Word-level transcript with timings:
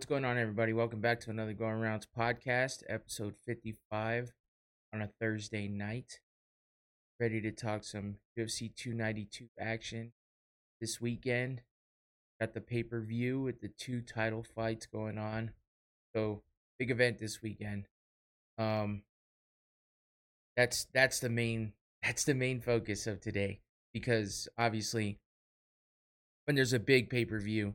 What's 0.00 0.08
going 0.08 0.24
on, 0.24 0.38
everybody? 0.38 0.72
Welcome 0.72 1.02
back 1.02 1.20
to 1.20 1.30
another 1.30 1.52
Going 1.52 1.78
Rounds 1.78 2.08
podcast, 2.18 2.84
episode 2.88 3.34
55 3.44 4.32
on 4.94 5.02
a 5.02 5.10
Thursday 5.20 5.68
night. 5.68 6.20
Ready 7.20 7.42
to 7.42 7.52
talk 7.52 7.84
some 7.84 8.16
UFC 8.34 8.74
292 8.74 9.48
action 9.60 10.12
this 10.80 11.02
weekend. 11.02 11.60
Got 12.40 12.54
the 12.54 12.62
pay 12.62 12.82
per 12.82 13.02
view 13.02 13.42
with 13.42 13.60
the 13.60 13.68
two 13.68 14.00
title 14.00 14.42
fights 14.42 14.86
going 14.86 15.18
on. 15.18 15.50
So, 16.16 16.44
big 16.78 16.90
event 16.90 17.18
this 17.18 17.42
weekend. 17.42 17.86
Um, 18.56 19.02
that's 20.56 20.86
that's 20.94 21.20
the 21.20 21.28
main 21.28 21.74
that's 22.02 22.24
the 22.24 22.32
main 22.32 22.62
focus 22.62 23.06
of 23.06 23.20
today 23.20 23.60
because 23.92 24.48
obviously 24.56 25.18
when 26.46 26.54
there's 26.54 26.72
a 26.72 26.80
big 26.80 27.10
pay 27.10 27.26
per 27.26 27.38
view, 27.38 27.74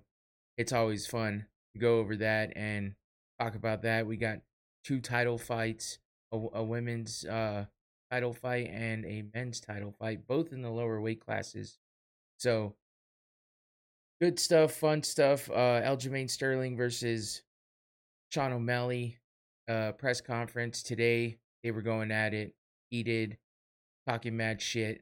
it's 0.58 0.74
always 0.74 1.06
fun 1.06 1.46
go 1.80 2.00
over 2.00 2.16
that 2.18 2.54
and 2.56 2.96
talk 3.40 3.56
about 3.56 3.84
that. 3.84 4.08
We 4.08 4.18
got 4.18 4.40
two 4.84 5.00
title 5.00 5.38
fights, 5.38 6.00
a, 6.32 6.38
a 6.54 6.64
women's 6.64 7.26
uh, 7.26 7.66
title 8.12 8.34
fight 8.34 8.70
and 8.72 9.06
a 9.06 9.24
men's 9.34 9.60
title 9.60 9.94
fight, 10.00 10.28
both 10.28 10.52
in 10.54 10.62
the 10.62 10.70
lower 10.70 11.02
weight 11.02 11.26
classes. 11.26 11.80
So 12.38 12.76
good 14.22 14.40
stuff, 14.40 14.74
fun 14.74 15.04
stuff. 15.04 15.50
Uh, 15.50 15.82
Aljamain 15.82 16.30
Sterling 16.30 16.78
versus 16.78 17.42
Sean 18.32 18.54
O'Malley 18.54 19.18
uh, 19.68 19.94
press 19.94 20.22
conference 20.22 20.84
today. 20.84 21.38
They 21.64 21.72
were 21.72 21.82
going 21.82 22.12
at 22.12 22.34
it, 22.34 22.54
heated, 22.90 23.38
talking 24.08 24.38
mad 24.38 24.62
shit. 24.62 25.02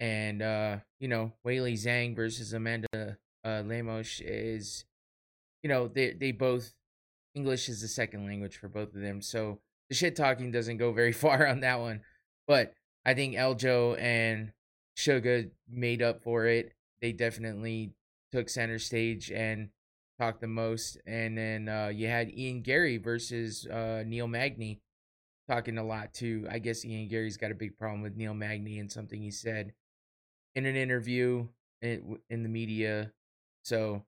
And 0.00 0.42
uh, 0.42 0.78
you 0.98 1.08
know, 1.08 1.32
Weili 1.46 1.74
Zhang 1.74 2.16
versus 2.16 2.52
Amanda 2.52 3.18
uh, 3.44 3.62
Lemos 3.64 4.20
is 4.20 4.84
you 5.62 5.68
know, 5.68 5.88
they 5.88 6.12
they 6.12 6.32
both 6.32 6.72
English 7.34 7.68
is 7.68 7.80
the 7.80 7.88
second 7.88 8.26
language 8.26 8.56
for 8.56 8.68
both 8.68 8.94
of 8.94 9.00
them. 9.00 9.22
So 9.22 9.60
the 9.88 9.94
shit 9.94 10.16
talking 10.16 10.50
doesn't 10.50 10.78
go 10.78 10.92
very 10.92 11.12
far 11.24 11.46
on 11.46 11.60
that 11.60 11.80
one. 11.80 12.02
But 12.46 12.74
I 13.04 13.14
think 13.14 13.34
Aljo 13.34 14.00
and 14.00 14.52
Suga 14.96 15.50
made 15.68 16.02
up 16.02 16.22
for 16.22 16.46
it. 16.46 16.72
They 17.00 17.12
definitely 17.12 17.94
took 18.32 18.48
center 18.48 18.78
stage 18.78 19.30
and 19.30 19.70
talked 20.18 20.40
the 20.40 20.46
most. 20.46 20.98
And 21.06 21.36
then 21.36 21.68
uh, 21.68 21.88
you 21.88 22.08
had 22.08 22.30
Ian 22.30 22.62
Garry 22.62 22.98
versus 22.98 23.66
uh, 23.66 24.04
Neil 24.06 24.28
Magny 24.28 24.80
talking 25.48 25.78
a 25.78 25.84
lot 25.84 26.12
too. 26.12 26.46
I 26.50 26.58
guess 26.58 26.84
Ian 26.84 27.08
Garry's 27.08 27.36
got 27.36 27.50
a 27.50 27.54
big 27.54 27.76
problem 27.76 28.02
with 28.02 28.16
Neil 28.16 28.34
Magny 28.34 28.78
and 28.78 28.90
something 28.90 29.20
he 29.20 29.30
said 29.30 29.72
in 30.54 30.66
an 30.66 30.76
interview 30.76 31.46
in, 31.80 32.18
in 32.28 32.42
the 32.42 32.48
media. 32.48 33.12
So 33.62 34.04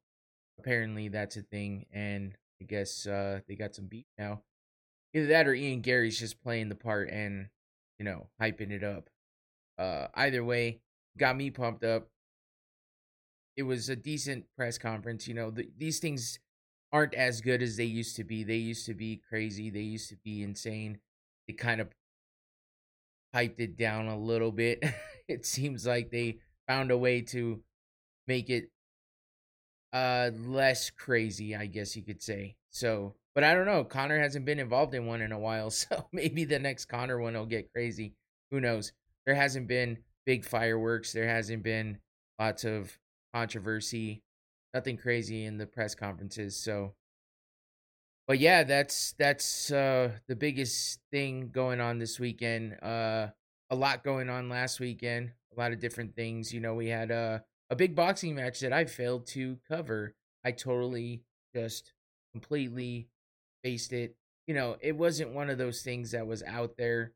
apparently 0.62 1.08
that's 1.08 1.36
a 1.36 1.42
thing, 1.42 1.86
and 1.92 2.36
I 2.60 2.64
guess 2.64 3.06
uh, 3.06 3.40
they 3.48 3.56
got 3.56 3.74
some 3.74 3.86
beat 3.86 4.06
now. 4.18 4.42
Either 5.14 5.26
that 5.26 5.48
or 5.48 5.54
Ian 5.54 5.80
Garry's 5.80 6.18
just 6.18 6.40
playing 6.42 6.68
the 6.68 6.74
part 6.74 7.10
and 7.10 7.48
you 7.98 8.04
know 8.04 8.28
hyping 8.40 8.70
it 8.70 8.84
up. 8.84 9.10
Uh, 9.78 10.06
either 10.14 10.44
way, 10.44 10.80
got 11.18 11.36
me 11.36 11.50
pumped 11.50 11.84
up. 11.84 12.08
It 13.56 13.64
was 13.64 13.88
a 13.88 13.96
decent 13.96 14.44
press 14.56 14.78
conference. 14.78 15.26
You 15.26 15.34
know, 15.34 15.50
the, 15.50 15.68
these 15.76 15.98
things 15.98 16.38
aren't 16.92 17.14
as 17.14 17.40
good 17.40 17.62
as 17.62 17.76
they 17.76 17.84
used 17.84 18.16
to 18.16 18.24
be. 18.24 18.44
They 18.44 18.56
used 18.56 18.86
to 18.86 18.94
be 18.94 19.20
crazy. 19.28 19.68
They 19.68 19.80
used 19.80 20.08
to 20.10 20.16
be 20.24 20.42
insane. 20.42 20.98
They 21.46 21.54
kind 21.54 21.80
of 21.80 21.88
hyped 23.34 23.60
it 23.60 23.76
down 23.76 24.06
a 24.06 24.18
little 24.18 24.52
bit. 24.52 24.82
it 25.28 25.44
seems 25.44 25.86
like 25.86 26.10
they 26.10 26.38
found 26.68 26.90
a 26.90 26.96
way 26.96 27.20
to 27.20 27.60
make 28.26 28.48
it 28.48 28.70
uh 29.92 30.30
less 30.46 30.90
crazy, 30.90 31.54
I 31.56 31.66
guess 31.66 31.96
you 31.96 32.02
could 32.02 32.22
say. 32.22 32.56
So, 32.70 33.14
but 33.34 33.44
I 33.44 33.54
don't 33.54 33.66
know. 33.66 33.84
Conor 33.84 34.18
hasn't 34.18 34.44
been 34.46 34.58
involved 34.58 34.94
in 34.94 35.06
one 35.06 35.20
in 35.20 35.32
a 35.32 35.38
while, 35.38 35.70
so 35.70 36.08
maybe 36.12 36.44
the 36.44 36.58
next 36.58 36.86
Conor 36.86 37.20
one 37.20 37.34
will 37.34 37.46
get 37.46 37.72
crazy. 37.72 38.14
Who 38.50 38.60
knows? 38.60 38.92
There 39.26 39.34
hasn't 39.34 39.68
been 39.68 39.98
big 40.26 40.44
fireworks. 40.44 41.12
There 41.12 41.28
hasn't 41.28 41.62
been 41.62 41.98
lots 42.38 42.64
of 42.64 42.96
controversy. 43.34 44.22
Nothing 44.74 44.96
crazy 44.96 45.44
in 45.44 45.58
the 45.58 45.66
press 45.66 45.94
conferences. 45.94 46.56
So, 46.56 46.94
but 48.26 48.38
yeah, 48.38 48.62
that's 48.64 49.14
that's 49.18 49.70
uh 49.70 50.12
the 50.28 50.36
biggest 50.36 51.00
thing 51.10 51.50
going 51.52 51.80
on 51.80 51.98
this 51.98 52.18
weekend. 52.20 52.82
Uh, 52.82 53.28
a 53.70 53.74
lot 53.76 54.04
going 54.04 54.28
on 54.28 54.48
last 54.48 54.80
weekend. 54.80 55.32
A 55.56 55.60
lot 55.60 55.72
of 55.72 55.80
different 55.80 56.14
things. 56.14 56.52
You 56.52 56.60
know, 56.60 56.74
we 56.74 56.88
had 56.88 57.10
uh 57.10 57.40
a 57.72 57.74
big 57.74 57.96
boxing 57.96 58.34
match 58.34 58.60
that 58.60 58.72
I 58.74 58.84
failed 58.84 59.26
to 59.28 59.56
cover. 59.66 60.14
I 60.44 60.52
totally 60.52 61.22
just 61.56 61.94
completely 62.34 63.08
faced 63.64 63.94
it. 63.94 64.14
You 64.46 64.54
know, 64.54 64.76
it 64.82 64.94
wasn't 64.94 65.32
one 65.32 65.48
of 65.48 65.56
those 65.56 65.80
things 65.80 66.10
that 66.10 66.26
was 66.26 66.42
out 66.42 66.76
there 66.76 67.12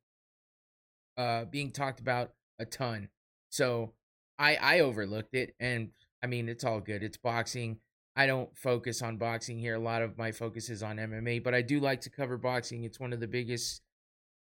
uh 1.19 1.45
being 1.45 1.73
talked 1.73 2.01
about 2.01 2.33
a 2.59 2.65
ton. 2.65 3.11
So 3.51 3.93
I 4.39 4.57
I 4.57 4.81
overlooked 4.81 5.35
it 5.35 5.55
and 5.61 5.91
I 6.23 6.27
mean 6.27 6.49
it's 6.49 6.65
all 6.65 6.81
good. 6.81 7.03
It's 7.03 7.19
boxing. 7.19 7.79
I 8.17 8.27
don't 8.27 8.57
focus 8.57 9.03
on 9.03 9.19
boxing 9.19 9.59
here. 9.59 9.75
A 9.75 9.79
lot 9.79 10.01
of 10.01 10.17
my 10.17 10.33
focus 10.33 10.71
is 10.71 10.83
on 10.83 10.97
MMA, 10.97 11.45
but 11.45 11.53
I 11.53 11.61
do 11.61 11.81
like 11.81 12.01
to 12.03 12.11
cover 12.11 12.39
boxing. 12.39 12.85
It's 12.85 12.99
one 12.99 13.13
of 13.13 13.21
the 13.21 13.29
biggest 13.29 13.83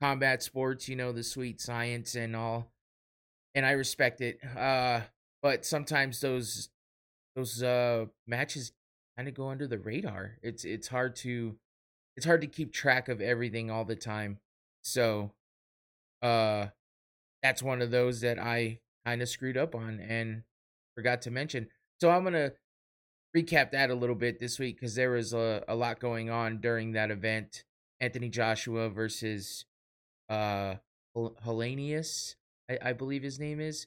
combat 0.00 0.42
sports, 0.42 0.88
you 0.88 0.96
know, 0.96 1.12
the 1.12 1.22
sweet 1.22 1.60
science 1.60 2.14
and 2.14 2.34
all. 2.34 2.72
And 3.54 3.66
I 3.66 3.72
respect 3.72 4.22
it. 4.22 4.38
Uh 4.56 5.00
but 5.46 5.64
sometimes 5.64 6.20
those 6.20 6.70
those 7.36 7.62
uh 7.62 8.06
matches 8.26 8.72
kind 9.16 9.28
of 9.28 9.34
go 9.34 9.48
under 9.48 9.68
the 9.68 9.78
radar. 9.78 10.38
It's 10.42 10.64
it's 10.64 10.88
hard 10.88 11.14
to 11.16 11.54
it's 12.16 12.26
hard 12.26 12.40
to 12.40 12.48
keep 12.48 12.72
track 12.72 13.08
of 13.08 13.20
everything 13.20 13.70
all 13.70 13.84
the 13.84 13.94
time. 13.94 14.40
So 14.82 15.30
uh 16.20 16.66
that's 17.44 17.62
one 17.62 17.80
of 17.80 17.92
those 17.92 18.22
that 18.22 18.40
I 18.40 18.80
kind 19.04 19.22
of 19.22 19.28
screwed 19.28 19.56
up 19.56 19.76
on 19.76 20.00
and 20.00 20.42
forgot 20.96 21.22
to 21.22 21.30
mention. 21.30 21.68
So 22.00 22.10
I'm 22.10 22.22
going 22.22 22.32
to 22.32 22.52
recap 23.36 23.70
that 23.70 23.90
a 23.90 23.94
little 23.94 24.16
bit 24.16 24.40
this 24.40 24.58
week 24.58 24.80
cuz 24.80 24.96
there 24.96 25.12
was 25.12 25.32
a, 25.32 25.62
a 25.68 25.76
lot 25.76 26.00
going 26.00 26.28
on 26.28 26.60
during 26.60 26.90
that 26.92 27.12
event. 27.12 27.62
Anthony 28.00 28.30
Joshua 28.30 28.88
versus 28.88 29.64
uh 30.28 30.74
Helenius, 31.16 32.34
I, 32.68 32.78
I 32.82 32.92
believe 32.94 33.22
his 33.22 33.38
name 33.38 33.60
is 33.60 33.86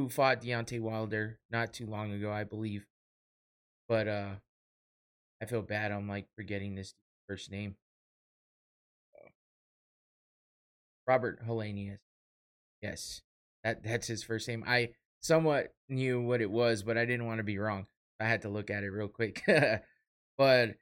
who 0.00 0.08
fought 0.08 0.40
Deontay 0.40 0.80
Wilder 0.80 1.38
not 1.50 1.74
too 1.74 1.84
long 1.86 2.12
ago, 2.12 2.32
I 2.32 2.44
believe. 2.44 2.86
But 3.88 4.08
uh 4.08 4.30
I 5.42 5.46
feel 5.46 5.62
bad. 5.62 5.92
I'm 5.92 6.08
like 6.08 6.26
forgetting 6.36 6.74
this 6.74 6.94
first 7.26 7.50
name. 7.50 7.76
Robert 11.06 11.44
Helenius. 11.46 11.98
Yes, 12.82 13.22
that 13.64 13.82
that's 13.82 14.06
his 14.06 14.22
first 14.22 14.48
name. 14.48 14.64
I 14.66 14.90
somewhat 15.20 15.74
knew 15.88 16.20
what 16.20 16.40
it 16.40 16.50
was, 16.50 16.82
but 16.82 16.96
I 16.96 17.04
didn't 17.04 17.26
want 17.26 17.38
to 17.38 17.44
be 17.44 17.58
wrong. 17.58 17.86
I 18.18 18.24
had 18.24 18.42
to 18.42 18.48
look 18.48 18.70
at 18.70 18.84
it 18.84 18.90
real 18.90 19.08
quick. 19.08 19.42
but 20.38 20.76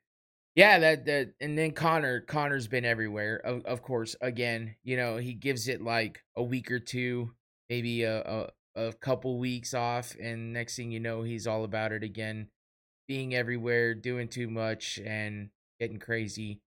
yeah, 0.55 0.79
that 0.79 1.06
that 1.06 1.35
and 1.41 1.59
then 1.59 1.73
Conor 1.73 2.21
Conor's 2.21 2.69
been 2.69 2.85
everywhere. 2.85 3.37
Of, 3.37 3.65
of 3.65 3.83
course, 3.83 4.15
again, 4.21 4.77
you 4.85 4.97
know, 4.97 5.17
he 5.17 5.35
gives 5.35 5.67
it 5.67 5.81
like 5.83 6.23
a 6.37 6.43
week 6.43 6.71
or 6.71 6.79
two, 6.79 7.33
maybe 7.69 8.03
a, 8.05 8.21
a 8.21 8.49
a 8.78 8.93
couple 8.93 9.38
weeks 9.38 9.75
off, 9.75 10.14
and 10.20 10.53
next 10.53 10.76
thing 10.76 10.91
you 10.91 11.00
know, 11.00 11.23
he's 11.23 11.47
all 11.47 11.64
about 11.64 11.93
it 11.93 12.03
again, 12.03 12.49
being 13.08 13.35
everywhere, 13.35 13.94
doing 13.94 14.29
too 14.29 14.49
much, 14.49 15.00
and 15.05 15.50
getting 15.81 15.99
crazy. 15.99 16.61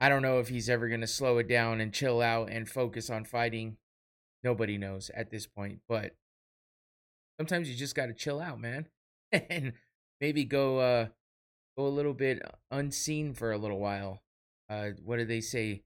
I 0.00 0.08
don't 0.08 0.22
know 0.22 0.38
if 0.38 0.48
he's 0.48 0.68
ever 0.68 0.88
going 0.88 1.00
to 1.00 1.06
slow 1.06 1.38
it 1.38 1.48
down 1.48 1.80
and 1.80 1.92
chill 1.92 2.20
out 2.20 2.50
and 2.50 2.68
focus 2.68 3.08
on 3.08 3.24
fighting. 3.24 3.76
Nobody 4.42 4.76
knows 4.76 5.10
at 5.14 5.30
this 5.30 5.46
point, 5.46 5.80
but 5.88 6.16
sometimes 7.38 7.70
you 7.70 7.76
just 7.76 7.94
got 7.94 8.06
to 8.06 8.14
chill 8.14 8.40
out, 8.40 8.60
man, 8.60 8.88
and 9.32 9.72
maybe 10.20 10.44
go 10.44 10.78
uh 10.78 11.06
go 11.78 11.86
a 11.86 11.88
little 11.88 12.14
bit 12.14 12.42
unseen 12.70 13.32
for 13.32 13.52
a 13.52 13.58
little 13.58 13.78
while. 13.78 14.22
Uh 14.68 14.90
what 15.04 15.18
do 15.18 15.24
they 15.24 15.40
say? 15.40 15.82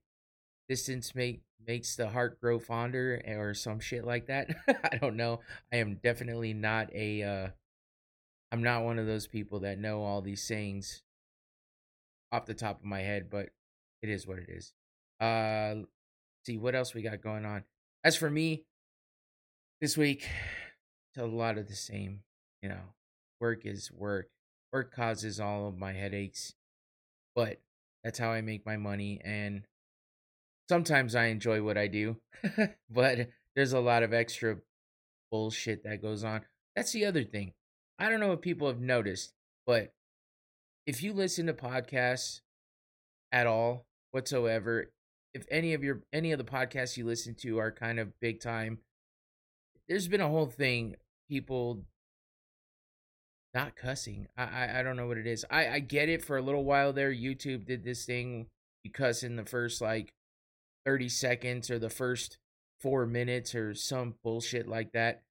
Distance 0.69 1.15
make 1.15 1.41
makes 1.65 1.95
the 1.95 2.09
heart 2.09 2.39
grow 2.39 2.59
fonder 2.59 3.21
or 3.27 3.53
some 3.53 3.79
shit 3.79 4.05
like 4.05 4.27
that. 4.27 4.49
I 4.91 4.97
don't 4.97 5.15
know. 5.15 5.41
I 5.71 5.77
am 5.77 5.99
definitely 6.03 6.53
not 6.53 6.93
a 6.93 7.23
uh 7.23 7.47
I'm 8.51 8.63
not 8.63 8.83
one 8.83 8.99
of 8.99 9.05
those 9.05 9.27
people 9.27 9.61
that 9.61 9.79
know 9.79 10.03
all 10.03 10.21
these 10.21 10.43
sayings 10.43 11.03
off 12.31 12.45
the 12.45 12.53
top 12.53 12.79
of 12.79 12.85
my 12.85 13.01
head, 13.01 13.29
but 13.29 13.49
it 14.01 14.09
is 14.09 14.25
what 14.27 14.39
it 14.39 14.49
is. 14.49 14.73
Uh 15.19 15.83
see 16.45 16.57
what 16.57 16.75
else 16.75 16.93
we 16.93 17.01
got 17.01 17.21
going 17.21 17.45
on. 17.45 17.63
As 18.03 18.15
for 18.15 18.29
me, 18.29 18.63
this 19.81 19.97
week 19.97 20.27
it's 21.09 21.23
a 21.23 21.25
lot 21.25 21.57
of 21.57 21.67
the 21.67 21.75
same, 21.75 22.21
you 22.61 22.69
know. 22.69 22.93
Work 23.39 23.65
is 23.65 23.91
work. 23.91 24.29
Work 24.73 24.93
causes 24.93 25.39
all 25.39 25.67
of 25.67 25.77
my 25.77 25.93
headaches. 25.93 26.55
But 27.35 27.61
that's 28.03 28.17
how 28.17 28.31
I 28.31 28.41
make 28.41 28.65
my 28.65 28.77
money 28.77 29.21
and 29.23 29.63
sometimes 30.69 31.15
I 31.15 31.25
enjoy 31.25 31.63
what 31.63 31.77
I 31.77 31.87
do, 31.87 32.17
but 32.89 33.29
there's 33.55 33.73
a 33.73 33.79
lot 33.79 34.03
of 34.03 34.13
extra 34.13 34.57
bullshit 35.31 35.83
that 35.83 36.01
goes 36.01 36.23
on. 36.23 36.41
That's 36.75 36.91
the 36.91 37.05
other 37.05 37.23
thing. 37.23 37.53
I 37.99 38.09
don't 38.09 38.19
know 38.19 38.33
if 38.33 38.41
people 38.41 38.67
have 38.67 38.79
noticed, 38.79 39.33
but 39.65 39.93
if 40.85 41.01
you 41.01 41.13
listen 41.13 41.47
to 41.47 41.53
podcasts 41.53 42.41
at 43.31 43.47
all 43.47 43.85
whatsoever, 44.11 44.91
if 45.33 45.45
any 45.49 45.73
of 45.73 45.83
your 45.83 46.03
any 46.13 46.31
of 46.31 46.37
the 46.37 46.43
podcasts 46.43 46.97
you 46.97 47.05
listen 47.05 47.35
to 47.35 47.59
are 47.59 47.71
kind 47.71 47.99
of 47.99 48.19
big 48.19 48.39
time, 48.39 48.79
there's 49.89 50.07
been 50.07 50.21
a 50.21 50.29
whole 50.29 50.45
thing 50.45 50.95
people 51.29 51.83
not 53.53 53.75
cussing. 53.75 54.27
I, 54.37 54.43
I 54.43 54.79
I 54.79 54.83
don't 54.83 54.97
know 54.97 55.07
what 55.07 55.17
it 55.17 55.27
is. 55.27 55.45
I 55.49 55.67
I 55.67 55.79
get 55.79 56.09
it 56.09 56.23
for 56.23 56.37
a 56.37 56.41
little 56.41 56.63
while 56.63 56.93
there. 56.93 57.11
YouTube 57.11 57.65
did 57.65 57.83
this 57.83 58.05
thing 58.05 58.47
you 58.83 58.91
cuss 58.91 59.23
in 59.23 59.35
the 59.35 59.45
first 59.45 59.81
like 59.81 60.13
30 60.87 61.09
seconds 61.09 61.69
or 61.69 61.77
the 61.77 61.89
first 61.89 62.37
4 62.81 63.05
minutes 63.05 63.53
or 63.53 63.75
some 63.75 64.15
bullshit 64.23 64.69
like 64.69 64.93
that 64.93 65.23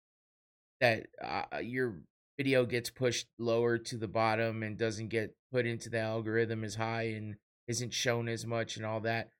that 0.80 1.06
uh, 1.24 1.58
your 1.58 1.94
video 2.36 2.66
gets 2.66 2.90
pushed 2.90 3.26
lower 3.38 3.78
to 3.78 3.96
the 3.96 4.06
bottom 4.06 4.62
and 4.62 4.76
doesn't 4.76 5.08
get 5.08 5.34
put 5.50 5.64
into 5.64 5.88
the 5.88 5.98
algorithm 5.98 6.62
as 6.62 6.74
high 6.74 7.04
and 7.16 7.36
isn't 7.68 7.94
shown 7.94 8.28
as 8.28 8.44
much 8.44 8.76
and 8.76 8.84
all 8.84 9.00
that. 9.00 9.30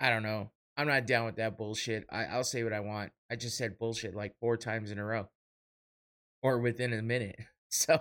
I 0.00 0.10
don't 0.10 0.24
know. 0.24 0.50
I'm 0.76 0.88
not 0.88 1.06
down 1.06 1.26
with 1.26 1.36
that 1.36 1.56
bullshit. 1.56 2.04
I, 2.10 2.24
I'll 2.24 2.42
say 2.42 2.64
what 2.64 2.72
I 2.72 2.80
want. 2.80 3.12
I 3.30 3.36
just 3.36 3.56
said 3.56 3.78
bullshit 3.78 4.16
like 4.16 4.34
four 4.40 4.56
times 4.56 4.90
in 4.90 4.98
a 4.98 5.04
row 5.04 5.28
or 6.42 6.58
within 6.58 6.92
a 6.92 7.02
minute. 7.02 7.38
So 7.76 8.00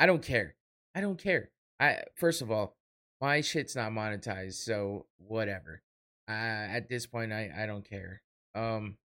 I 0.00 0.06
don't 0.06 0.22
care. 0.22 0.56
I 0.96 1.00
don't 1.00 1.16
care. 1.16 1.50
I 1.78 1.98
first 2.16 2.42
of 2.42 2.50
all, 2.50 2.76
my 3.20 3.40
shit's 3.40 3.76
not 3.76 3.92
monetized, 3.92 4.54
so 4.54 5.06
whatever. 5.18 5.80
Uh, 6.28 6.32
at 6.32 6.88
this 6.88 7.06
point, 7.06 7.32
I 7.32 7.50
I 7.56 7.66
don't 7.66 7.88
care. 7.88 8.22
Um, 8.54 8.96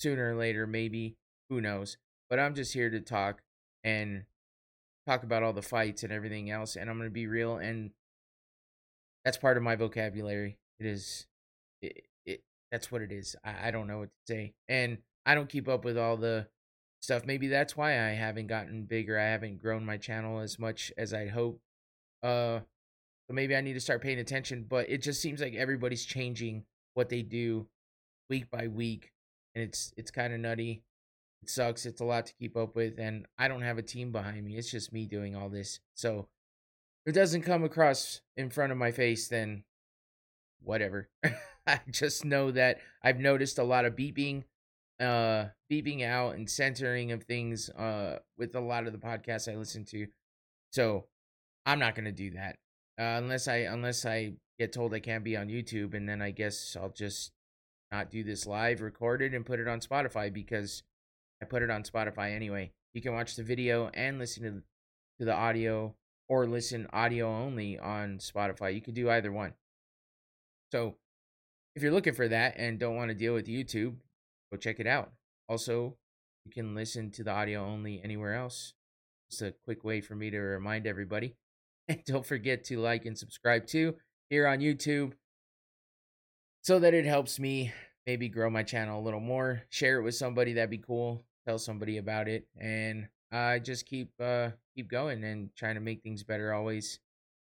sooner 0.00 0.32
or 0.32 0.36
later, 0.36 0.66
maybe 0.66 1.16
who 1.50 1.60
knows. 1.60 1.96
But 2.30 2.40
I'm 2.40 2.54
just 2.54 2.72
here 2.72 2.90
to 2.90 3.00
talk 3.00 3.42
and 3.84 4.24
talk 5.06 5.22
about 5.22 5.42
all 5.42 5.52
the 5.52 5.62
fights 5.62 6.02
and 6.02 6.12
everything 6.12 6.50
else, 6.50 6.76
and 6.76 6.90
I'm 6.90 6.98
gonna 6.98 7.10
be 7.10 7.26
real, 7.26 7.56
and 7.56 7.90
that's 9.24 9.36
part 9.36 9.56
of 9.56 9.62
my 9.62 9.76
vocabulary. 9.76 10.58
It 10.80 10.86
is, 10.86 11.26
it, 11.82 12.06
it 12.26 12.42
that's 12.72 12.90
what 12.90 13.02
it 13.02 13.12
is. 13.12 13.36
I 13.44 13.68
I 13.68 13.70
don't 13.70 13.86
know 13.86 13.98
what 13.98 14.08
to 14.08 14.32
say, 14.32 14.54
and 14.68 14.98
I 15.26 15.34
don't 15.34 15.48
keep 15.48 15.68
up 15.68 15.84
with 15.84 15.96
all 15.96 16.16
the 16.16 16.48
stuff. 17.02 17.24
Maybe 17.26 17.48
that's 17.48 17.76
why 17.76 17.92
I 17.92 18.12
haven't 18.12 18.48
gotten 18.48 18.84
bigger. 18.84 19.18
I 19.18 19.24
haven't 19.24 19.60
grown 19.62 19.84
my 19.84 19.96
channel 19.96 20.40
as 20.40 20.58
much 20.58 20.92
as 20.96 21.14
I'd 21.14 21.30
hope. 21.30 21.60
Uh, 22.22 22.60
so 23.26 23.34
maybe 23.34 23.56
I 23.56 23.60
need 23.60 23.74
to 23.74 23.80
start 23.80 24.02
paying 24.02 24.18
attention. 24.18 24.66
But 24.68 24.88
it 24.90 25.02
just 25.02 25.20
seems 25.20 25.40
like 25.40 25.54
everybody's 25.54 26.04
changing 26.04 26.64
what 26.94 27.08
they 27.08 27.22
do 27.22 27.66
week 28.30 28.50
by 28.50 28.68
week, 28.68 29.12
and 29.54 29.64
it's 29.64 29.92
it's 29.96 30.10
kind 30.10 30.32
of 30.32 30.40
nutty. 30.40 30.82
It 31.42 31.50
sucks. 31.50 31.86
It's 31.86 32.00
a 32.00 32.04
lot 32.04 32.26
to 32.26 32.34
keep 32.34 32.56
up 32.56 32.74
with, 32.74 32.98
and 32.98 33.26
I 33.38 33.48
don't 33.48 33.62
have 33.62 33.78
a 33.78 33.82
team 33.82 34.12
behind 34.12 34.44
me. 34.44 34.56
It's 34.56 34.70
just 34.70 34.92
me 34.92 35.06
doing 35.06 35.36
all 35.36 35.48
this. 35.48 35.80
So 35.94 36.28
if 37.04 37.14
it 37.14 37.18
doesn't 37.18 37.42
come 37.42 37.64
across 37.64 38.22
in 38.36 38.50
front 38.50 38.72
of 38.72 38.78
my 38.78 38.90
face, 38.92 39.28
then 39.28 39.64
whatever. 40.62 41.08
I 41.66 41.80
just 41.90 42.24
know 42.24 42.50
that 42.50 42.78
I've 43.02 43.20
noticed 43.20 43.58
a 43.58 43.64
lot 43.64 43.84
of 43.84 43.94
beeping 43.96 44.44
uh 45.00 45.46
beeping 45.70 46.04
out 46.04 46.36
and 46.36 46.48
centering 46.48 47.10
of 47.10 47.24
things 47.24 47.68
uh 47.68 48.18
with 48.38 48.54
a 48.54 48.60
lot 48.60 48.86
of 48.86 48.92
the 48.92 48.98
podcasts 48.98 49.52
I 49.52 49.56
listen 49.56 49.84
to. 49.86 50.06
So 50.72 51.06
I'm 51.66 51.78
not 51.78 51.94
gonna 51.94 52.12
do 52.12 52.30
that. 52.32 52.56
Uh, 52.98 53.18
unless 53.18 53.48
I 53.48 53.56
unless 53.56 54.06
I 54.06 54.34
get 54.58 54.72
told 54.72 54.94
I 54.94 55.00
can't 55.00 55.24
be 55.24 55.36
on 55.36 55.48
YouTube 55.48 55.94
and 55.94 56.08
then 56.08 56.22
I 56.22 56.30
guess 56.30 56.76
I'll 56.80 56.90
just 56.90 57.32
not 57.90 58.10
do 58.10 58.22
this 58.22 58.46
live 58.46 58.80
recorded 58.80 59.34
and 59.34 59.44
put 59.44 59.58
it 59.60 59.68
on 59.68 59.80
Spotify 59.80 60.32
because 60.32 60.82
I 61.42 61.46
put 61.46 61.62
it 61.62 61.70
on 61.70 61.82
Spotify 61.82 62.34
anyway. 62.34 62.72
You 62.92 63.02
can 63.02 63.14
watch 63.14 63.34
the 63.34 63.42
video 63.42 63.90
and 63.94 64.18
listen 64.18 64.42
to 64.44 64.62
to 65.18 65.24
the 65.24 65.34
audio 65.34 65.94
or 66.28 66.46
listen 66.46 66.86
audio 66.92 67.28
only 67.28 67.78
on 67.78 68.18
Spotify. 68.18 68.74
You 68.74 68.80
can 68.80 68.94
do 68.94 69.10
either 69.10 69.30
one. 69.30 69.54
So 70.72 70.96
if 71.76 71.82
you're 71.82 71.92
looking 71.92 72.14
for 72.14 72.28
that 72.28 72.54
and 72.56 72.78
don't 72.78 72.96
want 72.96 73.10
to 73.10 73.14
deal 73.14 73.34
with 73.34 73.46
YouTube, 73.46 73.96
go 74.50 74.58
check 74.58 74.80
it 74.80 74.86
out. 74.86 75.12
Also, 75.48 75.96
you 76.44 76.52
can 76.52 76.74
listen 76.74 77.10
to 77.12 77.24
the 77.24 77.30
audio 77.30 77.64
only 77.64 78.00
anywhere 78.02 78.34
else. 78.34 78.74
It's 79.30 79.42
a 79.42 79.52
quick 79.64 79.84
way 79.84 80.00
for 80.00 80.14
me 80.14 80.30
to 80.30 80.38
remind 80.38 80.86
everybody. 80.86 81.34
And 81.88 82.02
don't 82.06 82.26
forget 82.26 82.64
to 82.64 82.78
like 82.78 83.04
and 83.06 83.18
subscribe 83.18 83.66
too 83.66 83.96
here 84.30 84.46
on 84.46 84.60
YouTube 84.60 85.12
so 86.62 86.78
that 86.78 86.94
it 86.94 87.04
helps 87.04 87.38
me 87.38 87.72
maybe 88.06 88.28
grow 88.28 88.50
my 88.50 88.62
channel 88.62 88.98
a 88.98 89.02
little 89.02 89.20
more. 89.20 89.62
Share 89.68 89.98
it 89.98 90.02
with 90.02 90.14
somebody, 90.14 90.54
that'd 90.54 90.70
be 90.70 90.78
cool. 90.78 91.24
Tell 91.46 91.58
somebody 91.58 91.98
about 91.98 92.28
it. 92.28 92.46
And 92.58 93.08
I 93.30 93.58
just 93.58 93.86
keep 93.86 94.10
uh 94.20 94.50
keep 94.74 94.88
going 94.88 95.24
and 95.24 95.50
trying 95.56 95.74
to 95.74 95.80
make 95.80 96.02
things 96.02 96.22
better 96.22 96.52
always. 96.52 97.00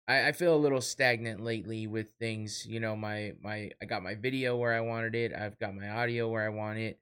I, 0.06 0.28
I 0.28 0.32
feel 0.32 0.54
a 0.54 0.56
little 0.56 0.80
stagnant 0.80 1.40
lately 1.40 1.86
with 1.86 2.08
things. 2.18 2.66
You 2.66 2.80
know, 2.80 2.96
my 2.96 3.34
my 3.42 3.70
I 3.80 3.84
got 3.86 4.02
my 4.02 4.14
video 4.14 4.56
where 4.56 4.74
I 4.74 4.80
wanted 4.80 5.14
it. 5.14 5.32
I've 5.32 5.58
got 5.58 5.74
my 5.74 5.88
audio 5.88 6.28
where 6.28 6.44
I 6.44 6.50
want 6.50 6.78
it. 6.78 6.98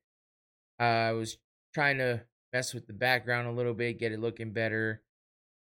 Uh, 0.79 0.83
I 0.83 1.13
was 1.13 1.39
trying 1.75 1.99
to 1.99 2.23
mess 2.53 2.75
with 2.75 2.87
the 2.87 2.93
background 2.93 3.49
a 3.49 3.53
little 3.53 3.75
bit, 3.75 3.99
get 3.99 4.13
it 4.13 4.21
looking 4.21 4.53
better, 4.53 5.03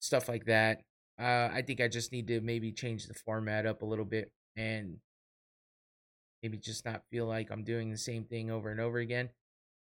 stuff 0.00 0.28
like 0.28 0.46
that. 0.46 0.82
Uh, 1.20 1.50
I 1.52 1.62
think 1.62 1.80
I 1.80 1.88
just 1.88 2.12
need 2.12 2.28
to 2.28 2.40
maybe 2.40 2.72
change 2.72 3.06
the 3.06 3.14
format 3.14 3.66
up 3.66 3.82
a 3.82 3.86
little 3.86 4.04
bit 4.04 4.32
and 4.56 4.96
maybe 6.42 6.56
just 6.56 6.84
not 6.84 7.02
feel 7.10 7.26
like 7.26 7.50
I'm 7.50 7.62
doing 7.62 7.90
the 7.90 7.98
same 7.98 8.24
thing 8.24 8.50
over 8.50 8.70
and 8.70 8.80
over 8.80 8.98
again. 8.98 9.28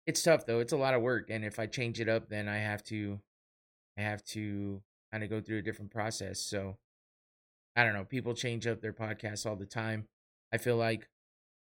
It's 0.05 0.21
tough 0.21 0.45
though. 0.45 0.59
It's 0.59 0.73
a 0.73 0.77
lot 0.77 0.93
of 0.93 1.01
work, 1.01 1.29
and 1.31 1.43
if 1.43 1.57
I 1.57 1.65
change 1.65 1.99
it 1.99 2.07
up, 2.07 2.29
then 2.29 2.47
I 2.47 2.57
have 2.57 2.83
to, 2.85 3.19
I 3.97 4.01
have 4.03 4.23
to 4.25 4.83
kind 5.11 5.23
of 5.23 5.31
go 5.31 5.41
through 5.41 5.59
a 5.59 5.63
different 5.63 5.91
process. 5.91 6.39
So 6.39 6.77
I 7.75 7.83
don't 7.83 7.93
know. 7.93 8.05
People 8.05 8.35
change 8.35 8.67
up 8.67 8.81
their 8.81 8.93
podcasts 8.93 9.45
all 9.45 9.55
the 9.55 9.65
time. 9.65 10.07
I 10.53 10.57
feel 10.57 10.77
like 10.77 11.09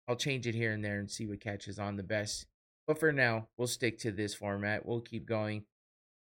I'll 0.09 0.17
change 0.17 0.47
it 0.47 0.55
here 0.55 0.73
and 0.73 0.85
there 0.85 0.99
and 0.99 1.11
see 1.11 1.27
what 1.27 1.41
catches 1.41 1.79
on 1.79 1.97
the 1.97 2.03
best. 2.03 2.47
But 2.87 2.99
for 2.99 3.13
now, 3.13 3.49
we'll 3.57 3.69
stick 3.69 3.99
to 4.01 4.11
this 4.11 4.35
format. 4.35 4.85
We'll 4.85 5.01
keep 5.01 5.27
going. 5.27 5.65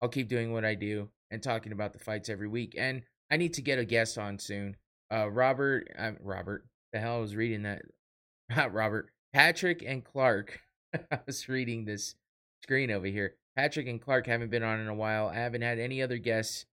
I'll 0.01 0.09
keep 0.09 0.29
doing 0.29 0.51
what 0.51 0.65
I 0.65 0.75
do 0.75 1.09
and 1.31 1.41
talking 1.41 1.71
about 1.71 1.93
the 1.93 1.99
fights 1.99 2.29
every 2.29 2.47
week. 2.47 2.75
And 2.77 3.01
I 3.31 3.37
need 3.37 3.53
to 3.55 3.61
get 3.61 3.79
a 3.79 3.85
guest 3.85 4.17
on 4.17 4.39
soon. 4.39 4.75
Uh, 5.11 5.29
Robert, 5.29 5.87
uh, 5.97 6.11
Robert, 6.21 6.65
the 6.93 6.99
hell 6.99 7.17
I 7.17 7.19
was 7.19 7.35
reading 7.35 7.63
that. 7.63 7.81
Not 8.55 8.73
Robert, 8.73 9.09
Patrick 9.33 9.83
and 9.85 10.03
Clark. 10.03 10.59
I 11.11 11.19
was 11.25 11.49
reading 11.49 11.85
this 11.85 12.15
screen 12.63 12.91
over 12.91 13.07
here. 13.07 13.35
Patrick 13.55 13.87
and 13.87 14.01
Clark 14.01 14.27
haven't 14.27 14.51
been 14.51 14.63
on 14.63 14.79
in 14.79 14.87
a 14.87 14.93
while. 14.93 15.27
I 15.27 15.35
haven't 15.35 15.61
had 15.61 15.79
any 15.79 16.01
other 16.01 16.17
guests. 16.17 16.65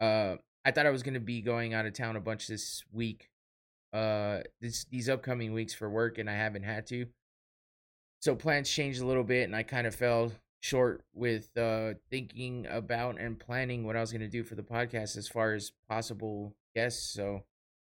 Uh, 0.00 0.36
I 0.64 0.70
thought 0.70 0.86
I 0.86 0.90
was 0.90 1.02
gonna 1.02 1.20
be 1.20 1.40
going 1.40 1.74
out 1.74 1.86
of 1.86 1.94
town 1.94 2.16
a 2.16 2.20
bunch 2.20 2.48
this 2.48 2.84
week, 2.92 3.30
uh, 3.92 4.40
this 4.60 4.84
these 4.84 5.08
upcoming 5.08 5.52
weeks 5.52 5.72
for 5.72 5.88
work, 5.88 6.18
and 6.18 6.28
I 6.28 6.34
haven't 6.34 6.64
had 6.64 6.86
to. 6.88 7.06
So 8.20 8.34
plans 8.34 8.68
changed 8.68 9.00
a 9.00 9.06
little 9.06 9.24
bit, 9.24 9.44
and 9.44 9.56
I 9.56 9.62
kind 9.62 9.86
of 9.86 9.94
fell 9.94 10.32
short 10.66 11.04
with 11.14 11.56
uh 11.56 11.94
thinking 12.10 12.66
about 12.68 13.20
and 13.20 13.38
planning 13.38 13.84
what 13.86 13.96
I 13.96 14.00
was 14.00 14.12
gonna 14.12 14.28
do 14.28 14.42
for 14.42 14.56
the 14.56 14.62
podcast 14.62 15.16
as 15.16 15.28
far 15.28 15.54
as 15.54 15.72
possible 15.88 16.54
guests. 16.74 17.12
So 17.12 17.44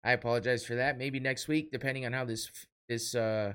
I 0.03 0.11
apologize 0.11 0.65
for 0.65 0.75
that. 0.75 0.97
Maybe 0.97 1.19
next 1.19 1.47
week, 1.47 1.71
depending 1.71 2.05
on 2.05 2.13
how 2.13 2.25
this 2.25 2.51
this 2.89 3.15
uh 3.15 3.53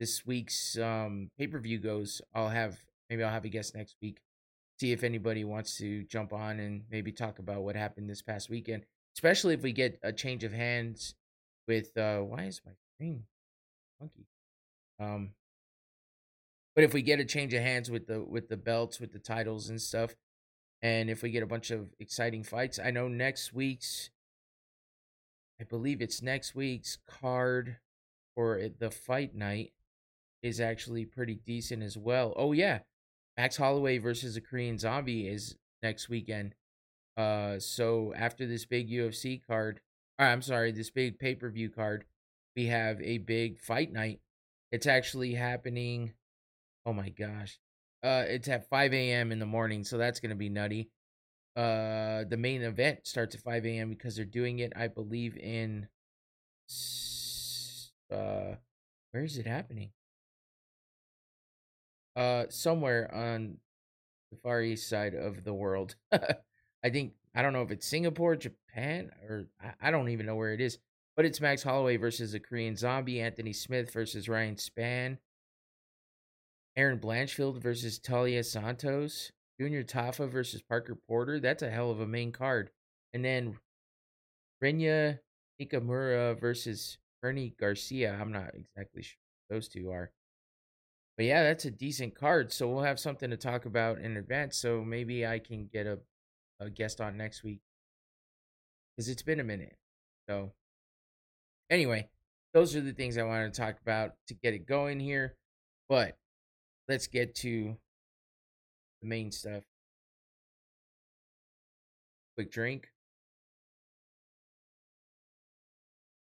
this 0.00 0.24
week's 0.26 0.78
um 0.78 1.30
pay 1.38 1.46
per 1.46 1.58
view 1.58 1.78
goes, 1.78 2.22
I'll 2.34 2.48
have 2.48 2.78
maybe 3.10 3.22
I'll 3.22 3.32
have 3.32 3.44
a 3.44 3.50
guest 3.50 3.74
next 3.74 3.96
week 4.00 4.20
see 4.80 4.90
if 4.90 5.04
anybody 5.04 5.44
wants 5.44 5.76
to 5.78 6.02
jump 6.04 6.32
on 6.32 6.58
and 6.58 6.82
maybe 6.90 7.12
talk 7.12 7.38
about 7.38 7.62
what 7.62 7.76
happened 7.76 8.10
this 8.10 8.20
past 8.20 8.50
weekend, 8.50 8.84
especially 9.14 9.54
if 9.54 9.62
we 9.62 9.72
get 9.72 9.96
a 10.02 10.12
change 10.12 10.42
of 10.42 10.52
hands 10.52 11.14
with 11.68 11.96
uh 11.96 12.18
why 12.18 12.44
is 12.44 12.60
my 12.66 12.72
screen 12.96 13.24
funky? 14.00 14.26
Um 14.98 15.30
but 16.74 16.84
if 16.84 16.94
we 16.94 17.02
get 17.02 17.20
a 17.20 17.24
change 17.24 17.54
of 17.54 17.62
hands 17.62 17.90
with 17.90 18.06
the 18.06 18.22
with 18.22 18.48
the 18.48 18.56
belts, 18.56 19.00
with 19.00 19.12
the 19.12 19.18
titles 19.18 19.68
and 19.68 19.80
stuff, 19.80 20.14
and 20.80 21.10
if 21.10 21.22
we 21.22 21.30
get 21.30 21.42
a 21.42 21.46
bunch 21.46 21.70
of 21.70 21.90
exciting 22.00 22.42
fights, 22.42 22.78
I 22.78 22.90
know 22.90 23.08
next 23.08 23.52
week's 23.52 24.10
I 25.60 25.64
believe 25.64 26.00
it's 26.00 26.22
next 26.22 26.54
week's 26.54 26.98
card 27.06 27.76
for 28.34 28.60
the 28.78 28.90
fight 28.90 29.34
night 29.34 29.72
is 30.42 30.60
actually 30.60 31.04
pretty 31.04 31.36
decent 31.46 31.82
as 31.82 31.96
well. 31.96 32.32
Oh 32.36 32.52
yeah, 32.52 32.80
Max 33.36 33.56
Holloway 33.56 33.98
versus 33.98 34.36
a 34.36 34.40
Korean 34.40 34.78
Zombie 34.78 35.28
is 35.28 35.56
next 35.82 36.08
weekend. 36.08 36.54
Uh, 37.16 37.58
so 37.58 38.12
after 38.16 38.46
this 38.46 38.64
big 38.64 38.90
UFC 38.90 39.40
card, 39.46 39.80
or 40.18 40.26
I'm 40.26 40.42
sorry, 40.42 40.72
this 40.72 40.90
big 40.90 41.18
pay 41.18 41.34
per 41.34 41.50
view 41.50 41.70
card, 41.70 42.04
we 42.56 42.66
have 42.66 43.00
a 43.00 43.18
big 43.18 43.58
fight 43.58 43.92
night. 43.92 44.20
It's 44.70 44.86
actually 44.86 45.34
happening. 45.34 46.14
Oh 46.84 46.92
my 46.92 47.08
gosh, 47.10 47.58
uh, 48.02 48.24
it's 48.26 48.48
at 48.48 48.68
5 48.68 49.12
a.m. 49.12 49.32
in 49.32 49.38
the 49.38 49.46
morning, 49.46 49.84
so 49.84 49.98
that's 49.98 50.20
gonna 50.20 50.34
be 50.34 50.48
nutty. 50.48 50.90
Uh, 51.56 52.24
the 52.28 52.38
main 52.38 52.62
event 52.62 53.06
starts 53.06 53.34
at 53.34 53.42
5 53.42 53.78
a.m. 53.78 53.90
because 53.90 54.16
they're 54.16 54.24
doing 54.24 54.60
it, 54.60 54.72
I 54.76 54.88
believe, 54.88 55.36
in 55.36 55.88
uh, 58.10 58.54
where 59.12 59.24
is 59.24 59.38
it 59.38 59.46
happening? 59.46 59.92
uh 62.16 62.44
somewhere 62.48 63.12
on 63.14 63.56
the 64.30 64.36
far 64.38 64.62
east 64.62 64.88
side 64.88 65.14
of 65.14 65.44
the 65.44 65.54
world 65.54 65.96
I 66.12 66.90
think 66.90 67.14
I 67.34 67.42
don't 67.42 67.54
know 67.54 67.62
if 67.62 67.70
it's 67.70 67.86
Singapore, 67.86 68.36
Japan, 68.36 69.10
or 69.28 69.46
I, 69.62 69.88
I 69.88 69.90
don't 69.90 70.10
even 70.10 70.26
know 70.26 70.36
where 70.36 70.52
it 70.52 70.60
is. 70.60 70.78
But 71.16 71.24
it's 71.24 71.40
Max 71.40 71.62
Holloway 71.62 71.96
versus 71.96 72.34
a 72.34 72.40
Korean 72.40 72.76
Zombie, 72.76 73.20
Anthony 73.20 73.54
Smith 73.54 73.92
versus 73.92 74.28
Ryan 74.28 74.56
Spann, 74.56 75.18
Erin 76.76 76.98
Blanchfield 76.98 77.60
versus 77.60 77.98
Taila 77.98 78.44
Santos, 78.44 79.32
Junior 79.60 79.82
Tafa 79.82 80.30
versus 80.30 80.62
Parker 80.62 80.94
Porter. 80.94 81.38
That's 81.38 81.62
a 81.62 81.70
hell 81.70 81.90
of 81.90 82.00
a 82.00 82.06
main 82.06 82.32
card. 82.32 82.70
And 83.12 83.24
then 83.24 83.58
Rinya 84.62 85.18
Nakamura 85.60 86.38
versus 86.40 86.98
Fernie 87.20 87.54
Garcia. 87.58 88.16
I'm 88.18 88.32
not 88.32 88.54
exactly 88.54 89.02
sure 89.02 89.18
those 89.50 89.68
two 89.68 89.90
are. 89.90 90.10
But 91.16 91.26
yeah, 91.26 91.42
that's 91.42 91.66
a 91.66 91.70
decent 91.70 92.14
card. 92.14 92.52
So 92.52 92.68
we'll 92.68 92.84
have 92.84 92.98
something 92.98 93.30
to 93.30 93.36
talk 93.36 93.66
about 93.66 93.98
in 93.98 94.16
advance. 94.16 94.56
So 94.56 94.82
maybe 94.82 95.26
I 95.26 95.38
can 95.38 95.68
get 95.70 95.86
a, 95.86 95.98
a 96.58 96.70
guest 96.70 97.00
on 97.00 97.16
next 97.16 97.44
week. 97.44 97.60
Because 98.96 99.08
it's 99.08 99.22
been 99.22 99.40
a 99.40 99.44
minute. 99.44 99.76
So 100.28 100.52
anyway, 101.70 102.08
those 102.54 102.74
are 102.74 102.80
the 102.80 102.92
things 102.92 103.18
I 103.18 103.24
wanted 103.24 103.52
to 103.52 103.60
talk 103.60 103.76
about 103.80 104.12
to 104.28 104.34
get 104.34 104.54
it 104.54 104.66
going 104.66 105.00
here. 105.00 105.36
But 105.88 106.16
let's 106.88 107.06
get 107.06 107.34
to 107.36 107.76
the 109.00 109.08
main 109.08 109.30
stuff. 109.30 109.62
Quick 112.36 112.50
drink. 112.50 112.88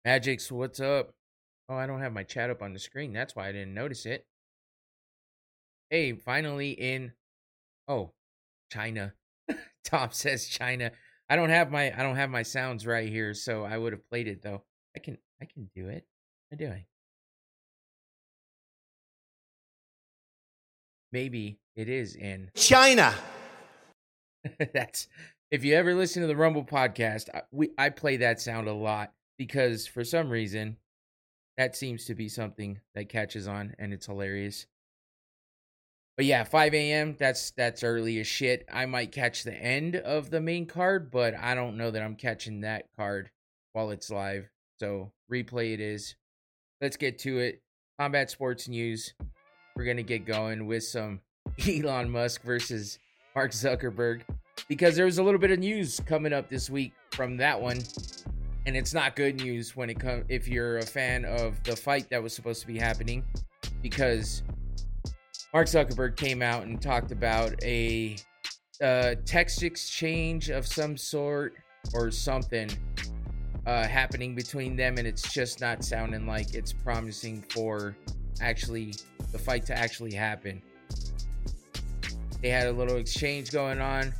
Magic's, 0.05 0.51
what's 0.51 0.79
up? 0.79 1.13
Oh, 1.67 1.75
I 1.75 1.85
don't 1.85 2.01
have 2.01 2.13
my 2.13 2.23
chat 2.23 2.49
up 2.49 2.61
on 2.61 2.73
the 2.73 2.79
screen. 2.79 3.13
That's 3.13 3.35
why 3.35 3.47
I 3.47 3.51
didn't 3.51 3.73
notice 3.73 4.05
it. 4.05 4.25
Hey, 5.89 6.13
finally 6.13 6.71
in 6.71 7.11
oh, 7.87 8.13
China. 8.71 9.13
Tom 9.83 10.09
says 10.11 10.47
China. 10.47 10.91
I 11.29 11.35
don't 11.35 11.49
have 11.49 11.71
my 11.71 11.93
I 11.97 12.03
don't 12.03 12.15
have 12.15 12.29
my 12.29 12.43
sounds 12.43 12.87
right 12.87 13.07
here, 13.07 13.33
so 13.33 13.63
I 13.63 13.77
would 13.77 13.93
have 13.93 14.07
played 14.09 14.27
it 14.27 14.41
though. 14.41 14.63
I 14.95 14.99
can 14.99 15.17
I 15.41 15.45
can 15.45 15.69
do 15.75 15.87
it. 15.89 16.05
What 16.49 16.59
am 16.61 16.67
I 16.67 16.69
doing? 16.69 16.85
Maybe 21.11 21.59
it 21.75 21.89
is 21.89 22.15
in 22.15 22.51
China. 22.55 23.13
That's 24.73 25.07
if 25.51 25.63
you 25.63 25.75
ever 25.75 25.95
listen 25.95 26.21
to 26.21 26.27
the 26.27 26.35
Rumble 26.35 26.63
podcast, 26.63 27.29
I, 27.33 27.41
we 27.51 27.71
I 27.77 27.89
play 27.89 28.17
that 28.17 28.39
sound 28.39 28.67
a 28.67 28.73
lot 28.73 29.11
because 29.37 29.87
for 29.87 30.03
some 30.03 30.29
reason 30.29 30.77
that 31.57 31.75
seems 31.75 32.05
to 32.05 32.15
be 32.15 32.29
something 32.29 32.79
that 32.95 33.09
catches 33.09 33.47
on 33.47 33.75
and 33.79 33.93
it's 33.93 34.05
hilarious. 34.05 34.65
But 36.15 36.25
yeah, 36.25 36.43
5 36.43 36.73
a.m. 36.73 37.15
That's 37.17 37.51
that's 37.51 37.83
early 37.83 38.19
as 38.19 38.27
shit. 38.27 38.65
I 38.71 38.85
might 38.85 39.11
catch 39.11 39.43
the 39.43 39.53
end 39.53 39.95
of 39.95 40.29
the 40.29 40.41
main 40.41 40.65
card, 40.65 41.11
but 41.11 41.33
I 41.33 41.55
don't 41.55 41.77
know 41.77 41.91
that 41.91 42.01
I'm 42.01 42.15
catching 42.15 42.61
that 42.61 42.85
card 42.97 43.31
while 43.73 43.89
it's 43.91 44.09
live. 44.09 44.49
So 44.79 45.11
replay 45.31 45.73
it 45.73 45.79
is. 45.79 46.15
Let's 46.81 46.97
get 46.97 47.19
to 47.19 47.39
it. 47.39 47.61
Combat 47.99 48.29
sports 48.29 48.67
news. 48.67 49.13
We're 49.75 49.85
gonna 49.85 50.03
get 50.03 50.25
going 50.25 50.65
with 50.65 50.83
some 50.83 51.21
Elon 51.67 52.09
Musk 52.09 52.43
versus 52.43 52.99
Mark 53.35 53.51
Zuckerberg 53.51 54.21
because 54.67 54.95
there 54.95 55.05
was 55.05 55.17
a 55.17 55.23
little 55.23 55.39
bit 55.39 55.51
of 55.51 55.59
news 55.59 55.99
coming 56.05 56.33
up 56.33 56.49
this 56.49 56.69
week 56.69 56.93
from 57.11 57.37
that 57.37 57.59
one 57.59 57.79
and 58.65 58.75
it's 58.75 58.93
not 58.93 59.15
good 59.15 59.41
news 59.41 59.75
when 59.75 59.89
it 59.89 59.99
comes 59.99 60.25
if 60.29 60.47
you're 60.47 60.77
a 60.77 60.85
fan 60.85 61.25
of 61.25 61.61
the 61.63 61.75
fight 61.75 62.09
that 62.09 62.21
was 62.21 62.33
supposed 62.33 62.61
to 62.61 62.67
be 62.67 62.77
happening 62.77 63.23
because 63.81 64.43
Mark 65.53 65.67
Zuckerberg 65.67 66.15
came 66.15 66.41
out 66.41 66.63
and 66.63 66.79
talked 66.79 67.11
about 67.11 67.55
a, 67.63 68.15
a 68.81 69.15
text 69.25 69.63
exchange 69.63 70.49
of 70.49 70.67
some 70.67 70.95
sort 70.95 71.55
or 71.93 72.11
something 72.11 72.69
uh, 73.65 73.87
happening 73.87 74.35
between 74.35 74.75
them, 74.75 74.97
and 74.97 75.07
it's 75.07 75.33
just 75.33 75.59
not 75.59 75.83
sounding 75.83 76.27
like 76.27 76.53
it's 76.53 76.71
promising 76.71 77.43
for 77.49 77.95
actually 78.41 78.93
the 79.31 79.39
fight 79.39 79.65
to 79.67 79.77
actually 79.77 80.13
happen. 80.13 80.61
They 82.41 82.49
had 82.49 82.67
a 82.67 82.71
little 82.71 82.97
exchange 82.97 83.51
going 83.51 83.81
on. 83.81 84.13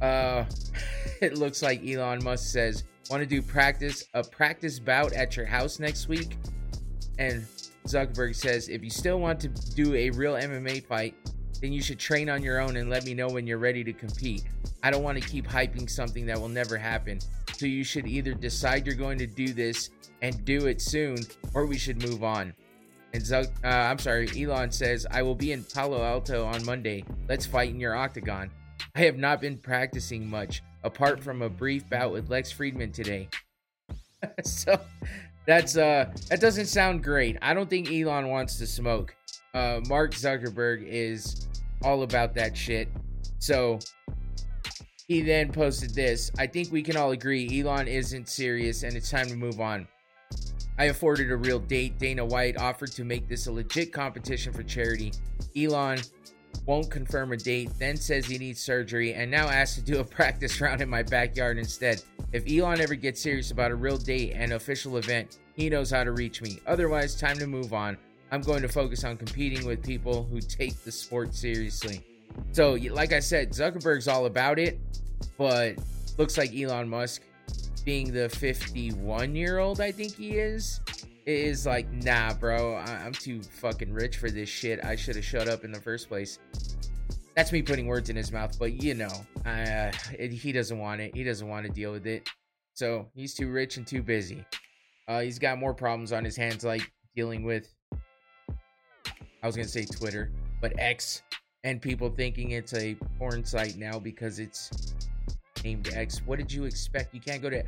Uh, 0.00 0.44
it 1.20 1.38
looks 1.38 1.62
like 1.62 1.86
Elon 1.86 2.22
Musk 2.24 2.52
says 2.52 2.84
Want 3.10 3.22
to 3.22 3.26
do 3.26 3.40
practice 3.40 4.04
a 4.14 4.24
practice 4.24 4.80
bout 4.80 5.12
at 5.12 5.36
your 5.36 5.46
house 5.46 5.78
next 5.78 6.08
week? 6.08 6.36
And 7.18 7.46
Zuckerberg 7.86 8.34
says, 8.34 8.68
if 8.68 8.82
you 8.82 8.90
still 8.90 9.20
want 9.20 9.38
to 9.40 9.48
do 9.48 9.94
a 9.94 10.10
real 10.10 10.34
MMA 10.34 10.84
fight, 10.84 11.14
then 11.60 11.72
you 11.72 11.80
should 11.80 12.00
train 12.00 12.28
on 12.28 12.42
your 12.42 12.60
own 12.60 12.76
and 12.76 12.90
let 12.90 13.04
me 13.04 13.14
know 13.14 13.28
when 13.28 13.46
you're 13.46 13.58
ready 13.58 13.84
to 13.84 13.92
compete. 13.92 14.42
I 14.82 14.90
don't 14.90 15.04
want 15.04 15.22
to 15.22 15.26
keep 15.26 15.46
hyping 15.46 15.88
something 15.88 16.26
that 16.26 16.38
will 16.38 16.48
never 16.48 16.76
happen. 16.76 17.20
So 17.52 17.66
you 17.66 17.84
should 17.84 18.06
either 18.06 18.34
decide 18.34 18.86
you're 18.86 18.96
going 18.96 19.18
to 19.18 19.26
do 19.26 19.52
this 19.52 19.90
and 20.20 20.44
do 20.44 20.66
it 20.66 20.80
soon, 20.80 21.18
or 21.54 21.64
we 21.64 21.78
should 21.78 22.02
move 22.02 22.24
on. 22.24 22.52
And 23.16 23.24
Zuck, 23.24 23.46
uh, 23.64 23.68
I'm 23.68 23.98
sorry, 23.98 24.28
Elon 24.36 24.70
says, 24.70 25.06
I 25.10 25.22
will 25.22 25.34
be 25.34 25.52
in 25.52 25.64
Palo 25.64 26.04
Alto 26.04 26.44
on 26.44 26.62
Monday. 26.66 27.02
Let's 27.30 27.46
fight 27.46 27.70
in 27.70 27.80
your 27.80 27.94
octagon. 27.94 28.50
I 28.94 29.00
have 29.00 29.16
not 29.16 29.40
been 29.40 29.56
practicing 29.56 30.28
much 30.28 30.62
apart 30.84 31.24
from 31.24 31.40
a 31.40 31.48
brief 31.48 31.88
bout 31.88 32.12
with 32.12 32.28
Lex 32.28 32.52
Fridman 32.52 32.92
today. 32.92 33.30
so 34.44 34.78
that's 35.46 35.78
uh 35.78 36.12
that 36.28 36.42
doesn't 36.42 36.66
sound 36.66 37.02
great. 37.02 37.38
I 37.40 37.54
don't 37.54 37.70
think 37.70 37.90
Elon 37.90 38.28
wants 38.28 38.58
to 38.58 38.66
smoke. 38.66 39.16
Uh 39.54 39.80
Mark 39.88 40.12
Zuckerberg 40.12 40.86
is 40.86 41.48
all 41.82 42.02
about 42.02 42.34
that 42.34 42.54
shit. 42.54 42.86
So 43.38 43.78
he 45.08 45.22
then 45.22 45.52
posted 45.52 45.94
this. 45.94 46.30
I 46.38 46.46
think 46.46 46.70
we 46.70 46.82
can 46.82 46.98
all 46.98 47.12
agree 47.12 47.62
Elon 47.62 47.88
isn't 47.88 48.28
serious 48.28 48.82
and 48.82 48.94
it's 48.94 49.10
time 49.10 49.28
to 49.28 49.36
move 49.36 49.58
on. 49.58 49.88
I 50.78 50.84
afforded 50.86 51.30
a 51.30 51.36
real 51.36 51.58
date. 51.58 51.98
Dana 51.98 52.24
White 52.24 52.58
offered 52.58 52.92
to 52.92 53.04
make 53.04 53.28
this 53.28 53.46
a 53.46 53.52
legit 53.52 53.92
competition 53.92 54.52
for 54.52 54.62
charity. 54.62 55.12
Elon 55.56 55.98
won't 56.66 56.90
confirm 56.90 57.32
a 57.32 57.36
date, 57.36 57.70
then 57.78 57.96
says 57.96 58.26
he 58.26 58.38
needs 58.38 58.60
surgery, 58.60 59.14
and 59.14 59.30
now 59.30 59.48
asks 59.48 59.76
to 59.76 59.82
do 59.82 60.00
a 60.00 60.04
practice 60.16 60.60
round 60.60 60.80
in 60.80 60.88
my 60.88 61.02
backyard 61.02 61.58
instead. 61.58 62.02
If 62.32 62.44
Elon 62.50 62.80
ever 62.80 62.94
gets 62.94 63.20
serious 63.20 63.50
about 63.50 63.70
a 63.70 63.74
real 63.76 63.98
date 63.98 64.32
and 64.34 64.52
official 64.52 64.96
event, 64.96 65.38
he 65.54 65.70
knows 65.70 65.90
how 65.90 66.04
to 66.04 66.12
reach 66.12 66.42
me. 66.42 66.60
Otherwise, 66.66 67.14
time 67.14 67.38
to 67.38 67.46
move 67.46 67.72
on. 67.72 67.96
I'm 68.30 68.42
going 68.42 68.62
to 68.62 68.68
focus 68.68 69.04
on 69.04 69.16
competing 69.16 69.64
with 69.64 69.82
people 69.82 70.24
who 70.24 70.40
take 70.40 70.76
the 70.82 70.92
sport 70.92 71.34
seriously. 71.34 72.04
So, 72.52 72.72
like 72.90 73.12
I 73.12 73.20
said, 73.20 73.50
Zuckerberg's 73.50 74.08
all 74.08 74.26
about 74.26 74.58
it, 74.58 74.78
but 75.38 75.76
looks 76.18 76.36
like 76.36 76.54
Elon 76.54 76.88
Musk, 76.88 77.22
being 77.86 78.12
the 78.12 78.28
51 78.28 79.34
year 79.36 79.58
old 79.58 79.80
I 79.80 79.92
think 79.92 80.16
he 80.16 80.32
is, 80.32 80.80
is 81.24 81.64
like, 81.64 81.90
nah, 81.90 82.34
bro, 82.34 82.74
I- 82.74 83.06
am 83.06 83.12
too 83.12 83.40
fucking 83.40 83.92
rich 83.92 84.18
for 84.18 84.28
this 84.28 84.48
shit. 84.48 84.84
I 84.84 84.96
should 84.96 85.14
have 85.14 85.24
shut 85.24 85.48
up 85.48 85.64
in 85.64 85.70
the 85.70 85.80
first 85.80 86.08
place. 86.08 86.40
That's 87.36 87.52
me 87.52 87.62
putting 87.62 87.86
words 87.86 88.10
in 88.10 88.16
his 88.16 88.32
mouth, 88.32 88.58
but 88.58 88.82
you 88.82 88.94
know, 88.94 89.12
uh, 89.46 89.92
it, 90.18 90.32
he 90.32 90.52
doesn't 90.52 90.78
want 90.78 91.00
it. 91.00 91.14
He 91.14 91.22
doesn't 91.22 91.46
want 91.46 91.64
to 91.64 91.72
deal 91.72 91.92
with 91.92 92.06
it. 92.06 92.28
So 92.74 93.06
he's 93.14 93.34
too 93.34 93.50
rich 93.50 93.76
and 93.76 93.86
too 93.86 94.02
busy. 94.02 94.44
Uh, 95.06 95.20
he's 95.20 95.38
got 95.38 95.58
more 95.58 95.72
problems 95.72 96.12
on 96.12 96.24
his 96.24 96.36
hands, 96.36 96.64
like 96.64 96.90
dealing 97.14 97.44
with, 97.44 97.72
I 98.50 99.46
was 99.46 99.54
going 99.54 99.66
to 99.66 99.72
say 99.72 99.84
Twitter, 99.84 100.32
but 100.60 100.72
X, 100.78 101.22
and 101.62 101.80
people 101.80 102.10
thinking 102.10 102.50
it's 102.50 102.74
a 102.74 102.96
porn 103.18 103.44
site 103.44 103.76
now 103.76 103.98
because 104.00 104.40
it's 104.40 104.94
named 105.64 105.92
X. 105.92 106.22
What 106.24 106.38
did 106.38 106.52
you 106.52 106.64
expect? 106.64 107.14
You 107.14 107.20
can't 107.20 107.42
go 107.42 107.50
to 107.50 107.62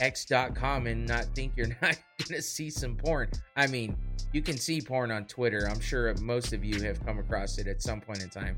x.com 0.00 0.86
and 0.86 1.06
not 1.06 1.24
think 1.34 1.52
you're 1.56 1.68
not 1.82 1.98
to 2.18 2.42
see 2.42 2.70
some 2.70 2.96
porn. 2.96 3.30
I 3.56 3.66
mean, 3.66 3.96
you 4.32 4.42
can 4.42 4.56
see 4.56 4.80
porn 4.80 5.10
on 5.10 5.24
Twitter. 5.24 5.68
I'm 5.68 5.80
sure 5.80 6.14
most 6.20 6.52
of 6.52 6.64
you 6.64 6.80
have 6.82 7.04
come 7.04 7.18
across 7.18 7.58
it 7.58 7.66
at 7.66 7.82
some 7.82 8.00
point 8.00 8.22
in 8.22 8.28
time. 8.28 8.56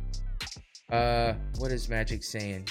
Uh, 0.90 1.34
what 1.58 1.70
is 1.70 1.88
Magic 1.88 2.22
saying? 2.22 2.66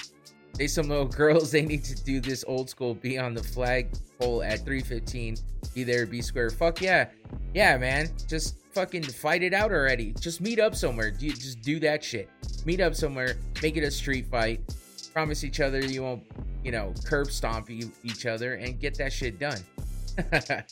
They 0.54 0.66
some 0.66 0.88
little 0.88 1.06
girls. 1.22 1.50
They 1.50 1.64
need 1.64 1.84
to 1.84 1.94
do 2.04 2.20
this 2.20 2.44
old 2.46 2.68
school. 2.68 2.94
Be 2.94 3.18
on 3.18 3.34
the 3.34 3.42
flag 3.42 3.88
pole 4.18 4.42
at 4.42 4.58
315. 4.58 5.36
Be 5.74 5.84
there. 5.84 6.06
Be 6.06 6.20
square. 6.20 6.50
Fuck 6.50 6.82
yeah, 6.82 7.06
yeah, 7.54 7.76
man. 7.78 8.08
Just 8.28 8.56
fucking 8.72 9.02
fight 9.04 9.42
it 9.42 9.54
out 9.54 9.72
already. 9.72 10.12
Just 10.20 10.40
meet 10.40 10.60
up 10.60 10.74
somewhere. 10.74 11.10
Do 11.10 11.28
just 11.30 11.62
do 11.62 11.80
that 11.80 12.04
shit. 12.04 12.28
Meet 12.66 12.80
up 12.80 12.94
somewhere. 12.94 13.36
Make 13.62 13.76
it 13.76 13.84
a 13.84 13.90
street 13.90 14.26
fight. 14.26 14.60
Promise 15.12 15.44
each 15.44 15.60
other 15.60 15.80
you 15.80 16.02
won't 16.02 16.22
you 16.64 16.72
know, 16.72 16.92
curb 17.04 17.30
stomp 17.30 17.70
each 17.70 18.26
other 18.26 18.54
and 18.54 18.78
get 18.78 18.96
that 18.98 19.12
shit 19.12 19.38
done. 19.38 19.60
but 20.30 20.66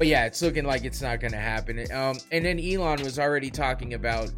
yeah, 0.00 0.26
it's 0.26 0.42
looking 0.42 0.64
like 0.64 0.84
it's 0.84 1.02
not 1.02 1.20
going 1.20 1.32
to 1.32 1.38
happen. 1.38 1.80
Um, 1.92 2.18
and 2.30 2.44
then 2.44 2.60
Elon 2.60 3.02
was 3.02 3.18
already 3.18 3.50
talking 3.50 3.94
about 3.94 4.30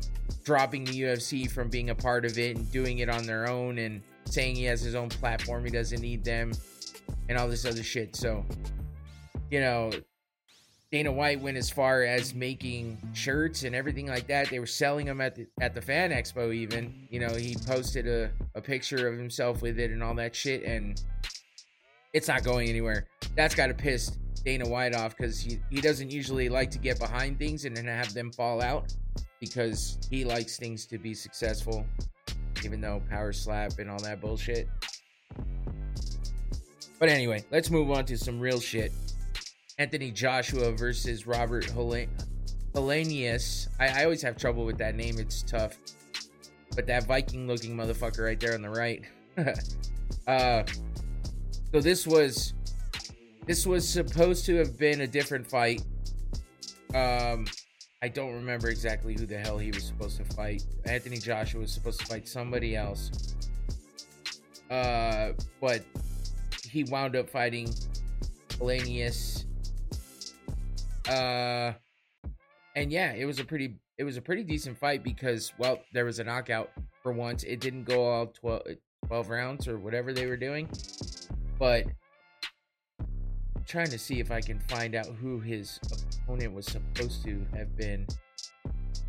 dropping 0.45 0.85
the 0.85 1.03
UFC 1.03 1.51
from 1.51 1.69
being 1.69 1.91
a 1.91 1.95
part 1.95 2.25
of 2.25 2.39
it 2.39 2.57
and 2.57 2.71
doing 2.73 2.99
it 2.99 3.09
on 3.09 3.27
their 3.27 3.49
own 3.49 3.79
and 3.79 4.03
saying 4.25 4.57
he 4.57 4.65
has 4.65 4.81
his 4.81 4.95
own 4.95 5.09
platform, 5.09 5.65
he 5.65 5.71
doesn't 5.71 6.01
need 6.01 6.25
them, 6.25 6.53
and 7.29 7.37
all 7.37 7.49
this 7.49 7.65
other 7.65 7.83
shit. 7.83 8.17
So, 8.17 8.45
you 9.51 9.61
know, 9.61 9.91
Dana 10.93 11.11
White 11.11 11.41
went 11.41 11.57
as 11.57 11.71
far 11.71 12.03
as 12.03 12.35
making 12.35 12.99
shirts 13.15 13.63
and 13.63 13.75
everything 13.75 14.07
like 14.07 14.27
that. 14.27 14.51
They 14.51 14.59
were 14.59 14.67
selling 14.67 15.07
them 15.07 15.23
at 15.23 15.35
the 15.35 15.47
at 15.63 15.75
the 15.75 15.81
fan 15.81 16.11
expo 16.11 16.55
even. 16.55 17.09
You 17.09 17.19
know, 17.21 17.35
he 17.35 17.57
posted 17.67 18.07
a, 18.07 18.31
a 18.55 18.61
picture 18.61 19.09
of 19.09 19.19
himself 19.19 19.63
with 19.63 19.79
it 19.79 19.91
and 19.91 20.03
all 20.03 20.15
that 20.17 20.37
shit 20.37 20.65
and 20.65 21.03
it's 22.13 22.29
not 22.29 22.45
going 22.45 22.69
anywhere. 22.69 23.07
That's 23.35 23.55
gotta 23.55 23.73
piss 23.73 24.19
Dana 24.45 24.69
White 24.69 24.95
off 24.95 25.17
because 25.17 25.41
he, 25.41 25.61
he 25.71 25.81
doesn't 25.81 26.11
usually 26.11 26.51
like 26.51 26.71
to 26.73 26.79
get 26.79 26.99
behind 26.99 27.39
things 27.39 27.65
and 27.65 27.75
then 27.75 27.87
have 27.87 28.13
them 28.13 28.31
fall 28.31 28.61
out 28.61 28.95
because 29.41 29.97
he 30.11 30.27
likes 30.27 30.59
things 30.59 30.85
to 30.87 30.99
be 30.99 31.15
successful, 31.15 31.87
even 32.67 32.83
though 32.83 33.03
power 33.09 33.33
slap 33.33 33.79
and 33.79 33.91
all 33.91 34.01
that 34.01 34.21
bullshit. 34.21 34.69
But 36.99 37.09
anyway, 37.09 37.47
let's 37.51 37.71
move 37.71 37.91
on 37.91 38.05
to 38.07 38.19
some 38.19 38.39
real 38.39 38.61
shit. 38.61 38.93
Anthony 39.83 40.13
Joshua 40.13 40.71
versus 40.71 41.27
Robert 41.27 41.65
Helenius. 41.65 43.67
I, 43.81 43.89
I 43.89 44.05
always 44.05 44.23
have 44.23 44.37
trouble 44.37 44.65
with 44.65 44.79
that 44.79 44.95
name. 44.95 45.19
It's 45.19 45.43
tough. 45.43 45.77
But 46.77 46.87
that 46.87 47.09
Viking 47.09 47.49
looking 47.49 47.77
motherfucker 47.77 48.25
right 48.25 48.39
there 48.39 48.55
on 48.55 48.63
the 48.63 48.71
right. 48.71 49.03
uh, 50.29 50.63
so 51.73 51.81
this 51.81 52.07
was 52.07 52.55
this 53.45 53.67
was 53.67 53.89
supposed 53.89 54.47
to 54.47 54.55
have 54.55 54.79
been 54.79 55.01
a 55.01 55.07
different 55.09 55.51
fight. 55.51 55.83
Um, 56.95 57.47
I 58.03 58.09
don't 58.09 58.35
remember 58.35 58.69
exactly 58.69 59.15
who 59.15 59.27
the 59.27 59.39
hell 59.39 59.59
he 59.59 59.73
was 59.73 59.83
supposed 59.83 60.17
to 60.19 60.25
fight. 60.37 60.65
Anthony 60.85 61.19
Joshua 61.19 61.63
was 61.63 61.73
supposed 61.73 61.99
to 61.99 62.07
fight 62.07 62.29
somebody 62.29 62.77
else. 62.77 63.35
Uh, 64.71 65.33
but 65.61 65.83
he 66.71 66.85
wound 66.85 67.17
up 67.17 67.29
fighting 67.29 67.75
Helenius 68.51 69.45
uh, 71.09 71.73
and 72.77 72.93
yeah, 72.93 73.13
it 73.13 73.25
was 73.25 73.39
a 73.39 73.45
pretty 73.45 73.77
it 73.99 74.05
was 74.05 74.17
a 74.17 74.23
pretty 74.23 74.43
decent 74.43 74.79
fight 74.79 75.03
because 75.05 75.53
well, 75.59 75.79
there 75.93 76.05
was 76.05 76.19
a 76.19 76.25
knockout 76.25 76.71
for 77.03 77.13
once. 77.13 77.45
It 77.45 77.61
didn't 77.61 77.85
go 77.85 78.05
all 78.05 78.27
12, 78.27 78.63
12 79.07 79.29
rounds 79.29 79.69
or 79.69 79.79
whatever 79.79 80.13
they 80.13 80.27
were 80.27 80.37
doing, 80.37 80.69
but 81.59 81.87
I'm 83.01 83.65
trying 83.67 83.91
to 83.91 83.99
see 83.99 84.21
if 84.21 84.31
I 84.31 84.41
can 84.41 84.59
find 84.61 84.95
out 84.95 85.07
who 85.07 85.39
his 85.41 85.79
opponent 86.25 86.55
was 86.55 86.67
supposed 86.67 87.25
to 87.25 87.47
have 87.55 87.77
been. 87.77 88.07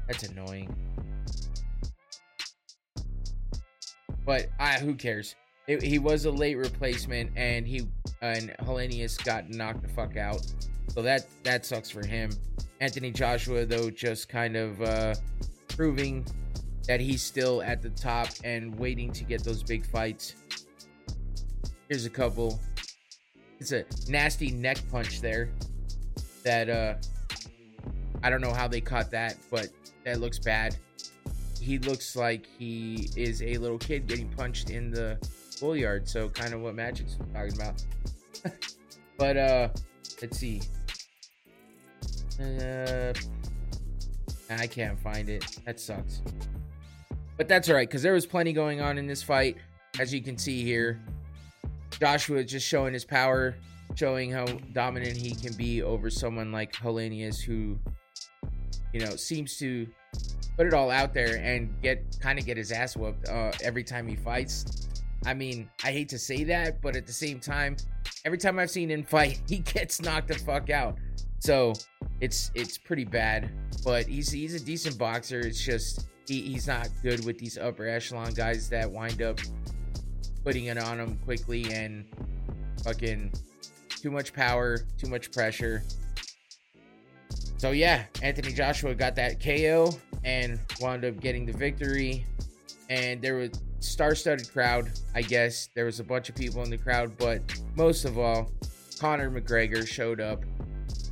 That's 0.08 0.24
annoying. 0.24 0.76
But 4.26 4.50
I 4.60 4.80
who 4.80 4.96
cares? 4.96 5.36
It, 5.68 5.82
he 5.82 5.98
was 5.98 6.26
a 6.26 6.32
late 6.32 6.56
replacement, 6.56 7.32
and 7.38 7.66
he 7.66 7.88
and 8.22 8.54
Helenius 8.62 9.24
got 9.24 9.50
knocked 9.50 9.82
the 9.82 9.88
fuck 9.88 10.18
out. 10.18 10.46
So 10.94 11.02
that 11.02 11.26
that 11.44 11.66
sucks 11.66 11.90
for 11.90 12.06
him. 12.06 12.32
Anthony 12.80 13.12
Joshua 13.12 13.66
though 13.66 13.90
just 13.90 14.30
kind 14.30 14.56
of 14.56 14.82
uh, 14.82 15.16
proving 15.70 16.26
that 16.88 17.00
he's 17.00 17.24
still 17.24 17.62
at 17.64 17.82
the 17.82 17.90
top 17.90 18.28
and 18.44 18.78
waiting 18.78 19.12
to 19.14 19.24
get 19.24 19.44
those 19.44 19.64
big 19.64 19.86
fights. 19.86 20.36
Here's 21.90 22.06
a 22.06 22.10
couple. 22.10 22.60
It's 23.60 23.72
a 23.72 23.86
nasty 24.10 24.52
neck 24.52 24.78
punch 24.92 25.22
there. 25.22 25.50
That 26.44 26.70
uh 26.70 26.96
I 28.22 28.30
don't 28.30 28.42
know 28.42 28.54
how 28.54 28.68
they 28.68 28.82
caught 28.82 29.12
that, 29.12 29.38
but 29.50 29.68
that 30.06 30.20
looks 30.20 30.40
bad. 30.40 30.78
He 31.62 31.80
looks 31.80 32.16
like 32.16 32.46
he 32.46 33.10
is 33.16 33.42
a 33.42 33.58
little 33.58 33.78
kid 33.78 34.08
getting 34.08 34.30
punched 34.30 34.70
in 34.70 34.92
the 34.92 35.18
schoolyard, 35.50 36.08
so 36.08 36.30
kind 36.30 36.54
of 36.54 36.62
what 36.62 36.76
Magic's 36.76 37.18
talking 37.34 37.54
about. 37.56 37.84
but 39.18 39.38
uh 39.38 39.70
let's 40.22 40.38
see. 40.38 40.62
Uh, 42.40 43.14
I 44.50 44.68
can't 44.68 45.00
find 45.00 45.30
it. 45.30 45.46
That 45.66 45.80
sucks. 45.80 46.22
But 47.38 47.48
that's 47.48 47.70
all 47.70 47.76
right, 47.76 47.88
because 47.88 48.04
there 48.04 48.14
was 48.14 48.26
plenty 48.26 48.54
going 48.54 48.82
on 48.82 48.98
in 48.98 49.08
this 49.08 49.24
fight, 49.24 49.58
as 50.00 50.14
you 50.14 50.22
can 50.22 50.38
see 50.38 50.64
here. 50.64 51.02
Joshua 52.00 52.44
just 52.44 52.68
showing 52.68 52.94
his 52.94 53.06
power, 53.06 53.56
showing 53.96 54.32
how 54.32 54.46
dominant 54.74 55.18
he 55.18 55.34
can 55.34 55.54
be 55.54 55.82
over 55.82 56.10
someone 56.10 56.52
like 56.52 56.74
Helenius, 56.74 57.42
who, 57.42 57.78
you 58.94 59.00
know, 59.00 59.16
seems 59.16 59.58
to 59.58 59.88
put 60.58 60.68
it 60.68 60.74
all 60.74 60.92
out 60.92 61.14
there 61.14 61.38
and 61.38 61.74
get 61.82 62.18
kind 62.20 62.38
of 62.38 62.46
get 62.46 62.58
his 62.58 62.72
ass 62.72 62.96
whooped 62.96 63.28
uh, 63.28 63.52
every 63.64 63.84
time 63.84 64.08
he 64.08 64.16
fights. 64.16 64.88
I 65.26 65.34
mean, 65.34 65.70
I 65.84 65.92
hate 65.92 66.10
to 66.10 66.20
say 66.20 66.44
that, 66.46 66.82
but 66.82 66.96
at 66.96 67.08
the 67.08 67.14
same 67.14 67.40
time, 67.40 67.78
every 68.26 68.38
time 68.38 68.60
I've 68.60 68.72
seen 68.72 68.92
him 68.92 69.04
fight, 69.04 69.42
he 69.48 69.60
gets 69.60 70.02
knocked 70.02 70.28
the 70.28 70.36
fuck 70.36 70.70
out. 70.70 70.98
So 71.44 71.74
it's 72.22 72.52
it's 72.56 72.78
pretty 72.78 73.04
bad. 73.04 73.52
But 73.84 74.06
he's 74.06 74.32
he's 74.32 74.54
a 74.54 74.64
decent 74.64 74.98
boxer. 74.98 75.42
It's 75.42 75.62
just 75.62 76.08
he, 76.26 76.40
he's 76.42 76.68
not 76.68 76.88
good 77.02 77.26
with 77.26 77.38
these 77.38 77.58
upper 77.58 77.86
echelon 77.86 78.34
guys 78.34 78.70
that 78.70 78.90
wind 78.90 79.22
up 79.22 79.40
putting 80.46 80.66
it 80.66 80.78
on 80.78 81.02
him 81.02 81.20
quickly 81.26 81.70
and 81.74 82.06
fucking 82.86 83.34
too 83.90 84.10
much 84.10 84.32
power, 84.32 84.78
too 84.98 85.08
much 85.08 85.34
pressure. 85.34 85.84
So 87.58 87.72
yeah, 87.72 88.06
Anthony 88.22 88.54
Joshua 88.54 88.96
got 88.96 89.14
that 89.16 89.44
KO 89.44 89.92
and 90.24 90.62
wound 90.80 91.04
up 91.04 91.20
getting 91.20 91.46
the 91.46 91.54
victory. 91.54 92.26
And 92.90 93.22
there 93.22 93.36
was 93.36 93.50
star-studded 93.80 94.50
crowd, 94.52 94.92
I 95.14 95.22
guess. 95.22 95.70
There 95.76 95.86
was 95.86 96.00
a 96.00 96.04
bunch 96.06 96.30
of 96.30 96.36
people 96.36 96.64
in 96.64 96.70
the 96.70 96.78
crowd, 96.78 97.18
but 97.18 97.42
most 97.76 98.06
of 98.06 98.18
all, 98.18 98.50
Conor 99.00 99.30
McGregor 99.30 99.86
showed 99.86 100.22
up 100.22 100.44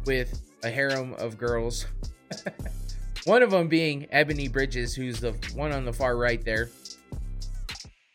with 0.06 0.42
a 0.64 0.70
harem 0.70 1.14
of 1.16 1.38
girls. 1.38 1.86
one 3.26 3.44
of 3.44 3.52
them 3.52 3.68
being 3.68 4.08
Ebony 4.12 4.48
Bridges, 4.48 4.96
who's 4.96 5.20
the 5.20 5.34
one 5.54 5.72
on 5.72 5.86
the 5.86 5.94
far 5.94 6.18
right 6.18 6.44
there. 6.44 6.70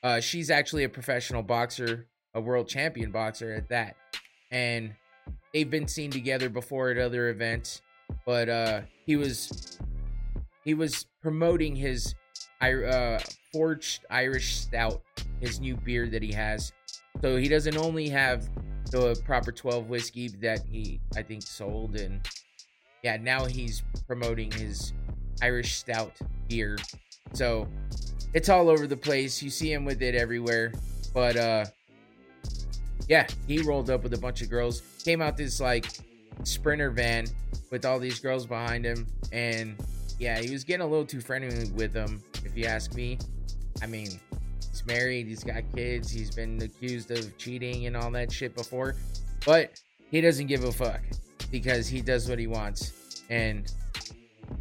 Uh, 0.03 0.21
she's 0.21 0.51
actually 0.51 0.85
a 0.85 0.89
professional 0.89 1.43
boxer, 1.43 2.07
a 2.35 2.41
world 2.41 2.69
champion 2.69 3.11
boxer 3.11 3.53
at 3.53 3.69
that. 3.69 3.97
And 4.51 4.95
they've 5.53 5.71
been 5.71 5.89
seen 5.89 6.11
together 6.11 6.49
before 6.49 6.91
at 6.91 6.99
other 6.99 7.29
events. 7.29 7.83
But 8.25 8.49
uh, 8.49 8.81
he 9.05 9.17
was 9.17 9.79
he 10.65 10.75
was 10.75 11.07
promoting 11.23 11.75
his 11.75 12.15
uh, 12.61 13.19
forged 13.53 14.05
Irish 14.11 14.57
stout, 14.57 15.03
his 15.41 15.61
new 15.61 15.77
beer 15.77 16.09
that 16.09 16.23
he 16.23 16.33
has. 16.33 16.73
So 17.23 17.37
he 17.37 17.49
doesn't 17.49 17.77
only 17.77 18.09
have 18.09 18.49
the 19.01 19.21
proper 19.23 19.53
12 19.53 19.89
whiskey 19.89 20.29
that 20.41 20.61
he 20.71 21.01
I 21.17 21.23
think 21.23 21.43
sold 21.43 21.97
and 21.97 22.21
yeah, 23.03 23.17
now 23.17 23.45
he's 23.45 23.83
promoting 24.07 24.51
his 24.51 24.93
Irish 25.43 25.75
stout 25.75 26.13
beer. 26.49 26.77
So 27.33 27.69
it's 28.35 28.49
all 28.49 28.69
over 28.69 28.87
the 28.87 28.97
place. 28.97 29.43
You 29.43 29.51
see 29.51 29.73
him 29.73 29.85
with 29.85 30.03
it 30.03 30.15
everywhere. 30.15 30.73
But 31.15 31.37
uh 31.37 31.65
yeah, 33.09 33.27
he 33.47 33.61
rolled 33.61 33.91
up 33.91 34.03
with 34.03 34.15
a 34.15 34.19
bunch 34.19 34.43
of 34.43 34.51
girls. 34.51 34.83
Came 35.05 35.23
out 35.23 35.37
this 35.37 35.61
like 35.61 35.87
sprinter 36.43 36.91
van 36.91 37.27
with 37.71 37.85
all 37.85 37.99
these 37.99 38.19
girls 38.19 38.47
behind 38.47 38.85
him 38.85 39.07
and 39.33 39.77
yeah, 40.19 40.39
he 40.41 40.51
was 40.51 40.65
getting 40.65 40.83
a 40.83 40.87
little 40.87 41.07
too 41.07 41.21
friendly 41.21 41.71
with 41.73 41.93
them 41.93 42.23
if 42.45 42.57
you 42.57 42.65
ask 42.65 42.95
me. 42.95 43.19
I 43.83 43.87
mean, 43.87 44.19
married, 44.87 45.27
he's 45.27 45.45
got 45.45 45.63
kids, 45.75 46.11
he's 46.11 46.35
been 46.35 46.61
accused 46.63 47.11
of 47.11 47.37
cheating 47.39 47.87
and 47.87 47.97
all 47.97 48.11
that 48.13 48.33
shit 48.33 48.55
before, 48.55 48.97
but 49.45 49.81
he 50.11 50.21
doesn't 50.21 50.47
give 50.47 50.65
a 50.65 50.73
fuck 50.73 51.01
because 51.51 51.89
he 51.89 52.01
does 52.01 52.29
what 52.29 52.39
he 52.39 52.47
wants 52.47 53.23
and 53.31 53.73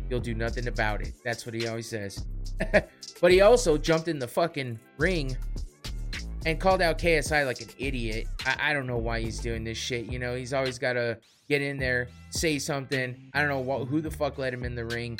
he'll 0.09 0.19
do 0.19 0.33
nothing 0.33 0.67
about 0.67 1.01
it. 1.01 1.13
That's 1.23 1.45
what 1.45 1.53
he 1.55 1.67
always 1.67 1.87
says. 1.87 2.25
but 3.21 3.31
he 3.31 3.41
also 3.41 3.77
jumped 3.77 4.07
in 4.07 4.19
the 4.19 4.27
fucking 4.27 4.79
ring 4.97 5.37
and 6.45 6.59
called 6.59 6.81
out 6.81 6.97
KSI 6.97 7.45
like 7.45 7.61
an 7.61 7.69
idiot. 7.77 8.27
I, 8.45 8.71
I 8.71 8.73
don't 8.73 8.87
know 8.87 8.97
why 8.97 9.21
he's 9.21 9.39
doing 9.39 9.63
this 9.63 9.77
shit. 9.77 10.05
You 10.05 10.19
know, 10.19 10.35
he's 10.35 10.53
always 10.53 10.77
got 10.77 10.93
to 10.93 11.17
get 11.49 11.61
in 11.61 11.77
there, 11.77 12.07
say 12.29 12.59
something. 12.59 13.15
I 13.33 13.39
don't 13.39 13.49
know 13.49 13.59
what, 13.59 13.87
who 13.87 14.01
the 14.01 14.11
fuck 14.11 14.37
let 14.37 14.53
him 14.53 14.63
in 14.63 14.75
the 14.75 14.85
ring. 14.85 15.19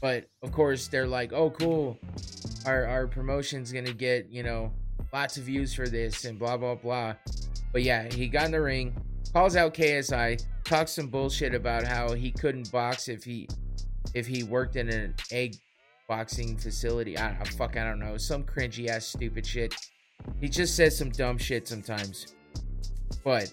But 0.00 0.26
of 0.42 0.52
course, 0.52 0.88
they're 0.88 1.06
like, 1.06 1.32
oh, 1.32 1.50
cool. 1.50 1.98
Our, 2.66 2.86
our 2.86 3.06
promotion's 3.06 3.72
to 3.72 3.94
get, 3.94 4.28
you 4.30 4.42
know, 4.42 4.72
lots 5.12 5.36
of 5.36 5.44
views 5.44 5.74
for 5.74 5.88
this 5.88 6.24
and 6.24 6.38
blah, 6.38 6.56
blah, 6.56 6.74
blah. 6.74 7.14
But 7.72 7.82
yeah, 7.82 8.12
he 8.12 8.28
got 8.28 8.46
in 8.46 8.52
the 8.52 8.60
ring, 8.60 8.96
calls 9.32 9.56
out 9.56 9.74
KSI, 9.74 10.44
talks 10.64 10.92
some 10.92 11.08
bullshit 11.08 11.54
about 11.54 11.84
how 11.84 12.12
he 12.12 12.30
couldn't 12.30 12.70
box 12.70 13.08
if 13.08 13.24
he 13.24 13.48
if 14.14 14.26
he 14.26 14.42
worked 14.42 14.76
in 14.76 14.88
an 14.88 15.14
egg 15.30 15.54
boxing 16.08 16.56
facility. 16.56 17.16
I 17.16 17.32
don't 17.32 17.48
fuck, 17.48 17.76
I 17.76 17.84
don't 17.84 18.00
know. 18.00 18.16
Some 18.16 18.42
cringy 18.42 18.88
ass 18.88 19.06
stupid 19.06 19.46
shit. 19.46 19.74
He 20.40 20.48
just 20.48 20.76
says 20.76 20.96
some 20.98 21.10
dumb 21.10 21.38
shit 21.38 21.68
sometimes. 21.68 22.34
But 23.24 23.52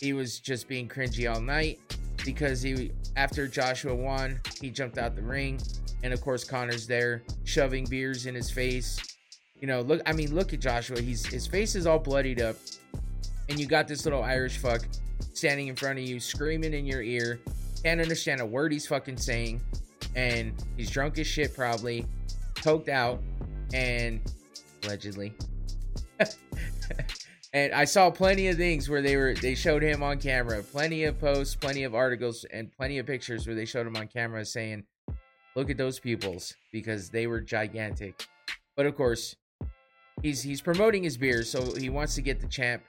he 0.00 0.12
was 0.12 0.40
just 0.40 0.68
being 0.68 0.88
cringy 0.88 1.32
all 1.32 1.40
night 1.40 1.78
because 2.24 2.62
he 2.62 2.90
after 3.16 3.46
Joshua 3.46 3.94
won, 3.94 4.40
he 4.60 4.70
jumped 4.70 4.98
out 4.98 5.14
the 5.14 5.22
ring, 5.22 5.60
and 6.02 6.12
of 6.12 6.20
course 6.20 6.44
Conor's 6.44 6.86
there 6.86 7.22
shoving 7.44 7.84
beers 7.84 8.26
in 8.26 8.34
his 8.34 8.50
face. 8.50 8.98
You 9.60 9.66
know, 9.66 9.80
look. 9.80 10.00
I 10.06 10.12
mean, 10.12 10.34
look 10.34 10.52
at 10.52 10.60
Joshua. 10.60 11.00
He's 11.00 11.26
his 11.26 11.46
face 11.46 11.74
is 11.74 11.86
all 11.86 11.98
bloodied 11.98 12.40
up, 12.40 12.56
and 13.48 13.58
you 13.58 13.66
got 13.66 13.88
this 13.88 14.04
little 14.04 14.22
Irish 14.22 14.58
fuck 14.58 14.82
standing 15.34 15.68
in 15.68 15.76
front 15.76 15.98
of 15.98 16.04
you, 16.04 16.20
screaming 16.20 16.74
in 16.74 16.84
your 16.84 17.02
ear, 17.02 17.40
can't 17.82 18.00
understand 18.00 18.40
a 18.40 18.46
word 18.46 18.72
he's 18.72 18.86
fucking 18.86 19.16
saying, 19.16 19.60
and 20.14 20.52
he's 20.76 20.90
drunk 20.90 21.18
as 21.18 21.26
shit, 21.26 21.54
probably, 21.54 22.06
coked 22.56 22.88
out, 22.88 23.20
and 23.72 24.20
allegedly. 24.84 25.34
and 27.52 27.72
I 27.72 27.84
saw 27.84 28.10
plenty 28.10 28.48
of 28.48 28.56
things 28.56 28.88
where 28.88 29.02
they 29.02 29.16
were 29.16 29.34
they 29.34 29.54
showed 29.54 29.82
him 29.82 30.02
on 30.02 30.18
camera, 30.18 30.62
plenty 30.62 31.04
of 31.04 31.18
posts, 31.18 31.54
plenty 31.54 31.84
of 31.84 31.94
articles, 31.94 32.44
and 32.52 32.70
plenty 32.72 32.98
of 32.98 33.06
pictures 33.06 33.46
where 33.46 33.56
they 33.56 33.64
showed 33.64 33.86
him 33.86 33.96
on 33.96 34.08
camera 34.08 34.44
saying, 34.44 34.84
"Look 35.56 35.70
at 35.70 35.76
those 35.76 35.98
pupils," 35.98 36.54
because 36.72 37.10
they 37.10 37.26
were 37.26 37.40
gigantic. 37.40 38.26
But 38.76 38.86
of 38.86 38.94
course, 38.96 39.36
he's 40.22 40.42
he's 40.42 40.60
promoting 40.60 41.02
his 41.02 41.16
beer, 41.16 41.42
so 41.42 41.74
he 41.74 41.90
wants 41.90 42.14
to 42.16 42.22
get 42.22 42.40
the 42.40 42.48
champ 42.48 42.82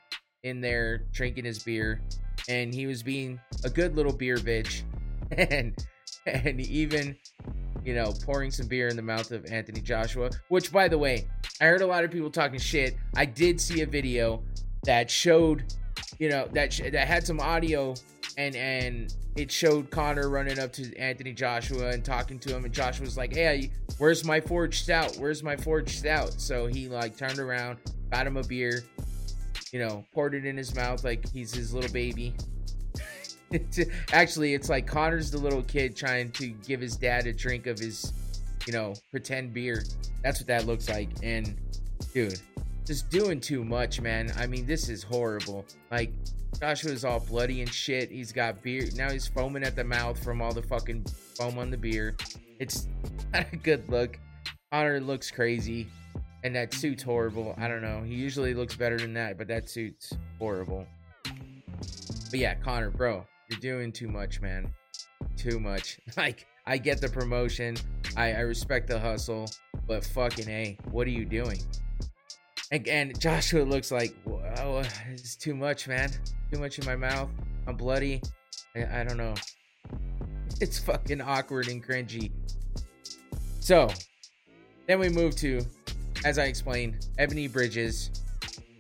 in 0.43 0.61
there 0.61 1.05
drinking 1.11 1.45
his 1.45 1.63
beer, 1.63 2.01
and 2.47 2.73
he 2.73 2.87
was 2.87 3.03
being 3.03 3.39
a 3.63 3.69
good 3.69 3.95
little 3.95 4.13
beer 4.13 4.37
bitch, 4.37 4.83
and 5.31 5.75
and 6.25 6.61
even 6.61 7.15
you 7.83 7.95
know 7.95 8.13
pouring 8.23 8.51
some 8.51 8.67
beer 8.67 8.87
in 8.87 8.95
the 8.95 9.01
mouth 9.01 9.31
of 9.31 9.45
Anthony 9.51 9.81
Joshua. 9.81 10.29
Which, 10.49 10.71
by 10.71 10.87
the 10.87 10.97
way, 10.97 11.27
I 11.61 11.65
heard 11.65 11.81
a 11.81 11.87
lot 11.87 12.03
of 12.03 12.11
people 12.11 12.29
talking 12.29 12.59
shit. 12.59 12.95
I 13.15 13.25
did 13.25 13.59
see 13.59 13.81
a 13.81 13.85
video 13.85 14.43
that 14.83 15.09
showed, 15.11 15.73
you 16.19 16.29
know, 16.29 16.47
that 16.53 16.71
sh- 16.71 16.91
that 16.91 17.07
had 17.07 17.25
some 17.25 17.39
audio 17.39 17.95
and 18.37 18.55
and 18.55 19.13
it 19.35 19.51
showed 19.51 19.89
Conor 19.89 20.29
running 20.29 20.59
up 20.59 20.73
to 20.73 20.95
Anthony 20.97 21.33
Joshua 21.33 21.89
and 21.89 22.03
talking 22.03 22.39
to 22.39 22.55
him, 22.55 22.65
and 22.65 22.73
Joshua 22.73 23.05
was 23.05 23.17
like, 23.17 23.33
"Hey, 23.33 23.71
where's 23.97 24.23
my 24.25 24.39
forged 24.41 24.83
stout? 24.83 25.15
Where's 25.17 25.43
my 25.43 25.55
forged 25.55 25.97
stout?" 25.97 26.33
So 26.39 26.67
he 26.67 26.87
like 26.87 27.17
turned 27.17 27.39
around, 27.39 27.79
got 28.11 28.27
him 28.27 28.37
a 28.37 28.43
beer, 28.43 28.83
you 29.71 29.79
know, 29.79 30.05
poured 30.13 30.35
it 30.35 30.45
in 30.45 30.57
his 30.57 30.75
mouth 30.75 31.03
like 31.03 31.27
he's 31.31 31.53
his 31.53 31.73
little 31.73 31.91
baby. 31.91 32.33
Actually, 34.13 34.53
it's 34.53 34.69
like 34.69 34.85
Conor's 34.85 35.31
the 35.31 35.37
little 35.37 35.63
kid 35.63 35.95
trying 35.95 36.31
to 36.33 36.47
give 36.47 36.81
his 36.81 36.95
dad 36.95 37.25
a 37.27 37.33
drink 37.33 37.65
of 37.65 37.79
his, 37.79 38.13
you 38.67 38.73
know, 38.73 38.93
pretend 39.11 39.53
beer. 39.53 39.83
That's 40.23 40.39
what 40.39 40.47
that 40.47 40.65
looks 40.65 40.89
like. 40.89 41.09
And 41.23 41.55
dude, 42.13 42.39
just 42.89 43.11
doing 43.11 43.39
too 43.39 43.63
much, 43.63 44.01
man. 44.01 44.33
I 44.35 44.47
mean, 44.47 44.65
this 44.65 44.89
is 44.89 45.03
horrible. 45.03 45.63
Like 45.91 46.11
Joshua's 46.59 47.05
all 47.05 47.19
bloody 47.19 47.61
and 47.61 47.71
shit. 47.71 48.09
He's 48.09 48.31
got 48.31 48.63
beer. 48.63 48.89
Now 48.95 49.11
he's 49.11 49.27
foaming 49.27 49.63
at 49.63 49.75
the 49.75 49.83
mouth 49.83 50.21
from 50.23 50.41
all 50.41 50.51
the 50.51 50.63
fucking 50.63 51.05
foam 51.35 51.59
on 51.59 51.69
the 51.69 51.77
beer. 51.77 52.17
It's 52.57 52.87
not 53.33 53.45
a 53.53 53.57
good 53.57 53.87
look. 53.89 54.17
Conor 54.71 54.99
looks 55.01 55.29
crazy. 55.29 55.87
And 56.43 56.55
that 56.55 56.73
suit's 56.73 57.03
horrible. 57.03 57.53
I 57.59 57.67
don't 57.67 57.83
know. 57.83 58.01
He 58.01 58.15
usually 58.15 58.55
looks 58.55 58.75
better 58.75 58.97
than 58.97 59.13
that, 59.13 59.37
but 59.37 59.47
that 59.49 59.69
suit's 59.69 60.11
horrible. 60.39 60.87
But 61.23 62.39
yeah, 62.39 62.55
Conor, 62.55 62.89
bro, 62.89 63.23
you're 63.51 63.59
doing 63.59 63.91
too 63.91 64.07
much, 64.07 64.41
man. 64.41 64.73
Too 65.37 65.59
much. 65.59 65.99
Like, 66.17 66.47
I 66.65 66.79
get 66.79 67.01
the 67.01 67.09
promotion. 67.09 67.77
I, 68.17 68.33
I 68.33 68.39
respect 68.39 68.87
the 68.87 68.99
hustle. 68.99 69.45
But 69.85 70.03
fucking 70.05 70.49
A, 70.49 70.77
what 70.89 71.05
are 71.05 71.11
you 71.11 71.25
doing? 71.25 71.59
And 72.71 73.19
Joshua 73.19 73.63
looks 73.63 73.91
like, 73.91 74.15
it's 75.11 75.35
too 75.35 75.55
much, 75.55 75.87
man. 75.87 76.11
Too 76.53 76.59
much 76.59 76.77
in 76.77 76.85
my 76.85 76.95
mouth. 76.95 77.29
I'm 77.65 77.75
bloody. 77.75 78.21
I, 78.75 78.99
I 78.99 79.03
don't 79.03 79.17
know. 79.17 79.33
It's 80.61 80.77
fucking 80.77 81.19
awkward 81.19 81.67
and 81.67 81.83
cringy. 81.83 82.31
So, 83.59 83.89
then 84.85 84.99
we 84.99 85.09
move 85.09 85.35
to, 85.37 85.61
as 86.23 86.37
I 86.37 86.43
explained, 86.43 87.07
Ebony 87.17 87.47
Bridges. 87.47 88.11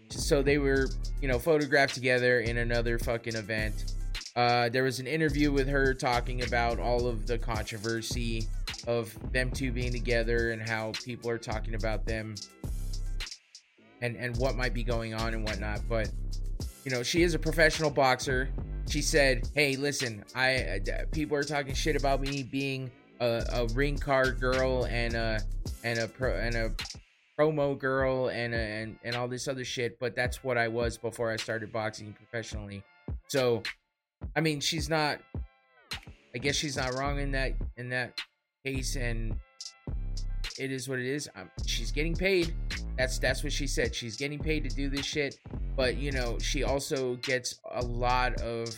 So 0.09 0.43
they 0.43 0.59
were, 0.59 0.89
you 1.19 1.27
know, 1.27 1.39
photographed 1.39 1.95
together 1.95 2.41
in 2.41 2.57
another 2.57 2.99
fucking 2.99 3.35
event. 3.35 3.95
Uh, 4.35 4.69
there 4.69 4.83
was 4.83 4.99
an 4.99 5.07
interview 5.07 5.51
with 5.51 5.67
her 5.67 5.95
talking 5.95 6.43
about 6.43 6.79
all 6.79 7.07
of 7.07 7.25
the 7.25 7.39
controversy 7.39 8.47
of 8.87 9.15
them 9.33 9.49
two 9.49 9.71
being 9.71 9.91
together 9.91 10.51
and 10.51 10.61
how 10.61 10.91
people 11.03 11.29
are 11.29 11.39
talking 11.39 11.73
about 11.73 12.05
them 12.05 12.35
and 14.01 14.15
and 14.15 14.35
what 14.37 14.55
might 14.55 14.73
be 14.73 14.83
going 14.83 15.13
on 15.13 15.33
and 15.33 15.43
whatnot. 15.43 15.81
But 15.87 16.09
you 16.85 16.91
know, 16.91 17.03
she 17.03 17.23
is 17.23 17.33
a 17.33 17.39
professional 17.39 17.89
boxer. 17.89 18.49
She 18.89 19.01
said, 19.01 19.47
"Hey, 19.53 19.75
listen, 19.75 20.23
I 20.35 20.81
uh, 20.91 21.05
people 21.11 21.37
are 21.37 21.43
talking 21.43 21.73
shit 21.73 21.95
about 21.95 22.21
me 22.21 22.43
being 22.43 22.91
a, 23.19 23.43
a 23.53 23.65
ring 23.73 23.97
card 23.97 24.39
girl 24.39 24.85
and 24.85 25.13
a 25.13 25.41
and 25.83 25.99
a 25.99 26.07
pro 26.07 26.35
and 26.35 26.55
a 26.55 26.71
promo 27.39 27.77
girl 27.77 28.29
and, 28.29 28.53
a, 28.53 28.57
and 28.57 28.97
and 29.03 29.15
all 29.15 29.27
this 29.27 29.47
other 29.47 29.63
shit, 29.63 29.99
but 29.99 30.15
that's 30.15 30.43
what 30.43 30.57
I 30.57 30.67
was 30.67 30.97
before 30.97 31.31
I 31.31 31.35
started 31.35 31.71
boxing 31.71 32.13
professionally." 32.13 32.83
So, 33.27 33.63
I 34.35 34.41
mean, 34.41 34.59
she's 34.59 34.89
not. 34.89 35.19
I 36.33 36.37
guess 36.37 36.55
she's 36.55 36.77
not 36.77 36.93
wrong 36.93 37.19
in 37.19 37.31
that 37.31 37.53
in 37.77 37.89
that 37.89 38.19
case, 38.65 38.95
and 38.95 39.37
it 40.59 40.71
is 40.71 40.89
what 40.89 40.99
it 40.99 41.05
is. 41.05 41.29
Um, 41.35 41.49
she's 41.65 41.91
getting 41.91 42.15
paid. 42.15 42.53
That's 42.97 43.17
that's 43.17 43.43
what 43.43 43.53
she 43.53 43.65
said. 43.65 43.95
She's 43.95 44.17
getting 44.17 44.39
paid 44.39 44.69
to 44.69 44.75
do 44.75 44.89
this 44.89 45.05
shit, 45.05 45.39
but 45.75 45.97
you 45.97 46.11
know, 46.11 46.37
she 46.39 46.63
also 46.63 47.15
gets 47.17 47.59
a 47.71 47.81
lot 47.81 48.39
of 48.41 48.77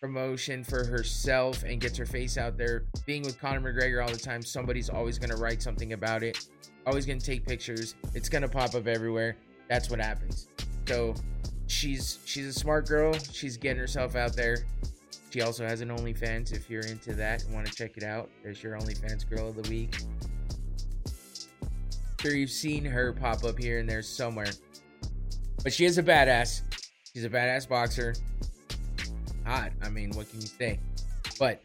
promotion 0.00 0.64
for 0.64 0.84
herself 0.84 1.62
and 1.62 1.80
gets 1.80 1.96
her 1.98 2.06
face 2.06 2.36
out 2.38 2.56
there. 2.56 2.84
Being 3.06 3.22
with 3.22 3.38
Conor 3.38 3.72
McGregor 3.72 4.02
all 4.02 4.10
the 4.10 4.18
time, 4.18 4.42
somebody's 4.42 4.88
always 4.88 5.18
gonna 5.18 5.36
write 5.36 5.62
something 5.62 5.92
about 5.92 6.22
it. 6.22 6.46
Always 6.86 7.06
gonna 7.06 7.20
take 7.20 7.46
pictures. 7.46 7.94
It's 8.14 8.28
gonna 8.28 8.48
pop 8.48 8.74
up 8.74 8.86
everywhere. 8.86 9.36
That's 9.68 9.90
what 9.90 10.00
happens. 10.00 10.48
So 10.88 11.14
she's 11.66 12.20
she's 12.24 12.46
a 12.46 12.52
smart 12.52 12.88
girl. 12.88 13.12
She's 13.32 13.56
getting 13.58 13.78
herself 13.78 14.16
out 14.16 14.34
there. 14.34 14.64
She 15.30 15.42
also 15.42 15.66
has 15.66 15.80
an 15.80 15.88
OnlyFans 15.88 16.52
if 16.54 16.70
you're 16.70 16.86
into 16.86 17.12
that 17.14 17.44
and 17.44 17.52
want 17.52 17.66
to 17.66 17.72
check 17.74 17.96
it 17.96 18.04
out. 18.04 18.30
There's 18.42 18.62
your 18.62 18.78
OnlyFans 18.78 19.28
girl 19.28 19.48
of 19.48 19.56
the 19.60 19.68
week. 19.68 19.96
Sure, 22.24 22.34
you've 22.34 22.50
seen 22.50 22.86
her 22.86 23.12
pop 23.12 23.44
up 23.44 23.58
here 23.58 23.80
and 23.80 23.88
there 23.88 24.00
somewhere. 24.00 24.50
But 25.62 25.74
she 25.74 25.84
is 25.84 25.98
a 25.98 26.02
badass. 26.02 26.62
She's 27.12 27.24
a 27.24 27.28
badass 27.28 27.68
boxer. 27.68 28.14
Hot. 29.44 29.72
I 29.82 29.90
mean, 29.90 30.10
what 30.12 30.30
can 30.30 30.40
you 30.40 30.46
say? 30.46 30.80
But 31.38 31.60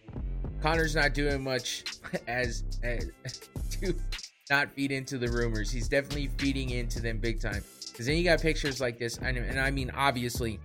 Conor's 0.61 0.95
not 0.95 1.13
doing 1.13 1.41
much 1.41 1.85
as, 2.27 2.65
as 2.83 3.09
to 3.71 3.95
not 4.49 4.69
feed 4.73 4.91
into 4.91 5.17
the 5.17 5.29
rumors. 5.29 5.71
He's 5.71 5.87
definitely 5.87 6.29
feeding 6.37 6.71
into 6.71 6.99
them 6.99 7.19
big 7.19 7.39
time. 7.39 7.63
Because 7.87 8.07
then 8.07 8.17
you 8.17 8.25
got 8.25 8.41
pictures 8.41 8.81
like 8.81 8.99
this, 8.99 9.17
and, 9.17 9.37
and 9.37 9.57
I 9.59 9.71
mean, 9.71 9.91
obviously, 9.95 10.59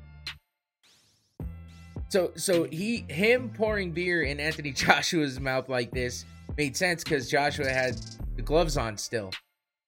so 2.08 2.32
so 2.36 2.64
he 2.64 3.04
him 3.08 3.50
pouring 3.50 3.92
beer 3.92 4.22
in 4.22 4.40
Anthony 4.40 4.72
Joshua's 4.72 5.38
mouth 5.38 5.68
like 5.68 5.90
this 5.90 6.24
made 6.56 6.76
sense 6.76 7.04
because 7.04 7.30
Joshua 7.30 7.68
had 7.68 8.00
the 8.36 8.42
gloves 8.42 8.76
on 8.76 8.96
still. 8.96 9.30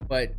But 0.08 0.34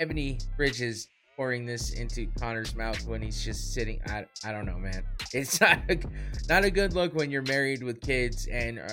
Ebony 0.00 0.38
Bridges 0.56 1.08
pouring 1.36 1.64
this 1.64 1.94
into 1.94 2.26
Conor's 2.38 2.74
mouth 2.74 3.06
when 3.06 3.22
he's 3.22 3.42
just 3.42 3.72
sitting 3.72 4.00
I, 4.06 4.26
I 4.44 4.52
don't 4.52 4.66
know 4.66 4.76
man 4.76 5.02
it's 5.32 5.60
not 5.62 5.78
a, 5.88 5.98
not 6.46 6.64
a 6.64 6.70
good 6.70 6.92
look 6.92 7.14
when 7.14 7.30
you're 7.30 7.40
married 7.42 7.82
with 7.82 8.02
kids 8.02 8.46
and 8.48 8.78
uh, 8.78 8.88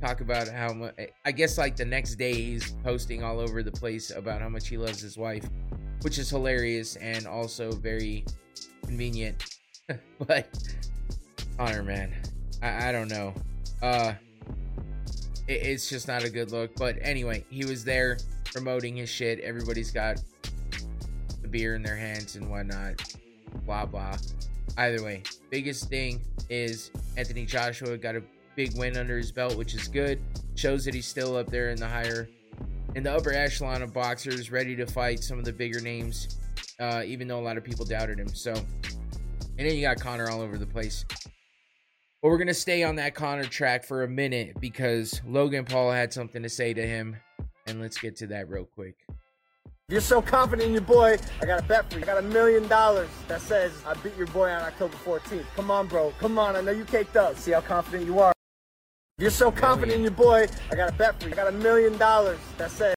talk 0.00 0.20
about 0.20 0.48
how 0.48 0.72
much 0.72 0.94
I 1.24 1.30
guess 1.30 1.56
like 1.56 1.76
the 1.76 1.84
next 1.84 2.16
day 2.16 2.34
he's 2.34 2.72
posting 2.82 3.22
all 3.22 3.38
over 3.38 3.62
the 3.62 3.70
place 3.70 4.10
about 4.10 4.40
how 4.40 4.48
much 4.48 4.66
he 4.66 4.76
loves 4.76 5.00
his 5.00 5.16
wife 5.16 5.48
which 6.02 6.18
is 6.18 6.28
hilarious 6.28 6.96
and 6.96 7.28
also 7.28 7.70
very 7.70 8.24
convenient 8.84 9.56
but 10.26 10.48
Conor, 11.56 11.82
man, 11.84 12.12
I, 12.62 12.88
I 12.88 12.92
don't 12.92 13.08
know. 13.08 13.32
Uh, 13.82 14.14
it, 15.46 15.52
it's 15.52 15.88
just 15.88 16.08
not 16.08 16.24
a 16.24 16.30
good 16.30 16.50
look. 16.50 16.74
But 16.76 16.96
anyway, 17.00 17.44
he 17.48 17.64
was 17.64 17.84
there 17.84 18.18
promoting 18.54 18.96
his 18.96 19.10
shit. 19.10 19.40
Everybody's 19.40 19.90
got 19.90 20.22
the 21.42 21.48
beer 21.48 21.74
in 21.74 21.82
their 21.82 21.96
hands 21.96 22.36
and 22.36 22.48
whatnot. 22.48 23.02
Blah 23.66 23.86
blah. 23.86 24.16
Either 24.78 25.02
way, 25.02 25.22
biggest 25.50 25.88
thing 25.90 26.22
is 26.48 26.90
Anthony 27.16 27.44
Joshua 27.44 27.98
got 27.98 28.14
a 28.14 28.22
big 28.54 28.78
win 28.78 28.96
under 28.96 29.16
his 29.16 29.32
belt, 29.32 29.56
which 29.56 29.74
is 29.74 29.88
good. 29.88 30.20
Shows 30.54 30.84
that 30.84 30.94
he's 30.94 31.06
still 31.06 31.36
up 31.36 31.48
there 31.48 31.70
in 31.70 31.76
the 31.76 31.88
higher, 31.88 32.28
in 32.94 33.02
the 33.02 33.12
upper 33.12 33.32
echelon 33.32 33.82
of 33.82 33.92
boxers, 33.92 34.52
ready 34.52 34.76
to 34.76 34.86
fight 34.86 35.22
some 35.22 35.38
of 35.38 35.44
the 35.44 35.52
bigger 35.52 35.80
names. 35.80 36.38
Uh, 36.80 37.02
even 37.06 37.28
though 37.28 37.38
a 37.38 37.42
lot 37.42 37.56
of 37.56 37.64
people 37.64 37.84
doubted 37.84 38.18
him. 38.18 38.28
So, 38.28 38.52
and 38.52 39.68
then 39.68 39.74
you 39.74 39.82
got 39.82 40.00
Conor 40.00 40.28
all 40.28 40.40
over 40.40 40.58
the 40.58 40.66
place. 40.66 41.04
But 42.20 42.30
we're 42.30 42.38
going 42.38 42.48
to 42.48 42.54
stay 42.54 42.82
on 42.82 42.96
that 42.96 43.14
Conor 43.14 43.44
track 43.44 43.84
for 43.84 44.02
a 44.02 44.08
minute 44.08 44.60
because 44.60 45.20
Logan 45.26 45.64
Paul 45.64 45.92
had 45.92 46.12
something 46.12 46.42
to 46.42 46.48
say 46.48 46.72
to 46.74 46.84
him. 46.84 47.16
And 47.66 47.80
let's 47.80 47.98
get 47.98 48.16
to 48.16 48.26
that 48.28 48.48
real 48.48 48.64
quick. 48.64 48.96
You're 49.88 50.00
so 50.00 50.22
confident 50.22 50.68
in 50.68 50.72
your 50.72 50.80
boy. 50.80 51.18
I 51.42 51.46
got 51.46 51.60
a 51.60 51.62
bet 51.62 51.90
for 51.90 51.98
you. 51.98 52.04
I 52.04 52.06
got 52.06 52.18
a 52.18 52.22
million 52.22 52.66
dollars 52.68 53.10
that 53.28 53.42
says 53.42 53.72
I 53.86 53.92
beat 53.94 54.16
your 54.16 54.26
boy 54.28 54.48
on 54.48 54.62
October 54.62 54.96
14th. 55.04 55.44
Come 55.56 55.70
on, 55.70 55.88
bro. 55.88 56.12
Come 56.18 56.38
on. 56.38 56.56
I 56.56 56.62
know 56.62 56.72
you 56.72 56.84
caked 56.86 57.16
up. 57.16 57.36
See 57.36 57.52
how 57.52 57.60
confident 57.60 58.06
you 58.06 58.18
are. 58.18 58.32
You're 59.18 59.30
so 59.30 59.50
confident 59.50 59.96
in 59.96 60.02
your 60.02 60.10
boy. 60.10 60.46
I 60.72 60.74
got 60.74 60.90
a 60.90 60.94
bet 60.94 61.20
for 61.20 61.28
you. 61.28 61.34
I 61.34 61.36
got 61.36 61.48
a 61.48 61.52
million 61.52 61.96
dollars 61.98 62.38
that 62.56 62.70
says 62.70 62.94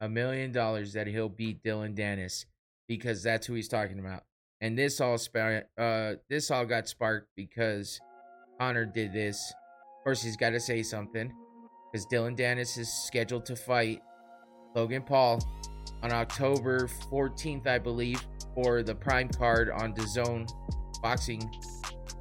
a 0.00 0.08
million 0.08 0.52
dollars 0.52 0.94
that 0.94 1.06
he'll 1.06 1.28
beat 1.28 1.62
Dillon 1.62 1.94
Danis 1.94 2.46
because 2.88 3.22
that's 3.22 3.46
who 3.46 3.54
he's 3.54 3.68
talking 3.68 3.98
about. 3.98 4.24
And 4.60 4.78
this 4.78 5.00
all 5.00 5.18
sparked. 5.18 5.68
Uh, 5.78 6.14
this 6.30 6.50
all 6.50 6.64
got 6.64 6.88
sparked 6.88 7.28
because 7.36 8.00
Conor 8.58 8.86
did 8.86 9.12
this 9.12 9.52
Of 9.98 10.04
course, 10.04 10.22
he's 10.22 10.36
got 10.36 10.50
to 10.50 10.60
say 10.60 10.82
something 10.82 11.30
because 11.96 12.04
Dillon 12.04 12.36
Danis 12.36 12.76
is 12.76 12.92
scheduled 12.92 13.46
to 13.46 13.56
fight 13.56 14.02
Logan 14.74 15.00
Paul 15.00 15.40
on 16.02 16.12
October 16.12 16.88
14th, 17.10 17.66
I 17.66 17.78
believe, 17.78 18.22
for 18.54 18.82
the 18.82 18.94
prime 18.94 19.30
card 19.30 19.70
on 19.70 19.94
DAZN 19.94 20.46
boxing. 21.00 21.50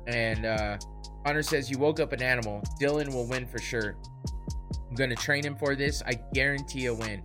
And 0.08 0.46
uh, 0.46 0.78
Conor 1.26 1.44
says, 1.44 1.70
You 1.70 1.78
woke 1.78 2.00
up 2.00 2.14
an 2.14 2.22
animal. 2.22 2.64
Dillon 2.80 3.14
will 3.14 3.28
win 3.28 3.46
for 3.46 3.58
sure. 3.60 3.98
I'm 4.88 4.96
going 4.96 5.10
to 5.10 5.16
train 5.18 5.44
him 5.44 5.58
for 5.58 5.76
this. 5.76 6.02
I 6.06 6.14
guarantee 6.34 6.86
a 6.86 6.94
win. 6.94 7.22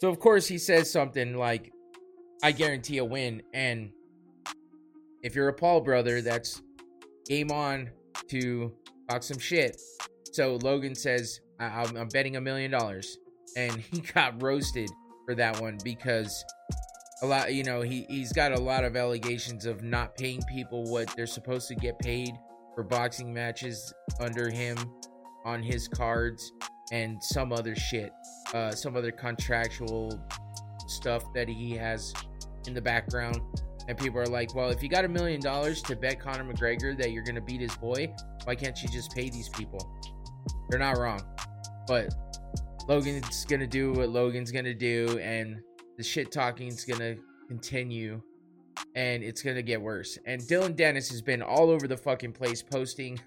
So, 0.00 0.08
of 0.08 0.20
course, 0.20 0.46
he 0.46 0.58
says 0.58 0.88
something 0.88 1.34
like, 1.34 1.72
I 2.44 2.52
guarantee 2.52 2.98
a 2.98 3.04
win. 3.04 3.42
And 3.52 3.90
if 5.24 5.34
you're 5.34 5.48
a 5.48 5.54
Paul 5.54 5.80
brother, 5.80 6.20
that's 6.20 6.62
game 7.28 7.50
on 7.50 7.90
to 8.28 8.72
talk 9.10 9.24
some 9.24 9.40
shit. 9.40 9.80
So 10.36 10.56
Logan 10.56 10.94
says, 10.94 11.40
I- 11.58 11.84
am 11.84 12.08
betting 12.08 12.36
a 12.36 12.40
million 12.40 12.70
dollars. 12.70 13.18
And 13.56 13.80
he 13.80 14.00
got 14.14 14.42
roasted 14.42 14.90
for 15.24 15.34
that 15.34 15.60
one 15.60 15.78
because 15.82 16.44
a 17.22 17.26
lot, 17.26 17.54
you 17.54 17.64
know, 17.64 17.80
he, 17.80 18.06
he's 18.08 18.32
got 18.32 18.52
a 18.52 18.60
lot 18.60 18.84
of 18.84 18.96
allegations 18.96 19.64
of 19.66 19.82
not 19.82 20.16
paying 20.16 20.42
people 20.42 20.84
what 20.84 21.14
they're 21.16 21.26
supposed 21.26 21.68
to 21.68 21.74
get 21.74 21.98
paid 21.98 22.32
for 22.74 22.82
boxing 22.84 23.32
matches 23.32 23.92
under 24.20 24.50
him 24.50 24.76
on 25.44 25.62
his 25.62 25.88
cards 25.88 26.52
and 26.92 27.22
some 27.22 27.52
other 27.52 27.74
shit, 27.74 28.12
uh, 28.54 28.70
some 28.70 28.96
other 28.96 29.10
contractual 29.10 30.20
stuff 30.86 31.24
that 31.34 31.48
he 31.48 31.72
has 31.72 32.12
in 32.66 32.74
the 32.74 32.82
background. 32.82 33.40
And 33.88 33.96
people 33.96 34.20
are 34.20 34.26
like, 34.26 34.54
well, 34.54 34.70
if 34.70 34.82
you 34.82 34.88
got 34.88 35.04
a 35.04 35.08
million 35.08 35.40
dollars 35.40 35.80
to 35.82 35.96
bet 35.96 36.20
Conor 36.20 36.52
McGregor 36.52 36.96
that 36.98 37.12
you're 37.12 37.22
going 37.22 37.36
to 37.36 37.40
beat 37.40 37.60
his 37.60 37.74
boy, 37.76 38.12
why 38.44 38.54
can't 38.54 38.80
you 38.82 38.88
just 38.88 39.12
pay 39.12 39.30
these 39.30 39.48
people? 39.48 39.80
They're 40.68 40.80
not 40.80 40.98
wrong. 40.98 41.20
But 41.86 42.14
Logan's 42.88 43.44
to 43.60 43.66
do 43.66 43.92
what 43.92 44.08
Logan's 44.08 44.50
to 44.64 44.74
do, 44.74 45.18
and 45.18 45.60
the 45.96 46.02
shit 46.02 46.30
talking's 46.30 46.84
to 47.00 47.16
continue, 47.48 48.20
and 48.94 49.22
it's 49.22 49.42
to 49.56 49.62
get 49.62 49.80
worse. 49.80 50.18
And 50.26 50.46
Dillon 50.46 50.74
Danis 50.74 51.10
has 51.10 51.22
been 51.22 51.42
all 51.42 51.70
over 51.70 51.86
the 51.88 51.96
fucking 51.96 52.32
place 52.32 52.62
posting, 52.62 53.20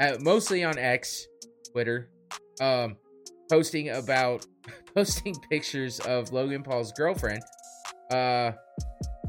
uh, 0.00 0.16
mostly 0.20 0.64
on 0.64 0.78
X, 0.78 1.26
Twitter, 1.72 2.10
um, 2.60 2.96
posting 3.50 3.90
about, 3.90 4.46
posting 4.94 5.34
pictures 5.50 6.00
of 6.00 6.32
Logan 6.32 6.62
Paul's 6.62 6.92
girlfriend. 6.92 7.42
Uh, 8.10 8.52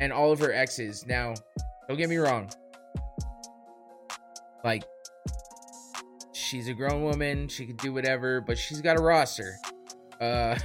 and 0.01 0.11
all 0.11 0.31
of 0.31 0.39
her 0.39 0.53
exes. 0.53 1.05
Now, 1.05 1.33
don't 1.87 1.97
get 1.97 2.09
me 2.09 2.17
wrong. 2.17 2.49
Like, 4.63 4.83
she's 6.53 6.67
a 6.67 6.73
grown 6.73 7.01
woman. 7.01 7.47
She 7.47 7.65
can 7.65 7.75
do 7.77 7.91
whatever, 7.91 8.39
but 8.39 8.59
she's 8.59 8.79
got 8.79 8.99
a 8.99 9.01
roster. 9.01 9.57
Uh, 10.21 10.55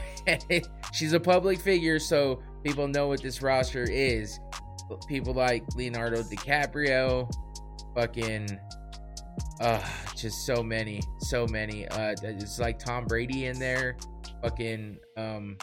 she's 0.92 1.14
a 1.14 1.20
public 1.20 1.60
figure, 1.60 1.98
so 1.98 2.42
people 2.62 2.86
know 2.86 3.08
what 3.08 3.22
this 3.22 3.40
roster 3.40 3.84
is. 3.84 4.38
People 5.08 5.32
like 5.32 5.64
Leonardo 5.76 6.22
DiCaprio, 6.22 7.32
fucking, 7.94 8.60
uh, 9.62 9.82
just 10.14 10.44
so 10.44 10.62
many, 10.62 11.00
so 11.20 11.46
many. 11.46 11.88
Uh, 11.88 12.14
it's 12.22 12.58
like 12.58 12.78
Tom 12.78 13.06
Brady 13.06 13.46
in 13.46 13.58
there, 13.58 13.96
fucking, 14.42 14.98
um, 15.16 15.56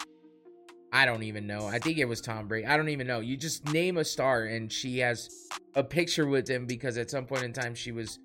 I 0.92 1.06
don't 1.06 1.22
even 1.22 1.46
know. 1.46 1.68
I 1.68 1.78
think 1.78 2.00
it 2.00 2.06
was 2.06 2.20
Tom 2.20 2.48
Brady. 2.48 2.66
I 2.66 2.78
don't 2.78 2.90
even 2.90 3.06
know. 3.06 3.20
You 3.20 3.38
just 3.38 3.72
name 3.72 3.98
a 3.98 4.04
star 4.04 4.46
and 4.46 4.74
she 4.74 4.98
has 5.00 5.30
a 5.76 5.84
picture 5.84 6.26
with 6.26 6.48
him 6.48 6.66
because 6.66 6.98
at 6.98 7.12
some 7.12 7.28
point 7.28 7.44
in 7.44 7.54
time 7.54 7.76
she 7.76 7.92
was 7.92 8.18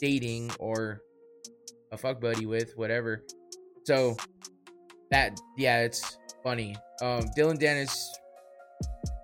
dating 0.00 0.50
or 0.58 1.00
a 1.94 1.98
fuck 1.98 2.20
buddy 2.20 2.46
with, 2.46 2.72
whatever. 2.76 3.24
So 3.84 4.16
that 5.10 5.40
yeah, 5.56 5.80
it's 5.80 6.18
funny. 6.42 6.76
Um 7.02 7.24
Dillon 7.34 7.58
Danis 7.58 8.08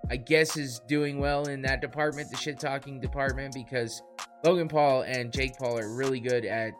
I 0.09 0.17
guess 0.17 0.57
is 0.57 0.81
doing 0.89 1.19
well 1.19 1.47
in 1.47 1.61
that 1.61 1.79
department, 1.79 2.29
the 2.29 2.37
shit 2.37 2.59
talking 2.59 2.99
department, 2.99 3.53
because 3.53 4.01
Logan 4.43 4.67
Paul 4.67 5.03
and 5.03 5.31
Jake 5.31 5.57
Paul 5.57 5.79
are 5.79 5.95
really 5.95 6.19
good 6.19 6.43
at 6.45 6.73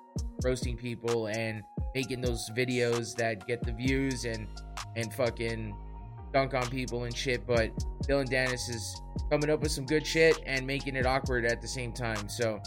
roasting 0.44 0.76
people 0.76 1.28
and 1.28 1.62
making 1.96 2.22
those 2.22 2.50
videos 2.50 3.16
that 3.16 3.48
get 3.48 3.64
the 3.64 3.72
views 3.72 4.26
and 4.26 4.48
and 4.96 5.14
fucking 5.14 5.74
dunk 6.34 6.54
on 6.54 6.68
people 6.68 7.04
and 7.04 7.16
shit, 7.16 7.46
but 7.46 7.72
Dillon 8.08 8.28
Danis 8.28 8.70
is 8.70 9.02
coming 9.30 9.50
up 9.50 9.62
with 9.62 9.72
some 9.72 9.86
good 9.86 10.06
shit 10.06 10.38
and 10.46 10.66
making 10.66 10.96
it 10.96 11.06
awkward 11.06 11.46
at 11.46 11.62
the 11.62 11.68
same 11.68 11.94
time. 11.94 12.28
So 12.28 12.62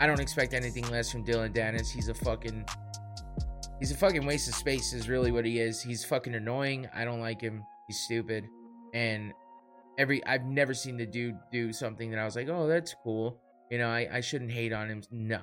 I 0.00 0.06
don't 0.06 0.20
expect 0.20 0.54
anything 0.54 0.88
less 0.90 1.10
from 1.10 1.24
Dillon 1.24 1.52
Danis. 1.52 1.90
He's 1.90 2.08
a 2.08 2.14
fucking 2.14 2.64
he's 3.78 3.90
a 3.90 3.96
fucking 3.96 4.26
waste 4.26 4.48
of 4.48 4.54
space 4.54 4.92
is 4.92 5.08
really 5.08 5.30
what 5.30 5.44
he 5.44 5.58
is. 5.58 5.82
He's 5.82 6.04
fucking 6.04 6.34
annoying. 6.34 6.88
I 6.94 7.04
don't 7.04 7.20
like 7.20 7.40
him. 7.40 7.64
He's 7.86 8.00
stupid. 8.00 8.44
And 8.92 9.32
every 9.98 10.24
I've 10.26 10.44
never 10.44 10.74
seen 10.74 10.96
the 10.96 11.06
dude 11.06 11.36
do 11.52 11.72
something 11.72 12.10
that 12.10 12.18
I 12.18 12.24
was 12.24 12.36
like, 12.36 12.48
oh, 12.48 12.66
that's 12.66 12.94
cool. 13.04 13.40
You 13.70 13.78
know, 13.78 13.88
I, 13.88 14.08
I 14.12 14.20
shouldn't 14.20 14.52
hate 14.52 14.72
on 14.72 14.88
him. 14.88 15.02
No. 15.10 15.40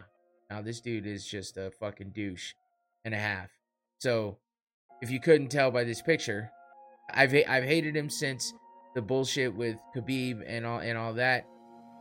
Now 0.49 0.61
this 0.61 0.81
dude 0.81 1.07
is 1.07 1.25
just 1.25 1.57
a 1.57 1.71
fucking 1.79 2.11
douche 2.11 2.53
and 3.05 3.13
a 3.13 3.19
half. 3.19 3.49
So 3.99 4.37
if 5.01 5.09
you 5.09 5.19
couldn't 5.19 5.49
tell 5.49 5.71
by 5.71 5.83
this 5.83 6.01
picture, 6.01 6.51
I've 7.13 7.33
I've 7.47 7.63
hated 7.63 7.95
him 7.95 8.09
since 8.09 8.53
the 8.95 9.01
bullshit 9.01 9.55
with 9.55 9.77
Khabib 9.95 10.43
and 10.45 10.65
all 10.65 10.79
and 10.79 10.97
all 10.97 11.13
that, 11.13 11.45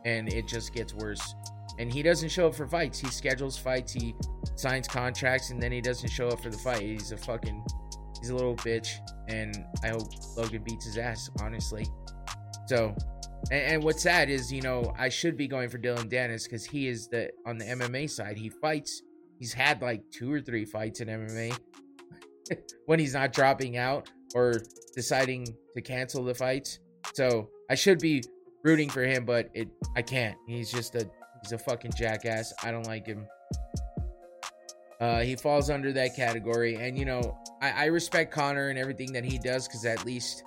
and 0.05 0.31
it 0.31 0.47
just 0.47 0.73
gets 0.73 0.93
worse. 0.93 1.35
And 1.79 1.91
he 1.91 2.03
doesn't 2.03 2.29
show 2.29 2.47
up 2.47 2.55
for 2.55 2.67
fights. 2.67 2.99
He 2.99 3.07
schedules 3.07 3.57
fights. 3.57 3.93
He 3.93 4.15
signs 4.55 4.87
contracts, 4.87 5.49
and 5.49 5.61
then 5.61 5.71
he 5.71 5.81
doesn't 5.81 6.09
show 6.09 6.27
up 6.27 6.41
for 6.41 6.49
the 6.49 6.57
fight. 6.57 6.81
He's 6.81 7.11
a 7.11 7.17
fucking 7.17 7.63
he's 8.19 8.29
a 8.29 8.35
little 8.35 8.55
bitch, 8.57 8.89
and 9.27 9.65
I 9.83 9.89
hope 9.89 10.09
Logan 10.37 10.63
beats 10.63 10.85
his 10.85 10.97
ass. 10.97 11.29
Honestly, 11.41 11.85
so. 12.67 12.95
And, 13.49 13.73
and 13.73 13.83
what's 13.83 14.03
sad 14.03 14.29
is, 14.29 14.53
you 14.53 14.61
know, 14.61 14.93
I 14.97 15.09
should 15.09 15.35
be 15.35 15.47
going 15.47 15.69
for 15.69 15.79
Dillon 15.79 16.07
Danis 16.07 16.43
because 16.43 16.63
he 16.63 16.87
is 16.87 17.07
the 17.07 17.31
on 17.47 17.57
the 17.57 17.65
MMA 17.65 18.09
side. 18.09 18.37
He 18.37 18.49
fights. 18.49 19.01
He's 19.39 19.53
had 19.53 19.81
like 19.81 20.03
two 20.11 20.31
or 20.31 20.39
three 20.39 20.65
fights 20.65 21.01
in 21.01 21.07
MMA 21.07 21.57
when 22.85 22.99
he's 22.99 23.15
not 23.15 23.33
dropping 23.33 23.77
out 23.77 24.07
or 24.35 24.61
deciding 24.95 25.47
to 25.73 25.81
cancel 25.81 26.23
the 26.23 26.35
fights. 26.35 26.79
So 27.13 27.49
I 27.69 27.75
should 27.75 27.99
be 27.99 28.23
rooting 28.63 28.89
for 28.89 29.03
him, 29.03 29.25
but 29.25 29.49
it 29.53 29.69
I 29.95 30.01
can't. 30.01 30.37
He's 30.47 30.71
just 30.71 30.95
a 30.95 31.09
he's 31.41 31.51
a 31.51 31.57
fucking 31.57 31.93
jackass. 31.95 32.53
I 32.63 32.71
don't 32.71 32.87
like 32.87 33.05
him. 33.05 33.25
Uh, 34.99 35.21
he 35.21 35.35
falls 35.35 35.69
under 35.69 35.91
that 35.93 36.15
category, 36.15 36.75
and 36.75 36.97
you 36.97 37.05
know 37.05 37.37
I, 37.61 37.71
I 37.71 37.85
respect 37.85 38.31
Conor 38.33 38.69
and 38.69 38.77
everything 38.77 39.11
that 39.13 39.25
he 39.25 39.37
does 39.37 39.67
because 39.67 39.85
at 39.85 40.05
least 40.05 40.43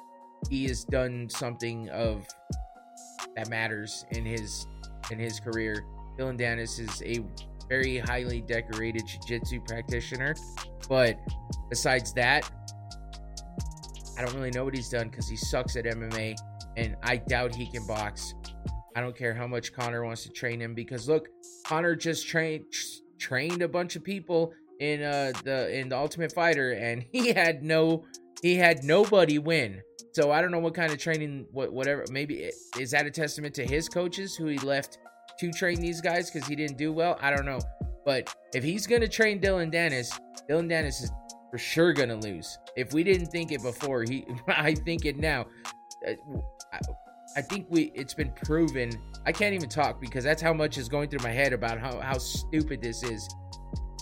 he 0.51 0.67
has 0.67 0.85
done 0.85 1.29
something 1.29 1.89
of 1.91 2.27
that 3.37 3.49
matters 3.49 4.05
in 4.11 4.25
his 4.25 4.67
in 5.11 5.19
his 5.19 5.41
career. 5.41 5.85
Dillon 6.17 6.39
Danis 6.39 6.79
is 6.79 7.03
a 7.03 7.25
very 7.69 7.99
highly 7.99 8.41
decorated 8.41 9.03
jiu-jitsu 9.07 9.61
practitioner, 9.67 10.37
but 10.89 11.19
besides 11.69 12.13
that, 12.13 12.49
I 14.17 14.25
don't 14.25 14.35
really 14.35 14.51
know 14.51 14.65
what 14.65 14.75
he's 14.75 14.89
done 14.89 15.09
because 15.09 15.29
he 15.29 15.37
sucks 15.37 15.77
at 15.77 15.85
MMA, 15.85 16.37
and 16.77 16.97
I 17.03 17.17
doubt 17.17 17.55
he 17.55 17.71
can 17.71 17.87
box. 17.87 18.35
I 18.97 19.01
don't 19.01 19.17
care 19.17 19.35
how 19.35 19.47
much 19.47 19.73
Conor 19.73 20.05
wants 20.05 20.23
to 20.23 20.31
train 20.31 20.61
him 20.61 20.75
because 20.75 21.09
look, 21.09 21.29
Conor 21.67 21.97
just 21.97 22.27
trained 22.27 22.65
trained 23.19 23.63
a 23.63 23.69
bunch 23.69 23.97
of 23.97 24.05
people 24.05 24.53
in 24.81 25.03
uh 25.03 25.33
the 25.45 25.77
in 25.77 25.89
the 25.89 25.97
Ultimate 25.97 26.33
Fighter, 26.33 26.73
and 26.73 27.05
he 27.13 27.33
had 27.33 27.63
no 27.63 28.05
he 28.43 28.55
had 28.55 28.85
nobody 28.85 29.39
win. 29.39 29.81
So 30.13 30.31
I 30.31 30.41
don't 30.41 30.53
know 30.53 30.61
what 30.61 30.75
kind 30.75 30.93
of 30.93 30.99
training, 30.99 31.47
what 31.51 31.73
whatever. 31.73 32.05
Maybe 32.11 32.51
is 32.79 32.91
that 32.93 33.07
a 33.07 33.11
testament 33.11 33.55
to 33.55 33.67
his 33.67 33.89
coaches 33.89 34.37
who 34.37 34.47
he 34.47 34.59
left 34.59 34.99
to 35.41 35.51
train 35.51 35.81
these 35.81 36.01
guys 36.01 36.31
because 36.31 36.47
he 36.47 36.55
didn't 36.55 36.79
do 36.79 36.93
well. 36.93 37.19
I 37.21 37.31
don't 37.31 37.47
know, 37.47 37.59
but 38.05 38.33
if 38.55 38.63
he's 38.63 38.87
gonna 38.87 39.09
train 39.09 39.41
Dillon 39.41 39.71
Danis, 39.71 40.17
Dillon 40.49 40.69
Danis 40.69 41.03
is 41.03 41.11
for 41.51 41.59
sure 41.59 41.93
gonna 41.93 42.17
lose. 42.17 42.59
If 42.77 42.93
we 42.93 43.03
didn't 43.03 43.27
think 43.27 43.51
it 43.51 43.63
before, 43.63 44.03
he 44.03 44.25
I 44.47 44.75
think 44.75 45.05
it 45.05 45.17
now. 45.17 45.47
I 47.37 47.43
think 47.43 47.67
we 47.69 47.91
it's 47.95 48.15
been 48.15 48.33
proven. 48.45 48.93
I 49.27 49.33
can't 49.33 49.55
even 49.55 49.69
talk 49.69 50.01
because 50.01 50.23
that's 50.25 50.43
how 50.43 50.53
much 50.53 50.79
is 50.79 50.89
going 50.89 51.09
through 51.09 51.23
my 51.23 51.33
head 51.33 51.53
about 51.53 51.79
how, 51.79 52.01
how 52.01 52.19
stupid 52.19 52.81
this 52.81 53.03
is. 53.03 53.29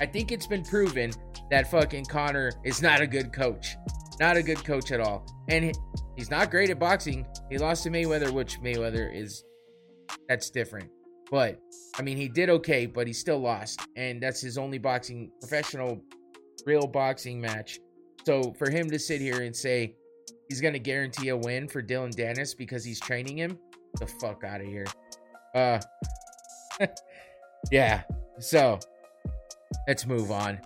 I 0.01 0.07
think 0.07 0.33
it's 0.33 0.47
been 0.47 0.65
proven 0.65 1.13
that 1.51 1.71
fucking 1.71 2.07
Conor 2.07 2.53
is 2.65 2.83
not 2.83 3.01
a 3.01 3.07
good 3.07 3.33
coach. 3.33 3.77
Not 4.21 4.37
a 4.37 4.43
good 4.43 4.63
coach 4.65 4.93
at 4.93 5.01
all. 5.01 5.27
And 5.49 5.73
he's 6.17 6.31
not 6.31 6.51
great 6.51 6.71
at 6.71 6.79
boxing. 6.79 7.27
He 7.51 7.59
lost 7.59 7.85
to 7.85 7.91
Mayweather, 7.91 8.31
which 8.31 8.61
Mayweather 8.61 9.15
is 9.15 9.45
that's 10.29 10.51
different. 10.51 10.91
But 11.31 11.59
I 11.99 12.03
mean, 12.03 12.17
he 12.17 12.29
did 12.29 12.51
okay, 12.51 12.87
but 12.87 13.07
he 13.07 13.13
still 13.13 13.39
lost. 13.39 13.81
And 13.97 14.23
that's 14.23 14.41
his 14.41 14.59
only 14.59 14.79
boxing 14.79 15.31
professional 15.41 16.03
real 16.67 16.87
boxing 16.87 17.41
match. 17.41 17.79
So 18.27 18.55
for 18.59 18.71
him 18.71 18.91
to 18.91 18.99
sit 18.99 19.21
here 19.21 19.43
and 19.43 19.55
say 19.55 19.97
he's 20.53 20.61
to 20.75 20.79
guarantee 20.79 21.31
a 21.31 21.37
win 21.37 21.67
for 21.67 21.81
Dillon 21.81 22.11
Danis 22.11 22.55
because 22.55 22.85
he's 22.85 23.01
training 23.01 23.39
him, 23.39 23.59
the 23.99 24.07
fuck 24.07 24.45
out 24.45 24.61
of 24.61 24.67
here. 24.67 24.85
Uh, 25.55 25.81
yeah. 27.73 28.03
So 28.39 28.79
let's 29.89 30.07
move 30.07 30.31
on. 30.31 30.61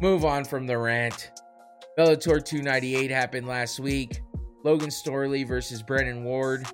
Move 0.00 0.24
on 0.24 0.44
from 0.44 0.66
the 0.66 0.76
rant. 0.76 1.30
Bellator 1.96 2.44
298 2.44 3.10
happened 3.12 3.46
last 3.46 3.78
week. 3.78 4.20
Logan 4.64 4.88
Storley 4.88 5.46
versus 5.46 5.82
Brennan 5.82 6.24
Ward. 6.24 6.66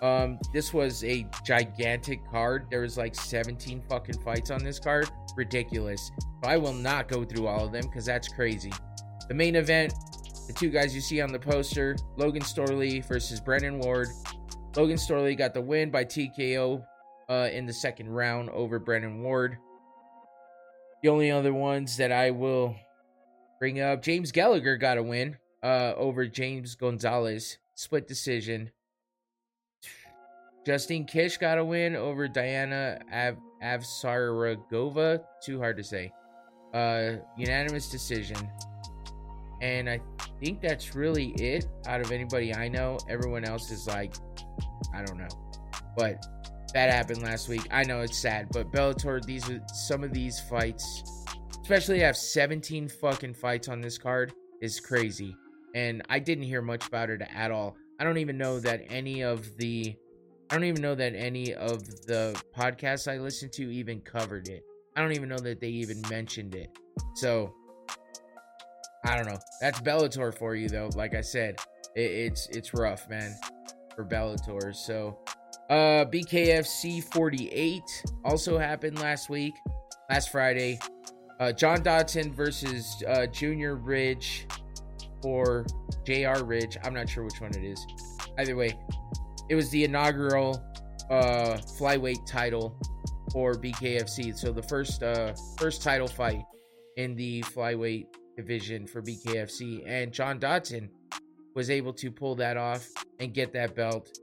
Um, 0.00 0.38
this 0.52 0.72
was 0.72 1.02
a 1.02 1.26
gigantic 1.44 2.20
card. 2.30 2.66
There 2.70 2.82
was 2.82 2.96
like 2.96 3.16
17 3.16 3.82
fucking 3.88 4.20
fights 4.20 4.52
on 4.52 4.62
this 4.62 4.78
card. 4.78 5.10
Ridiculous. 5.36 6.12
I 6.44 6.56
will 6.56 6.72
not 6.72 7.08
go 7.08 7.24
through 7.24 7.48
all 7.48 7.64
of 7.64 7.72
them 7.72 7.82
because 7.82 8.04
that's 8.04 8.28
crazy. 8.28 8.72
The 9.26 9.34
main 9.34 9.56
event, 9.56 9.92
the 10.52 10.58
two 10.58 10.70
guys 10.70 10.94
you 10.94 11.00
see 11.00 11.20
on 11.20 11.32
the 11.32 11.38
poster, 11.38 11.96
Logan 12.16 12.42
Storley 12.42 13.06
versus 13.06 13.40
Brennan 13.40 13.78
Ward. 13.78 14.08
Logan 14.76 14.96
Storley 14.96 15.36
got 15.36 15.54
the 15.54 15.60
win 15.60 15.90
by 15.90 16.04
TKO 16.04 16.84
uh, 17.28 17.48
in 17.52 17.64
the 17.64 17.72
second 17.72 18.10
round 18.10 18.50
over 18.50 18.78
Brennan 18.78 19.22
Ward. 19.22 19.56
The 21.02 21.08
only 21.08 21.30
other 21.30 21.54
ones 21.54 21.96
that 21.96 22.12
I 22.12 22.30
will 22.30 22.76
bring 23.58 23.80
up, 23.80 24.02
James 24.02 24.30
Gallagher 24.30 24.76
got 24.76 24.98
a 24.98 25.02
win 25.02 25.36
uh, 25.62 25.94
over 25.96 26.26
James 26.26 26.74
Gonzalez, 26.74 27.58
split 27.74 28.06
decision. 28.06 28.70
Justine 30.66 31.06
Kish 31.06 31.38
got 31.38 31.58
a 31.58 31.64
win 31.64 31.96
over 31.96 32.28
Diana 32.28 32.98
Av- 33.12 33.38
Avsaragova. 33.62 35.22
Too 35.42 35.58
hard 35.58 35.76
to 35.78 35.84
say. 35.84 36.12
Uh, 36.74 37.14
unanimous 37.36 37.90
decision. 37.90 38.36
And 39.60 39.88
I 39.88 40.00
think 40.42 40.60
that's 40.60 40.94
really 40.94 41.28
it 41.38 41.66
out 41.86 42.00
of 42.00 42.10
anybody 42.10 42.54
I 42.54 42.68
know. 42.68 42.98
Everyone 43.08 43.44
else 43.44 43.70
is 43.70 43.86
like, 43.86 44.14
I 44.94 45.02
don't 45.02 45.18
know. 45.18 45.28
But 45.96 46.24
that 46.74 46.90
happened 46.90 47.22
last 47.22 47.48
week. 47.48 47.66
I 47.70 47.84
know 47.84 48.00
it's 48.00 48.18
sad, 48.18 48.48
but 48.50 48.72
Bellator, 48.72 49.22
these 49.24 49.48
are 49.48 49.60
some 49.72 50.02
of 50.02 50.12
these 50.12 50.40
fights, 50.40 51.04
especially 51.60 52.00
have 52.00 52.16
17 52.16 52.88
fucking 52.88 53.34
fights 53.34 53.68
on 53.68 53.80
this 53.80 53.98
card, 53.98 54.32
is 54.60 54.80
crazy. 54.80 55.36
And 55.74 56.02
I 56.08 56.18
didn't 56.18 56.44
hear 56.44 56.60
much 56.60 56.86
about 56.88 57.10
it 57.10 57.22
at 57.32 57.50
all. 57.50 57.76
I 58.00 58.04
don't 58.04 58.18
even 58.18 58.36
know 58.36 58.58
that 58.60 58.82
any 58.88 59.22
of 59.22 59.56
the 59.58 59.94
I 60.50 60.56
don't 60.56 60.64
even 60.64 60.82
know 60.82 60.94
that 60.94 61.14
any 61.14 61.54
of 61.54 61.82
the 62.04 62.38
podcasts 62.54 63.10
I 63.10 63.16
listened 63.16 63.52
to 63.52 63.72
even 63.72 64.00
covered 64.00 64.48
it. 64.48 64.62
I 64.94 65.00
don't 65.00 65.12
even 65.12 65.30
know 65.30 65.38
that 65.38 65.60
they 65.60 65.68
even 65.68 66.02
mentioned 66.10 66.54
it. 66.54 66.68
So 67.14 67.54
I 69.04 69.16
don't 69.16 69.26
know. 69.26 69.38
That's 69.60 69.80
Bellator 69.80 70.36
for 70.36 70.54
you 70.54 70.68
though. 70.68 70.90
Like 70.94 71.14
I 71.14 71.20
said, 71.20 71.56
it, 71.94 72.00
it's 72.00 72.46
it's 72.48 72.72
rough, 72.74 73.08
man, 73.08 73.34
for 73.94 74.04
Bellator. 74.04 74.74
So 74.74 75.18
uh 75.70 76.04
BKFC 76.06 77.02
48 77.12 77.82
also 78.24 78.58
happened 78.58 78.98
last 79.00 79.28
week, 79.28 79.54
last 80.08 80.30
Friday. 80.30 80.78
Uh 81.40 81.52
John 81.52 81.82
Dodson 81.82 82.32
versus 82.32 83.02
uh 83.08 83.26
Junior 83.26 83.76
Ridge 83.76 84.46
or 85.24 85.66
JR 86.04 86.44
Ridge. 86.44 86.76
I'm 86.84 86.94
not 86.94 87.08
sure 87.08 87.24
which 87.24 87.40
one 87.40 87.50
it 87.56 87.64
is. 87.64 87.84
Either 88.38 88.56
way, 88.56 88.78
it 89.48 89.54
was 89.56 89.68
the 89.70 89.84
inaugural 89.84 90.62
uh 91.10 91.58
flyweight 91.78 92.24
title 92.24 92.78
for 93.32 93.54
BKFC. 93.54 94.36
So 94.36 94.52
the 94.52 94.62
first 94.62 95.02
uh 95.02 95.34
first 95.58 95.82
title 95.82 96.06
fight 96.06 96.44
in 96.96 97.16
the 97.16 97.42
flyweight 97.42 98.06
division 98.36 98.86
for 98.86 99.02
BKFC 99.02 99.82
and 99.86 100.12
John 100.12 100.38
Dodson 100.38 100.90
was 101.54 101.70
able 101.70 101.92
to 101.94 102.10
pull 102.10 102.34
that 102.36 102.56
off 102.56 102.88
and 103.20 103.34
get 103.34 103.52
that 103.52 103.74
belt 103.74 104.18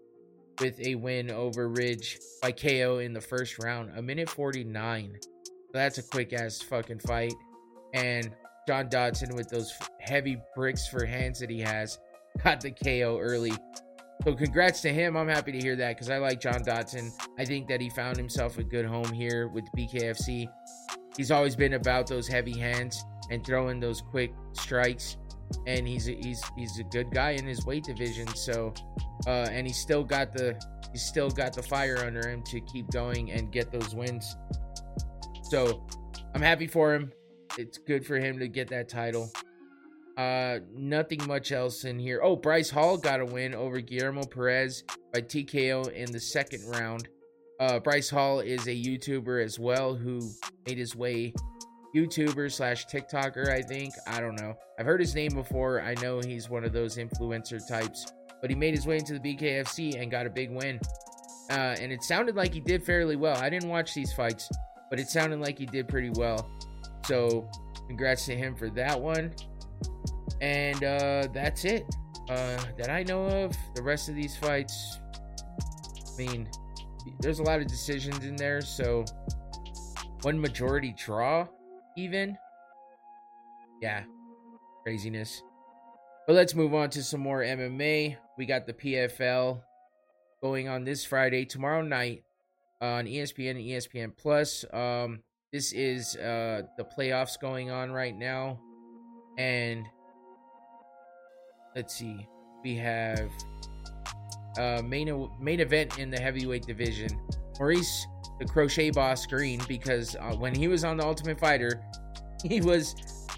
with 0.59 0.79
a 0.85 0.95
win 0.95 1.31
over 1.31 1.69
Ridge 1.69 2.19
by 2.41 2.51
KO 2.51 2.99
in 2.99 3.13
the 3.13 3.21
first 3.21 3.63
round, 3.63 3.91
a 3.95 4.01
minute 4.01 4.29
49. 4.29 5.17
So 5.21 5.49
that's 5.73 5.99
a 5.99 6.03
quick 6.03 6.33
ass 6.33 6.61
fucking 6.61 6.99
fight. 6.99 7.33
And 7.93 8.31
John 8.67 8.89
Dodson 8.89 9.35
with 9.35 9.49
those 9.49 9.73
heavy 9.99 10.37
bricks 10.55 10.87
for 10.87 11.05
hands 11.05 11.39
that 11.39 11.49
he 11.49 11.59
has 11.59 11.99
got 12.43 12.61
the 12.61 12.71
KO 12.71 13.19
early 13.19 13.53
so 14.23 14.35
congrats 14.35 14.81
to 14.81 14.89
him. 14.89 15.15
I'm 15.15 15.29
happy 15.29 15.53
to 15.53 15.59
hear 15.59 15.77
that 15.77 15.95
because 15.95 16.09
I 16.09 16.17
like 16.17 16.41
John 16.41 16.61
Dodson. 16.63 17.13
I 17.37 17.45
think 17.45 17.69
that 17.69 17.79
he 17.79 17.89
found 17.89 18.17
himself 18.17 18.57
a 18.57 18.63
good 18.63 18.85
home 18.85 19.11
here 19.13 19.47
with 19.47 19.63
BKFC. 19.77 20.45
He's 21.15 21.31
always 21.31 21.55
been 21.55 21.73
about 21.73 22.07
those 22.07 22.27
heavy 22.27 22.57
hands 22.57 23.05
and 23.29 23.45
throwing 23.45 23.79
those 23.79 24.01
quick 24.01 24.33
strikes. 24.53 25.17
And 25.65 25.87
he's 25.87 26.07
a, 26.07 26.13
he's 26.13 26.43
he's 26.55 26.79
a 26.79 26.83
good 26.83 27.11
guy 27.11 27.31
in 27.31 27.45
his 27.45 27.65
weight 27.65 27.83
division. 27.83 28.27
So, 28.35 28.73
uh, 29.25 29.47
and 29.51 29.65
he's 29.65 29.79
still 29.79 30.03
got 30.03 30.31
the 30.31 30.59
he's 30.91 31.01
still 31.01 31.29
got 31.29 31.53
the 31.53 31.63
fire 31.63 31.97
under 32.05 32.27
him 32.27 32.43
to 32.43 32.61
keep 32.61 32.89
going 32.91 33.31
and 33.31 33.51
get 33.51 33.71
those 33.71 33.95
wins. 33.95 34.35
So, 35.43 35.87
I'm 36.35 36.41
happy 36.41 36.67
for 36.67 36.93
him. 36.93 37.11
It's 37.57 37.79
good 37.79 38.05
for 38.05 38.17
him 38.17 38.37
to 38.39 38.47
get 38.47 38.69
that 38.69 38.89
title. 38.89 39.31
Uh, 40.19 40.59
nothing 40.75 41.25
much 41.27 41.53
else 41.53 41.85
in 41.85 41.97
here. 41.97 42.19
Oh, 42.21 42.35
Bryce 42.35 42.69
Hall 42.69 42.97
got 42.97 43.21
a 43.21 43.25
win 43.25 43.55
over 43.55 43.79
Guillermo 43.79 44.23
Perez 44.23 44.83
by 45.13 45.21
TKO 45.21 45.91
in 45.93 46.11
the 46.11 46.19
second 46.19 46.61
round. 46.67 47.07
Uh, 47.59 47.79
Bryce 47.79 48.09
Hall 48.09 48.41
is 48.41 48.67
a 48.67 48.75
YouTuber 48.75 49.43
as 49.43 49.57
well 49.57 49.95
who 49.95 50.19
made 50.67 50.77
his 50.77 50.95
way 50.95 51.33
YouTuber 51.95 52.51
slash 52.51 52.85
TikToker, 52.87 53.49
I 53.49 53.61
think. 53.61 53.93
I 54.07 54.19
don't 54.21 54.35
know. 54.39 54.55
I've 54.77 54.85
heard 54.85 54.99
his 54.99 55.15
name 55.15 55.33
before. 55.33 55.81
I 55.81 55.95
know 55.95 56.19
he's 56.19 56.49
one 56.49 56.63
of 56.63 56.71
those 56.71 56.97
influencer 56.97 57.65
types, 57.67 58.05
but 58.41 58.49
he 58.49 58.55
made 58.55 58.75
his 58.75 58.85
way 58.85 58.97
into 58.97 59.17
the 59.17 59.19
BKFC 59.19 59.99
and 59.99 60.11
got 60.11 60.25
a 60.25 60.29
big 60.29 60.51
win. 60.51 60.79
Uh, 61.49 61.75
and 61.81 61.91
it 61.91 62.03
sounded 62.03 62.35
like 62.35 62.53
he 62.53 62.59
did 62.59 62.83
fairly 62.83 63.15
well. 63.15 63.37
I 63.37 63.49
didn't 63.49 63.69
watch 63.69 63.93
these 63.93 64.13
fights, 64.13 64.49
but 64.89 64.99
it 64.99 65.09
sounded 65.09 65.39
like 65.39 65.57
he 65.57 65.65
did 65.65 65.87
pretty 65.87 66.11
well. 66.11 66.47
So, 67.05 67.49
congrats 67.87 68.25
to 68.27 68.35
him 68.35 68.55
for 68.55 68.69
that 68.71 68.99
one. 68.99 69.33
And 70.41 70.83
uh, 70.83 71.27
that's 71.33 71.65
it 71.65 71.83
uh, 72.29 72.57
that 72.77 72.89
I 72.89 73.03
know 73.03 73.25
of. 73.25 73.57
The 73.75 73.81
rest 73.81 74.09
of 74.09 74.15
these 74.15 74.37
fights, 74.37 74.99
I 76.07 76.21
mean, 76.21 76.47
there's 77.19 77.39
a 77.39 77.43
lot 77.43 77.59
of 77.59 77.67
decisions 77.67 78.23
in 78.23 78.35
there. 78.35 78.61
So 78.61 79.05
one 80.21 80.39
majority 80.39 80.93
draw, 80.97 81.47
even. 81.99 82.37
Yeah, 83.81 84.03
craziness. 84.83 85.41
But 86.25 86.35
let's 86.35 86.55
move 86.55 86.73
on 86.73 86.89
to 86.91 87.03
some 87.03 87.21
more 87.21 87.41
MMA. 87.41 88.17
We 88.37 88.45
got 88.45 88.65
the 88.65 88.73
PFL 88.73 89.61
going 90.41 90.67
on 90.67 90.83
this 90.83 91.03
Friday, 91.03 91.45
tomorrow 91.45 91.81
night 91.81 92.23
on 92.81 93.05
ESPN 93.05 93.51
and 93.51 93.59
ESPN 93.59 94.15
Plus. 94.15 94.63
Um, 94.71 95.19
this 95.51 95.73
is 95.73 96.15
uh, 96.15 96.63
the 96.77 96.83
playoffs 96.83 97.39
going 97.39 97.71
on 97.71 97.91
right 97.91 98.15
now, 98.15 98.59
and 99.37 99.85
let's 101.75 101.95
see, 101.95 102.27
we 102.63 102.75
have 102.75 103.31
uh, 104.57 104.81
main 104.83 105.29
main 105.41 105.59
event 105.59 105.97
in 105.97 106.11
the 106.11 106.19
heavyweight 106.19 106.67
division. 106.67 107.09
Maurice, 107.57 108.05
the 108.39 108.45
crochet 108.45 108.89
boss, 108.89 109.25
Greene 109.25 109.61
because 109.67 110.15
uh, 110.15 110.35
when 110.35 110.55
he 110.55 110.67
was 110.67 110.83
on 110.83 110.97
the 110.97 111.05
Ultimate 111.05 111.39
Fighter, 111.39 111.83
he 112.43 112.61
was 112.61 112.95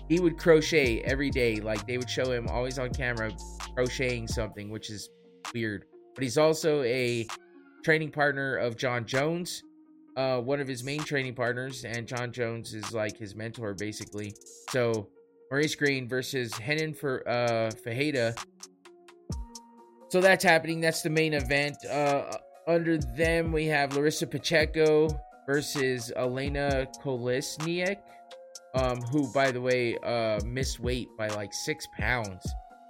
he 0.08 0.20
would 0.20 0.38
crochet 0.38 1.02
every 1.02 1.30
day. 1.30 1.58
Like 1.58 1.86
they 1.88 1.98
would 1.98 2.10
show 2.10 2.32
him 2.32 2.48
always 2.48 2.78
on 2.80 2.92
camera 2.92 3.32
crocheting 3.76 4.28
something, 4.28 4.70
which 4.70 4.90
is 4.90 5.10
weird. 5.54 5.86
But 6.16 6.24
he's 6.24 6.38
also 6.38 6.82
a 6.84 7.26
training 7.84 8.12
partner 8.12 8.58
of 8.58 8.78
Jon 8.78 9.06
Jones, 9.06 9.64
uh, 10.18 10.40
one 10.40 10.60
of 10.60 10.68
his 10.68 10.84
main 10.84 11.00
training 11.00 11.34
partners, 11.36 11.84
and 11.84 12.08
Jon 12.08 12.32
Jones 12.32 12.74
is 12.74 12.94
like 12.94 13.18
his 13.18 13.36
mentor 13.36 13.74
basically. 13.74 14.34
So 14.70 15.10
Maurice 15.50 15.76
Greene 15.76 16.08
versus 16.08 16.54
Renan 16.60 16.94
for 16.94 17.28
uh 17.28 17.72
Ferreira. 17.84 18.36
So 20.10 20.20
that's 20.20 20.44
happening. 20.44 20.82
That's 20.82 21.02
the 21.02 21.10
main 21.10 21.34
event. 21.34 21.78
Uh 21.90 22.38
under 22.68 22.98
them 22.98 23.52
we 23.52 23.66
have 23.66 23.96
Larissa 23.96 24.28
Pacheco 24.28 25.08
versus 25.46 26.12
Elena 26.16 26.88
Kolesniak. 27.04 27.98
Um, 28.74 29.02
who 29.02 29.30
by 29.34 29.52
the 29.52 29.60
way 29.60 29.98
uh 29.98 30.40
missed 30.46 30.80
weight 30.80 31.10
by 31.18 31.28
like 31.28 31.54
six 31.54 31.86
pounds. 31.98 32.48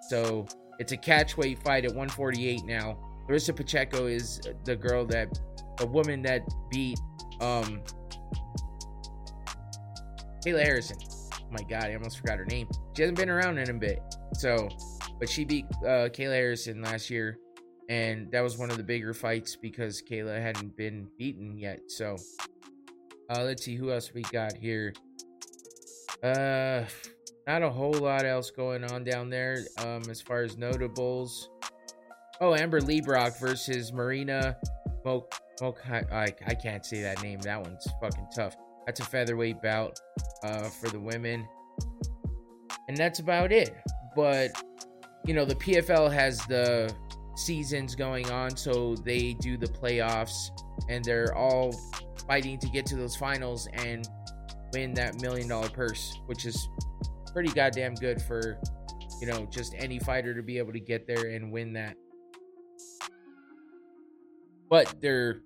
So 0.09 0.45
it's 0.77 0.91
a 0.91 0.97
catch 0.97 1.37
weight 1.37 1.57
fight 1.63 1.85
at 1.85 1.91
148 1.91 2.65
now. 2.65 2.99
Larissa 3.27 3.53
Pacheco 3.53 4.05
is 4.05 4.41
the 4.63 4.75
girl 4.75 5.05
that 5.07 5.39
the 5.77 5.87
woman 5.87 6.21
that 6.21 6.41
beat 6.69 6.99
um 7.39 7.81
Kayla 10.45 10.63
Harrison 10.63 10.97
Oh 11.51 11.57
my 11.59 11.63
god, 11.63 11.89
I 11.89 11.95
almost 11.95 12.17
forgot 12.17 12.37
her 12.37 12.45
name. 12.45 12.69
She 12.95 13.01
hasn't 13.01 13.17
been 13.17 13.29
around 13.29 13.57
in 13.57 13.69
a 13.69 13.73
bit. 13.73 14.01
So, 14.35 14.69
but 15.19 15.27
she 15.29 15.43
beat 15.43 15.65
uh, 15.81 16.07
Kayla 16.07 16.35
Harrison 16.35 16.81
last 16.81 17.09
year, 17.09 17.37
and 17.91 18.31
that 18.31 18.39
was 18.39 18.57
one 18.57 18.71
of 18.71 18.77
the 18.77 18.83
bigger 18.83 19.13
fights 19.13 19.57
because 19.57 20.01
Kayla 20.01 20.41
hadn't 20.41 20.77
been 20.77 21.09
beaten 21.17 21.57
yet. 21.57 21.91
So, 21.91 22.15
uh, 23.29 23.43
let's 23.43 23.65
see 23.65 23.75
who 23.75 23.91
else 23.91 24.13
we 24.13 24.21
got 24.21 24.55
here. 24.55 24.93
Uh, 26.23 26.85
not 27.45 27.63
a 27.63 27.69
whole 27.69 27.91
lot 27.91 28.23
else 28.23 28.49
going 28.49 28.85
on 28.85 29.03
down 29.03 29.29
there. 29.29 29.65
Um, 29.79 30.03
as 30.09 30.21
far 30.21 30.41
as 30.41 30.57
notables. 30.57 31.49
Oh, 32.39 32.55
Amber 32.55 32.79
Leibrock 32.79 33.37
versus 33.41 33.91
Marina 33.91 34.55
Mok. 35.03 35.29
Mok- 35.59 35.85
I, 35.91 36.33
I 36.47 36.55
can't 36.55 36.85
say 36.85 37.01
that 37.01 37.21
name. 37.21 37.41
That 37.41 37.61
one's 37.61 37.85
fucking 37.99 38.27
tough. 38.33 38.55
That's 38.85 39.01
a 39.01 39.05
featherweight 39.05 39.61
bout 39.61 39.99
uh, 40.45 40.69
for 40.69 40.87
the 40.87 40.99
women. 40.99 41.45
And 42.87 42.95
that's 42.95 43.19
about 43.19 43.51
it. 43.51 43.75
But, 44.15 44.51
you 45.25 45.33
know, 45.33 45.43
the 45.43 45.55
PFL 45.55 46.11
has 46.13 46.37
the 46.45 46.93
seasons 47.35 47.95
going 47.95 48.29
on, 48.31 48.55
so 48.55 48.95
they 48.95 49.33
do 49.33 49.57
the 49.57 49.67
playoffs 49.67 50.49
and 50.89 51.03
they're 51.03 51.35
all 51.35 51.73
fighting 52.27 52.59
to 52.59 52.69
get 52.69 52.85
to 52.87 52.95
those 52.95 53.15
finals 53.15 53.67
and 53.73 54.07
win 54.73 54.93
that 54.93 55.21
million 55.21 55.47
dollar 55.47 55.69
purse, 55.69 56.17
which 56.27 56.45
is 56.45 56.69
pretty 57.33 57.49
goddamn 57.49 57.95
good 57.95 58.21
for, 58.21 58.59
you 59.19 59.27
know, 59.27 59.45
just 59.51 59.73
any 59.77 59.99
fighter 59.99 60.33
to 60.33 60.43
be 60.43 60.57
able 60.57 60.73
to 60.73 60.79
get 60.79 61.07
there 61.07 61.31
and 61.31 61.51
win 61.51 61.73
that. 61.73 61.95
But 64.69 65.01
their 65.01 65.41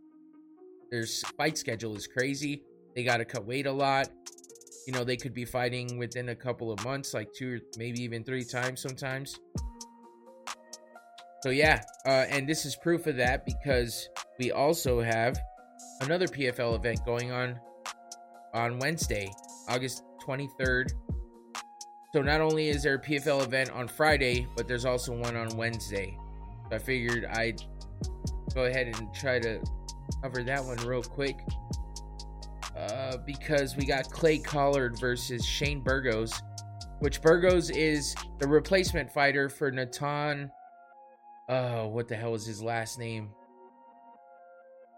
their 0.91 1.05
fight 1.37 1.57
schedule 1.57 1.95
is 1.95 2.07
crazy. 2.07 2.63
They 2.95 3.03
got 3.03 3.17
to 3.17 3.25
cut 3.25 3.45
weight 3.45 3.65
a 3.65 3.71
lot. 3.71 4.09
You 4.87 4.93
know, 4.93 5.03
they 5.03 5.17
could 5.17 5.33
be 5.33 5.45
fighting 5.45 5.97
within 5.97 6.29
a 6.29 6.35
couple 6.35 6.71
of 6.71 6.83
months, 6.85 7.13
like 7.13 7.33
two 7.33 7.55
or 7.55 7.59
maybe 7.77 8.01
even 8.03 8.23
three 8.23 8.43
times 8.43 8.81
sometimes. 8.81 9.39
So 11.45 11.51
yeah, 11.51 11.83
uh, 12.07 12.25
and 12.31 12.49
this 12.49 12.65
is 12.65 12.75
proof 12.75 13.05
of 13.05 13.17
that 13.17 13.45
because 13.45 14.09
we 14.39 14.51
also 14.51 14.99
have 14.99 15.37
another 16.01 16.25
PFL 16.25 16.75
event 16.75 17.05
going 17.05 17.31
on 17.31 17.59
on 18.55 18.79
Wednesday, 18.79 19.31
August 19.69 20.01
23rd. 20.25 20.87
So 22.13 22.23
not 22.23 22.41
only 22.41 22.69
is 22.69 22.81
there 22.81 22.95
a 22.95 22.99
PFL 22.99 23.43
event 23.43 23.69
on 23.69 23.87
Friday, 23.87 24.47
but 24.57 24.67
there's 24.67 24.85
also 24.85 25.15
one 25.15 25.35
on 25.35 25.55
Wednesday. 25.55 26.17
So 26.71 26.77
I 26.77 26.79
figured 26.79 27.25
I'd 27.25 27.61
go 28.55 28.63
ahead 28.63 28.87
and 28.87 29.13
try 29.13 29.37
to 29.37 29.63
cover 30.23 30.41
that 30.41 30.65
one 30.65 30.77
real 30.77 31.03
quick. 31.03 31.37
Uh, 32.75 33.17
because 33.17 33.75
we 33.77 33.85
got 33.85 34.09
Clay 34.09 34.39
Collard 34.39 34.99
versus 34.99 35.45
Shane 35.45 35.81
Burgos, 35.81 36.41
which 37.01 37.21
Burgos 37.21 37.69
is 37.69 38.15
the 38.39 38.47
replacement 38.47 39.11
fighter 39.11 39.47
for 39.47 39.69
Natan. 39.69 40.49
Uh, 41.47 41.83
what 41.85 42.07
the 42.07 42.15
hell 42.15 42.31
was 42.31 42.45
his 42.45 42.61
last 42.61 42.97
name? 42.97 43.29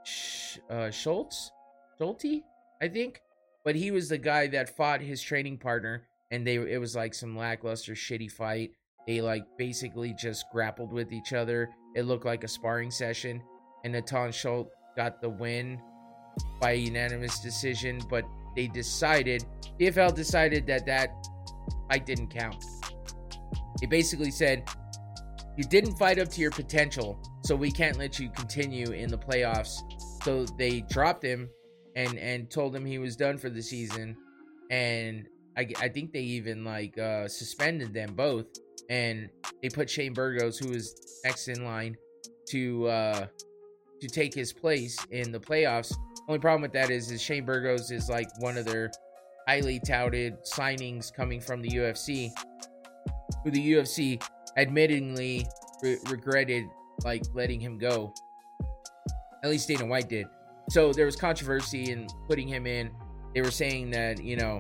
Sh- 0.03 0.59
uh, 0.69 0.89
Schultz, 0.89 1.51
Schulte, 1.97 2.43
I 2.81 2.87
think. 2.87 3.21
But 3.65 3.75
he 3.75 3.91
was 3.91 4.07
the 4.07 4.17
guy 4.17 4.47
that 4.47 4.75
fought 4.77 5.01
his 5.01 5.21
training 5.21 5.57
partner, 5.57 6.07
and 6.31 6.47
they 6.47 6.55
it 6.55 6.79
was 6.79 6.95
like 6.95 7.13
some 7.13 7.35
lackluster, 7.37 7.93
shitty 7.93 8.31
fight. 8.31 8.71
They 9.05 9.19
like 9.21 9.43
basically 9.57 10.13
just 10.13 10.45
grappled 10.53 10.93
with 10.93 11.11
each 11.11 11.33
other. 11.33 11.69
It 11.95 12.03
looked 12.03 12.25
like 12.25 12.45
a 12.45 12.47
sparring 12.47 12.91
session, 12.91 13.43
and 13.83 13.91
Natan 13.91 14.31
Schultz 14.31 14.71
got 14.95 15.21
the 15.21 15.29
win 15.29 15.81
by 16.61 16.71
unanimous 16.73 17.39
decision. 17.41 17.99
But 18.09 18.23
they 18.55 18.67
decided, 18.67 19.43
PFL 19.79 20.15
decided 20.15 20.65
that 20.67 20.85
that 20.85 21.09
fight 21.89 22.05
didn't 22.05 22.29
count. 22.29 22.63
They 23.81 23.87
basically 23.87 24.31
said 24.31 24.63
you 25.57 25.63
didn't 25.63 25.97
fight 25.97 26.19
up 26.19 26.29
to 26.29 26.41
your 26.41 26.51
potential, 26.51 27.19
so 27.43 27.55
we 27.55 27.71
can't 27.71 27.97
let 27.97 28.19
you 28.19 28.29
continue 28.29 28.91
in 28.91 29.09
the 29.09 29.17
playoffs. 29.17 29.79
So 30.23 30.45
they 30.57 30.81
dropped 30.81 31.23
him 31.23 31.49
and 31.95 32.17
and 32.19 32.49
told 32.49 32.75
him 32.75 32.85
he 32.85 32.99
was 32.99 33.15
done 33.15 33.37
for 33.37 33.49
the 33.49 33.61
season. 33.61 34.15
And 34.69 35.27
I, 35.57 35.67
I 35.79 35.89
think 35.89 36.13
they 36.13 36.21
even 36.21 36.63
like 36.63 36.97
uh, 36.97 37.27
suspended 37.27 37.93
them 37.93 38.13
both, 38.13 38.45
and 38.89 39.29
they 39.61 39.69
put 39.69 39.89
Shane 39.89 40.13
Burgos, 40.13 40.59
who 40.59 40.69
was 40.69 41.19
next 41.25 41.47
in 41.47 41.65
line, 41.65 41.97
to 42.49 42.87
uh, 42.87 43.27
to 43.99 44.07
take 44.07 44.33
his 44.33 44.53
place 44.53 44.97
in 45.09 45.31
the 45.31 45.39
playoffs. 45.39 45.93
Only 46.27 46.39
problem 46.39 46.61
with 46.61 46.73
that 46.73 46.91
is, 46.91 47.09
is 47.09 47.21
Shane 47.21 47.45
Burgos 47.45 47.89
is 47.89 48.09
like 48.09 48.27
one 48.39 48.57
of 48.57 48.65
their 48.65 48.91
highly 49.47 49.79
touted 49.79 50.35
signings 50.43 51.11
coming 51.11 51.39
from 51.39 51.61
the 51.61 51.69
UFC, 51.69 52.29
who 53.47 53.51
the 53.51 53.73
UFC 53.73 54.21
admittingly 54.57 55.47
re- 55.81 55.97
regretted 56.09 56.65
like 57.05 57.23
letting 57.33 57.61
him 57.61 57.77
go. 57.77 58.13
At 59.41 59.49
least 59.49 59.69
Dana 59.69 59.85
White 59.85 60.09
did. 60.09 60.25
So 60.69 60.91
there 60.91 61.05
was 61.05 61.15
controversy 61.15 61.91
in 61.91 62.07
putting 62.27 62.47
him 62.47 62.67
in. 62.67 62.91
They 63.33 63.41
were 63.41 63.51
saying 63.51 63.91
that 63.91 64.21
you 64.21 64.35
know 64.35 64.59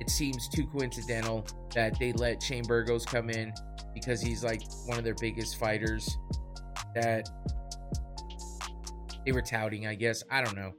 it 0.00 0.10
seems 0.10 0.48
too 0.48 0.66
coincidental 0.66 1.46
that 1.74 1.98
they 1.98 2.12
let 2.12 2.42
Shane 2.42 2.64
Burgos 2.64 3.06
come 3.06 3.30
in 3.30 3.54
because 3.94 4.20
he's 4.20 4.44
like 4.44 4.60
one 4.84 4.98
of 4.98 5.04
their 5.04 5.14
biggest 5.14 5.56
fighters 5.56 6.18
that 6.94 7.26
they 9.24 9.32
were 9.32 9.40
touting, 9.40 9.86
I 9.86 9.94
guess. 9.94 10.22
I 10.30 10.42
don't 10.42 10.56
know. 10.56 10.74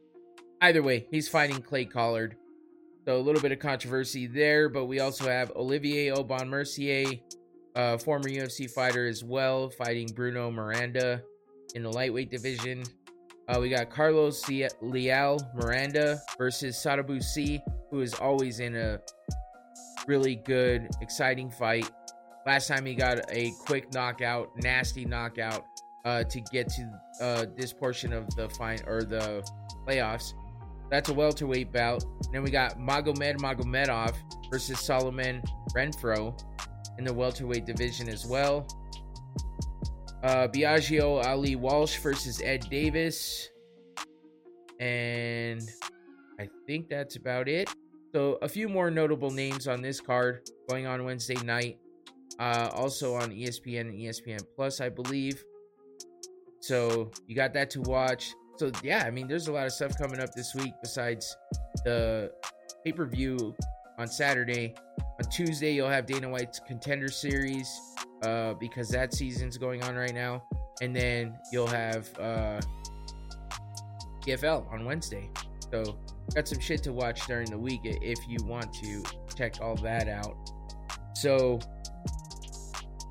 Either 0.62 0.84
way, 0.84 1.08
he's 1.10 1.28
fighting 1.28 1.60
Clay 1.60 1.86
Collard. 1.86 2.36
So 3.08 3.16
a 3.16 3.24
little 3.24 3.42
bit 3.42 3.54
of 3.54 3.60
controversy 3.60 4.28
there, 4.28 4.68
but 4.68 4.88
we 4.88 5.00
also 5.00 5.30
have 5.30 5.50
Olivier 5.56 6.12
Aubin 6.12 6.50
Mercier, 6.50 7.06
a 7.74 7.98
former 7.98 8.28
UFC 8.28 8.70
fighter 8.70 9.08
as 9.08 9.24
well, 9.24 9.70
fighting 9.70 10.10
Bruno 10.14 10.52
Miranda 10.52 11.24
in 11.74 11.84
the 11.84 11.90
lightweight 11.90 12.30
division. 12.30 12.84
Uh, 13.48 13.60
we 13.62 13.70
got 13.70 13.90
Carlos 13.90 14.44
Leal 14.82 15.40
Miranda 15.56 16.20
versus 16.38 16.76
Sadibou 16.76 17.24
Sy, 17.24 17.64
who 17.92 18.02
is 18.02 18.14
always 18.14 18.60
in 18.60 18.76
a 18.76 19.00
really 20.06 20.36
good, 20.36 20.90
exciting 21.00 21.50
fight. 21.50 21.90
Last 22.46 22.68
time 22.68 22.86
he 22.86 22.94
got 22.94 23.20
a 23.32 23.54
quick 23.66 23.94
knockout, 23.94 24.50
nasty 24.58 25.06
knockout, 25.06 25.64
uh, 26.04 26.26
to 26.26 26.42
get 26.52 26.68
to 26.68 27.02
uh, 27.22 27.46
this 27.56 27.72
portion 27.72 28.12
of 28.12 28.28
the 28.36 28.50
fine 28.50 28.80
or 28.86 29.04
the 29.04 29.50
playoffs. 29.88 30.34
That's 30.90 31.10
a 31.10 31.14
welterweight 31.14 31.72
bout. 31.72 32.04
And 32.04 32.34
Then 32.34 32.44
we 32.44 32.52
got 32.52 32.80
Magomed 32.80 33.38
Magomedov 33.38 34.16
versus 34.50 34.80
Solomon 34.80 35.42
Renfro 35.76 36.40
in 36.98 37.04
the 37.04 37.14
welterweight 37.14 37.66
division 37.66 38.10
as 38.10 38.26
well. 38.26 38.68
Uh, 40.24 40.48
Biagio 40.48 41.24
Ali 41.26 41.56
Walsh 41.56 41.98
versus 42.00 42.42
Ed 42.42 42.68
Davis. 42.70 43.50
And 44.80 45.62
I 46.40 46.50
think 46.66 46.90
that's 46.90 47.16
about 47.16 47.48
it. 47.48 47.70
So, 48.14 48.38
a 48.42 48.50
few 48.50 48.70
more 48.70 48.90
notable 48.90 49.32
names 49.32 49.68
on 49.68 49.82
this 49.82 50.00
card 50.00 50.50
going 50.70 50.88
on 50.88 51.04
Wednesday 51.04 51.36
night. 51.44 51.78
Uh, 52.40 52.70
also 52.74 53.16
on 53.16 53.32
ESPN 53.32 53.82
and 53.82 54.00
ESPN 54.00 54.40
Plus, 54.56 54.80
I 54.80 54.90
believe. 54.90 55.44
So, 56.62 57.12
you 57.28 57.36
got 57.36 57.54
that 57.54 57.70
to 57.72 57.82
watch. 57.82 58.34
So, 58.58 58.72
yeah, 58.84 59.04
I 59.06 59.12
mean, 59.12 59.28
there's 59.28 59.48
a 59.48 59.52
lot 59.52 59.68
of 59.68 59.72
stuff 59.72 59.98
coming 59.98 60.20
up 60.20 60.34
this 60.34 60.56
week 60.56 60.74
besides 60.82 61.38
the 61.86 62.32
pay 62.84 62.92
per 62.92 63.06
view 63.06 63.56
on 64.00 64.08
Saturday. 64.08 64.74
On 65.00 65.30
Tuesday, 65.30 65.74
you'll 65.74 65.90
have 65.90 66.08
Dana 66.08 66.28
White's 66.28 66.60
Contender 66.60 67.08
Series 67.08 67.80
uh, 68.24 68.56
because 68.56 68.90
that 68.90 69.14
season's 69.14 69.58
going 69.58 69.84
on 69.84 69.96
right 69.96 70.14
now. 70.14 70.44
And 70.82 70.96
then 70.96 71.38
you'll 71.52 71.68
have 71.68 72.10
uh, 72.20 72.60
on 74.72 74.86
Wednesday. 74.86 75.30
So, 75.72 76.00
got 76.34 76.48
some 76.48 76.60
shit 76.60 76.82
to 76.84 76.94
watch 76.94 77.26
during 77.28 77.50
the 77.52 77.58
week 77.58 77.82
if 77.84 78.20
you 78.28 78.38
want 78.44 78.74
to 78.74 79.04
check 79.36 79.56
all 79.62 79.76
that 79.78 80.08
out. 80.08 80.36
So, 81.16 81.60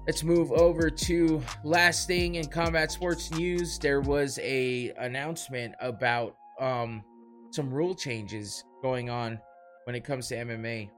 let's 0.07 0.23
move 0.23 0.53
over 0.53 0.89
to 0.89 1.43
last 1.65 2.07
thing 2.07 2.37
in 2.37 2.47
combat 2.47 2.93
sports 2.93 3.31
news. 3.33 3.79
There 3.79 4.01
was 4.01 4.39
a 4.41 4.93
announcement 4.99 5.75
about 5.81 6.37
um, 6.61 7.03
some 7.51 7.73
rule 7.73 7.95
changes 7.95 8.65
going 8.83 9.11
on 9.11 9.41
when 9.85 9.97
it 9.97 10.05
comes 10.05 10.29
to 10.29 10.37
MMA. 10.37 10.91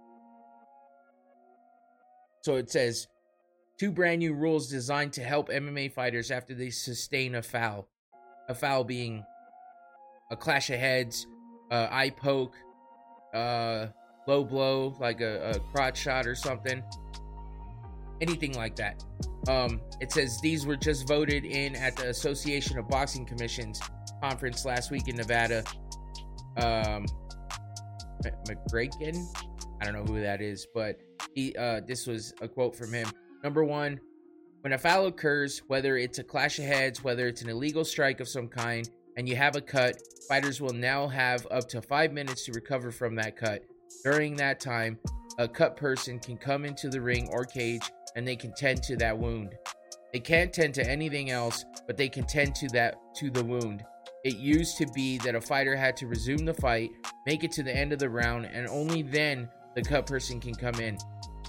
So 2.43 2.57
it 2.57 2.71
says 2.71 3.09
two 3.79 3.91
brand 3.91 4.19
new 4.19 4.35
rules 4.35 4.69
designed 4.69 5.15
to 5.15 5.23
help 5.23 5.49
MMA 5.49 5.93
fighters 5.93 6.31
after 6.31 6.55
they 6.55 6.71
sustain 6.71 7.37
a 7.37 7.43
foul. 7.43 7.89
A 8.49 8.55
foul 8.55 8.85
being 8.85 9.25
a 10.31 10.37
clash 10.37 10.71
of 10.71 10.79
heads, 10.79 11.27
uh, 11.71 11.89
eye 11.91 12.11
poke, 12.11 12.57
uh, 13.35 13.87
low 14.27 14.45
blow, 14.45 14.97
like 15.01 15.21
a, 15.21 15.51
a 15.51 15.61
crotch 15.73 15.99
shot 15.99 16.27
or 16.27 16.35
something. 16.35 16.83
Anything 18.21 18.55
like 18.55 18.77
that. 18.77 19.03
Um, 19.49 19.81
it 20.01 20.13
says 20.13 20.39
these 20.43 20.67
were 20.67 20.77
just 20.77 21.07
voted 21.09 21.45
in 21.45 21.77
at 21.77 21.97
the 21.97 22.09
Association 22.09 22.79
of 22.79 22.89
Boxing 22.89 23.25
Commissions 23.25 23.81
conference 24.23 24.65
last 24.65 24.91
week 24.91 25.09
in 25.09 25.17
Nevada. 25.17 25.63
Um, 26.57 27.07
I 28.25 29.85
don't 29.85 29.95
know 29.95 30.05
who 30.05 30.21
that 30.21 30.43
is, 30.43 30.67
but 30.75 30.99
he 31.35 31.55
uh, 31.57 31.81
this 31.87 32.07
was 32.07 32.35
a 32.41 32.49
quote 32.49 32.75
from 32.75 32.93
him. 32.93 33.09
Number 33.45 33.65
one, 33.65 34.01
when 34.63 34.73
a 34.73 34.79
foul 34.79 35.07
occurs, 35.07 35.63
whether 35.69 35.97
it's 35.97 36.19
a 36.19 36.25
clash 36.25 36.59
of 36.59 36.65
heads, 36.65 37.05
whether 37.05 37.29
it's 37.29 37.43
an 37.43 37.49
illegal 37.49 37.85
strike 37.85 38.21
of 38.21 38.29
some 38.29 38.49
kind, 38.49 38.89
and 39.17 39.29
you 39.29 39.37
have 39.37 39.55
a 39.57 39.61
cut, 39.61 39.97
fighters 40.29 40.61
will 40.61 40.75
now 40.75 41.07
have 41.07 41.47
up 41.51 41.69
to 41.69 41.81
five 41.81 42.13
minutes 42.13 42.45
to 42.47 42.53
recover 42.53 42.91
from 42.91 43.15
that 43.17 43.37
cut. 43.37 43.63
During 44.05 44.37
that 44.37 44.61
time, 44.61 44.99
a 45.39 45.47
cut 45.49 45.77
person 45.77 46.19
can 46.19 46.37
come 46.37 46.65
into 46.65 46.89
the 46.89 47.01
ring 47.01 47.29
or 47.31 47.45
cage 47.45 47.89
and 48.19 48.27
they 48.27 48.35
can 48.35 48.53
tend 48.53 48.83
to 48.83 48.97
that 48.97 49.17
wound. 49.17 49.55
They 50.13 50.19
can't 50.19 50.53
tend 50.53 50.75
to 50.75 50.91
anything 50.91 51.31
else, 51.31 51.65
but 51.87 51.97
they 51.97 52.09
can 52.09 52.25
tend 52.25 52.57
to 52.57 52.69
that 52.71 52.97
to 53.19 53.31
the 53.31 53.45
wound. 53.45 53.85
it 54.25 54.37
used 54.37 54.77
to 54.79 54.87
be 54.89 55.19
that 55.19 55.37
a 55.37 55.41
fighter 55.41 55.77
had 55.77 55.97
to 55.99 56.09
resume 56.09 56.45
the 56.45 56.53
fight, 56.53 56.91
make 57.27 57.45
it 57.45 57.53
to 57.53 57.63
the 57.63 57.75
end 57.75 57.93
of 57.93 58.01
the 58.01 58.11
round, 58.11 58.47
and 58.47 58.67
only 58.67 59.03
then 59.03 59.49
the 59.77 59.83
cut 59.83 60.05
person 60.05 60.41
can 60.41 60.53
come 60.53 60.75
in. 60.81 60.99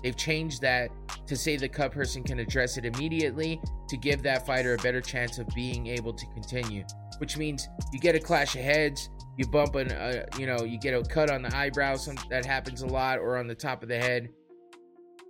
They've 0.04 0.16
changed 0.16 0.62
that 0.62 0.92
to 1.26 1.36
say 1.36 1.58
the 1.58 1.68
cut 1.68 1.92
person 1.92 2.24
can 2.24 2.40
address 2.40 2.78
it 2.78 2.86
immediately 2.86 3.60
to 3.90 3.98
give 3.98 4.22
that 4.22 4.46
fighter 4.46 4.76
a 4.76 4.78
better 4.78 5.02
chance 5.02 5.40
of 5.40 5.48
being 5.56 5.88
able 5.88 6.14
to 6.14 6.26
continue. 6.28 6.86
Which 7.18 7.36
means 7.36 7.68
you 7.92 8.00
get 8.00 8.16
a 8.16 8.20
clash 8.20 8.56
of 8.56 8.62
heads, 8.62 9.10
you 9.38 9.48
bump 9.48 9.74
an, 9.74 9.92
uh, 9.92 10.26
you 10.38 10.46
know, 10.46 10.64
you 10.64 10.80
get 10.80 10.94
a 10.94 11.04
cut 11.04 11.32
on 11.32 11.42
the 11.42 11.56
eyebrow. 11.58 11.96
Some 11.96 12.16
that 12.30 12.46
happens 12.46 12.84
a 12.84 12.88
lot, 12.88 13.18
or 13.18 13.38
on 13.38 13.48
the 13.48 13.56
top 13.56 13.82
of 13.82 13.90
the 13.90 13.98
head, 13.98 14.30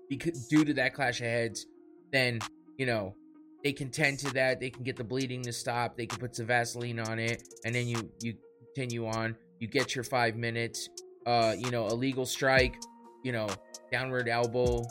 because 0.09 0.47
due 0.47 0.65
to 0.65 0.73
that 0.75 0.93
clash 0.93 1.21
of 1.21 1.27
heads. 1.27 1.65
Then 2.11 2.39
you 2.77 2.85
know 2.85 3.15
they 3.63 3.73
can 3.73 3.89
tend 3.91 4.19
to 4.19 4.33
that. 4.33 4.59
They 4.59 4.69
can 4.69 4.83
get 4.83 4.95
the 4.95 5.03
bleeding 5.03 5.43
to 5.43 5.53
stop. 5.53 5.95
They 5.95 6.07
can 6.07 6.19
put 6.19 6.35
some 6.35 6.47
Vaseline 6.47 6.99
on 6.99 7.19
it, 7.19 7.43
and 7.65 7.73
then 7.73 7.87
you 7.87 8.11
you 8.21 8.35
continue 8.75 9.07
on. 9.07 9.35
You 9.59 9.67
get 9.67 9.95
your 9.95 10.03
five 10.03 10.35
minutes. 10.35 10.89
Uh, 11.25 11.53
you 11.57 11.69
know, 11.69 11.85
a 11.85 11.93
legal 11.93 12.25
strike. 12.25 12.75
You 13.23 13.33
know, 13.33 13.47
downward 13.91 14.27
elbow 14.27 14.85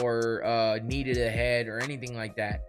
or 0.00 0.44
uh, 0.44 0.78
knee 0.82 1.04
to 1.04 1.14
the 1.14 1.30
head 1.30 1.68
or 1.68 1.80
anything 1.80 2.16
like 2.16 2.36
that. 2.36 2.60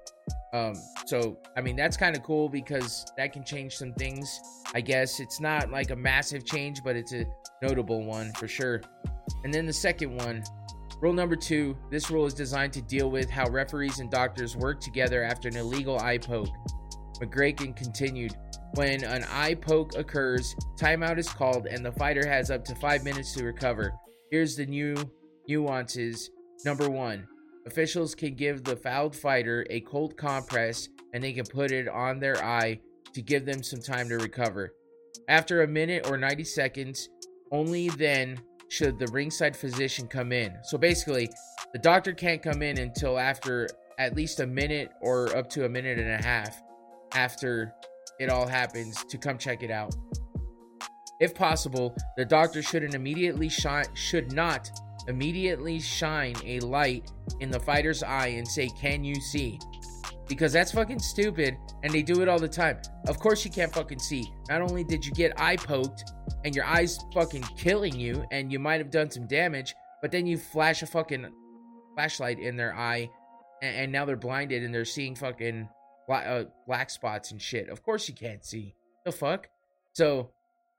Um, 0.53 0.73
so 1.05 1.37
I 1.57 1.61
mean 1.61 1.75
that's 1.75 1.97
kind 1.97 2.15
of 2.15 2.23
cool 2.23 2.49
because 2.49 3.05
that 3.17 3.33
can 3.33 3.43
change 3.43 3.75
some 3.75 3.93
things. 3.93 4.39
I 4.75 4.81
guess 4.81 5.19
it's 5.19 5.39
not 5.39 5.69
like 5.71 5.91
a 5.91 5.95
massive 5.95 6.45
change, 6.45 6.83
but 6.83 6.95
it's 6.95 7.13
a 7.13 7.25
notable 7.61 8.03
one 8.03 8.31
for 8.33 8.47
sure. 8.47 8.81
And 9.43 9.53
then 9.53 9.65
the 9.65 9.73
second 9.73 10.15
one, 10.17 10.43
rule 11.03 11.13
number 11.13 11.35
two. 11.35 11.75
This 11.91 12.09
rule 12.09 12.25
is 12.25 12.33
designed 12.33 12.71
to 12.73 12.81
deal 12.81 13.11
with 13.11 13.29
how 13.29 13.49
referees 13.49 13.99
and 13.99 14.09
doctors 14.09 14.55
work 14.55 14.79
together 14.79 15.21
after 15.21 15.49
an 15.49 15.57
illegal 15.57 15.99
eye 15.99 16.17
poke. 16.17 16.47
McGregor 17.21 17.75
continued. 17.75 18.33
When 18.75 19.03
an 19.03 19.25
eye 19.29 19.55
poke 19.55 19.97
occurs, 19.97 20.55
timeout 20.79 21.17
is 21.17 21.27
called 21.27 21.67
and 21.67 21.85
the 21.85 21.91
fighter 21.91 22.25
has 22.25 22.49
up 22.49 22.63
to 22.65 22.75
five 22.75 23.03
minutes 23.03 23.33
to 23.33 23.43
recover. 23.43 23.91
Here's 24.31 24.55
the 24.55 24.65
new 24.65 24.95
nuances. 25.45 26.31
Number 26.63 26.89
one, 26.89 27.27
officials 27.67 28.15
can 28.15 28.35
give 28.35 28.63
the 28.63 28.77
fouled 28.77 29.13
fighter 29.13 29.67
a 29.69 29.81
cold 29.81 30.15
compress 30.15 30.87
and 31.13 31.21
they 31.21 31.33
can 31.33 31.45
put 31.45 31.71
it 31.71 31.89
on 31.89 32.19
their 32.19 32.41
eye 32.41 32.79
to 33.13 33.21
give 33.21 33.45
them 33.45 33.61
some 33.61 33.81
time 33.81 34.07
to 34.07 34.15
recover. 34.15 34.71
After 35.27 35.63
a 35.63 35.67
minute 35.67 36.09
or 36.09 36.17
90 36.17 36.45
seconds, 36.45 37.09
only 37.51 37.89
then 37.89 38.39
should 38.73 38.97
the 38.97 39.07
ringside 39.07 39.55
physician 39.55 40.07
come 40.07 40.31
in. 40.31 40.57
So 40.63 40.77
basically, 40.77 41.29
the 41.73 41.79
doctor 41.79 42.11
can't 42.11 42.41
come 42.41 42.63
in 42.63 42.79
until 42.79 43.19
after 43.19 43.69
at 43.99 44.15
least 44.15 44.39
a 44.39 44.47
minute 44.47 44.91
or 44.99 45.35
up 45.37 45.47
to 45.51 45.65
a 45.65 45.69
minute 45.69 45.99
and 45.99 46.09
a 46.09 46.25
half 46.25 46.59
after 47.13 47.73
it 48.19 48.29
all 48.29 48.47
happens 48.47 49.03
to 49.05 49.17
come 49.17 49.37
check 49.37 49.61
it 49.61 49.69
out. 49.69 49.95
If 51.19 51.35
possible, 51.35 51.95
the 52.17 52.25
doctor 52.25 52.63
shouldn't 52.63 52.95
immediately 52.95 53.47
shine 53.47 53.85
should 53.93 54.33
not 54.33 54.71
immediately 55.07 55.79
shine 55.79 56.35
a 56.43 56.59
light 56.61 57.11
in 57.41 57.51
the 57.51 57.59
fighter's 57.59 58.01
eye 58.01 58.27
and 58.27 58.47
say, 58.47 58.69
Can 58.69 59.03
you 59.03 59.15
see? 59.15 59.59
Because 60.27 60.51
that's 60.51 60.71
fucking 60.71 60.99
stupid 60.99 61.55
and 61.83 61.93
they 61.93 62.01
do 62.01 62.21
it 62.21 62.27
all 62.27 62.39
the 62.39 62.47
time. 62.47 62.79
Of 63.07 63.19
course, 63.19 63.45
you 63.45 63.51
can't 63.51 63.71
fucking 63.71 63.99
see. 63.99 64.33
Not 64.49 64.61
only 64.61 64.83
did 64.83 65.05
you 65.05 65.11
get 65.11 65.39
eye 65.39 65.57
poked 65.57 66.11
and 66.43 66.55
your 66.55 66.65
eyes 66.65 66.99
fucking 67.13 67.43
killing 67.57 67.99
you 67.99 68.25
and 68.31 68.51
you 68.51 68.59
might 68.59 68.79
have 68.79 68.91
done 68.91 69.09
some 69.09 69.27
damage, 69.27 69.73
but 70.01 70.11
then 70.11 70.25
you 70.25 70.37
flash 70.37 70.81
a 70.81 70.85
fucking 70.85 71.27
flashlight 71.95 72.39
in 72.39 72.57
their 72.57 72.73
eye 72.75 73.09
and, 73.61 73.75
and 73.75 73.91
now 73.91 74.05
they're 74.05 74.15
blinded 74.15 74.63
and 74.63 74.73
they're 74.73 74.85
seeing 74.85 75.15
fucking 75.15 75.69
uh, 76.09 76.43
black 76.67 76.89
spots 76.89 77.31
and 77.31 77.41
shit. 77.41 77.69
Of 77.69 77.83
course, 77.83 78.07
you 78.07 78.13
can't 78.13 78.45
see. 78.45 78.75
The 79.05 79.11
fuck? 79.11 79.47
So 79.93 80.29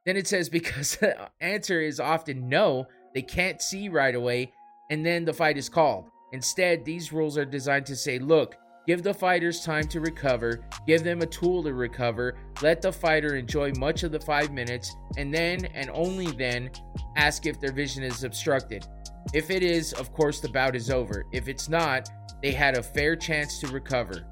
then 0.05 0.17
it 0.17 0.27
says 0.27 0.49
because 0.51 0.97
the 0.97 1.31
answer 1.41 1.81
is 1.81 1.99
often 2.01 2.49
no, 2.49 2.87
they 3.15 3.23
can't 3.23 3.63
see 3.63 3.89
right 3.89 4.15
away, 4.15 4.53
and 4.91 5.05
then 5.05 5.25
the 5.25 5.33
fight 5.33 5.57
is 5.57 5.69
called. 5.69 6.11
Instead, 6.33 6.85
these 6.85 7.13
rules 7.13 7.39
are 7.39 7.45
designed 7.45 7.87
to 7.87 7.97
say, 7.97 8.19
look, 8.19 8.57
give 8.87 9.03
the 9.03 9.15
fighters 9.15 9.65
time 9.65 9.87
to 9.89 10.01
recover, 10.01 10.61
give 10.87 11.03
them 11.03 11.23
a 11.23 11.27
tool 11.27 11.63
to 11.63 11.75
recover, 11.75 12.37
let 12.63 12.83
the 12.83 12.93
fighter 12.93 13.37
enjoy 13.37 13.73
much 13.79 14.03
of 14.03 14.13
the 14.13 14.21
five 14.21 14.53
minutes, 14.53 14.95
and 15.17 15.33
then 15.33 15.65
and 15.75 15.91
only 15.93 16.31
then 16.33 16.71
ask 17.17 17.47
if 17.47 17.61
their 17.61 17.73
vision 17.73 18.03
is 18.03 18.25
obstructed. 18.25 18.87
If 19.33 19.51
it 19.51 19.63
is, 19.63 19.93
of 19.95 20.13
course, 20.13 20.41
the 20.41 20.51
bout 20.51 20.77
is 20.77 20.91
over. 20.91 21.25
If 21.33 21.49
it's 21.49 21.69
not, 21.69 22.09
they 22.43 22.53
had 22.53 22.77
a 22.77 22.83
fair 22.83 23.17
chance 23.17 23.59
to 23.61 23.69
recover. 23.69 24.27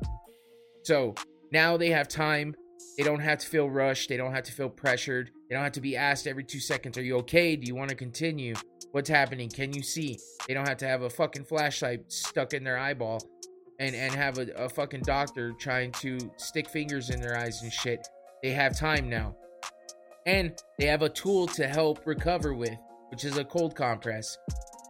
So 0.84 1.14
now 1.50 1.76
they 1.76 1.90
have 1.90 2.08
time. 2.08 2.54
They 2.98 3.04
don't 3.04 3.20
have 3.20 3.38
to 3.38 3.46
feel 3.46 3.70
rushed. 3.70 4.10
They 4.10 4.18
don't 4.18 4.34
have 4.34 4.44
to 4.44 4.52
feel 4.52 4.68
pressured. 4.68 5.30
They 5.48 5.54
don't 5.54 5.64
have 5.64 5.72
to 5.72 5.80
be 5.80 5.96
asked 5.96 6.26
every 6.26 6.44
two 6.44 6.60
seconds, 6.60 6.98
Are 6.98 7.02
you 7.02 7.16
okay? 7.18 7.56
Do 7.56 7.66
you 7.66 7.74
want 7.74 7.88
to 7.88 7.96
continue? 7.96 8.54
What's 8.90 9.08
happening? 9.08 9.48
Can 9.48 9.72
you 9.72 9.82
see? 9.82 10.18
They 10.46 10.52
don't 10.52 10.68
have 10.68 10.76
to 10.78 10.86
have 10.86 11.02
a 11.02 11.08
fucking 11.08 11.44
flashlight 11.44 12.12
stuck 12.12 12.52
in 12.52 12.64
their 12.64 12.76
eyeball 12.76 13.22
and, 13.82 13.96
and 13.96 14.14
have 14.14 14.38
a, 14.38 14.46
a 14.52 14.68
fucking 14.68 15.02
doctor 15.02 15.52
trying 15.58 15.90
to 15.90 16.16
stick 16.36 16.68
fingers 16.68 17.10
in 17.10 17.20
their 17.20 17.36
eyes 17.36 17.62
and 17.62 17.72
shit. 17.72 18.06
They 18.40 18.50
have 18.50 18.78
time 18.78 19.10
now. 19.10 19.34
And 20.24 20.56
they 20.78 20.86
have 20.86 21.02
a 21.02 21.08
tool 21.08 21.48
to 21.48 21.66
help 21.66 22.06
recover 22.06 22.54
with, 22.54 22.76
which 23.10 23.24
is 23.24 23.38
a 23.38 23.44
cold 23.44 23.74
compress. 23.74 24.38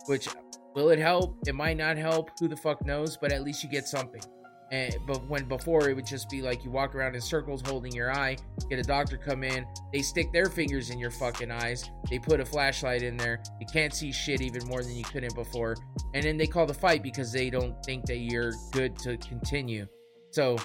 Which 0.07 0.28
will 0.74 0.90
it 0.90 0.99
help? 0.99 1.38
It 1.47 1.55
might 1.55 1.78
not 1.78 1.97
help. 1.97 2.28
Who 2.38 2.49
the 2.49 2.57
fuck 2.57 2.84
knows? 2.84 3.16
But 3.16 3.32
at 3.32 3.43
least 3.43 3.62
you 3.62 3.70
get 3.70 3.88
something. 3.88 4.20
And 4.73 4.97
but 5.07 5.23
when 5.27 5.45
before 5.45 5.91
it 5.91 5.95
would 5.95 6.07
just 6.07 6.31
be 6.31 6.41
like 6.41 6.64
you 6.64 6.70
walk 6.70 6.95
around 6.95 7.14
in 7.14 7.20
circles 7.20 7.61
holding 7.64 7.93
your 7.93 8.11
eye, 8.11 8.39
get 8.70 8.79
a 8.79 8.83
doctor 8.83 9.18
come 9.18 9.45
in, 9.45 9.66
they 9.93 10.01
stick 10.01 10.33
their 10.33 10.47
fingers 10.47 10.89
in 10.89 10.99
your 10.99 11.11
fucking 11.11 11.51
eyes, 11.51 11.91
they 12.09 12.18
put 12.18 12.41
a 12.41 12.45
flashlight 12.45 13.03
in 13.03 13.18
there, 13.18 13.43
you 13.61 13.66
can't 13.70 13.93
see 13.93 14.11
shit 14.11 14.41
even 14.41 14.66
more 14.66 14.83
than 14.83 14.97
you 14.97 15.05
couldn't 15.05 15.35
before, 15.35 15.77
and 16.14 16.25
then 16.25 16.39
they 16.39 16.47
call 16.47 16.64
the 16.64 16.73
fight 16.73 17.03
because 17.03 17.31
they 17.31 17.51
don't 17.51 17.77
think 17.85 18.07
that 18.07 18.16
you're 18.16 18.55
good 18.73 18.97
to 19.01 19.18
continue. 19.18 19.87
So 20.31 20.57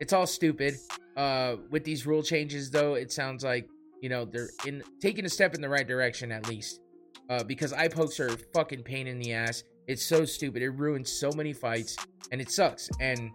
it's 0.00 0.14
all 0.14 0.26
stupid. 0.26 0.76
Uh, 1.14 1.56
with 1.70 1.84
these 1.84 2.06
rule 2.06 2.22
changes 2.22 2.70
though, 2.70 2.94
it 2.94 3.12
sounds 3.12 3.44
like 3.44 3.68
you 4.00 4.08
know 4.08 4.24
they're 4.24 4.48
in 4.66 4.82
taking 5.02 5.26
a 5.26 5.28
step 5.28 5.54
in 5.54 5.60
the 5.60 5.68
right 5.68 5.86
direction 5.86 6.32
at 6.32 6.48
least. 6.48 6.80
Uh, 7.28 7.44
because 7.44 7.72
eye 7.72 7.86
pokes 7.86 8.18
are 8.18 8.30
fucking 8.54 8.82
pain 8.82 9.06
in 9.06 9.18
the 9.20 9.32
ass. 9.32 9.62
It's 9.90 10.06
so 10.06 10.24
stupid. 10.24 10.62
It 10.62 10.70
ruins 10.70 11.10
so 11.10 11.32
many 11.34 11.52
fights 11.52 11.96
and 12.30 12.40
it 12.40 12.48
sucks. 12.48 12.88
And 13.00 13.32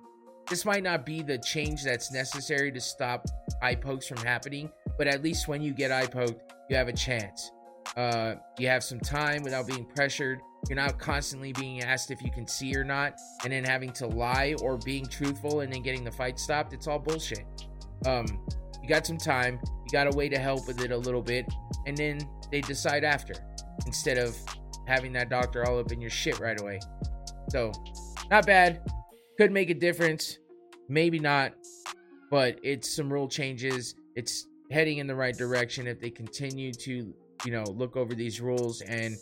this 0.50 0.64
might 0.64 0.84
not 0.84 1.06
be 1.06 1.22
the 1.22 1.38
change 1.38 1.84
that's 1.84 2.14
necessary 2.14 2.72
to 2.72 2.80
stop 2.80 3.26
eye 3.62 3.76
pokes 3.76 4.08
from 4.08 4.20
happening, 4.20 4.72
but 4.98 5.06
at 5.06 5.22
least 5.22 5.50
when 5.50 5.62
you 5.62 5.74
get 5.74 5.92
eye 5.92 6.08
poked, 6.08 6.54
you 6.70 6.78
have 6.78 6.88
a 6.88 6.94
chance. 6.94 7.52
Uh, 7.98 8.36
you 8.58 8.70
have 8.70 8.86
some 8.86 9.02
time 9.02 9.44
without 9.44 9.68
being 9.68 9.84
pressured. 9.84 10.40
You're 10.70 10.78
not 10.78 10.98
constantly 10.98 11.52
being 11.52 11.84
asked 11.84 12.10
if 12.10 12.22
you 12.22 12.32
can 12.32 12.48
see 12.48 12.74
or 12.74 12.86
not, 12.86 13.16
and 13.44 13.52
then 13.52 13.66
having 13.66 13.92
to 13.92 14.08
lie 14.08 14.56
or 14.62 14.78
being 14.78 15.06
truthful 15.08 15.60
and 15.60 15.74
then 15.74 15.84
getting 15.84 16.06
the 16.06 16.12
fight 16.12 16.40
stopped. 16.40 16.72
It's 16.72 16.88
all 16.88 17.00
bullshit. 17.00 17.44
Um, 18.06 18.26
you 18.82 18.88
got 18.88 19.06
some 19.06 19.18
time. 19.18 19.60
You 19.66 19.92
got 19.92 20.08
a 20.08 20.16
way 20.16 20.30
to 20.30 20.40
help 20.40 20.68
with 20.68 20.82
it 20.82 20.92
a 20.92 20.98
little 20.98 21.22
bit, 21.22 21.54
and 21.86 21.98
then 21.98 22.22
they 22.50 22.62
decide 22.62 23.04
after 23.04 23.34
instead 23.86 24.18
of 24.18 24.38
having 24.88 25.14
that 25.14 25.30
doctor 25.30 25.66
all 25.66 25.80
up 25.80 25.92
in 25.92 26.02
your 26.02 26.10
shit 26.10 26.40
right 26.40 26.60
away. 26.60 26.80
So 27.50 27.72
not 28.30 28.46
bad. 28.46 28.82
Could 29.38 29.52
make 29.52 29.70
a 29.70 29.74
difference. 29.74 30.40
Maybe 30.90 31.20
not. 31.20 31.54
But 32.32 32.60
it's 32.64 32.96
some 32.96 33.12
rule 33.12 33.28
changes. 33.28 33.96
It's 34.16 34.48
heading 34.72 34.98
in 34.98 35.08
the 35.08 35.16
right 35.16 35.38
direction 35.38 35.88
if 35.88 36.00
they 36.00 36.10
continue 36.10 36.72
to, 36.72 37.14
you 37.46 37.52
know, 37.52 37.64
look 37.64 37.96
over 37.96 38.16
these 38.16 38.42
rules 38.42 38.82
and 38.82 39.16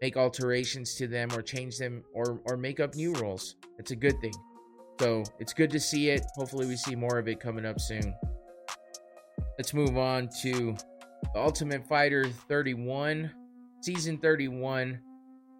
make 0.00 0.16
alterations 0.16 0.94
to 0.94 1.08
them 1.08 1.32
or 1.32 1.42
change 1.42 1.78
them 1.78 2.04
or 2.12 2.40
or 2.44 2.56
make 2.56 2.80
up 2.80 2.94
new 2.94 3.12
rules. 3.14 3.56
It's 3.78 3.90
a 3.90 3.96
good 3.96 4.20
thing. 4.20 4.34
So 5.00 5.24
it's 5.38 5.52
good 5.52 5.70
to 5.70 5.80
see 5.80 6.10
it. 6.10 6.24
Hopefully 6.36 6.66
we 6.66 6.76
see 6.76 6.94
more 6.94 7.18
of 7.18 7.28
it 7.28 7.40
coming 7.40 7.66
up 7.66 7.80
soon. 7.80 8.14
Let's 9.58 9.74
move 9.74 9.96
on 9.96 10.28
to 10.42 10.76
the 11.34 11.40
Ultimate 11.40 11.86
Fighter 11.86 12.28
31, 12.48 13.30
season 13.80 14.18
31, 14.18 14.98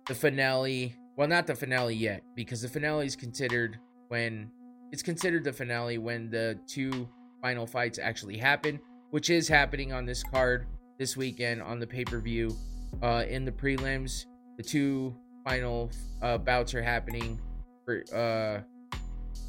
the 0.07 0.14
finale 0.14 0.97
well, 1.17 1.29
not 1.29 1.47
the 1.47 1.55
finale 1.55 1.95
yet, 1.95 2.23
because 2.35 2.61
the 2.61 2.69
finale 2.69 3.07
is 3.07 3.17
considered 3.17 3.79
when 4.09 4.51
it's 4.93 5.03
considered 5.03 5.45
the 5.45 5.53
finale 5.53 5.99
when 5.99 6.31
the 6.31 6.59
two 6.67 7.09
final 7.41 7.67
fights 7.67 7.99
actually 7.99 8.37
happen, 8.37 8.79
which 9.11 9.31
is 9.31 9.49
happening 9.49 9.93
on 9.93 10.05
this 10.05 10.23
card 10.23 10.67
this 10.99 11.17
weekend 11.17 11.62
on 11.62 11.81
the 11.81 11.87
pay 11.87 12.05
per 12.05 12.21
view. 12.21 12.55
Uh, 13.03 13.25
in 13.29 13.45
the 13.45 13.53
prelims, 13.53 14.27
the 14.59 14.62
two 14.62 15.14
final 15.45 15.91
uh, 16.23 16.39
bouts 16.39 16.75
are 16.75 16.83
happening 16.83 17.41
for 17.85 18.05
uh, 18.14 18.61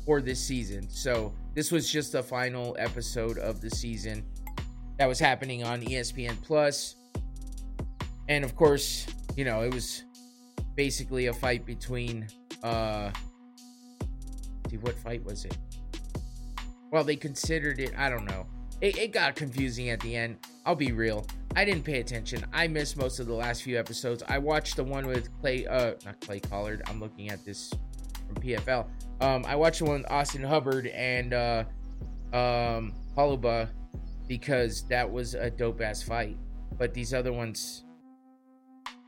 for 0.05 0.21
this 0.21 0.39
season. 0.39 0.89
So 0.89 1.33
this 1.53 1.69
was 1.69 1.91
just 1.91 2.13
the 2.13 2.23
final 2.23 2.77
episode 2.79 3.37
of 3.37 3.59
the 3.59 3.69
season 3.69 4.23
that 4.97 5.05
was 5.05 5.19
happening 5.19 5.65
on 5.65 5.81
ESPN 5.81 6.41
Plus, 6.41 6.95
and 8.29 8.43
of 8.43 8.55
course, 8.55 9.07
you 9.35 9.45
know 9.45 9.61
it 9.61 9.73
was 9.73 10.03
basically 10.75 11.27
a 11.27 11.33
fight 11.33 11.65
between 11.65 12.27
uh 12.63 13.11
see 14.69 14.77
what 14.77 14.95
fight 14.95 15.23
was 15.23 15.45
it 15.45 15.57
well 16.91 17.03
they 17.03 17.15
considered 17.15 17.79
it 17.79 17.93
i 17.97 18.09
don't 18.09 18.25
know 18.25 18.45
it, 18.81 18.97
it 18.97 19.11
got 19.11 19.35
confusing 19.35 19.89
at 19.89 19.99
the 20.01 20.15
end. 20.15 20.37
I'll 20.65 20.75
be 20.75 20.91
real. 20.91 21.25
I 21.55 21.65
didn't 21.65 21.83
pay 21.83 21.99
attention. 21.99 22.45
I 22.53 22.67
missed 22.67 22.97
most 22.97 23.19
of 23.19 23.25
the 23.25 23.33
last 23.33 23.63
few 23.63 23.79
episodes. 23.79 24.23
I 24.27 24.37
watched 24.37 24.75
the 24.75 24.83
one 24.83 25.07
with 25.07 25.29
Clay, 25.39 25.65
uh, 25.65 25.93
not 26.05 26.19
Clay 26.21 26.39
Collard. 26.39 26.83
I'm 26.87 26.99
looking 26.99 27.29
at 27.29 27.43
this 27.43 27.73
from 28.27 28.35
PFL. 28.35 28.85
Um, 29.21 29.43
I 29.47 29.55
watched 29.55 29.79
the 29.79 29.85
one 29.85 30.01
with 30.01 30.11
Austin 30.11 30.43
Hubbard 30.43 30.87
and 30.87 31.33
uh, 31.33 31.63
um, 32.33 32.93
Holobaugh 33.17 33.67
because 34.27 34.87
that 34.89 35.09
was 35.09 35.33
a 35.33 35.49
dope 35.49 35.81
ass 35.81 36.03
fight. 36.03 36.37
But 36.77 36.93
these 36.93 37.13
other 37.13 37.33
ones, 37.33 37.83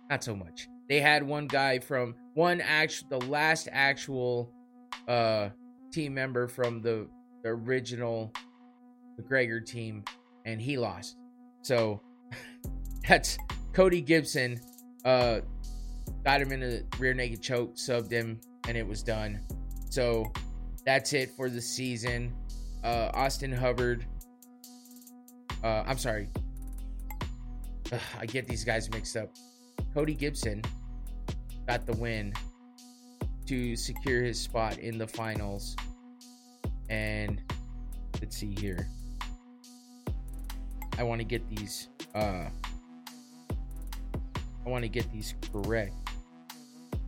not 0.09 0.23
so 0.23 0.35
much. 0.35 0.67
They 0.87 0.99
had 0.99 1.23
one 1.23 1.47
guy 1.47 1.79
from 1.79 2.15
one 2.33 2.61
actual, 2.61 3.19
the 3.19 3.25
last 3.27 3.67
actual 3.71 4.51
uh 5.07 5.49
team 5.91 6.13
member 6.13 6.47
from 6.47 6.81
the, 6.81 7.07
the 7.43 7.49
original 7.49 8.31
McGregor 9.19 9.65
team, 9.65 10.03
and 10.45 10.61
he 10.61 10.77
lost. 10.77 11.17
So 11.61 12.01
that's 13.07 13.37
Cody 13.73 14.01
Gibson. 14.01 14.59
Uh, 15.05 15.41
got 16.23 16.41
him 16.41 16.51
in 16.51 16.63
a 16.63 16.81
rear 16.99 17.13
naked 17.13 17.41
choke, 17.41 17.75
subbed 17.75 18.11
him, 18.11 18.39
and 18.67 18.77
it 18.77 18.87
was 18.87 19.03
done. 19.03 19.39
So 19.89 20.31
that's 20.85 21.13
it 21.13 21.31
for 21.31 21.49
the 21.49 21.61
season. 21.61 22.33
Uh, 22.83 23.09
Austin 23.13 23.51
Hubbard. 23.51 24.05
Uh, 25.63 25.83
I'm 25.85 25.97
sorry. 25.97 26.29
Ugh, 27.91 27.99
I 28.19 28.25
get 28.25 28.47
these 28.47 28.63
guys 28.63 28.89
mixed 28.89 29.17
up. 29.17 29.29
Cody 29.93 30.13
Gibson 30.13 30.61
got 31.67 31.85
the 31.85 31.93
win 31.93 32.33
to 33.47 33.75
secure 33.75 34.23
his 34.23 34.39
spot 34.39 34.77
in 34.77 34.97
the 34.97 35.07
finals. 35.07 35.75
And 36.89 37.41
let's 38.21 38.37
see 38.37 38.55
here. 38.59 38.87
I 40.97 41.03
want 41.03 41.19
to 41.21 41.25
get 41.25 41.47
these 41.49 41.89
uh 42.15 42.49
I 44.65 44.69
want 44.69 44.83
to 44.83 44.89
get 44.89 45.11
these 45.11 45.35
correct. 45.51 45.93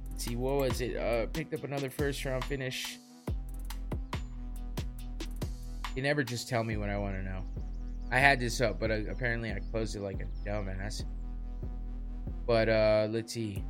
Let's 0.10 0.26
see 0.26 0.36
what 0.36 0.56
was 0.56 0.82
it? 0.82 0.98
Uh 0.98 1.28
picked 1.28 1.54
up 1.54 1.64
another 1.64 1.90
first 1.90 2.24
round 2.26 2.44
finish. 2.46 2.98
You 5.96 6.02
never 6.02 6.24
just 6.24 6.48
tell 6.48 6.64
me 6.64 6.78
what 6.78 6.90
I 6.90 6.98
want 6.98 7.16
to 7.16 7.24
know. 7.24 7.44
I 8.12 8.20
had 8.20 8.40
this 8.40 8.62
up, 8.62 8.80
but 8.80 8.92
uh, 8.92 9.00
apparently 9.10 9.52
I 9.52 9.60
closed 9.72 9.96
it 9.96 10.02
like 10.02 10.22
a 10.22 10.48
dumbass. 10.48 11.04
But 12.46 12.70
uh 12.70 13.08
let's 13.10 13.34
see. 13.34 13.64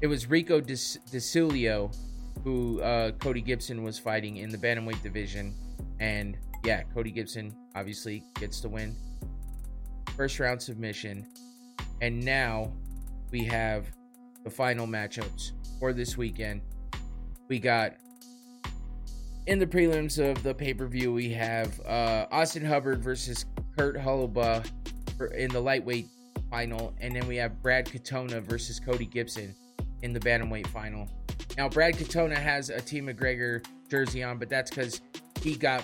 It 0.00 0.06
was 0.06 0.28
Rico 0.28 0.60
DiSciullo 0.60 1.92
who 2.44 2.80
uh, 2.80 3.12
Cody 3.12 3.40
Gibson 3.40 3.82
was 3.82 3.98
fighting 3.98 4.38
in 4.38 4.50
the 4.50 4.58
bantamweight 4.58 5.02
division, 5.02 5.54
and 6.00 6.36
yeah, 6.64 6.82
Cody 6.94 7.10
Gibson 7.10 7.54
obviously 7.74 8.22
gets 8.40 8.60
the 8.60 8.68
win. 8.68 8.94
First 10.16 10.40
round 10.40 10.60
submission, 10.60 11.26
and 12.00 12.24
now 12.24 12.72
we 13.30 13.44
have 13.44 13.86
the 14.44 14.50
final 14.50 14.86
matchups 14.86 15.52
for 15.78 15.92
this 15.92 16.16
weekend. 16.16 16.62
We 17.48 17.58
got 17.58 17.94
in 19.46 19.58
the 19.58 19.66
prelims 19.66 20.18
of 20.18 20.42
the 20.42 20.54
pay 20.54 20.74
per 20.74 20.86
view, 20.86 21.12
we 21.12 21.30
have 21.30 21.80
uh, 21.80 22.26
Austin 22.30 22.64
Hubbard 22.64 23.02
versus 23.02 23.46
Kurt 23.76 23.96
Holobaugh 23.96 24.66
in 25.34 25.50
the 25.50 25.60
lightweight 25.60 26.06
final, 26.50 26.94
and 27.00 27.14
then 27.14 27.26
we 27.26 27.36
have 27.36 27.62
Brad 27.62 27.86
Katona 27.86 28.42
versus 28.42 28.80
Cody 28.80 29.06
Gibson 29.06 29.54
in 30.02 30.12
the 30.12 30.20
bantamweight 30.20 30.66
final. 30.68 31.08
Now, 31.56 31.68
Brad 31.68 31.94
Katona 31.94 32.36
has 32.36 32.70
a 32.70 32.80
Team 32.80 33.06
McGregor 33.06 33.64
jersey 33.90 34.22
on, 34.22 34.38
but 34.38 34.48
that's 34.48 34.70
because 34.70 35.00
he 35.42 35.56
got 35.56 35.82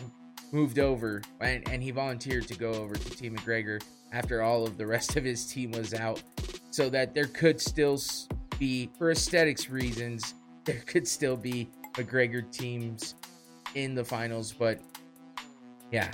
moved 0.53 0.79
over 0.79 1.23
and, 1.41 1.69
and 1.69 1.83
he 1.83 1.91
volunteered 1.91 2.47
to 2.49 2.55
go 2.55 2.73
over 2.73 2.95
to 2.95 3.11
Team 3.11 3.37
McGregor 3.37 3.83
after 4.13 4.43
all 4.43 4.65
of 4.65 4.79
the 4.79 4.87
rest 4.87 5.17
of 5.17 5.25
his 5.25 5.47
team 5.47 5.73
was 5.73 5.93
out. 5.93 6.23
So 6.71 6.89
that 6.91 7.15
there 7.15 7.27
could 7.27 7.61
still 7.61 7.99
be, 8.59 8.91
for 8.99 9.11
aesthetics 9.11 9.69
reasons, 9.69 10.35
there 10.65 10.83
could 10.87 11.07
still 11.07 11.37
be 11.37 11.69
McGregor 11.95 12.51
teams 12.51 13.15
in 13.75 13.95
the 13.95 14.05
finals. 14.05 14.53
But 14.53 14.81
yeah, 15.91 16.11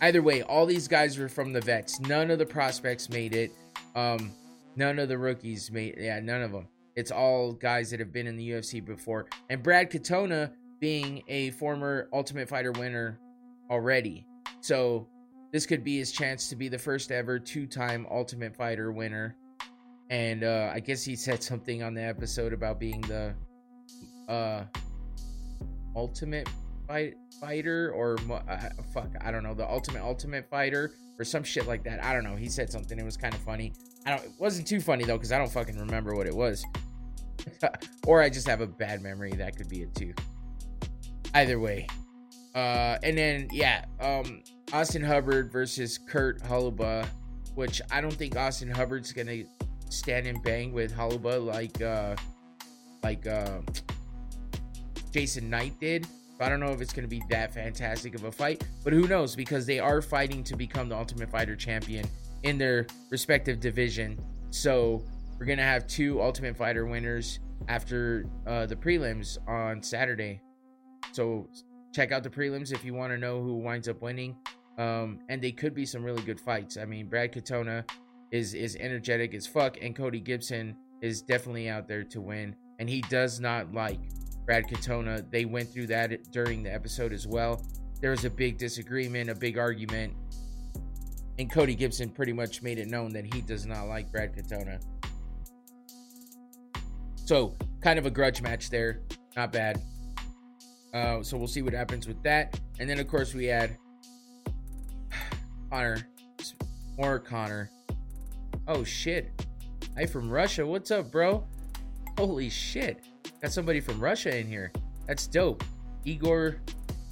either 0.00 0.22
way, 0.22 0.42
all 0.42 0.66
these 0.66 0.88
guys 0.88 1.18
were 1.18 1.28
from 1.28 1.52
the 1.52 1.60
vets. 1.60 2.00
None 2.00 2.30
of 2.30 2.38
the 2.38 2.46
prospects 2.46 3.08
made 3.08 3.34
it. 3.34 3.52
Um, 3.98 4.32
none 4.76 4.98
of 5.00 5.08
the 5.08 5.18
rookies 5.18 5.72
made. 5.72 5.96
Yeah, 5.98 6.20
none 6.20 6.42
of 6.42 6.52
them. 6.52 6.68
It's 6.94 7.10
all 7.10 7.52
guys 7.52 7.90
that 7.90 8.00
have 8.00 8.12
been 8.12 8.26
in 8.26 8.36
the 8.36 8.50
UFC 8.50 8.84
before. 8.84 9.26
And 9.50 9.62
Brad 9.62 9.90
Katona 9.90 10.52
being 10.80 11.22
a 11.28 11.50
former 11.50 12.08
Ultimate 12.12 12.48
Fighter 12.48 12.72
winner 12.72 13.18
already. 13.70 14.26
So 14.60 15.08
this 15.52 15.66
could 15.66 15.82
be 15.82 15.98
his 15.98 16.12
chance 16.12 16.48
to 16.50 16.56
be 16.56 16.68
the 16.68 16.78
first 16.78 17.10
ever 17.10 17.38
two-time 17.38 18.06
Ultimate 18.10 18.54
Fighter 18.54 18.92
winner. 18.92 19.36
And 20.10 20.44
uh, 20.44 20.70
I 20.72 20.80
guess 20.80 21.04
he 21.04 21.16
said 21.16 21.42
something 21.42 21.82
on 21.82 21.94
the 21.94 22.02
episode 22.02 22.52
about 22.52 22.78
being 22.78 23.00
the 23.02 23.34
uh, 24.28 24.64
Ultimate 25.96 26.48
fight, 26.86 27.14
Fighter 27.40 27.92
or 27.92 28.16
uh, 28.30 28.68
fuck, 28.94 29.10
I 29.20 29.30
don't 29.30 29.42
know, 29.42 29.54
the 29.54 29.68
Ultimate 29.68 30.02
Ultimate 30.02 30.48
Fighter 30.48 30.92
or 31.18 31.24
some 31.24 31.42
shit 31.42 31.66
like 31.66 31.82
that. 31.84 32.02
I 32.02 32.12
don't 32.12 32.24
know. 32.24 32.36
He 32.36 32.48
said 32.48 32.70
something. 32.70 32.98
It 32.98 33.04
was 33.04 33.16
kind 33.16 33.34
of 33.34 33.40
funny. 33.40 33.72
I 34.06 34.10
don't. 34.10 34.24
It 34.24 34.32
wasn't 34.38 34.66
too 34.66 34.80
funny 34.80 35.04
though 35.04 35.16
because 35.16 35.32
I 35.32 35.38
don't 35.38 35.50
fucking 35.50 35.78
remember 35.78 36.14
what 36.14 36.26
it 36.26 36.34
was. 36.34 36.64
or 38.06 38.22
I 38.22 38.30
just 38.30 38.46
have 38.46 38.60
a 38.60 38.66
bad 38.66 39.02
memory. 39.02 39.32
That 39.32 39.56
could 39.56 39.68
be 39.68 39.82
it 39.82 39.94
too. 39.94 40.14
Either 41.34 41.58
way. 41.58 41.86
Uh, 42.54 42.98
and 43.02 43.16
then 43.16 43.48
yeah, 43.52 43.84
um, 44.00 44.42
Austin 44.72 45.02
Hubbard 45.02 45.52
versus 45.52 45.98
Kurt 45.98 46.42
Holobaugh, 46.42 47.06
which 47.54 47.80
I 47.90 48.00
don't 48.00 48.14
think 48.14 48.36
Austin 48.36 48.70
Hubbard's 48.70 49.12
gonna 49.12 49.44
stand 49.90 50.26
and 50.26 50.42
bang 50.42 50.72
with 50.72 50.94
Holobaugh 50.94 51.44
like 51.44 51.80
uh, 51.82 52.16
like 53.02 53.26
uh, 53.26 53.60
Jason 55.12 55.50
Knight 55.50 55.78
did. 55.80 56.06
I 56.40 56.48
don't 56.48 56.60
know 56.60 56.70
if 56.70 56.80
it's 56.80 56.92
going 56.92 57.02
to 57.02 57.08
be 57.08 57.20
that 57.30 57.52
fantastic 57.52 58.14
of 58.14 58.22
a 58.24 58.30
fight, 58.30 58.62
but 58.84 58.92
who 58.92 59.08
knows? 59.08 59.34
Because 59.34 59.66
they 59.66 59.80
are 59.80 60.00
fighting 60.00 60.44
to 60.44 60.56
become 60.56 60.88
the 60.88 60.96
Ultimate 60.96 61.28
Fighter 61.30 61.56
champion 61.56 62.06
in 62.42 62.58
their 62.58 62.86
respective 63.10 63.60
division. 63.60 64.18
So 64.50 65.04
we're 65.38 65.46
gonna 65.46 65.62
have 65.62 65.86
two 65.86 66.20
Ultimate 66.22 66.56
Fighter 66.56 66.86
winners 66.86 67.40
after 67.68 68.24
uh, 68.46 68.66
the 68.66 68.76
prelims 68.76 69.38
on 69.48 69.82
Saturday. 69.82 70.40
So 71.12 71.48
check 71.92 72.12
out 72.12 72.22
the 72.22 72.30
prelims 72.30 72.72
if 72.72 72.84
you 72.84 72.94
want 72.94 73.12
to 73.12 73.18
know 73.18 73.42
who 73.42 73.56
winds 73.56 73.88
up 73.88 74.02
winning. 74.02 74.36
Um, 74.78 75.18
and 75.28 75.42
they 75.42 75.50
could 75.50 75.74
be 75.74 75.84
some 75.84 76.04
really 76.04 76.22
good 76.22 76.38
fights. 76.38 76.76
I 76.76 76.84
mean, 76.84 77.08
Brad 77.08 77.32
Katona 77.32 77.84
is 78.30 78.54
is 78.54 78.76
energetic 78.76 79.34
as 79.34 79.46
fuck, 79.46 79.76
and 79.82 79.94
Cody 79.96 80.20
Gibson 80.20 80.76
is 81.02 81.22
definitely 81.22 81.68
out 81.68 81.88
there 81.88 82.04
to 82.04 82.20
win. 82.20 82.54
And 82.78 82.88
he 82.88 83.00
does 83.02 83.40
not 83.40 83.72
like 83.72 83.98
Brad 84.46 84.68
Katona. 84.68 85.28
They 85.30 85.44
went 85.44 85.68
through 85.72 85.88
that 85.88 86.30
during 86.30 86.62
the 86.62 86.72
episode 86.72 87.12
as 87.12 87.26
well. 87.26 87.64
There 88.00 88.12
was 88.12 88.24
a 88.24 88.30
big 88.30 88.58
disagreement, 88.58 89.30
a 89.30 89.34
big 89.34 89.58
argument, 89.58 90.14
and 91.38 91.50
Cody 91.50 91.74
Gibson 91.74 92.10
pretty 92.10 92.32
much 92.32 92.62
made 92.62 92.78
it 92.78 92.88
known 92.88 93.12
that 93.12 93.32
he 93.32 93.40
does 93.40 93.64
not 93.64 93.86
like 93.86 94.10
Brad 94.10 94.34
Katona. 94.36 94.80
So, 97.24 97.54
kind 97.80 97.98
of 97.98 98.06
a 98.06 98.10
grudge 98.10 98.42
match 98.42 98.70
there. 98.70 99.00
Not 99.36 99.52
bad. 99.52 99.80
Uh, 100.92 101.22
so 101.22 101.36
we'll 101.36 101.46
see 101.46 101.62
what 101.62 101.74
happens 101.74 102.08
with 102.08 102.20
that. 102.22 102.58
And 102.80 102.88
then, 102.88 102.98
of 102.98 103.06
course, 103.06 103.34
we 103.34 103.44
had 103.44 103.76
Conor. 105.70 105.98
More 106.96 107.18
Conor. 107.18 107.70
Oh, 108.66 108.82
shit. 108.82 109.30
Hi 109.96 110.06
from 110.06 110.30
Russia. 110.30 110.66
What's 110.66 110.90
up, 110.90 111.12
bro? 111.12 111.46
Holy 112.16 112.48
shit. 112.48 113.04
Got 113.42 113.52
somebody 113.52 113.80
from 113.80 114.00
Russia 114.00 114.36
in 114.36 114.46
here. 114.46 114.72
That's 115.06 115.26
dope. 115.26 115.62
Igor 116.04 116.56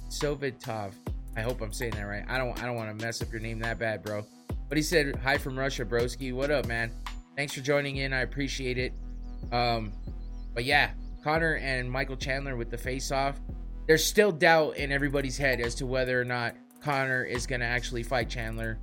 Sovitov. 0.09 0.93
I 1.37 1.41
hope 1.41 1.61
I'm 1.61 1.71
saying 1.71 1.91
that 1.91 2.01
right. 2.01 2.25
I 2.27 2.39
don't 2.39 2.59
I 2.61 2.65
don't 2.65 2.75
want 2.75 2.97
to 2.97 3.05
mess 3.05 3.21
up 3.21 3.31
your 3.31 3.39
name 3.39 3.59
that 3.59 3.77
bad, 3.77 4.03
bro. 4.03 4.25
But 4.67 4.77
he 4.77 4.81
said, 4.81 5.15
"Hi 5.17 5.37
from 5.37 5.57
Russia, 5.57 5.85
broski. 5.85 6.33
What 6.33 6.49
up, 6.49 6.65
man? 6.65 6.91
Thanks 7.35 7.53
for 7.53 7.61
joining 7.61 7.97
in. 7.97 8.11
I 8.11 8.21
appreciate 8.21 8.79
it." 8.79 8.91
Um, 9.51 9.93
but 10.55 10.65
yeah, 10.65 10.89
Conor 11.23 11.57
and 11.57 11.89
Michael 11.91 12.17
Chandler 12.17 12.55
with 12.55 12.71
the 12.71 12.77
face 12.77 13.11
off. 13.11 13.39
There's 13.85 14.03
still 14.03 14.31
doubt 14.31 14.77
in 14.77 14.91
everybody's 14.91 15.37
head 15.37 15.61
as 15.61 15.75
to 15.75 15.85
whether 15.85 16.19
or 16.19 16.25
not 16.25 16.55
Conor 16.81 17.23
is 17.23 17.45
going 17.45 17.61
to 17.61 17.67
actually 17.67 18.01
fight 18.01 18.29
Chandler. 18.29 18.79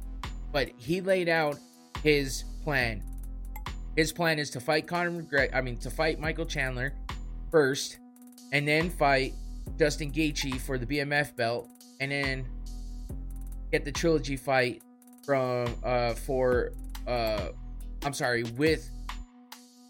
But 0.53 0.71
he 0.77 1.01
laid 1.01 1.29
out 1.29 1.59
his 2.05 2.45
plan. 2.63 3.03
His 3.97 4.13
plan 4.13 4.39
is 4.39 4.51
to 4.51 4.61
fight 4.61 4.87
Conor 4.87 5.23
McGregor, 5.23 5.55
I 5.55 5.61
mean, 5.61 5.77
to 5.79 5.91
fight 5.91 6.21
Michael 6.21 6.47
Chandler 6.47 6.95
first, 7.51 7.99
and 8.53 8.67
then 8.67 8.91
fight 8.91 9.35
Justin 9.77 10.13
Gaethje 10.13 10.61
for 10.61 10.79
the 10.79 10.87
BMF 10.87 11.35
belt, 11.35 11.69
and 12.01 12.11
then 12.11 12.47
get 13.73 13.85
the 13.85 13.93
trilogy 13.93 14.37
fight 14.37 14.83
from 15.25 15.75
uh 15.83 16.15
for 16.15 16.73
uh 17.07 17.49
I'm 18.05 18.13
sorry 18.13 18.43
with 18.43 18.91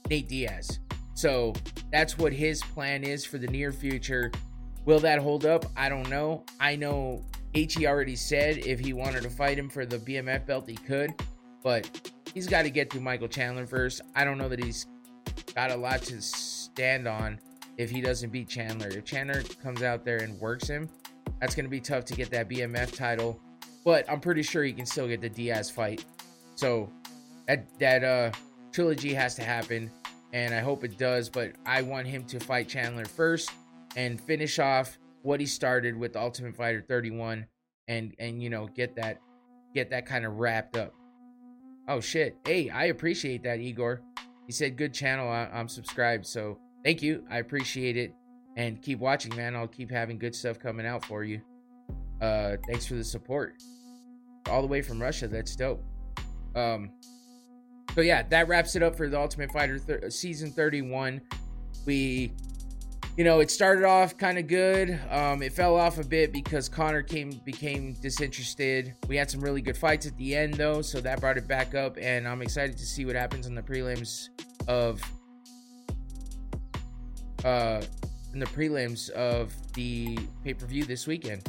Nate 0.09 0.29
Diaz. 0.29 0.79
So 1.15 1.53
that's 1.91 2.19
what 2.19 2.33
his 2.33 2.63
plan 2.63 3.05
is 3.05 3.25
for 3.25 3.39
the 3.39 3.47
near 3.47 3.73
future. 3.73 4.31
Will 4.85 5.01
that 5.01 5.19
hold 5.19 5.47
up? 5.47 5.65
I 5.77 5.89
don't 5.89 6.09
know. 6.11 6.45
I 6.61 6.77
know 6.77 7.25
He 7.53 7.87
already 7.87 8.17
said 8.17 8.59
if 8.59 8.81
he 8.81 8.93
wanted 8.93 9.23
to 9.23 9.31
fight 9.31 9.59
him 9.59 9.69
for 9.69 9.87
the 9.87 9.99
BMF 9.99 10.45
belt, 10.47 10.69
he 10.69 10.75
could, 10.75 11.15
but 11.63 12.13
he's 12.35 12.47
got 12.49 12.63
to 12.63 12.71
get 12.71 12.91
through 12.91 13.01
Michael 13.01 13.29
Chandler 13.29 13.67
first. 13.67 14.01
I 14.15 14.25
don't 14.25 14.39
know 14.39 14.49
that 14.49 14.63
he's 14.63 14.87
got 15.55 15.71
a 15.71 15.77
lot 15.77 16.03
to 16.03 16.21
stand 16.21 17.07
on 17.07 17.39
if 17.79 17.91
he 17.91 18.01
doesn't 18.01 18.31
beat 18.31 18.49
Chandler. 18.49 18.89
If 18.89 19.05
Chandler 19.05 19.43
comes 19.63 19.83
out 19.83 20.05
there 20.05 20.19
and 20.19 20.39
works 20.41 20.67
him, 20.67 20.89
that's 21.41 21.55
going 21.55 21.65
to 21.65 21.71
be 21.71 21.81
tough 21.81 22.05
to 22.07 22.15
get 22.15 22.31
that 22.31 22.49
BMF 22.49 22.97
title. 22.97 23.41
But 23.85 24.09
I'm 24.11 24.21
pretty 24.21 24.43
sure 24.43 24.65
he 24.65 24.73
can 24.73 24.87
still 24.87 25.07
get 25.09 25.21
the 25.21 25.29
Diaz 25.29 25.71
fight. 25.71 26.05
So 26.55 26.91
that 27.47 27.67
that 27.79 28.05
uh 28.05 28.31
trilogy 28.73 29.13
has 29.15 29.35
to 29.37 29.43
happen, 29.43 29.91
and 30.33 30.55
I 30.55 30.61
hope 30.61 30.85
it 30.85 30.99
does. 30.99 31.29
But 31.29 31.53
I 31.67 31.83
want 31.83 32.07
him 32.07 32.25
to 32.25 32.41
fight 32.41 32.69
Chandler 32.69 33.05
first 33.05 33.51
and 33.97 34.21
finish 34.21 34.59
off 34.59 34.99
what 35.23 35.41
he 35.41 35.47
started 35.47 35.97
with 35.97 36.17
Ultimate 36.17 36.57
Fighter 36.57 36.85
31, 36.87 37.47
and 37.89 38.15
and 38.19 38.43
you 38.43 38.51
know 38.51 38.67
get 38.67 38.97
that 38.97 39.21
get 39.75 39.91
that 39.91 40.07
kind 40.07 40.25
of 40.25 40.37
wrapped 40.37 40.77
up. 40.77 40.95
Oh 41.89 42.01
shit! 42.01 42.37
Hey, 42.47 42.71
I 42.71 42.87
appreciate 42.87 43.43
that, 43.43 43.61
Igor. 43.61 44.01
He 44.47 44.53
said 44.53 44.77
good 44.77 44.95
channel. 44.95 45.29
I, 45.29 45.49
I'm 45.53 45.69
subscribed, 45.69 46.27
so 46.27 46.59
thank 46.85 47.03
you. 47.03 47.25
I 47.31 47.39
appreciate 47.39 47.97
it, 47.97 48.15
and 48.57 48.81
keep 48.81 48.99
watching, 48.99 49.35
man. 49.35 49.57
I'll 49.57 49.67
keep 49.67 49.91
having 49.91 50.19
good 50.19 50.35
stuff 50.35 50.59
coming 50.59 50.87
out 50.87 51.05
for 51.05 51.25
you. 51.25 51.41
Uh, 52.21 52.57
thanks 52.67 52.87
for 52.87 52.95
the 52.95 53.05
support. 53.05 53.63
All 54.49 54.63
the 54.63 54.69
way 54.69 54.83
from 54.83 55.01
Russia. 55.01 55.27
That's 55.29 55.57
dope. 55.57 55.83
Um, 56.55 56.91
so 57.95 58.01
yeah, 58.01 58.23
that 58.25 58.49
wraps 58.49 58.77
it 58.77 58.83
up 58.83 58.97
for 58.97 59.09
the 59.09 59.19
Ultimate 59.19 59.53
Fighter 59.53 60.11
season 60.11 60.51
31. 60.51 61.21
We, 61.87 62.33
you 63.17 63.25
know, 63.25 63.41
it 63.41 63.51
started 63.51 63.85
off 63.85 64.17
kind 64.17 64.39
of 64.39 64.47
good. 64.47 64.99
Um, 65.11 65.43
it 65.43 65.53
fell 65.53 65.77
off 65.77 65.99
a 65.99 66.05
bit 66.05 66.33
because 66.33 66.69
Conor 66.69 67.03
came 67.03 67.41
became 67.45 67.95
disinterested. 67.95 68.95
We 69.09 69.17
had 69.17 69.31
some 69.31 69.41
really 69.41 69.61
good 69.61 69.77
fights 69.77 70.07
at 70.07 70.17
the 70.17 70.35
end 70.35 70.55
though, 70.55 70.83
so 70.83 71.01
that 71.01 71.21
brought 71.21 71.37
it 71.37 71.47
back 71.47 71.75
up, 71.75 71.97
and 72.01 72.27
I'm 72.27 72.43
excited 72.43 72.77
to 72.79 72.87
see 72.87 73.05
what 73.05 73.15
happens 73.15 73.47
in 73.47 73.55
the 73.55 73.63
prelims 73.63 74.29
of 74.67 75.01
uh 77.45 77.83
in 78.35 78.41
the 78.41 78.47
prelims 78.47 79.09
of 79.11 79.55
the 79.75 80.19
pay-per-view 80.43 80.85
this 80.85 81.07
weekend. 81.07 81.49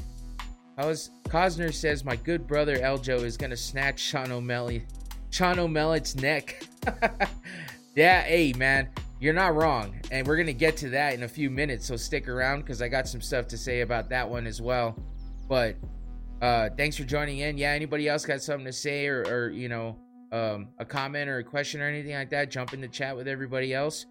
How's 0.77 1.09
Cosner 1.27 1.73
says 1.73 2.05
my 2.05 2.15
good 2.15 2.47
brother 2.47 2.77
Aljo 2.77 3.23
is 3.23 3.37
gonna 3.37 3.57
snatch 3.57 3.99
Sean 3.99 4.31
O'Malley 4.31 4.85
Sean 5.31 5.59
O'Malley's 5.59 6.15
neck. 6.15 6.63
yeah, 7.95 8.21
hey 8.21 8.53
man, 8.53 8.89
you're 9.19 9.33
not 9.33 9.55
wrong. 9.55 9.99
And 10.11 10.25
we're 10.27 10.37
gonna 10.37 10.53
get 10.53 10.77
to 10.77 10.89
that 10.89 11.13
in 11.13 11.23
a 11.23 11.27
few 11.27 11.49
minutes, 11.49 11.85
so 11.85 11.95
stick 11.95 12.29
around 12.29 12.61
because 12.61 12.81
I 12.81 12.87
got 12.87 13.07
some 13.07 13.21
stuff 13.21 13.47
to 13.49 13.57
say 13.57 13.81
about 13.81 14.09
that 14.09 14.29
one 14.29 14.47
as 14.47 14.61
well. 14.61 14.97
But 15.49 15.75
uh 16.41 16.69
thanks 16.77 16.97
for 16.97 17.03
joining 17.03 17.39
in. 17.39 17.57
Yeah, 17.57 17.71
anybody 17.71 18.07
else 18.07 18.25
got 18.25 18.41
something 18.41 18.65
to 18.65 18.73
say 18.73 19.07
or, 19.07 19.23
or 19.23 19.49
you 19.49 19.69
know, 19.69 19.97
um, 20.31 20.69
a 20.79 20.85
comment 20.85 21.29
or 21.29 21.39
a 21.39 21.43
question 21.43 21.81
or 21.81 21.87
anything 21.87 22.13
like 22.13 22.29
that, 22.29 22.51
jump 22.51 22.73
in 22.73 22.81
the 22.81 22.87
chat 22.87 23.15
with 23.15 23.27
everybody 23.27 23.73
else. 23.73 24.05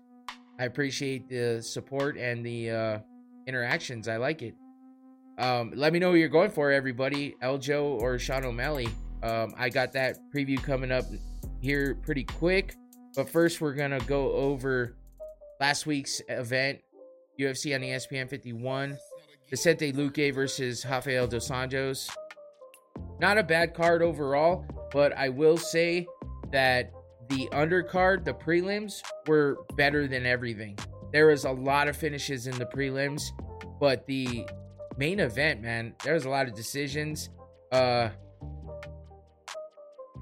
I 0.58 0.64
appreciate 0.64 1.28
the 1.28 1.62
support 1.62 2.16
and 2.16 2.44
the 2.44 2.70
uh, 2.70 2.98
interactions. 3.46 4.08
I 4.08 4.16
like 4.16 4.42
it. 4.42 4.54
Um, 5.38 5.72
let 5.74 5.92
me 5.92 5.98
know 5.98 6.12
who 6.12 6.16
you're 6.16 6.28
going 6.28 6.50
for, 6.50 6.70
everybody. 6.70 7.34
Aljo 7.42 8.00
or 8.00 8.18
Sean 8.18 8.44
O'Malley. 8.44 8.88
Um, 9.22 9.54
I 9.58 9.68
got 9.68 9.92
that 9.92 10.18
preview 10.34 10.62
coming 10.62 10.92
up 10.92 11.04
here 11.60 11.96
pretty 12.02 12.24
quick. 12.24 12.76
But 13.16 13.28
first, 13.28 13.60
we're 13.60 13.74
to 13.74 14.00
go 14.06 14.32
over 14.32 14.96
last 15.60 15.86
week's 15.86 16.20
event 16.28 16.80
UFC 17.40 17.74
on 17.74 17.80
ESPN 17.80 18.28
51. 18.28 18.96
Vicente 19.50 19.92
Luque 19.92 20.34
versus 20.34 20.84
Rafael 20.84 21.26
Dos 21.26 21.50
Anjos. 21.50 22.10
Not 23.20 23.38
a 23.38 23.42
bad 23.42 23.74
card 23.74 24.02
overall, 24.02 24.64
but 24.92 25.12
I 25.16 25.28
will 25.28 25.56
say 25.56 26.06
that 26.52 26.92
the 27.28 27.48
undercard, 27.52 28.24
the 28.24 28.34
prelims, 28.34 29.02
were 29.26 29.58
better 29.76 30.06
than 30.06 30.26
everything. 30.26 30.78
There 31.12 31.28
was 31.28 31.44
a 31.44 31.50
lot 31.50 31.88
of 31.88 31.96
finishes 31.96 32.46
in 32.46 32.58
the 32.58 32.66
prelims, 32.66 33.22
but 33.80 34.06
the 34.06 34.46
main 34.96 35.20
event, 35.20 35.62
man, 35.62 35.94
there 36.04 36.14
was 36.14 36.24
a 36.24 36.30
lot 36.30 36.48
of 36.48 36.54
decisions. 36.54 37.30
Uh 37.72 38.10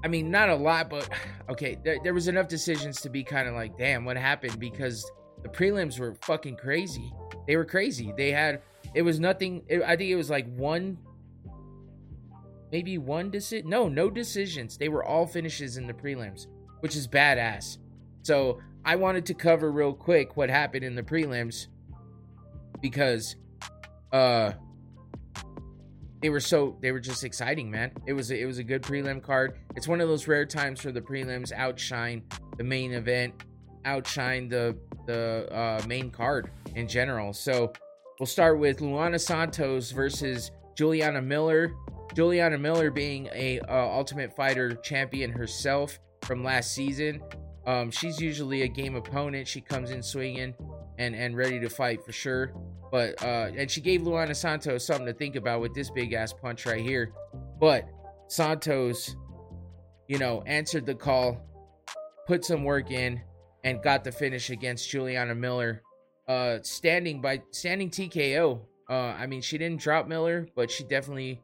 I 0.03 0.09
mean, 0.09 0.29
not 0.29 0.49
a 0.49 0.55
lot, 0.55 0.89
but 0.89 1.09
okay, 1.49 1.77
there, 1.83 1.97
there 2.03 2.13
was 2.13 2.27
enough 2.27 2.47
decisions 2.47 3.01
to 3.01 3.09
be 3.09 3.23
kind 3.23 3.47
of 3.47 3.55
like, 3.55 3.77
damn, 3.77 4.05
what 4.05 4.17
happened? 4.17 4.59
Because 4.59 5.09
the 5.41 5.49
prelims 5.49 5.99
were 5.99 6.15
fucking 6.21 6.57
crazy. 6.57 7.11
They 7.47 7.55
were 7.55 7.65
crazy. 7.65 8.13
They 8.15 8.31
had, 8.31 8.61
it 8.93 9.01
was 9.01 9.19
nothing. 9.19 9.63
It, 9.67 9.81
I 9.81 9.95
think 9.95 10.09
it 10.09 10.15
was 10.15 10.29
like 10.29 10.53
one, 10.55 10.97
maybe 12.71 12.97
one 12.97 13.29
decision. 13.29 13.69
No, 13.69 13.87
no 13.87 14.09
decisions. 14.09 14.77
They 14.77 14.89
were 14.89 15.03
all 15.03 15.25
finishes 15.25 15.77
in 15.77 15.87
the 15.87 15.93
prelims, 15.93 16.47
which 16.83 16.97
is 16.97 17.07
badass. 17.07 17.77
So 18.23 18.59
I 18.83 18.97
wanted 18.97 19.25
to 19.27 19.33
cover 19.33 19.71
real 19.71 19.93
quick 19.93 20.35
what 20.35 20.49
happened 20.49 20.83
in 20.83 20.95
the 20.95 21.01
prelims 21.01 21.67
because, 22.81 23.37
uh, 24.11 24.51
they 26.21 26.29
were 26.29 26.41
so 26.41 26.77
they 26.81 26.91
were 26.91 26.99
just 26.99 27.23
exciting, 27.23 27.71
man. 27.71 27.91
It 28.05 28.11
was 28.11 28.31
a, 28.31 28.37
it 28.37 28.45
was 28.45 28.57
a 28.57 28.65
good 28.65 28.81
prelim 28.81 29.23
card. 29.23 29.59
It's 29.75 29.87
one 29.87 30.01
of 30.01 30.09
those 30.09 30.27
rare 30.27 30.45
times 30.45 30.81
for 30.81 30.91
the 30.91 30.99
prelims 30.99 31.53
outshine 31.53 32.23
the 32.57 32.63
main 32.65 32.91
event, 32.93 33.33
outshine 33.85 34.49
the 34.49 34.77
the 35.05 35.47
uh, 35.53 35.81
main 35.87 36.11
card 36.11 36.51
in 36.75 36.87
general. 36.87 37.31
So 37.31 37.71
we'll 38.19 38.27
start 38.27 38.59
with 38.59 38.79
Luana 38.79 39.19
Santos 39.19 39.91
versus 39.91 40.51
Juliana 40.75 41.21
Miller. 41.21 41.73
Juliana 42.13 42.57
Miller 42.57 42.91
being 42.91 43.29
a 43.33 43.61
uh, 43.61 43.87
Ultimate 43.87 44.35
Fighter 44.35 44.75
champion 44.75 45.31
herself 45.31 45.97
from 46.23 46.43
last 46.43 46.73
season. 46.73 47.21
Um, 47.65 47.91
she's 47.91 48.19
usually 48.19 48.63
a 48.63 48.67
game 48.67 48.95
opponent. 48.95 49.47
She 49.47 49.61
comes 49.61 49.91
in 49.91 50.03
swinging 50.03 50.53
and 50.97 51.15
and 51.15 51.35
ready 51.35 51.59
to 51.59 51.69
fight 51.69 52.03
for 52.03 52.11
sure. 52.11 52.53
But 52.91 53.21
uh, 53.23 53.51
and 53.55 53.69
she 53.69 53.81
gave 53.81 54.01
Luana 54.01 54.35
Santos 54.35 54.85
something 54.85 55.05
to 55.05 55.13
think 55.13 55.35
about 55.35 55.61
with 55.61 55.73
this 55.73 55.89
big 55.89 56.13
ass 56.13 56.33
punch 56.33 56.65
right 56.65 56.81
here. 56.81 57.13
But 57.59 57.89
Santos, 58.27 59.15
you 60.07 60.17
know, 60.17 60.43
answered 60.45 60.85
the 60.85 60.95
call, 60.95 61.41
put 62.27 62.45
some 62.45 62.63
work 62.63 62.91
in, 62.91 63.21
and 63.63 63.81
got 63.81 64.03
the 64.03 64.11
finish 64.11 64.49
against 64.49 64.89
Juliana 64.89 65.35
Miller. 65.35 65.81
Uh, 66.27 66.59
standing 66.61 67.21
by 67.21 67.41
standing 67.51 67.89
TKO. 67.89 68.61
Uh, 68.89 68.93
I 68.93 69.27
mean, 69.27 69.41
she 69.41 69.57
didn't 69.57 69.81
drop 69.81 70.07
Miller, 70.07 70.47
but 70.55 70.69
she 70.69 70.83
definitely 70.83 71.41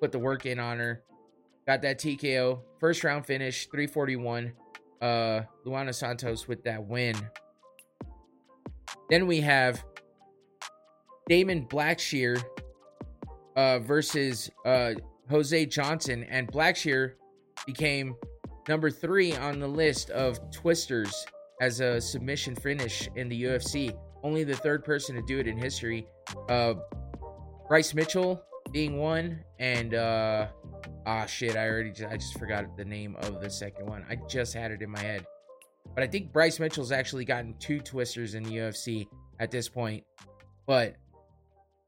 put 0.00 0.12
the 0.12 0.18
work 0.18 0.46
in 0.46 0.58
on 0.58 0.78
her. 0.78 1.02
Got 1.66 1.82
that 1.82 1.98
TKO. 1.98 2.60
First 2.80 3.04
round 3.04 3.26
finish, 3.26 3.66
341. 3.66 4.52
Uh, 5.00 5.42
Luana 5.66 5.94
Santos 5.94 6.48
with 6.48 6.64
that 6.64 6.82
win. 6.82 7.14
Then 9.10 9.26
we 9.26 9.40
have 9.40 9.84
Damon 11.28 11.66
Blackshear 11.66 12.42
uh, 13.56 13.78
versus 13.80 14.50
uh, 14.64 14.92
Jose 15.28 15.66
Johnson, 15.66 16.24
and 16.24 16.50
Blackshear 16.50 17.12
became 17.66 18.14
number 18.68 18.90
three 18.90 19.34
on 19.34 19.60
the 19.60 19.68
list 19.68 20.10
of 20.10 20.38
twisters 20.50 21.26
as 21.60 21.80
a 21.80 22.00
submission 22.00 22.54
finish 22.56 23.08
in 23.16 23.28
the 23.28 23.44
UFC. 23.44 23.94
Only 24.22 24.44
the 24.44 24.56
third 24.56 24.84
person 24.84 25.14
to 25.16 25.22
do 25.22 25.38
it 25.38 25.46
in 25.46 25.58
history. 25.58 26.06
Uh, 26.48 26.74
Bryce 27.68 27.94
Mitchell 27.94 28.42
being 28.72 28.98
one, 28.98 29.44
and 29.58 29.94
uh, 29.94 30.48
ah 31.06 31.26
shit, 31.26 31.56
I 31.56 31.68
already 31.68 31.90
just, 31.90 32.10
I 32.10 32.16
just 32.16 32.38
forgot 32.38 32.76
the 32.76 32.84
name 32.84 33.16
of 33.20 33.40
the 33.40 33.50
second 33.50 33.86
one. 33.86 34.04
I 34.08 34.16
just 34.28 34.54
had 34.54 34.70
it 34.70 34.82
in 34.82 34.90
my 34.90 35.00
head, 35.00 35.26
but 35.94 36.04
I 36.04 36.06
think 36.06 36.32
Bryce 36.32 36.60
Mitchell's 36.60 36.92
actually 36.92 37.24
gotten 37.24 37.54
two 37.58 37.80
twisters 37.80 38.34
in 38.34 38.42
the 38.42 38.56
UFC 38.56 39.06
at 39.38 39.50
this 39.50 39.68
point. 39.68 40.04
But 40.66 40.96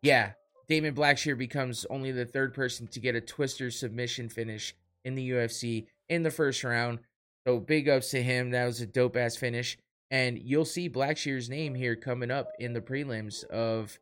yeah, 0.02 0.32
Damon 0.68 0.94
Blackshear 0.94 1.36
becomes 1.36 1.86
only 1.90 2.12
the 2.12 2.24
third 2.24 2.54
person 2.54 2.86
to 2.88 3.00
get 3.00 3.14
a 3.14 3.20
twister 3.20 3.70
submission 3.70 4.28
finish 4.28 4.74
in 5.04 5.14
the 5.14 5.30
UFC 5.30 5.86
in 6.08 6.22
the 6.22 6.30
first 6.30 6.64
round. 6.64 7.00
So 7.46 7.58
big 7.58 7.88
ups 7.88 8.10
to 8.10 8.22
him. 8.22 8.50
That 8.50 8.66
was 8.66 8.80
a 8.80 8.86
dope 8.86 9.16
ass 9.16 9.36
finish. 9.36 9.78
And 10.10 10.38
you'll 10.38 10.64
see 10.64 10.90
Blackshear's 10.90 11.48
name 11.48 11.74
here 11.74 11.96
coming 11.96 12.30
up 12.30 12.52
in 12.58 12.72
the 12.72 12.80
prelims 12.80 13.44
of 13.44 13.98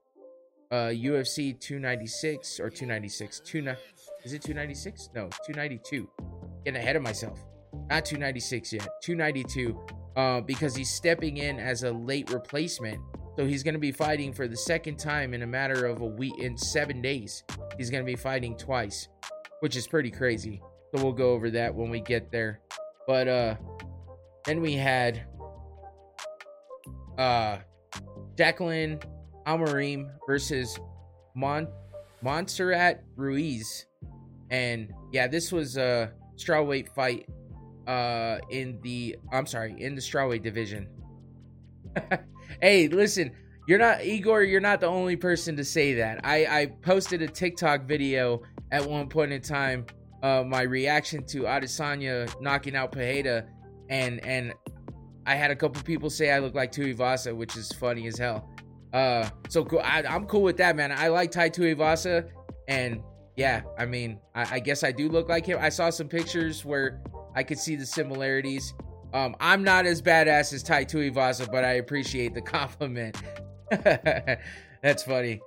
uh, 0.71 0.89
UFC 0.89 1.59
296 1.59 2.61
or 2.61 2.71
296. 2.71 3.41
Two, 3.41 3.59
is 4.25 4.33
it 4.33 4.43
296? 4.43 5.11
No, 5.15 5.29
292. 5.47 6.09
Getting 6.65 6.81
ahead 6.81 6.97
of 6.97 7.03
myself. 7.03 7.45
Not 7.89 8.05
296 8.05 8.73
yet. 8.73 8.89
292. 9.03 9.79
Uh, 10.17 10.41
because 10.41 10.75
he's 10.75 10.91
stepping 10.91 11.37
in 11.37 11.59
as 11.59 11.85
a 11.85 11.91
late 11.91 12.31
replacement 12.31 13.01
so 13.41 13.47
he's 13.47 13.63
going 13.63 13.75
to 13.75 13.81
be 13.81 13.91
fighting 13.91 14.35
for 14.35 14.49
the 14.49 14.57
second 14.57 14.99
time 14.99 15.33
in 15.33 15.43
a 15.43 15.47
matter 15.47 15.87
of 15.87 16.03
a 16.03 16.07
week, 16.07 16.39
in 16.39 16.59
seven 16.59 17.01
days. 17.01 17.43
He's 17.79 17.89
going 17.89 18.05
to 18.05 18.07
be 18.07 18.15
fighting 18.15 18.55
twice, 18.55 19.09
which 19.61 19.77
is 19.77 19.87
pretty 19.87 20.11
crazy. 20.11 20.61
So 20.95 21.03
we'll 21.03 21.15
go 21.15 21.31
over 21.31 21.51
that 21.51 21.75
when 21.75 21.89
we 21.89 22.01
get 22.01 22.31
there. 22.31 22.61
But 23.07 23.29
uh, 23.29 23.55
then 24.45 24.61
we 24.61 24.75
had 24.75 25.23
uh, 27.17 27.61
Jacqueline 28.37 29.01
Amorim 29.47 30.11
versus 30.27 30.79
Mon 31.35 31.69
Montserrat 32.23 33.03
Ruiz. 33.17 33.87
And 34.51 34.93
yeah, 35.13 35.27
this 35.27 35.53
was 35.53 35.77
a 35.77 36.13
strawweight 36.37 36.89
fight 36.89 37.29
uh 37.87 38.39
in 38.51 38.79
the 38.83 39.17
I'm 39.33 39.47
sorry, 39.47 39.75
in 39.79 39.95
the 39.95 40.01
strawweight 40.01 40.43
division. 40.43 40.89
hey, 42.63 42.89
listen, 42.89 43.33
you're 43.67 43.79
not 43.79 44.05
Igor, 44.05 44.43
you're 44.43 44.61
not 44.61 44.81
the 44.81 44.87
only 44.87 45.17
person 45.17 45.57
to 45.57 45.65
say 45.65 45.95
that. 45.95 46.21
I 46.25 46.47
I 46.47 46.67
posted 46.83 47.23
a 47.23 47.29
TikTok 47.29 47.85
video 47.85 48.43
at 48.73 48.85
one 48.85 49.09
point 49.09 49.33
in 49.33 49.41
time 49.41 49.87
uh 50.23 50.45
my 50.47 50.63
reaction 50.63 51.25
to 51.25 51.43
Adesanya 51.43 52.29
knocking 52.41 52.77
out 52.77 52.93
Pereira 52.93 53.47
and 53.89 54.25
and 54.25 54.53
I 55.27 55.35
had 55.35 55.51
a 55.51 55.57
couple 55.57 55.83
people 55.83 56.11
say 56.11 56.31
I 56.31 56.39
look 56.39 56.55
like 56.55 56.73
Tuivasa, 56.73 57.35
which 57.37 57.57
is 57.57 57.71
funny 57.73 58.07
as 58.07 58.19
hell. 58.19 58.49
Uh, 58.93 59.29
so 59.49 59.65
cool. 59.65 59.81
I, 59.81 60.03
am 60.07 60.27
cool 60.27 60.43
with 60.43 60.57
that, 60.59 60.77
man. 60.77 60.93
I 60.93 61.09
like 61.09 61.31
Tai 61.31 61.51
Tuivasa, 61.51 62.29
and 62.69 63.03
yeah, 63.37 63.63
I 63.79 63.87
mean, 63.87 64.19
I, 64.35 64.57
I, 64.57 64.59
guess 64.59 64.83
I 64.83 64.93
do 64.93 65.09
look 65.09 65.29
like 65.29 65.47
him. 65.47 65.59
I 65.61 65.69
saw 65.69 65.91
some 65.91 66.09
pictures 66.09 66.65
where 66.65 67.01
I 67.35 67.43
could 67.43 67.59
see 67.59 67.77
the 67.77 67.87
similarities. 67.87 68.75
Um, 69.13 69.37
I'm 69.41 69.63
not 69.63 69.87
as 69.87 70.03
badass 70.03 70.53
as 70.53 70.63
Tai 70.63 70.85
Tuivasa, 70.85 71.51
but 71.51 71.65
I 71.65 71.75
appreciate 71.75 72.35
the 72.35 72.41
compliment. 72.43 73.17
That's 73.71 75.03
funny. 75.05 75.41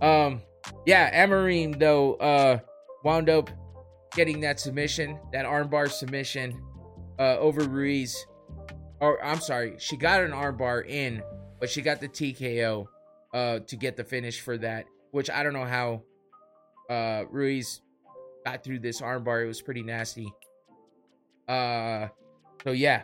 Um, 0.00 0.42
yeah, 0.86 1.26
Amorim 1.26 1.78
though 1.78 2.14
uh 2.14 2.58
wound 3.04 3.28
up 3.28 3.50
getting 4.14 4.40
that 4.40 4.60
submission, 4.60 5.18
that 5.32 5.46
armbar 5.46 5.90
submission, 5.90 6.60
uh, 7.18 7.36
over 7.38 7.62
Ruiz. 7.64 8.26
Or 9.00 9.22
I'm 9.24 9.40
sorry, 9.40 9.74
she 9.78 9.96
got 9.96 10.22
an 10.22 10.30
armbar 10.30 10.86
in, 10.86 11.22
but 11.62 11.70
she 11.70 11.80
got 11.80 12.00
the 12.00 12.08
TKO 12.08 12.88
uh 13.32 13.60
to 13.60 13.76
get 13.76 13.96
the 13.96 14.02
finish 14.02 14.40
for 14.40 14.58
that, 14.58 14.84
which 15.12 15.30
I 15.30 15.44
don't 15.44 15.52
know 15.52 15.64
how 15.64 16.02
uh 16.90 17.22
Ruiz 17.30 17.80
got 18.44 18.64
through 18.64 18.80
this 18.80 19.00
armbar. 19.00 19.44
It 19.44 19.46
was 19.46 19.62
pretty 19.62 19.84
nasty. 19.84 20.34
Uh 21.48 22.08
so 22.64 22.72
yeah. 22.72 23.02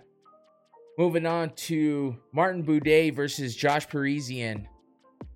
Moving 0.99 1.25
on 1.25 1.51
to 1.51 2.17
Martin 2.33 2.65
Buday 2.65 3.15
versus 3.15 3.55
Josh 3.55 3.89
Parisian. 3.89 4.67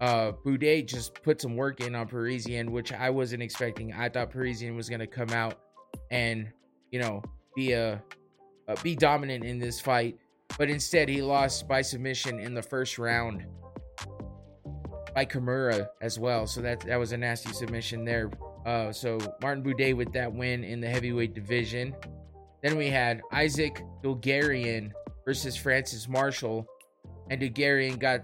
Uh 0.00 0.32
Buday 0.44 0.84
just 0.84 1.22
put 1.22 1.40
some 1.40 1.56
work 1.56 1.80
in 1.80 1.94
on 1.94 2.08
Parisian, 2.08 2.72
which 2.72 2.92
I 2.92 3.10
wasn't 3.10 3.44
expecting. 3.44 3.92
I 3.92 4.08
thought 4.08 4.30
Parisian 4.30 4.74
was 4.74 4.88
gonna 4.88 5.06
come 5.06 5.30
out 5.30 5.60
and, 6.10 6.48
you 6.90 6.98
know, 6.98 7.22
be 7.54 7.70
a 7.70 8.02
uh, 8.66 8.76
be 8.82 8.96
dominant 8.96 9.44
in 9.44 9.60
this 9.60 9.80
fight 9.80 10.18
but 10.58 10.68
instead 10.68 11.08
he 11.08 11.22
lost 11.22 11.66
by 11.68 11.82
submission 11.82 12.38
in 12.38 12.54
the 12.54 12.62
first 12.62 12.98
round 12.98 13.46
by 15.14 15.24
Kimura 15.24 15.88
as 16.00 16.18
well. 16.18 16.46
So 16.46 16.60
that 16.62 16.80
that 16.80 16.98
was 16.98 17.12
a 17.12 17.16
nasty 17.16 17.52
submission 17.52 18.04
there. 18.04 18.30
Uh, 18.64 18.92
so 18.92 19.18
Martin 19.40 19.62
Buday 19.62 19.94
with 19.94 20.12
that 20.12 20.32
win 20.32 20.64
in 20.64 20.80
the 20.80 20.88
heavyweight 20.88 21.34
division. 21.34 21.94
Then 22.62 22.76
we 22.76 22.88
had 22.88 23.22
Isaac 23.32 23.82
Dulgarian 24.02 24.92
versus 25.24 25.56
Francis 25.56 26.08
Marshall, 26.08 26.66
and 27.28 27.40
Dulgarian 27.40 27.98
got 27.98 28.20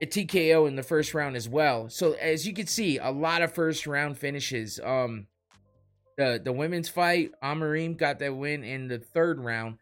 a 0.00 0.06
TKO 0.06 0.66
in 0.66 0.76
the 0.76 0.82
first 0.82 1.12
round 1.12 1.36
as 1.36 1.48
well. 1.48 1.88
So 1.88 2.12
as 2.12 2.46
you 2.46 2.54
can 2.54 2.66
see, 2.66 2.98
a 2.98 3.10
lot 3.10 3.42
of 3.42 3.52
first 3.52 3.86
round 3.86 4.16
finishes. 4.16 4.80
Um, 4.82 5.26
the 6.16 6.40
the 6.42 6.52
women's 6.52 6.88
fight, 6.88 7.32
Amorim 7.42 7.96
got 7.96 8.18
that 8.20 8.34
win 8.34 8.64
in 8.64 8.88
the 8.88 8.98
third 8.98 9.38
round, 9.40 9.78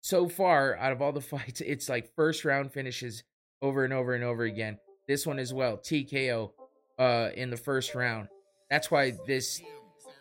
so 0.00 0.28
far 0.28 0.76
out 0.76 0.92
of 0.92 1.02
all 1.02 1.12
the 1.12 1.20
fights, 1.34 1.60
it's 1.60 1.88
like 1.88 2.14
first 2.14 2.44
round 2.44 2.72
finishes 2.72 3.22
over 3.62 3.84
and 3.84 3.92
over 3.92 4.14
and 4.14 4.24
over 4.24 4.44
again. 4.44 4.78
This 5.06 5.26
one 5.26 5.38
as 5.38 5.52
well, 5.52 5.78
TKO 5.78 6.50
uh 6.98 7.30
in 7.34 7.50
the 7.50 7.56
first 7.56 7.94
round. 7.94 8.28
That's 8.70 8.90
why 8.90 9.14
this 9.26 9.62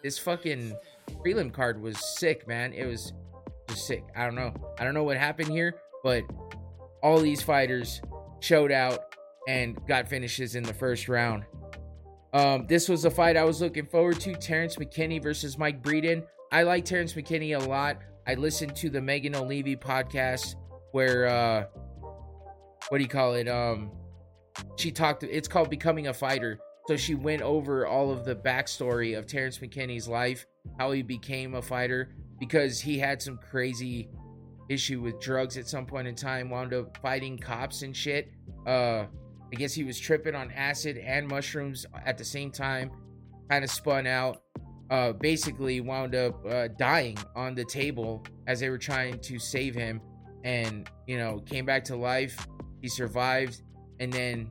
this 0.03 0.17
fucking 0.19 0.75
prelim 1.25 1.51
card 1.51 1.81
was 1.81 1.97
sick, 2.17 2.47
man. 2.47 2.73
It 2.73 2.85
was 2.85 3.13
just 3.67 3.87
sick. 3.87 4.03
I 4.15 4.25
don't 4.25 4.35
know. 4.35 4.53
I 4.79 4.83
don't 4.83 4.93
know 4.93 5.03
what 5.03 5.17
happened 5.17 5.49
here, 5.49 5.75
but 6.03 6.23
all 7.03 7.19
these 7.19 7.41
fighters 7.41 8.01
showed 8.39 8.71
out 8.71 9.15
and 9.47 9.77
got 9.87 10.07
finishes 10.07 10.55
in 10.55 10.63
the 10.63 10.73
first 10.73 11.07
round. 11.09 11.45
Um, 12.33 12.67
this 12.67 12.89
was 12.89 13.05
a 13.05 13.09
fight 13.09 13.37
I 13.37 13.43
was 13.43 13.61
looking 13.61 13.85
forward 13.85 14.19
to. 14.21 14.33
Terrence 14.35 14.75
McKinney 14.75 15.21
versus 15.21 15.57
Mike 15.57 15.81
Breeden. 15.81 16.23
I 16.51 16.63
like 16.63 16.85
Terrence 16.85 17.13
McKinney 17.13 17.59
a 17.59 17.67
lot. 17.67 17.97
I 18.27 18.33
listened 18.33 18.75
to 18.77 18.89
the 18.89 19.01
Megan 19.01 19.33
Olivi 19.35 19.77
podcast 19.77 20.55
where 20.91 21.27
uh 21.27 21.65
what 22.89 22.97
do 22.97 23.03
you 23.03 23.09
call 23.09 23.35
it? 23.35 23.47
Um 23.47 23.91
she 24.75 24.91
talked 24.91 25.23
it's 25.23 25.47
called 25.47 25.69
Becoming 25.69 26.07
a 26.07 26.13
Fighter. 26.13 26.59
So 26.87 26.97
she 26.97 27.15
went 27.15 27.41
over 27.41 27.87
all 27.87 28.11
of 28.11 28.25
the 28.25 28.35
backstory 28.35 29.17
of 29.17 29.27
Terrence 29.27 29.59
McKinney's 29.59 30.07
life, 30.07 30.45
how 30.77 30.91
he 30.91 31.03
became 31.03 31.55
a 31.55 31.61
fighter, 31.61 32.15
because 32.39 32.79
he 32.79 32.97
had 32.97 33.21
some 33.21 33.37
crazy 33.37 34.09
issue 34.69 35.01
with 35.01 35.19
drugs 35.19 35.57
at 35.57 35.67
some 35.67 35.85
point 35.85 36.07
in 36.07 36.15
time, 36.15 36.49
wound 36.49 36.73
up 36.73 36.97
fighting 37.01 37.37
cops 37.37 37.81
and 37.81 37.95
shit. 37.95 38.29
Uh 38.65 39.05
I 39.53 39.55
guess 39.55 39.73
he 39.73 39.85
was 39.85 39.97
tripping 39.97 40.35
on 40.35 40.51
acid 40.51 40.97
and 40.97 41.25
mushrooms 41.29 41.85
at 42.05 42.17
the 42.17 42.25
same 42.25 42.51
time, 42.51 42.91
kind 43.49 43.63
of 43.63 43.71
spun 43.71 44.05
out 44.05 44.41
uh, 44.89 45.11
basically 45.13 45.81
wound 45.81 46.15
up 46.15 46.45
uh, 46.45 46.67
dying 46.79 47.17
on 47.35 47.55
the 47.55 47.65
table 47.65 48.23
as 48.47 48.59
they 48.59 48.69
were 48.69 48.77
trying 48.77 49.19
to 49.19 49.37
save 49.39 49.75
him 49.75 50.01
and 50.43 50.89
you 51.07 51.17
know 51.17 51.39
came 51.39 51.65
back 51.65 51.83
to 51.85 51.95
life. 51.95 52.47
He 52.81 52.87
survived 52.87 53.61
and 53.99 54.13
then 54.13 54.49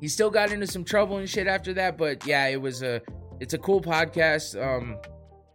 he 0.00 0.08
still 0.08 0.30
got 0.30 0.52
into 0.52 0.66
some 0.66 0.84
trouble 0.84 1.18
and 1.18 1.28
shit 1.28 1.46
after 1.46 1.72
that 1.74 1.96
but 1.96 2.26
yeah 2.26 2.46
it 2.46 2.60
was 2.60 2.82
a 2.82 3.00
it's 3.40 3.54
a 3.54 3.58
cool 3.58 3.80
podcast. 3.80 4.60
Um 4.60 4.98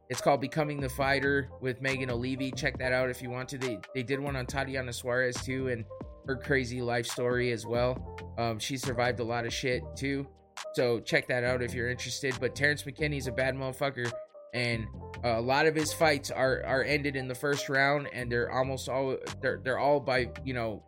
it's 0.09 0.21
called 0.21 0.41
becoming 0.41 0.79
the 0.79 0.89
fighter 0.89 1.49
with 1.61 1.81
megan 1.81 2.09
olivi 2.09 2.51
check 2.51 2.77
that 2.79 2.93
out 2.93 3.09
if 3.09 3.21
you 3.21 3.29
want 3.29 3.49
to. 3.49 3.57
They, 3.57 3.79
they 3.93 4.03
did 4.03 4.19
one 4.19 4.35
on 4.35 4.45
tatiana 4.45 4.93
suarez 4.93 5.35
too 5.43 5.67
and 5.67 5.85
her 6.25 6.37
crazy 6.37 6.81
life 6.81 7.05
story 7.05 7.51
as 7.51 7.65
well. 7.65 8.17
Um 8.39 8.57
she 8.57 8.77
survived 8.77 9.19
a 9.19 9.23
lot 9.23 9.45
of 9.45 9.53
shit 9.53 9.83
too 9.95 10.27
so 10.73 10.99
check 10.99 11.27
that 11.27 11.43
out 11.43 11.61
if 11.61 11.73
you're 11.73 11.89
interested. 11.89 12.35
But 12.39 12.55
Terrence 12.55 12.83
McKinney's 12.83 13.27
a 13.27 13.31
bad 13.31 13.55
motherfucker, 13.55 14.11
and 14.53 14.87
a 15.23 15.41
lot 15.41 15.65
of 15.65 15.75
his 15.75 15.93
fights 15.93 16.31
are 16.31 16.63
are 16.65 16.83
ended 16.83 17.15
in 17.15 17.27
the 17.27 17.35
first 17.35 17.69
round, 17.69 18.07
and 18.13 18.31
they're 18.31 18.51
almost 18.51 18.89
all 18.89 19.17
they're 19.41 19.59
they're 19.63 19.79
all 19.79 19.99
by 19.99 20.29
you 20.43 20.53
know 20.53 20.83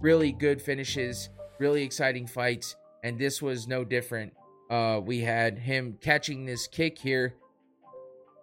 really 0.00 0.32
good 0.32 0.60
finishes, 0.60 1.30
really 1.58 1.82
exciting 1.82 2.26
fights, 2.26 2.76
and 3.02 3.18
this 3.18 3.40
was 3.40 3.66
no 3.66 3.84
different. 3.84 4.32
Uh, 4.70 5.00
we 5.02 5.20
had 5.20 5.58
him 5.58 5.98
catching 6.00 6.44
this 6.44 6.66
kick 6.66 6.98
here, 6.98 7.34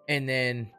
and 0.08 0.28
then 0.28 0.70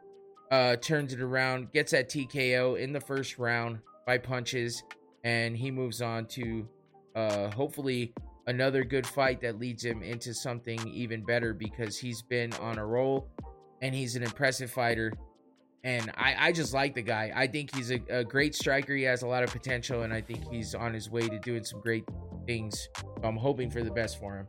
uh, 0.51 0.75
turns 0.77 1.13
it 1.13 1.21
around, 1.21 1.71
gets 1.73 1.91
that 1.91 2.09
TKO 2.09 2.79
in 2.79 2.93
the 2.93 3.01
first 3.01 3.39
round 3.39 3.79
by 4.05 4.17
punches, 4.17 4.83
and 5.23 5.57
he 5.57 5.71
moves 5.71 6.01
on 6.01 6.25
to 6.27 6.67
uh, 7.15 7.49
hopefully 7.51 8.13
another 8.47 8.83
good 8.83 9.07
fight 9.07 9.41
that 9.41 9.59
leads 9.59 9.83
him 9.83 10.03
into 10.03 10.33
something 10.33 10.85
even 10.87 11.23
better 11.23 11.53
because 11.53 11.97
he's 11.97 12.21
been 12.21 12.53
on 12.53 12.77
a 12.77 12.85
roll 12.85 13.29
and 13.81 13.93
he's 13.93 14.15
an 14.15 14.23
impressive 14.23 14.71
fighter. 14.71 15.13
And 15.83 16.11
I, 16.15 16.35
I 16.47 16.51
just 16.53 16.73
like 16.73 16.95
the 16.95 17.01
guy. 17.01 17.31
I 17.35 17.47
think 17.47 17.75
he's 17.75 17.91
a, 17.91 17.99
a 18.09 18.23
great 18.23 18.55
striker. 18.55 18.95
He 18.95 19.03
has 19.03 19.21
a 19.23 19.27
lot 19.27 19.43
of 19.43 19.51
potential, 19.51 20.03
and 20.03 20.13
I 20.13 20.21
think 20.21 20.49
he's 20.49 20.73
on 20.73 20.93
his 20.93 21.09
way 21.09 21.27
to 21.27 21.37
doing 21.39 21.65
some 21.65 21.81
great 21.81 22.05
things. 22.47 22.87
I'm 23.21 23.35
hoping 23.35 23.69
for 23.69 23.83
the 23.83 23.91
best 23.91 24.17
for 24.17 24.37
him. 24.37 24.47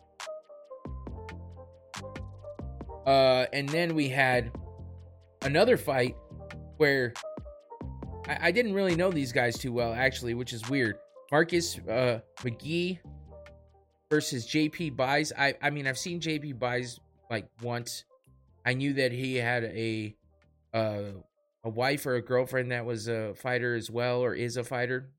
Uh, 3.05 3.47
and 3.53 3.69
then 3.69 3.95
we 3.95 4.09
had 4.09 4.53
another 5.43 5.77
fight 5.77 6.17
where 6.77 7.13
I, 8.29 8.49
I, 8.49 8.51
didn't 8.51 8.73
really 8.73 8.95
know 8.95 9.11
these 9.11 9.31
guys 9.31 9.59
too 9.59 9.73
well, 9.73 9.93
actually, 9.93 10.35
which 10.35 10.53
is 10.53 10.67
weird. 10.71 10.97
Marcus 11.31 11.79
uh, 11.81 12.21
McGhee 12.39 12.99
versus 14.15 14.47
JP 14.47 14.95
Buys. 14.95 15.33
I 15.37 15.55
I 15.61 15.71
mean 15.71 15.89
I've 15.89 15.99
seen 15.99 16.21
JP 16.21 16.61
Buys 16.61 17.01
like 17.29 17.49
once. 17.63 18.05
I 18.65 18.73
knew 18.75 18.93
that 18.93 19.11
he 19.11 19.35
had 19.35 19.65
a 19.65 20.15
uh, 20.73 21.15
a 21.65 21.69
wife 21.69 22.07
or 22.07 22.15
a 22.15 22.23
girlfriend 22.23 22.71
that 22.71 22.87
was 22.87 23.09
a 23.09 23.35
fighter 23.35 23.75
as 23.75 23.91
well 23.91 24.21
or 24.21 24.33
is 24.33 24.57
a 24.57 24.63
fighter. 24.63 25.11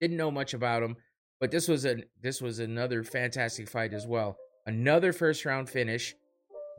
Didn't 0.00 0.16
know 0.16 0.30
much 0.30 0.54
about 0.54 0.82
him, 0.82 0.96
but 1.38 1.50
this 1.50 1.68
was 1.68 1.84
a 1.84 1.96
this 2.22 2.40
was 2.40 2.60
another 2.60 3.04
fantastic 3.04 3.68
fight 3.68 3.92
as 3.92 4.06
well. 4.06 4.38
Another 4.64 5.12
first 5.12 5.44
round 5.44 5.68
finish. 5.68 6.14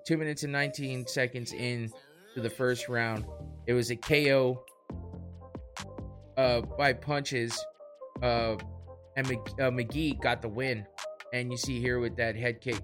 2 0.08 0.18
minutes 0.18 0.42
and 0.44 0.54
19 0.54 1.06
seconds 1.06 1.54
in 1.54 1.92
to 2.34 2.42
the 2.42 2.50
first 2.50 2.90
round. 2.90 3.24
It 3.68 3.74
was 3.74 3.92
a 3.92 3.96
KO 3.96 4.64
uh 6.38 6.62
by 6.62 6.94
punches 6.94 7.64
uh 8.24 8.56
and 9.16 9.28
McGhee 9.28 10.20
got 10.22 10.42
the 10.42 10.50
win 10.50 10.86
and 11.34 11.52
you 11.52 11.58
see 11.58 11.80
here 11.80 12.00
with 12.00 12.16
that 12.18 12.36
head 12.36 12.62
kick 12.62 12.84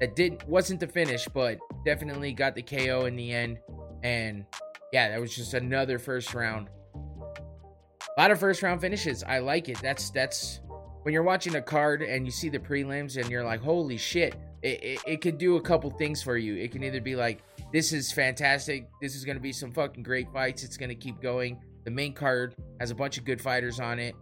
that 0.00 0.14
didn't 0.14 0.46
wasn't 0.48 0.80
the 0.80 0.86
finish, 0.86 1.26
but 1.28 1.58
definitely 1.84 2.32
got 2.32 2.54
the 2.54 2.62
KO 2.62 3.06
in 3.06 3.16
the 3.16 3.32
end. 3.32 3.58
And 4.02 4.44
yeah, 4.92 5.08
that 5.10 5.20
was 5.20 5.34
just 5.34 5.54
another 5.54 5.98
first 5.98 6.34
round. 6.34 6.68
A 6.94 8.20
lot 8.20 8.30
of 8.30 8.40
first 8.40 8.62
round 8.62 8.80
finishes. 8.80 9.22
I 9.22 9.38
like 9.38 9.68
it. 9.68 9.78
That's 9.82 10.10
that's 10.10 10.60
when 11.02 11.12
you're 11.12 11.22
watching 11.22 11.56
a 11.56 11.62
card 11.62 12.02
and 12.02 12.26
you 12.26 12.32
see 12.32 12.48
the 12.48 12.58
prelims 12.58 13.16
and 13.16 13.30
you're 13.30 13.44
like, 13.44 13.60
holy 13.60 13.96
shit, 13.96 14.34
it, 14.62 14.82
it, 14.82 15.00
it 15.06 15.20
could 15.20 15.38
do 15.38 15.56
a 15.56 15.60
couple 15.60 15.90
things 15.90 16.22
for 16.22 16.36
you. 16.36 16.56
It 16.56 16.72
can 16.72 16.82
either 16.82 17.00
be 17.00 17.16
like, 17.16 17.42
this 17.72 17.92
is 17.92 18.12
fantastic. 18.12 18.88
This 19.00 19.14
is 19.14 19.24
going 19.24 19.36
to 19.36 19.42
be 19.42 19.52
some 19.52 19.72
fucking 19.72 20.02
great 20.02 20.32
fights. 20.32 20.64
It's 20.64 20.76
going 20.76 20.88
to 20.88 20.94
keep 20.94 21.20
going. 21.20 21.60
The 21.84 21.90
main 21.90 22.12
card 22.12 22.54
has 22.80 22.90
a 22.90 22.94
bunch 22.94 23.18
of 23.18 23.24
good 23.24 23.40
fighters 23.40 23.80
on 23.80 23.98
it. 23.98 24.14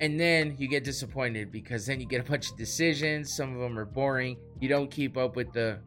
And 0.00 0.18
then 0.18 0.54
you 0.58 0.68
get 0.68 0.84
disappointed 0.84 1.50
because 1.50 1.86
then 1.86 2.00
you 2.00 2.06
get 2.06 2.20
a 2.20 2.30
bunch 2.30 2.50
of 2.50 2.56
decisions. 2.56 3.32
Some 3.34 3.54
of 3.54 3.60
them 3.60 3.78
are 3.78 3.84
boring. 3.84 4.36
You 4.60 4.68
don't 4.68 4.90
keep 4.90 5.16
up 5.16 5.34
with 5.34 5.52
the 5.52 5.80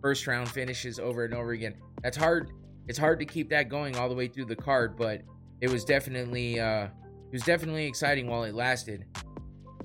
first 0.00 0.26
round 0.26 0.48
finishes 0.48 0.98
over 0.98 1.24
and 1.24 1.34
over 1.34 1.52
again. 1.52 1.74
That's 2.02 2.16
hard. 2.16 2.50
It's 2.86 2.98
hard 2.98 3.18
to 3.18 3.26
keep 3.26 3.50
that 3.50 3.68
going 3.68 3.96
all 3.96 4.08
the 4.08 4.14
way 4.14 4.28
through 4.28 4.46
the 4.46 4.56
card, 4.56 4.96
but 4.96 5.20
it 5.60 5.70
was 5.70 5.84
definitely 5.84 6.58
uh 6.58 6.84
it 6.84 7.32
was 7.32 7.42
definitely 7.42 7.84
exciting 7.84 8.26
while 8.26 8.44
it 8.44 8.54
lasted. 8.54 9.04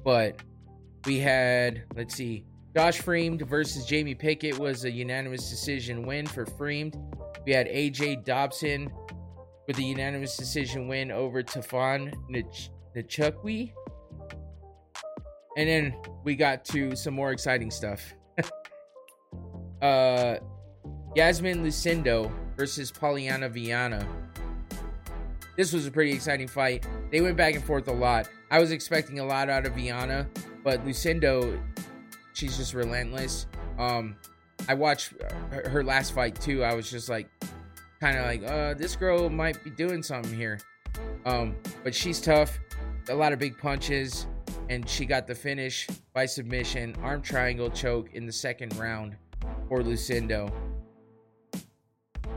But 0.04 0.42
we 1.06 1.20
had, 1.20 1.84
let's 1.96 2.16
see, 2.16 2.46
Josh 2.74 3.02
Fremd 3.02 3.46
versus 3.48 3.86
Jamie 3.86 4.16
Pickett 4.16 4.58
was 4.58 4.86
a 4.86 4.92
unanimous 4.92 5.50
decision 5.50 6.06
win 6.06 6.26
for 6.26 6.46
Fremd. 6.46 6.96
We 7.46 7.52
had 7.52 7.68
AJ 7.68 8.24
Dobson 8.24 8.90
with 9.68 9.78
a 9.78 9.84
unanimous 9.84 10.38
decision 10.38 10.88
win 10.88 11.12
over 11.12 11.44
Tafon 12.96 13.04
Nchukwi. 13.04 13.74
And 15.56 15.70
then 15.70 15.96
we 16.24 16.36
got 16.36 16.66
to 16.66 16.96
some 16.96 17.14
more 17.14 17.32
exciting 17.32 17.72
stuff. 17.72 18.14
uh 19.82 20.38
Yasmin 21.16 21.64
Lucindo 21.64 22.32
versus 22.56 22.92
Pollyanna 22.92 23.50
Viana. 23.50 24.08
This 25.56 25.72
was 25.72 25.86
a 25.86 25.92
pretty 25.92 26.12
exciting 26.12 26.48
fight. 26.48 26.88
They 27.12 27.22
went 27.22 27.38
back 27.38 27.54
and 27.54 27.64
forth 27.64 27.88
a 27.88 27.94
lot. 27.94 28.28
I 28.50 28.60
was 28.60 28.72
expecting 28.72 29.20
a 29.20 29.26
lot 29.26 29.50
out 29.50 29.68
of 29.68 29.76
Viana, 29.76 30.28
but 30.64 30.84
Lucindo, 30.84 31.62
she's 32.34 32.58
just 32.58 32.74
relentless. 32.74 33.46
Um, 33.78 34.16
I 34.68 34.74
watched 34.74 35.14
her, 35.52 35.70
her 35.70 35.84
last 35.84 36.14
fight 36.14 36.40
too. 36.42 36.64
I 36.64 36.74
was 36.74 36.90
just 36.90 37.10
like, 37.10 37.30
kind 38.00 38.18
of 38.18 38.26
like, 38.26 38.44
uh, 38.44 38.74
this 38.74 38.96
girl 38.96 39.30
might 39.30 39.64
be 39.64 39.70
doing 39.70 40.02
something 40.02 40.36
here. 40.36 40.60
Um, 41.26 41.56
but 41.84 41.94
she's 41.94 42.20
tough, 42.20 42.60
a 43.10 43.16
lot 43.16 43.34
of 43.34 43.40
big 43.40 43.58
punches, 43.58 44.28
and 44.70 44.88
she 44.88 45.06
got 45.06 45.28
the 45.28 45.36
finish 45.36 45.88
by 46.14 46.26
submission, 46.26 46.96
arm 47.02 47.22
triangle 47.22 47.70
choke 47.70 48.14
in 48.14 48.26
the 48.26 48.32
second 48.32 48.76
round 48.78 49.16
for 49.68 49.82
Lucindo. 49.82 50.52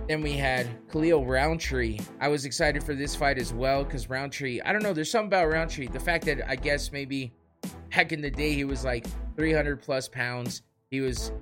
Then 0.09 0.23
we 0.23 0.33
had 0.33 0.69
Khalil 0.91 1.25
Rountree. 1.25 1.99
I 2.21 2.29
was 2.29 2.45
excited 2.45 2.85
for 2.85 2.95
this 2.95 3.17
fight 3.17 3.39
as 3.39 3.53
well 3.53 3.83
because 3.83 4.09
Rountree, 4.09 4.61
I 4.61 4.73
don't 4.73 4.83
know, 4.83 4.93
there's 4.93 5.11
something 5.11 5.29
about 5.29 5.49
Rountree. 5.49 5.89
The 5.89 6.01
fact 6.01 6.25
that 6.27 6.49
I 6.49 6.55
guess 6.55 6.93
maybe 6.93 7.33
back 7.95 8.13
in 8.13 8.21
the 8.21 8.31
day 8.31 8.53
he 8.53 8.65
was 8.65 8.85
like 8.85 9.07
300 9.37 9.83
plus 9.83 10.09
pounds. 10.09 10.63
He 10.91 11.01
was 11.01 11.33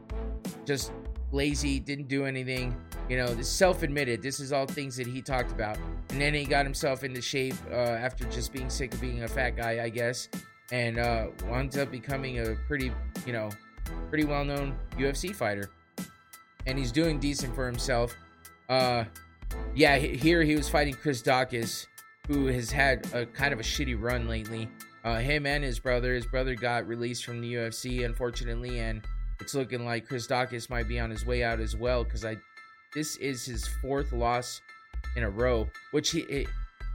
just 0.64 0.92
lazy, 1.34 1.78
didn't 1.80 2.08
do 2.08 2.24
anything. 2.24 2.74
You 3.08 3.18
know, 3.18 3.34
this 3.34 3.48
self-admitted. 3.48 4.22
This 4.22 4.40
is 4.40 4.52
all 4.52 4.66
things 4.66 4.96
that 4.96 5.06
he 5.06 5.20
talked 5.20 5.50
about. 5.50 5.76
And 6.10 6.20
then 6.20 6.32
he 6.32 6.44
got 6.44 6.64
himself 6.64 7.04
into 7.04 7.20
shape 7.20 7.54
uh, 7.70 7.74
after 7.74 8.24
just 8.26 8.52
being 8.52 8.70
sick 8.70 8.94
of 8.94 9.00
being 9.00 9.24
a 9.24 9.28
fat 9.28 9.50
guy, 9.50 9.82
I 9.82 9.88
guess, 9.88 10.28
and 10.72 10.98
uh, 10.98 11.26
wound 11.48 11.76
up 11.76 11.90
becoming 11.90 12.38
a 12.38 12.54
pretty, 12.66 12.92
you 13.26 13.32
know, 13.32 13.50
pretty 14.08 14.24
well-known 14.24 14.76
UFC 14.96 15.34
fighter. 15.34 15.70
And 16.66 16.78
he's 16.78 16.92
doing 16.92 17.18
decent 17.18 17.54
for 17.54 17.66
himself. 17.66 18.16
Uh, 18.68 19.04
yeah, 19.74 19.98
here 19.98 20.42
he 20.42 20.56
was 20.56 20.68
fighting 20.68 20.94
Chris 20.94 21.22
Daukaus, 21.22 21.86
who 22.26 22.46
has 22.46 22.70
had 22.70 23.06
a 23.12 23.26
kind 23.26 23.52
of 23.52 23.60
a 23.60 23.62
shitty 23.62 24.00
run 24.00 24.28
lately. 24.28 24.68
Uh, 25.04 25.18
him 25.18 25.44
and 25.44 25.62
his 25.62 25.78
brother. 25.78 26.14
His 26.14 26.26
brother 26.26 26.54
got 26.54 26.88
released 26.88 27.26
from 27.26 27.42
the 27.42 27.54
UFC, 27.54 28.06
unfortunately, 28.06 28.78
and 28.78 29.02
it's 29.40 29.54
looking 29.54 29.84
like 29.84 30.06
Chris 30.06 30.26
Daukaus 30.26 30.70
might 30.70 30.88
be 30.88 30.98
on 31.00 31.10
his 31.10 31.26
way 31.26 31.42
out 31.42 31.60
as 31.60 31.76
well. 31.76 32.04
Because 32.04 32.24
I, 32.24 32.36
this 32.94 33.16
is 33.16 33.44
his 33.44 33.66
fourth 33.82 34.12
loss 34.12 34.60
in 35.16 35.22
a 35.22 35.30
row, 35.30 35.68
which 35.90 36.10
he 36.10 36.20
it, 36.20 36.48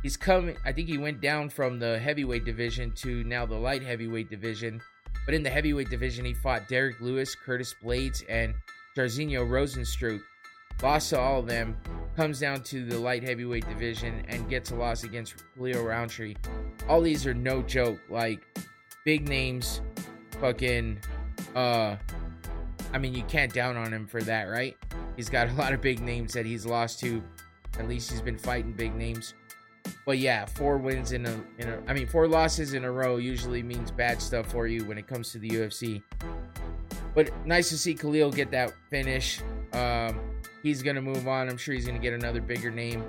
he's 0.04 0.18
coming. 0.18 0.58
I 0.66 0.72
think 0.72 0.88
he 0.88 0.98
went 0.98 1.22
down 1.22 1.50
from 1.50 1.80
the 1.80 2.00
heavyweight 2.00 2.46
division 2.46 2.92
to 2.98 3.24
now 3.24 3.46
the 3.46 3.56
light 3.56 3.84
heavyweight 3.84 4.30
division. 4.30 4.82
But 5.26 5.36
in 5.36 5.44
the 5.44 5.50
heavyweight 5.50 5.90
division, 5.90 6.26
he 6.26 6.34
fought 6.34 6.68
Derrick 6.68 7.00
Lewis, 7.02 7.36
Curtis 7.36 7.76
Blaydes, 7.84 8.24
and 8.28 8.56
Jairzinho 8.98 9.48
Rozenstruik 9.48 10.22
lost 10.82 11.10
to 11.10 11.20
all 11.20 11.40
of 11.40 11.46
them, 11.46 11.78
comes 12.16 12.40
down 12.40 12.64
to 12.64 12.86
the 12.86 12.98
light 12.98 13.24
heavyweight 13.24 13.68
division 13.68 14.26
and 14.28 14.50
gets 14.50 14.72
a 14.72 14.76
loss 14.76 15.04
against 15.04 15.36
Leo 15.58 15.84
Rountree. 15.84 16.36
All 16.88 17.02
these 17.02 17.26
are 17.28 17.34
no 17.34 17.62
joke. 17.62 18.00
Like 18.10 18.42
big 19.06 19.28
names, 19.28 19.82
fucking. 20.40 21.00
Uh, 21.56 21.96
I 22.94 22.98
mean, 22.98 23.14
you 23.14 23.24
can't 23.24 23.54
down 23.54 23.78
on 23.78 23.94
him 23.94 24.08
for 24.08 24.22
that, 24.24 24.46
right? 24.46 24.76
He's 25.16 25.30
got 25.30 25.50
a 25.50 25.54
lot 25.58 25.74
of 25.74 25.82
big 25.82 26.00
names 26.00 26.34
that 26.34 26.46
he's 26.46 26.66
lost 26.66 27.00
to. 27.02 27.24
At 27.78 27.88
least 27.88 28.12
he's 28.12 28.22
been 28.22 28.38
fighting 28.38 28.74
big 28.74 28.96
names. 28.96 29.34
But 30.06 30.18
yeah, 30.18 30.46
four 30.46 30.78
wins 30.78 31.12
in 31.12 31.26
a, 31.26 31.44
in 31.58 31.70
a 31.70 31.82
I 31.88 31.94
mean, 31.94 32.08
four 32.08 32.28
losses 32.28 32.74
in 32.74 32.84
a 32.84 32.92
row 32.92 33.18
usually 33.18 33.64
means 33.64 33.92
bad 33.92 34.22
stuff 34.22 34.48
for 34.48 34.68
you 34.68 34.84
when 34.86 34.98
it 34.98 35.08
comes 35.08 35.32
to 35.32 35.40
the 35.40 35.50
UFC. 35.50 36.02
But 37.16 37.32
nice 37.46 37.70
to 37.70 37.78
see 37.78 37.94
Khalil 37.94 38.32
get 38.32 38.52
that 38.52 38.74
finish. 38.90 39.42
Um, 39.74 40.20
he's 40.62 40.84
to 40.96 41.02
move 41.02 41.28
on. 41.28 41.50
I'm 41.50 41.58
sure 41.58 41.74
he's 41.74 41.86
to 41.98 42.02
get 42.02 42.14
another 42.14 42.42
bigger 42.42 42.72
name 42.72 43.04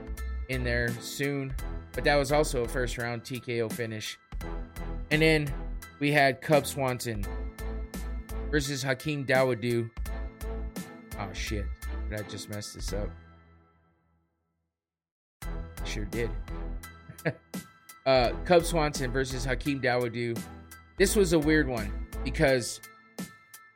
in 0.48 0.64
there 0.64 0.88
soon. 1.00 1.54
But 1.92 2.04
that 2.04 2.16
was 2.16 2.32
also 2.32 2.64
a 2.64 2.68
first 2.68 2.98
round 2.98 3.24
TKO 3.24 3.72
finish. 3.72 4.18
And 5.10 5.22
then 5.22 5.52
we 5.98 6.12
had 6.12 6.40
Cub 6.40 6.66
Swanson 6.66 7.24
versus 8.50 8.82
Hakeem 8.82 9.24
Dawodu. 9.26 9.90
Oh 11.18 11.32
shit. 11.32 11.66
Did 12.08 12.20
I 12.20 12.22
just 12.28 12.48
mess 12.48 12.72
this 12.72 12.92
up? 12.92 13.08
Sure 15.84 16.04
did. 16.06 16.30
uh 18.06 18.30
Cub 18.44 18.64
Swanson 18.64 19.10
versus 19.10 19.44
Hakeem 19.44 19.80
Dawodu. 19.80 20.40
This 20.98 21.16
was 21.16 21.32
a 21.32 21.38
weird 21.38 21.68
one 21.68 21.92
because 22.24 22.80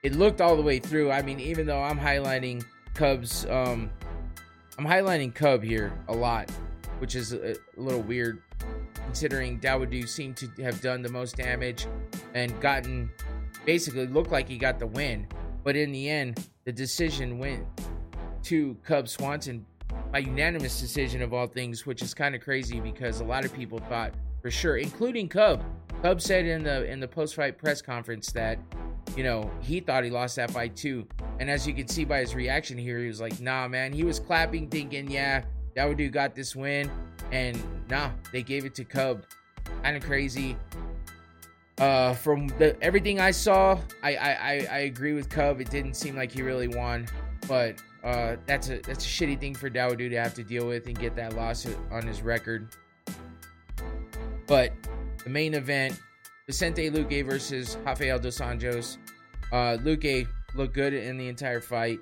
it 0.02 0.14
looked 0.14 0.40
all 0.40 0.56
the 0.56 0.62
way 0.62 0.78
through. 0.78 1.10
I 1.10 1.22
mean, 1.22 1.40
even 1.40 1.66
though 1.66 1.82
I'm 1.82 1.98
highlighting 1.98 2.62
Cubs. 2.94 3.44
Um, 3.46 3.90
I'm 4.78 4.86
highlighting 4.86 5.34
Cub 5.34 5.62
here 5.62 5.92
a 6.08 6.14
lot, 6.14 6.50
which 6.98 7.14
is 7.14 7.32
a, 7.32 7.52
a 7.52 7.56
little 7.76 8.02
weird 8.02 8.42
considering 9.04 9.60
Dawodu 9.60 10.08
seemed 10.08 10.36
to 10.38 10.48
have 10.62 10.80
done 10.80 11.02
the 11.02 11.08
most 11.08 11.36
damage 11.36 11.86
and 12.34 12.58
gotten 12.60 13.10
basically 13.64 14.06
looked 14.06 14.30
like 14.30 14.48
he 14.48 14.58
got 14.58 14.78
the 14.78 14.86
win. 14.86 15.26
But 15.62 15.76
in 15.76 15.92
the 15.92 16.08
end, 16.08 16.46
the 16.64 16.72
decision 16.72 17.38
went 17.38 17.64
to 18.44 18.76
Cub 18.84 19.08
Swanson 19.08 19.64
by 20.12 20.18
unanimous 20.18 20.80
decision 20.80 21.22
of 21.22 21.32
all 21.32 21.46
things, 21.46 21.86
which 21.86 22.02
is 22.02 22.14
kind 22.14 22.34
of 22.34 22.40
crazy 22.40 22.80
because 22.80 23.20
a 23.20 23.24
lot 23.24 23.44
of 23.44 23.54
people 23.54 23.78
thought 23.78 24.12
for 24.42 24.50
sure, 24.50 24.76
including 24.76 25.28
Cub. 25.28 25.64
Cub 26.02 26.20
said 26.20 26.44
in 26.44 26.62
the 26.62 26.84
in 26.84 27.00
the 27.00 27.08
post 27.08 27.34
fight 27.34 27.56
press 27.56 27.80
conference 27.80 28.30
that 28.32 28.58
you 29.16 29.22
know, 29.22 29.50
he 29.60 29.80
thought 29.80 30.04
he 30.04 30.10
lost 30.10 30.36
that 30.36 30.50
fight 30.50 30.74
too. 30.76 31.06
And 31.38 31.48
as 31.48 31.66
you 31.66 31.74
can 31.74 31.88
see 31.88 32.04
by 32.04 32.20
his 32.20 32.34
reaction 32.34 32.76
here, 32.76 32.98
he 32.98 33.06
was 33.06 33.20
like, 33.20 33.40
nah, 33.40 33.68
man. 33.68 33.92
He 33.92 34.04
was 34.04 34.18
clapping, 34.18 34.68
thinking, 34.68 35.10
yeah, 35.10 35.44
Dawodu 35.76 36.10
got 36.10 36.34
this 36.34 36.56
win. 36.56 36.90
And 37.30 37.62
nah, 37.88 38.10
they 38.32 38.42
gave 38.42 38.64
it 38.64 38.74
to 38.76 38.84
Cub. 38.84 39.24
Kind 39.82 39.96
of 39.96 40.02
crazy. 40.02 40.56
Uh, 41.78 42.14
from 42.14 42.46
the 42.58 42.80
everything 42.80 43.20
I 43.20 43.32
saw, 43.32 43.80
I, 44.02 44.14
I, 44.14 44.68
I 44.70 44.78
agree 44.78 45.12
with 45.12 45.28
Cub. 45.28 45.60
It 45.60 45.70
didn't 45.70 45.94
seem 45.94 46.14
like 46.14 46.30
he 46.30 46.42
really 46.42 46.68
won, 46.68 47.08
but 47.48 47.82
uh, 48.04 48.36
that's 48.46 48.68
a 48.68 48.78
that's 48.80 49.04
a 49.04 49.08
shitty 49.08 49.40
thing 49.40 49.54
for 49.54 49.68
Dawodu 49.68 50.08
to 50.10 50.16
have 50.16 50.34
to 50.34 50.44
deal 50.44 50.68
with 50.68 50.86
and 50.86 50.96
get 50.96 51.16
that 51.16 51.34
loss 51.34 51.66
on 51.90 52.06
his 52.06 52.22
record. 52.22 52.68
But 54.46 54.72
the 55.24 55.30
main 55.30 55.54
event, 55.54 55.98
Vicente 56.46 56.90
Luque 56.90 57.24
versus 57.24 57.76
Rafael 57.84 58.18
dos 58.18 58.38
Anjos. 58.38 58.98
Uh, 59.50 59.78
Luque 59.82 60.28
looked 60.54 60.74
good 60.74 60.94
in 60.94 61.16
the 61.16 61.28
entire 61.28 61.60
fight. 61.60 61.98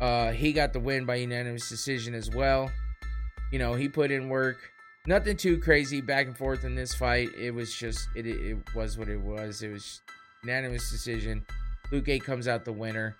Uh, 0.00 0.32
he 0.32 0.52
got 0.52 0.72
the 0.72 0.80
win 0.80 1.04
by 1.04 1.16
unanimous 1.16 1.68
decision 1.68 2.14
as 2.14 2.30
well. 2.30 2.70
You 3.52 3.58
know, 3.58 3.74
he 3.74 3.88
put 3.88 4.10
in 4.10 4.28
work. 4.28 4.72
Nothing 5.06 5.36
too 5.36 5.58
crazy 5.58 6.00
back 6.00 6.26
and 6.26 6.36
forth 6.36 6.64
in 6.64 6.74
this 6.74 6.94
fight. 6.94 7.30
It 7.38 7.52
was 7.52 7.74
just, 7.74 8.08
it, 8.14 8.26
it, 8.26 8.58
was 8.74 8.98
what 8.98 9.08
it 9.08 9.20
was. 9.20 9.62
It 9.62 9.72
was 9.72 10.02
unanimous 10.42 10.90
decision. 10.90 11.44
Luque 11.90 12.22
comes 12.22 12.46
out 12.46 12.64
the 12.64 12.72
winner. 12.72 13.16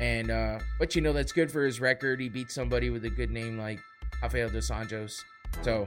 And, 0.00 0.30
uh, 0.30 0.58
but 0.78 0.94
you 0.94 1.02
know, 1.02 1.12
that's 1.12 1.32
good 1.32 1.50
for 1.50 1.64
his 1.64 1.80
record. 1.80 2.20
He 2.20 2.28
beat 2.28 2.50
somebody 2.50 2.90
with 2.90 3.04
a 3.04 3.10
good 3.10 3.30
name 3.30 3.58
like 3.58 3.80
Rafael 4.22 4.48
dos 4.48 4.70
Anjos. 4.70 5.20
So, 5.62 5.86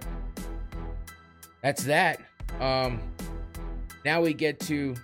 that's 1.61 1.83
that. 1.83 2.19
Um, 2.59 3.01
now 4.05 4.21
we 4.21 4.33
get 4.33 4.59
to 4.61 4.95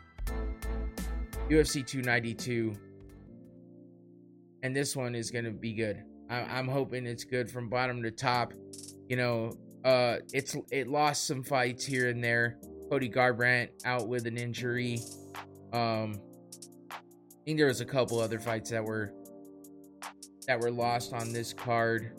UFC 1.50 1.86
292. 1.86 2.74
And 4.64 4.76
this 4.76 4.96
one 4.96 5.14
is 5.16 5.30
to 5.32 5.52
be 5.52 5.74
good. 5.74 6.04
I- 6.30 6.60
am 6.60 6.68
hoping 6.68 7.06
it's 7.06 7.24
good 7.24 7.52
from 7.52 7.70
bottom 7.70 8.02
to 8.04 8.12
top. 8.12 8.54
You 9.08 9.18
know, 9.18 9.52
uh, 9.86 10.18
it's 10.34 10.58
it 10.72 10.88
lost 10.88 11.28
some 11.28 11.44
fights 11.44 11.86
here 11.86 12.10
and 12.10 12.22
there. 12.22 12.58
Cody 12.90 13.08
Garbrandt 13.08 13.70
out 13.86 14.08
with 14.08 14.26
an 14.26 14.36
injury. 14.36 15.00
Um, 15.72 16.20
I 16.92 16.98
think 17.46 17.60
there 17.60 17.68
was 17.68 17.82
a 17.82 17.86
couple 17.86 18.20
other 18.20 18.40
fights 18.40 18.72
that 18.72 18.84
were 18.84 19.14
that 20.48 20.60
were 20.60 20.72
lost 20.72 21.14
on 21.14 21.32
this 21.32 21.54
card. 21.54 22.14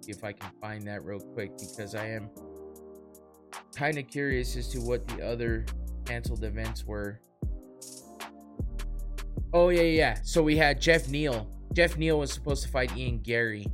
See 0.00 0.10
if 0.10 0.24
I 0.24 0.32
can 0.32 0.50
find 0.60 0.86
that 0.86 1.04
real 1.04 1.20
quick 1.20 1.52
because 1.58 1.94
I 1.94 2.08
am 2.08 2.30
kind 3.76 3.98
of 3.98 4.08
curious 4.08 4.56
as 4.56 4.68
to 4.68 4.80
what 4.80 5.06
the 5.08 5.22
other 5.22 5.66
canceled 6.06 6.44
events 6.44 6.86
were. 6.86 7.20
Oh 9.52 9.68
yeah, 9.68 9.82
yeah. 9.82 10.18
So 10.22 10.42
we 10.42 10.56
had 10.56 10.80
Jeff 10.80 11.08
Neal. 11.08 11.46
Jeff 11.74 11.98
Neal 11.98 12.18
was 12.18 12.32
supposed 12.32 12.62
to 12.62 12.70
fight 12.70 12.96
Ian 12.96 13.18
Garry, 13.18 13.66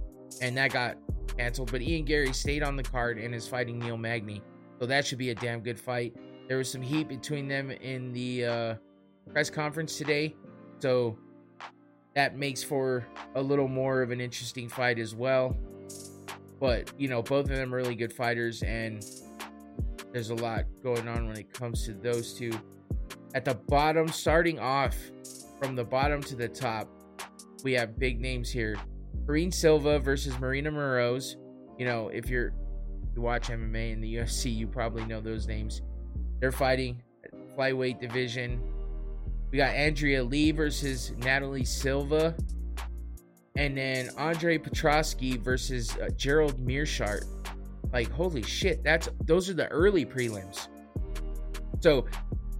and 0.42 0.56
that 0.56 0.72
got 0.72 0.96
canceled. 1.38 1.70
But 1.70 1.82
Ian 1.82 2.04
Garry 2.04 2.32
stayed 2.32 2.62
on 2.62 2.76
the 2.76 2.82
card 2.82 3.18
and 3.18 3.34
is 3.34 3.46
fighting 3.46 3.78
Neil 3.78 3.96
Magny. 3.96 4.42
So 4.80 4.86
that 4.86 5.06
should 5.06 5.18
be 5.18 5.30
a 5.30 5.34
damn 5.34 5.60
good 5.60 5.78
fight. 5.78 6.14
There 6.48 6.58
was 6.58 6.70
some 6.70 6.82
heat 6.82 7.08
between 7.08 7.48
them 7.48 7.70
in 7.70 8.12
the 8.12 8.44
uh, 8.44 8.74
press 9.32 9.50
conference 9.50 9.96
today. 9.96 10.34
So 10.80 11.18
that 12.14 12.36
makes 12.36 12.62
for 12.62 13.06
a 13.34 13.42
little 13.42 13.68
more 13.68 14.02
of 14.02 14.10
an 14.10 14.20
interesting 14.20 14.68
fight 14.68 14.98
as 14.98 15.14
well. 15.14 15.56
But, 16.60 16.92
you 16.98 17.08
know, 17.08 17.22
both 17.22 17.48
of 17.50 17.56
them 17.56 17.72
are 17.72 17.76
really 17.76 17.94
good 17.94 18.12
fighters, 18.12 18.62
and 18.62 19.04
there's 20.12 20.30
a 20.30 20.34
lot 20.34 20.64
going 20.82 21.06
on 21.06 21.28
when 21.28 21.36
it 21.36 21.52
comes 21.52 21.84
to 21.84 21.92
those 21.92 22.34
two. 22.34 22.52
At 23.34 23.44
the 23.44 23.54
bottom, 23.54 24.08
starting 24.08 24.58
off 24.58 24.96
from 25.60 25.76
the 25.76 25.84
bottom 25.84 26.20
to 26.22 26.34
the 26.34 26.48
top, 26.48 26.88
we 27.62 27.72
have 27.74 27.98
big 27.98 28.20
names 28.20 28.50
here. 28.50 28.76
Karine 29.28 29.52
Silva 29.52 29.98
versus 29.98 30.38
Marina 30.38 30.72
Moroz. 30.72 31.36
You 31.78 31.84
know, 31.84 32.08
if 32.08 32.30
you're 32.30 32.54
you 33.14 33.20
watch 33.20 33.48
MMA 33.48 33.92
in 33.92 34.00
the 34.00 34.14
UFC, 34.14 34.56
you 34.56 34.66
probably 34.66 35.04
know 35.04 35.20
those 35.20 35.46
names. 35.46 35.82
They're 36.40 36.50
fighting 36.50 37.02
flyweight 37.54 38.00
division. 38.00 38.58
We 39.50 39.58
got 39.58 39.74
Andrea 39.74 40.24
Lee 40.24 40.50
versus 40.52 41.12
Natalie 41.18 41.66
Silva. 41.66 42.34
And 43.54 43.76
then 43.76 44.08
Andre 44.16 44.56
Petroski 44.56 45.38
versus 45.38 45.94
uh, 45.98 46.08
Gerald 46.16 46.58
Meerschaert. 46.58 47.26
Like, 47.92 48.10
holy 48.10 48.42
shit, 48.42 48.82
that's 48.82 49.10
those 49.26 49.50
are 49.50 49.54
the 49.54 49.68
early 49.68 50.06
prelims. 50.06 50.68
So 51.80 52.06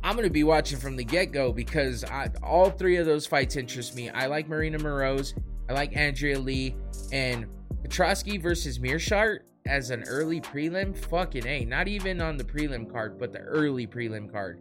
I'm 0.04 0.16
gonna 0.16 0.28
be 0.28 0.44
watching 0.44 0.78
from 0.78 0.96
the 0.96 1.04
get-go 1.04 1.50
because 1.50 2.04
I, 2.04 2.28
all 2.42 2.68
three 2.68 2.96
of 2.96 3.06
those 3.06 3.26
fights 3.26 3.56
interest 3.56 3.96
me. 3.96 4.10
I 4.10 4.26
like 4.26 4.48
Marina 4.48 4.78
Moroz, 4.78 5.32
I 5.68 5.74
like 5.74 5.96
Andrea 5.96 6.38
Lee, 6.38 6.76
and 7.12 7.46
Petroski 7.82 8.40
versus 8.40 8.78
Meerschaert 8.78 9.40
as 9.66 9.90
an 9.90 10.04
early 10.04 10.40
prelim. 10.40 10.96
Fucking 10.96 11.46
a, 11.46 11.64
not 11.64 11.88
even 11.88 12.20
on 12.20 12.36
the 12.36 12.44
prelim 12.44 12.90
card, 12.90 13.18
but 13.18 13.32
the 13.32 13.40
early 13.40 13.86
prelim 13.86 14.32
card. 14.32 14.60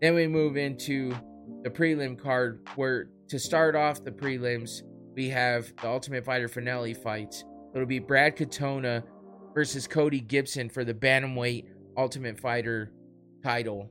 Then 0.00 0.14
we 0.14 0.26
move 0.26 0.56
into 0.56 1.14
the 1.62 1.70
prelim 1.70 2.18
card 2.18 2.68
where 2.76 3.08
to 3.28 3.38
start 3.38 3.74
off 3.74 4.04
the 4.04 4.10
prelims, 4.10 4.82
we 5.14 5.28
have 5.30 5.72
the 5.80 5.88
Ultimate 5.88 6.24
Fighter 6.24 6.48
finale 6.48 6.94
fights. 6.94 7.44
It'll 7.74 7.86
be 7.86 7.98
Brad 7.98 8.36
Katona 8.36 9.02
versus 9.54 9.86
Cody 9.86 10.20
Gibson 10.20 10.68
for 10.68 10.84
the 10.84 10.94
Bantamweight 10.94 11.66
Ultimate 11.96 12.38
Fighter 12.38 12.92
title. 13.42 13.90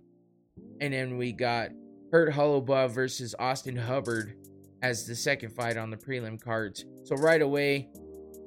And 0.79 0.93
then 0.93 1.17
we 1.17 1.31
got 1.31 1.69
Kurt 2.11 2.33
Holobaugh 2.33 2.91
versus 2.91 3.33
Austin 3.39 3.75
Hubbard 3.75 4.35
as 4.81 5.05
the 5.05 5.15
second 5.15 5.51
fight 5.51 5.77
on 5.77 5.89
the 5.89 5.97
prelim 5.97 6.41
cards. 6.41 6.85
So 7.03 7.15
right 7.15 7.41
away 7.41 7.89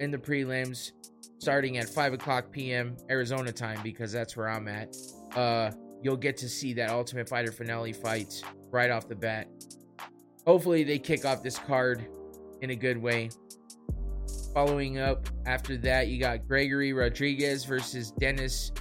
in 0.01 0.11
the 0.11 0.19
prelims, 0.19 0.93
starting 1.39 1.79
at 1.79 1.89
5 1.89 2.15
o'clock 2.15 2.51
p.m. 2.51 2.97
Arizona 3.11 3.53
time, 3.53 3.81
because 3.83 4.13
that's 4.13 4.37
where 4.37 4.49
I'm 4.49 4.69
at, 4.69 4.97
uh, 5.37 5.71
you'll 6.03 6.17
get 6.17 6.37
to 6.39 6.49
see 6.49 6.73
that 6.75 6.91
Ultimate 6.91 7.29
Fighter 7.29 7.53
finale 7.53 7.93
fight 7.93 8.43
right 8.71 8.91
off 8.91 9.09
the 9.09 9.15
bat. 9.15 9.49
Hopefully, 10.47 10.85
they 10.85 10.99
kick 10.99 11.25
off 11.25 11.43
this 11.43 11.59
card 11.59 12.07
in 12.61 12.71
a 12.71 12.77
good 12.77 12.99
way. 12.99 13.31
Following 14.53 14.99
up 14.99 15.27
after 15.47 15.77
that, 15.79 16.09
you 16.09 16.21
got 16.21 16.47
Gregory 16.47 16.93
Rodriguez 16.93 17.65
versus 17.65 18.11
Dennis 18.13 18.73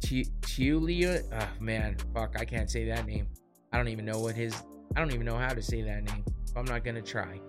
Tulia. 0.00 1.22
Oh 1.32 1.62
man, 1.62 1.96
fuck, 2.14 2.36
I 2.38 2.44
can't 2.44 2.70
say 2.70 2.84
that 2.86 3.06
name. 3.06 3.26
I 3.72 3.76
don't 3.76 3.88
even 3.88 4.04
know 4.04 4.20
what 4.20 4.34
his. 4.36 4.54
I 4.96 5.00
don't 5.00 5.12
even 5.12 5.26
know 5.26 5.36
how 5.36 5.52
to 5.52 5.62
say 5.62 5.82
that 5.82 6.04
name. 6.04 6.24
I'm 6.56 6.64
not 6.64 6.84
gonna 6.84 7.02
try. 7.02 7.40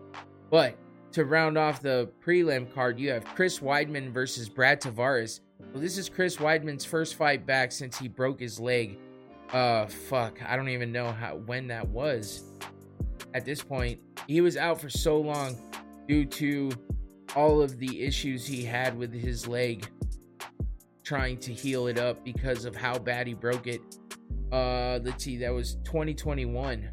But 0.50 0.78
to 1.14 1.26
round 1.26 1.58
off 1.58 1.82
the 1.82 2.10
prelim 2.24 2.74
card, 2.74 3.00
you 3.00 3.10
have 3.12 3.24
Chris 3.24 3.60
Weidman 3.60 4.12
versus 4.12 4.50
Brad 4.50 4.82
Tavares. 4.82 5.40
Well, 5.72 5.82
this 5.82 5.98
is 5.98 6.10
Chris 6.10 6.38
Weidman's 6.38 6.86
first 6.86 7.16
fight 7.16 7.46
back 7.46 7.72
since 7.72 7.98
he 7.98 8.08
broke 8.08 8.40
his 8.40 8.60
leg. 8.60 8.98
Uh, 9.52 9.86
fuck, 9.86 10.40
I 10.46 10.56
don't 10.56 10.70
even 10.70 10.92
know 10.92 11.12
how 11.12 11.36
when 11.36 11.68
that 11.68 11.88
was. 11.88 12.44
At 13.34 13.46
this 13.46 13.62
point, 13.62 14.00
he 14.28 14.42
was 14.42 14.58
out 14.58 14.82
for 14.82 14.90
so 14.90 15.18
long 15.18 15.56
due 16.08 16.26
to 16.26 16.72
all 17.36 17.62
of 17.62 17.80
the 17.80 18.04
issues 18.04 18.46
he 18.46 18.64
had 18.64 18.98
with 18.98 19.14
his 19.14 19.48
leg, 19.48 19.88
trying 21.04 21.38
to 21.40 21.54
heal 21.54 21.88
it 21.88 22.00
up 22.00 22.24
because 22.24 22.66
of 22.66 22.76
how 22.76 22.98
bad 22.98 23.28
he 23.28 23.34
broke 23.34 23.68
it. 23.68 23.82
Uh, 24.52 25.00
let's 25.04 25.24
see, 25.24 25.38
that 25.38 25.54
was 25.54 25.76
2021. 25.84 26.90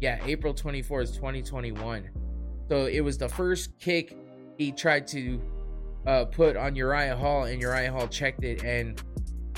Yeah, 0.00 0.18
April 0.24 0.54
24th, 0.54 1.14
2021. 1.14 2.08
So 2.68 2.86
it 2.86 3.00
was 3.00 3.18
the 3.18 3.28
first 3.28 3.78
kick 3.78 4.16
he 4.56 4.72
tried 4.72 5.06
to 5.08 5.40
uh, 6.06 6.24
put 6.24 6.56
on 6.56 6.74
Uriah 6.74 7.16
Hall, 7.16 7.44
and 7.44 7.60
Uriah 7.60 7.92
Hall 7.92 8.08
checked 8.08 8.44
it, 8.44 8.64
and 8.64 9.02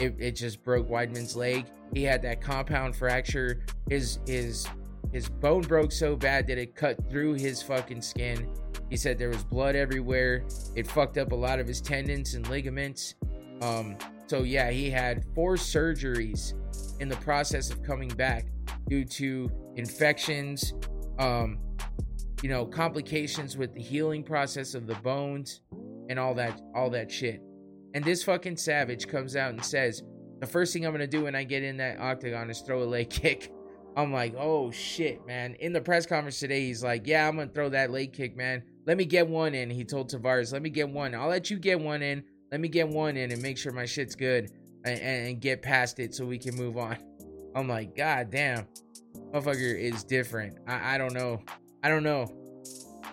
it, 0.00 0.16
it 0.18 0.32
just 0.32 0.62
broke 0.62 0.88
Weidman's 0.88 1.36
leg. 1.36 1.66
He 1.94 2.02
had 2.02 2.22
that 2.22 2.40
compound 2.40 2.96
fracture. 2.96 3.62
His 3.88 4.18
his 4.26 4.66
his 5.12 5.28
bone 5.28 5.62
broke 5.62 5.92
so 5.92 6.16
bad 6.16 6.46
that 6.46 6.58
it 6.58 6.74
cut 6.74 6.98
through 7.10 7.34
his 7.34 7.62
fucking 7.62 8.00
skin. 8.00 8.48
He 8.88 8.96
said 8.96 9.18
there 9.18 9.28
was 9.28 9.44
blood 9.44 9.76
everywhere. 9.76 10.44
It 10.74 10.86
fucked 10.86 11.18
up 11.18 11.32
a 11.32 11.36
lot 11.36 11.60
of 11.60 11.68
his 11.68 11.80
tendons 11.80 12.34
and 12.34 12.48
ligaments. 12.48 13.14
Um, 13.60 13.96
so 14.26 14.42
yeah, 14.42 14.70
he 14.70 14.90
had 14.90 15.24
four 15.34 15.56
surgeries 15.56 16.54
in 17.00 17.08
the 17.08 17.16
process 17.16 17.70
of 17.70 17.82
coming 17.82 18.08
back 18.08 18.46
due 18.88 19.04
to 19.04 19.50
infections, 19.76 20.74
um, 21.18 21.58
you 22.42 22.48
know, 22.48 22.66
complications 22.66 23.56
with 23.56 23.72
the 23.74 23.80
healing 23.80 24.24
process 24.24 24.74
of 24.74 24.86
the 24.86 24.94
bones 24.96 25.60
and 26.08 26.18
all 26.18 26.34
that 26.34 26.60
all 26.74 26.90
that 26.90 27.10
shit. 27.10 27.40
And 27.94 28.04
this 28.04 28.24
fucking 28.24 28.56
savage 28.56 29.06
comes 29.06 29.36
out 29.36 29.52
and 29.52 29.64
says, 29.64 30.02
"The 30.40 30.46
first 30.46 30.72
thing 30.72 30.84
I'm 30.84 30.96
to 30.98 31.06
do 31.06 31.24
when 31.24 31.34
I 31.34 31.44
get 31.44 31.62
in 31.62 31.76
that 31.78 32.00
octagon 32.00 32.50
is 32.50 32.60
throw 32.60 32.82
a 32.82 32.84
leg 32.84 33.10
kick." 33.10 33.52
I'm 33.96 34.12
like, 34.12 34.34
"Oh 34.36 34.70
shit, 34.70 35.26
man." 35.26 35.54
In 35.54 35.72
the 35.72 35.80
press 35.80 36.06
conference 36.06 36.40
today, 36.40 36.66
he's 36.66 36.82
like, 36.82 37.06
"Yeah, 37.06 37.28
I'm 37.28 37.36
to 37.36 37.46
throw 37.46 37.68
that 37.70 37.90
leg 37.90 38.12
kick, 38.12 38.36
man. 38.36 38.62
Let 38.86 38.96
me 38.96 39.04
get 39.04 39.28
one 39.28 39.54
in." 39.54 39.70
He 39.70 39.84
told 39.84 40.10
Tavares, 40.10 40.52
"Let 40.52 40.62
me 40.62 40.70
get 40.70 40.88
one. 40.88 41.14
I'll 41.14 41.28
let 41.28 41.50
you 41.50 41.58
get 41.58 41.80
one 41.80 42.02
in. 42.02 42.24
Let 42.50 42.60
me 42.60 42.68
get 42.68 42.88
one 42.88 43.16
in 43.16 43.30
and 43.30 43.42
make 43.42 43.58
sure 43.58 43.72
my 43.72 43.86
shit's 43.86 44.14
good 44.14 44.50
and, 44.84 45.00
and 45.00 45.40
get 45.40 45.62
past 45.62 45.98
it 45.98 46.14
so 46.14 46.24
we 46.24 46.38
can 46.38 46.56
move 46.56 46.76
on." 46.76 46.96
I'm 47.54 47.68
like, 47.68 47.96
"God 47.96 48.30
damn." 48.30 48.66
motherfucker 49.32 49.78
is 49.78 50.04
different. 50.04 50.58
I, 50.66 50.94
I 50.94 50.98
don't 50.98 51.14
know. 51.14 51.42
I 51.82 51.88
don't 51.88 52.02
know. 52.02 52.26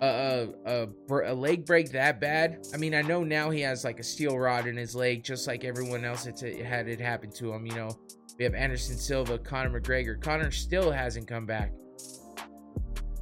A, 0.01 0.47
a, 0.65 0.87
a, 1.09 1.31
a 1.31 1.33
leg 1.33 1.65
break 1.65 1.91
that 1.91 2.21
bad. 2.21 2.65
I 2.73 2.77
mean, 2.77 2.95
I 2.95 3.01
know 3.01 3.23
now 3.23 3.49
he 3.49 3.61
has 3.61 3.83
like 3.83 3.99
a 3.99 4.03
steel 4.03 4.37
rod 4.37 4.67
in 4.67 4.77
his 4.77 4.95
leg, 4.95 5.23
just 5.23 5.47
like 5.47 5.65
everyone 5.65 6.05
else 6.05 6.25
it 6.25 6.65
had 6.65 6.87
it 6.87 7.01
happen 7.01 7.31
to 7.31 7.51
him. 7.53 7.65
You 7.65 7.75
know, 7.75 7.89
we 8.37 8.45
have 8.45 8.53
Anderson 8.53 8.97
Silva, 8.97 9.37
Conor 9.37 9.79
McGregor. 9.79 10.21
Conor 10.21 10.51
still 10.51 10.91
hasn't 10.91 11.27
come 11.27 11.45
back. 11.45 11.73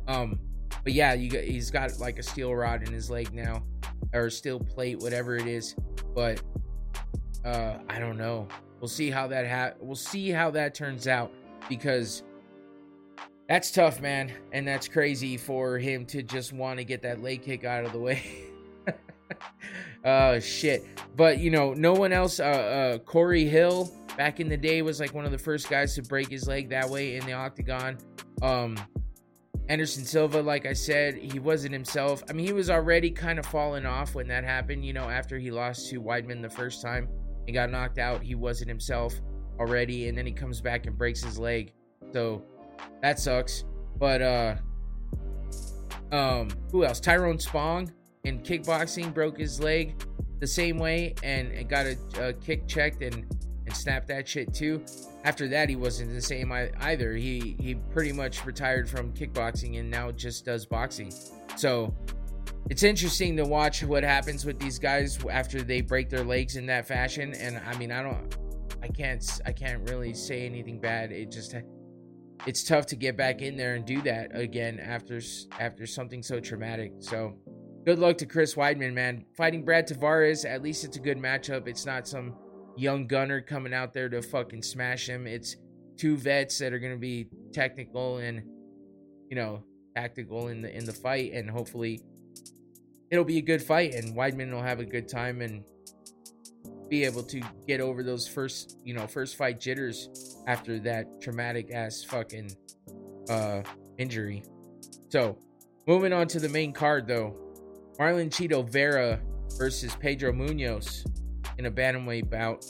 Um, 0.08 0.40
but 0.84 0.94
yeah, 0.94 1.14
you 1.14 1.30
got, 1.30 1.44
he's 1.44 1.72
got 1.72 1.98
like 2.00 2.20
a 2.20 2.24
steel 2.24 2.54
rod 2.54 2.88
in 2.88 2.94
his 2.94 3.10
leg 3.10 3.34
now, 3.34 3.64
or 4.14 4.30
steel 4.30 4.60
plate, 4.60 5.00
whatever 5.00 5.36
it 5.36 5.48
is. 5.48 5.76
But 6.14 6.42
uh, 7.44 7.80
I 7.90 7.98
don't 7.98 8.18
know. 8.18 8.48
We'll 8.80 8.88
see 8.88 9.10
how 9.10 9.28
that 9.28 9.48
ha- 9.48 9.78
We'll 9.80 9.96
see 9.96 10.30
how 10.30 10.52
that 10.52 10.76
turns 10.76 11.08
out 11.08 11.32
because 11.70 12.24
that's 13.48 13.72
tough, 13.72 14.02
man, 14.02 14.32
and 14.52 14.68
that's 14.68 14.88
crazy 14.88 15.38
for 15.38 15.78
him 15.78 16.06
to 16.08 16.22
just 16.22 16.54
want 16.54 16.80
to 16.80 16.84
get 16.84 17.02
that 17.04 17.22
leg 17.22 17.44
kick 17.44 17.64
out 17.64 17.86
of 17.86 17.94
the 17.94 18.00
way. 18.00 18.24
oh 20.06 20.40
shit! 20.40 20.86
But 21.16 21.40
you 21.40 21.50
know, 21.50 21.74
no 21.74 21.94
one 21.94 22.12
else. 22.12 22.40
Uh, 22.40 22.44
uh, 22.44 22.98
Corey 23.00 23.46
Hill 23.46 23.92
back 24.18 24.40
in 24.40 24.50
the 24.50 24.58
day 24.58 24.82
was 24.82 25.00
like 25.00 25.14
one 25.14 25.26
of 25.26 25.32
the 25.32 25.38
first 25.38 25.70
guys 25.70 25.96
to 25.96 26.02
break 26.02 26.30
his 26.30 26.48
leg 26.48 26.70
that 26.70 26.90
way 26.90 27.16
in 27.16 27.26
the 27.26 27.34
octagon. 27.34 27.98
Um, 28.42 28.78
Anderson 29.70 30.06
Silva, 30.06 30.42
like 30.42 30.66
I 30.66 30.74
said, 30.74 31.16
he 31.16 31.40
wasn't 31.40 31.74
himself. 31.74 32.24
I 32.30 32.34
mean, 32.34 32.46
he 32.46 32.54
was 32.54 32.70
already 32.70 33.12
kind 33.12 33.38
of 33.40 33.46
falling 33.46 33.86
off 33.86 34.16
when 34.16 34.28
that 34.28 34.44
happened. 34.44 34.86
You 34.86 34.94
know, 34.94 35.10
after 35.10 35.38
he 35.38 35.52
lost 35.52 35.90
to 35.90 36.02
Weidman 36.02 36.42
the 36.42 36.50
first 36.50 36.82
time, 36.82 37.08
he 37.48 37.54
got 37.54 37.72
knocked 37.72 37.98
out. 37.98 38.22
He 38.22 38.36
wasn't 38.36 38.70
himself 38.70 39.20
already, 39.60 40.10
and 40.10 40.18
then 40.18 40.28
he 40.28 40.34
comes 40.34 40.62
back 40.62 40.86
and 40.86 40.96
breaks 40.96 41.24
his 41.24 41.40
leg. 41.40 41.74
So 42.14 42.44
that 43.02 43.18
sucks. 43.18 43.64
But 43.98 44.22
uh 44.22 44.56
um 46.12 46.50
who 46.72 46.86
else? 46.86 47.00
Tyrone 47.00 47.40
Spong 47.40 47.92
in 48.26 48.40
kickboxing 48.42 49.14
broke 49.14 49.40
his 49.40 49.60
leg 49.60 49.96
the 50.40 50.48
same 50.48 50.78
way 50.78 51.16
and, 51.24 51.52
and 51.52 51.68
got 51.68 51.88
a, 51.88 51.98
a, 52.20 52.34
kick 52.34 52.68
checked 52.68 53.02
and 53.02 53.26
and 53.66 53.76
snapped 53.76 54.08
that 54.08 54.28
shit 54.28 54.54
too. 54.54 54.84
After 55.26 55.48
that, 55.50 55.68
he 55.68 55.76
wasn't 55.76 56.14
the 56.14 56.22
same 56.22 56.52
either. 56.52 57.14
He 57.16 57.56
he 57.60 57.76
pretty 57.76 58.12
much 58.12 58.46
retired 58.46 58.90
from 58.90 59.12
kickboxing 59.14 59.80
and 59.80 59.90
now 59.90 60.12
just 60.12 60.46
does 60.46 60.66
boxing. 60.66 61.12
So 61.56 61.94
it's 62.70 62.84
interesting 62.84 63.38
to 63.38 63.44
watch 63.44 63.84
what 63.84 64.04
happens 64.04 64.46
with 64.46 64.60
these 64.60 64.78
guys 64.78 65.18
after 65.32 65.62
they 65.62 65.82
break 65.82 66.10
their 66.10 66.24
legs 66.24 66.56
in 66.58 66.66
that 66.66 66.88
fashion. 66.88 67.34
And 67.34 67.62
I 67.66 67.78
mean, 67.78 67.92
I 67.92 68.04
don't, 68.04 68.38
I 68.84 68.88
can't, 68.88 69.24
I 69.46 69.52
can't 69.52 69.90
really 69.90 70.14
say 70.14 70.46
anything 70.46 70.80
bad. 70.80 71.12
It 71.12 71.32
just, 71.32 71.56
it's 72.46 72.64
tough 72.64 72.86
to 72.88 72.96
get 72.96 73.16
back 73.16 73.42
in 73.42 73.56
there 73.56 73.76
and 73.76 73.86
do 73.86 74.02
that 74.02 74.38
again 74.38 74.80
after 74.80 75.22
after 75.60 75.88
something 75.88 76.22
so 76.22 76.40
traumatic. 76.40 76.94
So 77.00 77.36
good 77.86 78.00
luck 78.00 78.18
to 78.20 78.26
Chris 78.26 78.56
Weidman, 78.56 78.94
man. 78.94 79.26
Fighting 79.36 79.64
Brad 79.64 79.88
Tavares, 79.88 80.46
at 80.46 80.62
least 80.62 80.84
it's 80.84 80.98
a 80.98 81.02
good 81.02 81.18
matchup. 81.18 81.68
It's 81.68 81.86
not 81.86 82.08
some 82.08 82.36
young 82.76 83.08
gunner 83.08 83.42
coming 83.42 83.74
out 83.74 83.94
there 83.94 84.10
to 84.10 84.22
fucking 84.22 84.62
smash 84.62 85.08
him. 85.08 85.26
It's 85.26 85.56
two 85.98 86.18
vets 86.18 86.60
that 86.60 86.74
are 86.74 86.80
going 86.80 86.94
to 86.94 87.00
be 87.00 87.28
technical 87.52 88.18
and 88.18 88.44
you 89.30 89.36
know 89.36 89.64
tactical 89.96 90.50
in 90.50 90.62
the 90.62 90.76
in 90.76 90.86
the 90.86 90.94
fight, 90.94 91.32
and 91.34 91.50
hopefully 91.50 92.02
it'll 93.12 93.26
be 93.26 93.38
a 93.38 93.42
good 93.42 93.62
fight, 93.62 93.94
and 93.94 94.16
Weidman 94.16 94.52
will 94.52 94.62
have 94.62 94.80
a 94.80 94.86
good 94.86 95.08
time 95.08 95.42
and 95.42 95.64
be 96.90 97.04
able 97.04 97.24
to 97.24 97.42
get 97.68 97.82
over 97.82 98.02
those 98.02 98.28
first 98.28 98.78
you 98.84 98.94
know 98.94 99.06
first 99.08 99.36
fight 99.36 99.60
jitters 99.60 100.38
after 100.48 100.80
that 100.80 101.22
traumatic 101.22 101.70
ass 101.74 102.04
fucking 102.04 102.50
uh 103.30 103.62
injury. 103.98 104.44
So 105.10 105.38
moving 105.86 106.14
on 106.14 106.28
to 106.30 106.40
the 106.40 106.50
main 106.50 106.72
card 106.72 107.08
though, 107.08 107.36
Marlon 108.00 108.30
Chito 108.30 108.68
Vera 108.68 109.20
versus 109.58 109.96
Pedro 109.96 110.32
Munoz 110.32 111.06
in 111.58 111.66
a 111.66 111.72
bantamweight 111.72 112.30
bout. 112.30 112.66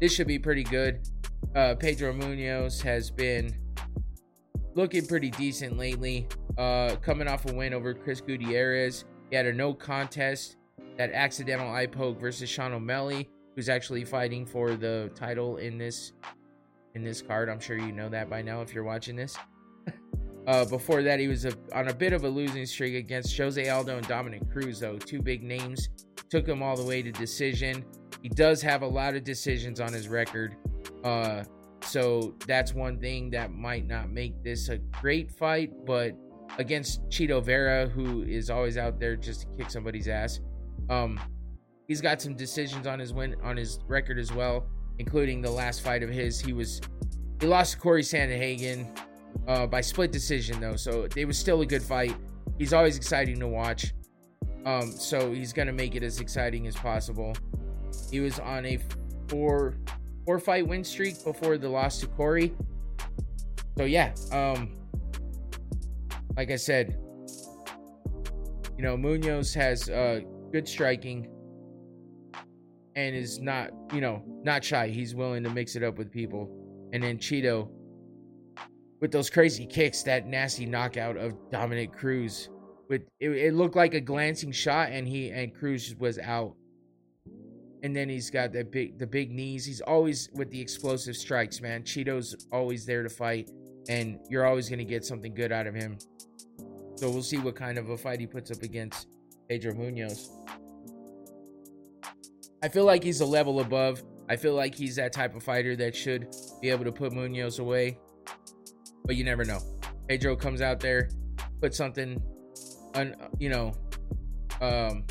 This 0.00 0.12
should 0.12 0.26
be 0.26 0.38
pretty 0.38 0.62
good. 0.62 1.08
Uh, 1.54 1.74
Pedro 1.74 2.12
Munoz 2.12 2.80
has 2.82 3.10
been 3.10 3.54
looking 4.76 5.06
pretty 5.06 5.30
decent 5.30 5.76
lately. 5.76 6.28
Uh, 6.56 6.94
coming 7.02 7.26
off 7.26 7.50
a 7.50 7.52
win 7.52 7.74
over 7.74 7.92
Chris 7.92 8.20
Gutierrez. 8.20 9.04
He 9.30 9.36
had 9.36 9.46
a 9.46 9.52
no 9.52 9.74
contest, 9.74 10.56
that 10.96 11.10
accidental 11.12 11.68
eye 11.68 11.86
poke 11.86 12.20
versus 12.20 12.48
Sean 12.48 12.72
O'Malley, 12.72 13.28
who's 13.56 13.68
actually 13.68 14.04
fighting 14.04 14.46
for 14.46 14.76
the 14.76 15.10
title 15.16 15.56
in 15.56 15.78
this 15.78 16.12
in 16.94 17.02
this 17.02 17.20
card. 17.20 17.48
I'm 17.48 17.58
sure 17.58 17.76
you 17.76 17.92
know 17.92 18.08
that 18.10 18.30
by 18.30 18.42
now 18.42 18.60
if 18.60 18.72
you're 18.72 18.84
watching 18.84 19.16
this. 19.16 19.36
uh, 20.46 20.64
before 20.66 21.02
that, 21.02 21.18
he 21.18 21.28
was 21.28 21.44
a, 21.44 21.52
on 21.74 21.88
a 21.88 21.94
bit 21.94 22.12
of 22.12 22.24
a 22.24 22.28
losing 22.28 22.64
streak 22.64 22.94
against 22.94 23.36
Jose 23.36 23.68
Aldo 23.68 23.96
and 23.96 24.06
Dominick 24.06 24.48
Cruz, 24.50 24.78
though. 24.78 24.96
Two 24.96 25.20
big 25.20 25.42
names 25.42 25.88
took 26.30 26.46
him 26.46 26.62
all 26.62 26.76
the 26.76 26.84
way 26.84 27.02
to 27.02 27.12
decision. 27.12 27.84
He 28.22 28.28
does 28.28 28.62
have 28.62 28.82
a 28.82 28.86
lot 28.86 29.14
of 29.14 29.24
decisions 29.24 29.80
on 29.80 29.92
his 29.92 30.08
record. 30.08 30.56
Uh, 31.04 31.44
so 31.82 32.34
that's 32.46 32.74
one 32.74 32.98
thing 32.98 33.30
that 33.30 33.52
might 33.52 33.86
not 33.86 34.10
make 34.10 34.42
this 34.42 34.68
a 34.68 34.78
great 34.78 35.30
fight, 35.30 35.72
but 35.84 36.16
against 36.58 37.06
Chito 37.08 37.42
Vera, 37.42 37.86
who 37.86 38.22
is 38.22 38.50
always 38.50 38.76
out 38.76 38.98
there 38.98 39.16
just 39.16 39.42
to 39.42 39.46
kick 39.56 39.70
somebody's 39.70 40.08
ass, 40.08 40.40
um, 40.90 41.20
he's 41.86 42.00
got 42.00 42.20
some 42.20 42.34
decisions 42.34 42.86
on 42.86 42.98
his 42.98 43.12
win 43.12 43.36
on 43.42 43.56
his 43.56 43.78
record 43.86 44.18
as 44.18 44.32
well, 44.32 44.66
including 44.98 45.40
the 45.40 45.50
last 45.50 45.82
fight 45.82 46.02
of 46.02 46.10
his. 46.10 46.40
He 46.40 46.52
was 46.52 46.80
he 47.40 47.46
lost 47.46 47.74
to 47.74 47.78
Corey 47.78 48.02
Sandhagen 48.02 48.86
uh, 49.46 49.66
by 49.66 49.80
split 49.80 50.12
decision 50.12 50.60
though, 50.60 50.76
so 50.76 51.06
it 51.16 51.24
was 51.24 51.38
still 51.38 51.60
a 51.60 51.66
good 51.66 51.82
fight. 51.82 52.16
He's 52.58 52.72
always 52.72 52.96
exciting 52.96 53.38
to 53.40 53.48
watch. 53.48 53.92
Um, 54.64 54.90
so 54.90 55.32
he's 55.32 55.52
gonna 55.52 55.72
make 55.72 55.94
it 55.94 56.02
as 56.02 56.20
exciting 56.20 56.66
as 56.66 56.74
possible. 56.74 57.34
He 58.10 58.20
was 58.20 58.38
on 58.40 58.66
a 58.66 58.78
four 59.28 59.76
four 60.26 60.38
fight 60.38 60.66
win 60.66 60.84
streak 60.84 61.24
before 61.24 61.56
the 61.56 61.68
loss 61.68 62.00
to 62.00 62.06
Corey. 62.08 62.52
So 63.78 63.84
yeah, 63.84 64.12
um, 64.32 64.76
like 66.36 66.50
I 66.50 66.56
said, 66.56 66.98
you 68.76 68.82
know, 68.82 68.96
Munoz 68.96 69.54
has 69.54 69.88
uh, 69.88 70.20
good 70.52 70.68
striking 70.68 71.28
and 72.94 73.14
is 73.14 73.38
not, 73.40 73.70
you 73.92 74.00
know, 74.00 74.22
not 74.42 74.64
shy. 74.64 74.88
He's 74.88 75.14
willing 75.14 75.44
to 75.44 75.50
mix 75.50 75.76
it 75.76 75.82
up 75.82 75.96
with 75.96 76.10
people. 76.10 76.50
And 76.92 77.02
then 77.02 77.18
Chito 77.18 77.70
with 79.00 79.12
those 79.12 79.30
crazy 79.30 79.66
kicks, 79.66 80.02
that 80.02 80.26
nasty 80.26 80.66
knockout 80.66 81.16
of 81.16 81.34
Dominick 81.50 81.92
Cruz 81.92 82.48
with 82.88 83.02
it, 83.20 83.30
it 83.30 83.54
looked 83.54 83.76
like 83.76 83.94
a 83.94 84.00
glancing 84.00 84.52
shot, 84.52 84.90
and 84.90 85.06
he 85.06 85.30
and 85.30 85.54
Cruz 85.54 85.94
was 85.98 86.18
out. 86.18 86.54
And 87.82 87.94
then 87.94 88.08
he's 88.08 88.30
got 88.30 88.52
the 88.52 88.64
big 88.64 88.98
the 88.98 89.06
big 89.06 89.30
knees. 89.30 89.64
He's 89.64 89.80
always 89.80 90.30
with 90.34 90.50
the 90.50 90.60
explosive 90.60 91.16
strikes, 91.16 91.60
man. 91.60 91.84
Chito's 91.84 92.46
always 92.52 92.86
there 92.86 93.02
to 93.02 93.08
fight, 93.08 93.50
and 93.88 94.18
you're 94.28 94.46
always 94.46 94.68
gonna 94.68 94.84
get 94.84 95.04
something 95.04 95.34
good 95.34 95.52
out 95.52 95.66
of 95.66 95.74
him. 95.74 95.98
So 96.96 97.10
we'll 97.10 97.22
see 97.22 97.38
what 97.38 97.54
kind 97.54 97.76
of 97.76 97.90
a 97.90 97.96
fight 97.96 98.20
he 98.20 98.26
puts 98.26 98.50
up 98.50 98.62
against 98.62 99.06
Pedro 99.48 99.74
Munoz. 99.74 100.30
I 102.62 102.68
feel 102.68 102.84
like 102.84 103.04
he's 103.04 103.20
a 103.20 103.26
level 103.26 103.60
above. 103.60 104.02
I 104.28 104.36
feel 104.36 104.54
like 104.54 104.74
he's 104.74 104.96
that 104.96 105.12
type 105.12 105.36
of 105.36 105.42
fighter 105.42 105.76
that 105.76 105.94
should 105.94 106.34
be 106.60 106.70
able 106.70 106.84
to 106.84 106.92
put 106.92 107.12
Munoz 107.12 107.58
away. 107.58 107.98
But 109.04 109.16
you 109.16 109.24
never 109.24 109.44
know. 109.44 109.60
Pedro 110.08 110.34
comes 110.34 110.60
out 110.60 110.80
there, 110.80 111.10
puts 111.60 111.76
something 111.76 112.20
un, 112.94 113.14
you 113.38 113.50
know, 113.50 113.72
um, 114.60 115.04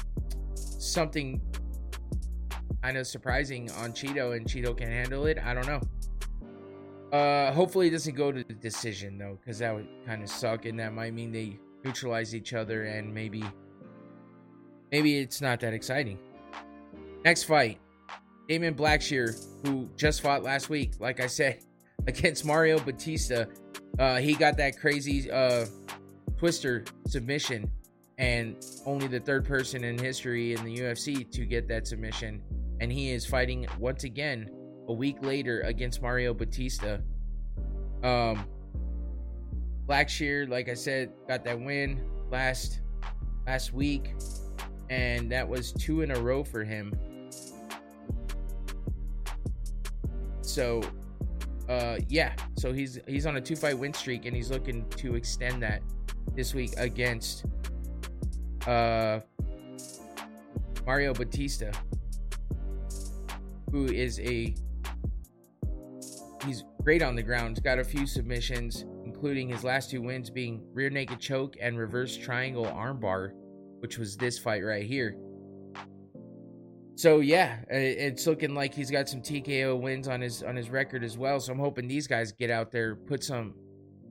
something 0.55 1.39
kind 2.85 2.97
of 2.97 3.07
surprising 3.07 3.71
on 3.79 3.91
Chito, 3.91 4.37
and 4.37 4.45
Chito 4.45 4.77
can 4.77 4.87
handle 4.87 5.25
it. 5.25 5.39
I 5.43 5.55
don't 5.55 5.65
know. 5.65 7.17
Uh, 7.17 7.51
hopefully 7.51 7.87
it 7.87 7.91
doesn't 7.91 8.13
go 8.13 8.31
to 8.31 8.43
the 8.43 8.53
decision 8.53 9.17
though, 9.17 9.39
because 9.41 9.57
that 9.57 9.73
would 9.73 9.87
kind 10.05 10.21
of 10.21 10.29
suck, 10.29 10.65
and 10.65 10.79
that 10.79 10.93
might 10.93 11.11
mean 11.11 11.31
they 11.31 11.57
neutralize 11.83 12.35
each 12.35 12.53
other, 12.53 12.83
and 12.83 13.11
maybe, 13.11 13.43
maybe 14.91 15.17
it's 15.17 15.41
not 15.41 15.59
that 15.61 15.73
exciting. 15.73 16.19
Next 17.23 17.45
fight, 17.45 17.79
Damon 18.47 18.75
Blackshear, 18.75 19.35
who 19.65 19.89
just 19.97 20.21
fought 20.21 20.43
last 20.43 20.69
week, 20.69 20.93
like 20.99 21.19
I 21.19 21.25
said, 21.25 21.61
against 22.07 22.45
Mario 22.45 22.77
Batista. 22.77 23.45
Uh, 23.97 24.17
he 24.17 24.35
got 24.35 24.57
that 24.57 24.77
crazy 24.77 25.31
uh, 25.31 25.65
twister 26.37 26.85
submission 27.07 27.71
and 28.19 28.63
only 28.85 29.07
the 29.07 29.19
third 29.19 29.43
person 29.43 29.83
in 29.83 29.97
history 29.97 30.53
in 30.53 30.63
the 30.63 30.77
UFC 30.77 31.29
to 31.31 31.45
get 31.45 31.67
that 31.67 31.87
submission. 31.87 32.43
And 32.79 32.91
he 32.91 33.11
is 33.11 33.25
fighting 33.25 33.65
once 33.79 34.03
again 34.03 34.49
a 34.87 34.93
week 34.93 35.17
later 35.21 35.61
against 35.61 36.01
Mario 36.01 36.33
Batista. 36.33 36.97
Um, 38.03 38.45
Blackshear, 39.87 40.49
like 40.49 40.69
I 40.69 40.73
said, 40.73 41.11
got 41.27 41.43
that 41.45 41.59
win 41.59 42.03
last 42.31 42.81
last 43.45 43.73
week, 43.73 44.15
and 44.89 45.31
that 45.31 45.47
was 45.47 45.71
two 45.71 46.01
in 46.01 46.11
a 46.11 46.19
row 46.19 46.43
for 46.43 46.63
him. 46.63 46.93
So, 50.41 50.81
uh, 51.69 51.97
yeah, 52.07 52.33
so 52.57 52.73
he's 52.73 52.99
he's 53.07 53.25
on 53.25 53.37
a 53.37 53.41
two 53.41 53.55
fight 53.55 53.77
win 53.77 53.93
streak, 53.93 54.25
and 54.25 54.35
he's 54.35 54.49
looking 54.49 54.87
to 54.97 55.15
extend 55.15 55.61
that 55.63 55.81
this 56.35 56.53
week 56.53 56.71
against 56.77 57.45
uh, 58.65 59.19
Mario 60.85 61.13
Batista, 61.13 61.71
who 63.75 63.87
is 63.87 64.21
a 64.21 64.55
he's 66.45 66.63
great 66.81 67.03
on 67.03 67.13
the 67.13 67.21
ground. 67.21 67.57
He's 67.57 67.63
got 67.63 67.77
a 67.77 67.83
few 67.83 68.07
submissions, 68.07 68.85
including 69.03 69.49
his 69.49 69.65
last 69.65 69.91
two 69.91 70.01
wins 70.01 70.29
being 70.29 70.65
rear 70.71 70.89
naked 70.89 71.19
choke 71.19 71.57
and 71.61 71.77
reverse 71.77 72.15
triangle 72.15 72.65
armbar, 72.65 73.31
which 73.79 73.97
was 73.97 74.15
this 74.15 74.39
fight 74.39 74.63
right 74.63 74.85
here. 74.85 75.17
So 76.95 77.19
yeah, 77.19 77.57
it's 77.69 78.25
looking 78.25 78.55
like 78.55 78.73
he's 78.73 78.89
got 78.89 79.09
some 79.09 79.21
TKO 79.21 79.77
wins 79.81 80.07
on 80.07 80.21
his 80.21 80.41
on 80.41 80.55
his 80.55 80.69
record 80.69 81.03
as 81.03 81.17
well. 81.17 81.41
So 81.41 81.51
I'm 81.51 81.59
hoping 81.59 81.89
these 81.89 82.07
guys 82.07 82.31
get 82.31 82.49
out 82.49 82.71
there, 82.71 82.95
put 82.95 83.25
some, 83.25 83.55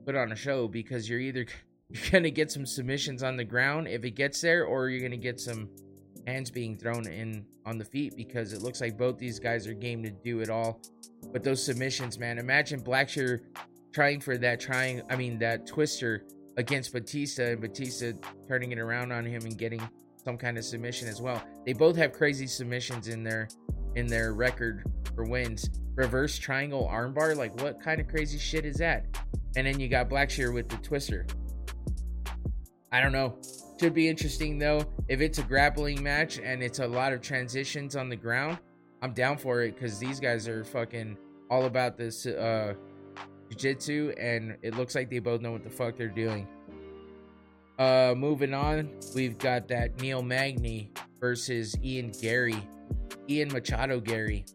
put 0.05 0.15
on 0.15 0.31
a 0.31 0.35
show 0.35 0.67
because 0.67 1.09
you're 1.09 1.19
either 1.19 1.47
you're 1.89 2.03
gonna 2.11 2.29
get 2.29 2.51
some 2.51 2.67
submissions 2.67 3.23
on 3.23 3.35
the 3.35 3.43
ground 3.43 3.87
if 3.87 4.05
it 4.05 4.11
gets 4.11 4.41
there, 4.41 4.63
or 4.63 4.89
you're 4.89 5.01
gonna 5.01 5.17
get 5.17 5.39
some 5.39 5.69
hands 6.27 6.51
being 6.51 6.77
thrown 6.77 7.07
in 7.07 7.45
on 7.65 7.77
the 7.77 7.85
feet 7.85 8.15
because 8.15 8.53
it 8.53 8.61
looks 8.61 8.81
like 8.81 8.97
both 8.97 9.17
these 9.17 9.39
guys 9.39 9.67
are 9.67 9.73
game 9.73 10.03
to 10.03 10.09
do 10.09 10.39
it 10.39 10.49
all. 10.49 10.81
But 11.31 11.43
those 11.43 11.63
submissions, 11.63 12.19
man, 12.19 12.37
imagine 12.37 12.81
Blackshear 12.81 13.39
trying 13.93 14.19
for 14.19 14.37
that 14.37 14.59
trying 14.59 15.01
I 15.09 15.15
mean 15.15 15.39
that 15.39 15.65
twister 15.65 16.25
against 16.57 16.93
Batista 16.93 17.43
and 17.43 17.61
Batista 17.61 18.11
turning 18.47 18.71
it 18.71 18.79
around 18.79 19.11
on 19.11 19.25
him 19.25 19.43
and 19.43 19.57
getting 19.57 19.81
some 20.23 20.37
kind 20.37 20.57
of 20.57 20.65
submission 20.65 21.07
as 21.07 21.21
well. 21.21 21.41
They 21.65 21.73
both 21.73 21.95
have 21.97 22.11
crazy 22.11 22.47
submissions 22.47 23.07
in 23.07 23.23
their 23.23 23.47
in 23.95 24.07
their 24.07 24.33
record 24.33 24.83
for 25.15 25.23
wins. 25.23 25.69
Reverse 25.95 26.37
triangle 26.37 26.89
armbar, 26.91 27.37
like 27.37 27.55
what 27.61 27.81
kind 27.81 28.01
of 28.01 28.07
crazy 28.07 28.37
shit 28.37 28.65
is 28.65 28.77
that? 28.77 29.05
And 29.55 29.65
then 29.65 29.79
you 29.79 29.87
got 29.87 30.09
Blackshear 30.09 30.53
with 30.53 30.67
the 30.67 30.75
twister. 30.77 31.25
I 32.91 32.99
don't 33.01 33.13
know. 33.13 33.37
Should 33.79 33.93
be 33.93 34.07
interesting 34.07 34.57
though. 34.57 34.83
If 35.09 35.19
it's 35.19 35.37
a 35.37 35.43
grappling 35.43 36.01
match 36.01 36.39
and 36.39 36.63
it's 36.63 36.79
a 36.79 36.87
lot 36.87 37.11
of 37.11 37.21
transitions 37.21 37.95
on 37.95 38.07
the 38.07 38.15
ground, 38.15 38.57
I'm 39.01 39.13
down 39.13 39.37
for 39.37 39.61
it 39.63 39.75
because 39.75 39.99
these 39.99 40.19
guys 40.19 40.47
are 40.47 40.63
fucking 40.63 41.17
all 41.51 41.65
about 41.65 41.97
this 41.97 42.25
uh 42.25 42.73
jiu-jitsu 43.49 44.13
and 44.17 44.57
it 44.63 44.75
looks 44.75 44.95
like 44.95 45.09
they 45.09 45.19
both 45.19 45.41
know 45.41 45.51
what 45.51 45.63
the 45.63 45.69
fuck 45.69 45.97
they're 45.97 46.07
doing. 46.07 46.47
Uh 47.77 48.13
moving 48.15 48.53
on, 48.53 48.89
we've 49.13 49.37
got 49.37 49.67
that 49.67 49.99
Neil 49.99 50.23
Magny 50.23 50.91
versus 51.19 51.75
Ian 51.83 52.11
Garry, 52.21 52.55
Ian 53.29 53.51
Machado 53.51 53.99
Garry. 53.99 54.45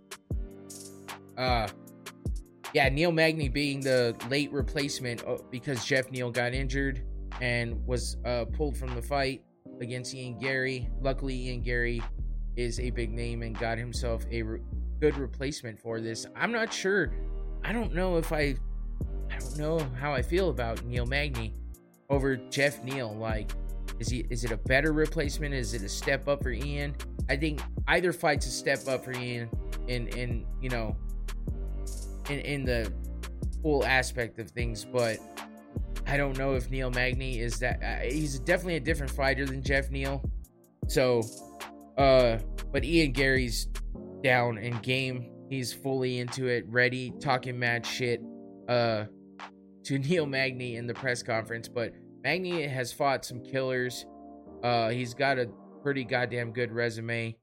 Uh 1.36 1.68
yeah, 2.72 2.88
Neil 2.88 3.12
Magny 3.12 3.48
being 3.48 3.80
the 3.80 4.16
late 4.30 4.50
replacement 4.50 5.22
uh, 5.26 5.36
because 5.50 5.84
Jeff 5.84 6.10
Neal 6.10 6.30
got 6.30 6.54
injured 6.54 7.02
and 7.40 7.84
was 7.86 8.16
uh, 8.24 8.44
pulled 8.46 8.76
from 8.76 8.94
the 8.94 9.02
fight 9.02 9.42
against 9.80 10.14
Ian 10.14 10.38
Garry. 10.38 10.88
Luckily, 11.00 11.48
Ian 11.48 11.62
Garry 11.62 12.02
is 12.56 12.80
a 12.80 12.90
big 12.90 13.12
name 13.12 13.42
and 13.42 13.58
got 13.58 13.78
himself 13.78 14.24
a 14.30 14.42
re- 14.42 14.60
good 15.00 15.16
replacement 15.16 15.78
for 15.78 16.00
this. 16.00 16.26
I'm 16.36 16.52
not 16.52 16.72
sure. 16.72 17.12
I 17.64 17.72
don't 17.72 17.94
know 17.94 18.16
if 18.16 18.32
I, 18.32 18.56
I 19.30 19.38
don't 19.38 19.56
know 19.58 19.78
how 19.98 20.12
I 20.12 20.22
feel 20.22 20.50
about 20.50 20.84
Neil 20.84 21.06
Magny 21.06 21.54
over 22.08 22.36
Jeff 22.36 22.82
Neal. 22.82 23.14
Like, 23.16 23.50
is 23.98 24.08
he? 24.08 24.26
Is 24.30 24.44
it 24.44 24.50
a 24.50 24.56
better 24.56 24.92
replacement? 24.92 25.54
Is 25.54 25.74
it 25.74 25.82
a 25.82 25.88
step 25.88 26.28
up 26.28 26.42
for 26.42 26.50
Ian? 26.50 26.94
I 27.28 27.36
think 27.36 27.60
either 27.88 28.12
fight's 28.12 28.46
a 28.46 28.50
step 28.50 28.86
up 28.88 29.04
for 29.04 29.12
Ian. 29.12 29.50
In 29.88 30.08
in 30.08 30.46
you 30.60 30.70
know, 30.70 30.96
in 32.28 32.40
in 32.40 32.64
the 32.64 32.92
full 33.62 33.84
aspect 33.84 34.38
of 34.38 34.50
things, 34.50 34.84
but 34.84 35.18
I 36.10 36.16
don't 36.16 36.36
know 36.36 36.54
if 36.54 36.68
Neil 36.72 36.90
Magny 36.90 37.38
is 37.38 37.60
that. 37.60 37.80
Uh, 37.80 38.10
he's 38.10 38.40
definitely 38.40 38.74
a 38.74 38.80
different 38.80 39.12
fighter 39.12 39.46
than 39.46 39.62
Jeff 39.62 39.92
Neal. 39.92 40.20
So, 40.88 41.22
uh, 41.96 42.38
but 42.72 42.84
Ian 42.84 43.12
Garry's 43.12 43.68
down 44.24 44.58
and 44.58 44.82
game. 44.82 45.30
He's 45.48 45.72
fully 45.72 46.18
into 46.18 46.48
it, 46.48 46.64
ready, 46.66 47.12
talking 47.20 47.56
mad 47.56 47.86
shit, 47.86 48.20
uh, 48.68 49.04
to 49.84 49.98
Neil 50.00 50.26
Magny 50.26 50.74
in 50.74 50.88
the 50.88 50.94
press 50.94 51.22
conference. 51.22 51.68
But 51.68 51.92
Magny 52.24 52.66
has 52.66 52.92
fought 52.92 53.24
some 53.24 53.40
killers. 53.44 54.04
Uh, 54.64 54.88
he's 54.88 55.14
got 55.14 55.38
a 55.38 55.48
pretty 55.80 56.02
goddamn 56.02 56.50
good 56.50 56.72
resume. 56.72 57.36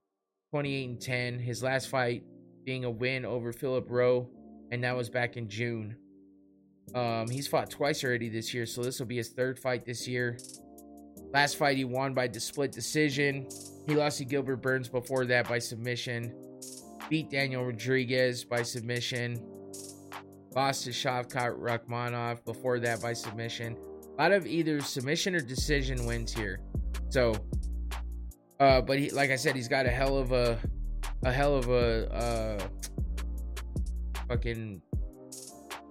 28 0.51 0.89
and 0.89 1.01
10. 1.01 1.39
His 1.39 1.63
last 1.63 1.87
fight 1.87 2.23
being 2.65 2.83
a 2.83 2.91
win 2.91 3.23
over 3.23 3.53
Philip 3.53 3.85
Rowe, 3.89 4.29
and 4.73 4.83
that 4.83 4.97
was 4.97 5.09
back 5.09 5.37
in 5.37 5.47
June. 5.47 5.95
Um, 6.95 7.29
he's 7.29 7.47
fought 7.47 7.69
twice 7.69 8.03
already 8.03 8.29
this 8.29 8.53
year, 8.53 8.65
so 8.65 8.81
this 8.81 8.99
will 8.99 9.07
be 9.07 9.17
his 9.17 9.29
third 9.29 9.59
fight 9.59 9.85
this 9.85 10.07
year. 10.07 10.37
Last 11.33 11.57
fight 11.57 11.77
he 11.77 11.83
won 11.83 12.13
by 12.13 12.27
the 12.27 12.39
split 12.39 12.71
decision. 12.71 13.47
He 13.87 13.95
lost 13.95 14.19
to 14.19 14.25
Gilbert 14.25 14.57
Burns 14.57 14.87
before 14.87 15.25
that 15.25 15.47
by 15.47 15.59
submission. 15.59 16.33
Beat 17.09 17.29
Daniel 17.29 17.65
Rodriguez 17.65 18.43
by 18.43 18.63
submission. 18.63 19.41
Lost 20.55 20.85
to 20.85 20.91
Shavkat 20.91 21.59
Rakhmonov 21.59 22.43
before 22.45 22.79
that 22.79 23.01
by 23.01 23.13
submission. 23.13 23.77
A 24.17 24.21
lot 24.21 24.31
of 24.31 24.47
either 24.47 24.81
submission 24.81 25.35
or 25.35 25.41
decision 25.41 26.05
wins 26.05 26.33
here. 26.33 26.59
So, 27.09 27.35
uh, 28.59 28.81
but 28.81 28.97
he, 28.97 29.11
like 29.11 29.29
I 29.29 29.35
said, 29.35 29.55
he's 29.55 29.67
got 29.67 29.85
a 29.85 29.91
hell 29.91 30.17
of 30.17 30.31
a, 30.31 30.57
a 31.23 31.31
hell 31.31 31.55
of 31.55 31.69
a, 31.69 32.11
uh, 32.11 32.67
fucking 34.27 34.81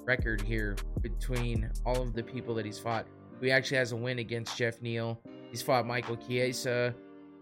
record 0.06 0.40
here 0.40 0.76
between 1.02 1.68
all 1.84 2.00
of 2.00 2.14
the 2.14 2.22
people 2.22 2.54
that 2.54 2.64
he's 2.64 2.78
fought. 2.78 3.06
He 3.40 3.50
actually 3.50 3.78
has 3.78 3.92
a 3.92 3.96
win 3.96 4.20
against 4.20 4.56
Jeff 4.56 4.80
Neal. 4.80 5.20
He's 5.50 5.60
fought 5.60 5.86
Michael 5.86 6.16
Chiesa, 6.16 6.94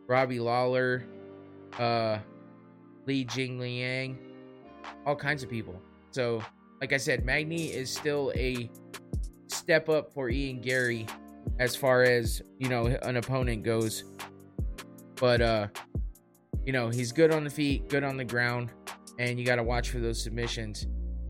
Robbie 0.09 0.41
Lawler, 0.41 1.05
uh, 1.79 2.19
Li 3.07 3.25
Jingliang, 3.25 4.17
all 5.07 5.15
kinds 5.15 5.43
of 5.43 5.51
people. 5.51 5.81
So, 6.11 6.43
like 6.81 6.93
I 6.93 6.97
said, 6.97 7.25
Magny 7.25 7.67
is 7.67 7.95
still 7.95 8.33
a 8.35 8.71
step 9.47 9.89
up 9.89 10.13
for 10.15 10.31
Ian 10.31 10.61
Garry 10.61 11.07
as 11.59 11.77
far 11.77 12.03
as, 12.03 12.43
you 12.59 12.69
know, 12.69 12.87
an 12.87 13.17
opponent 13.17 13.63
goes. 13.63 14.05
But 15.17 15.41
uh, 15.41 15.69
you 16.65 16.73
know, 16.73 16.89
he's 16.89 17.13
good 17.13 17.33
on 17.33 17.45
the 17.45 17.51
feet, 17.51 17.89
good 17.89 18.05
on 18.05 18.17
the 18.17 18.25
ground, 18.25 18.71
and 19.19 19.39
you 19.39 19.47
got 19.47 19.57
to 19.57 19.63
watch 19.63 19.91
for 19.91 20.01
those 20.01 20.21
submissions 20.21 20.87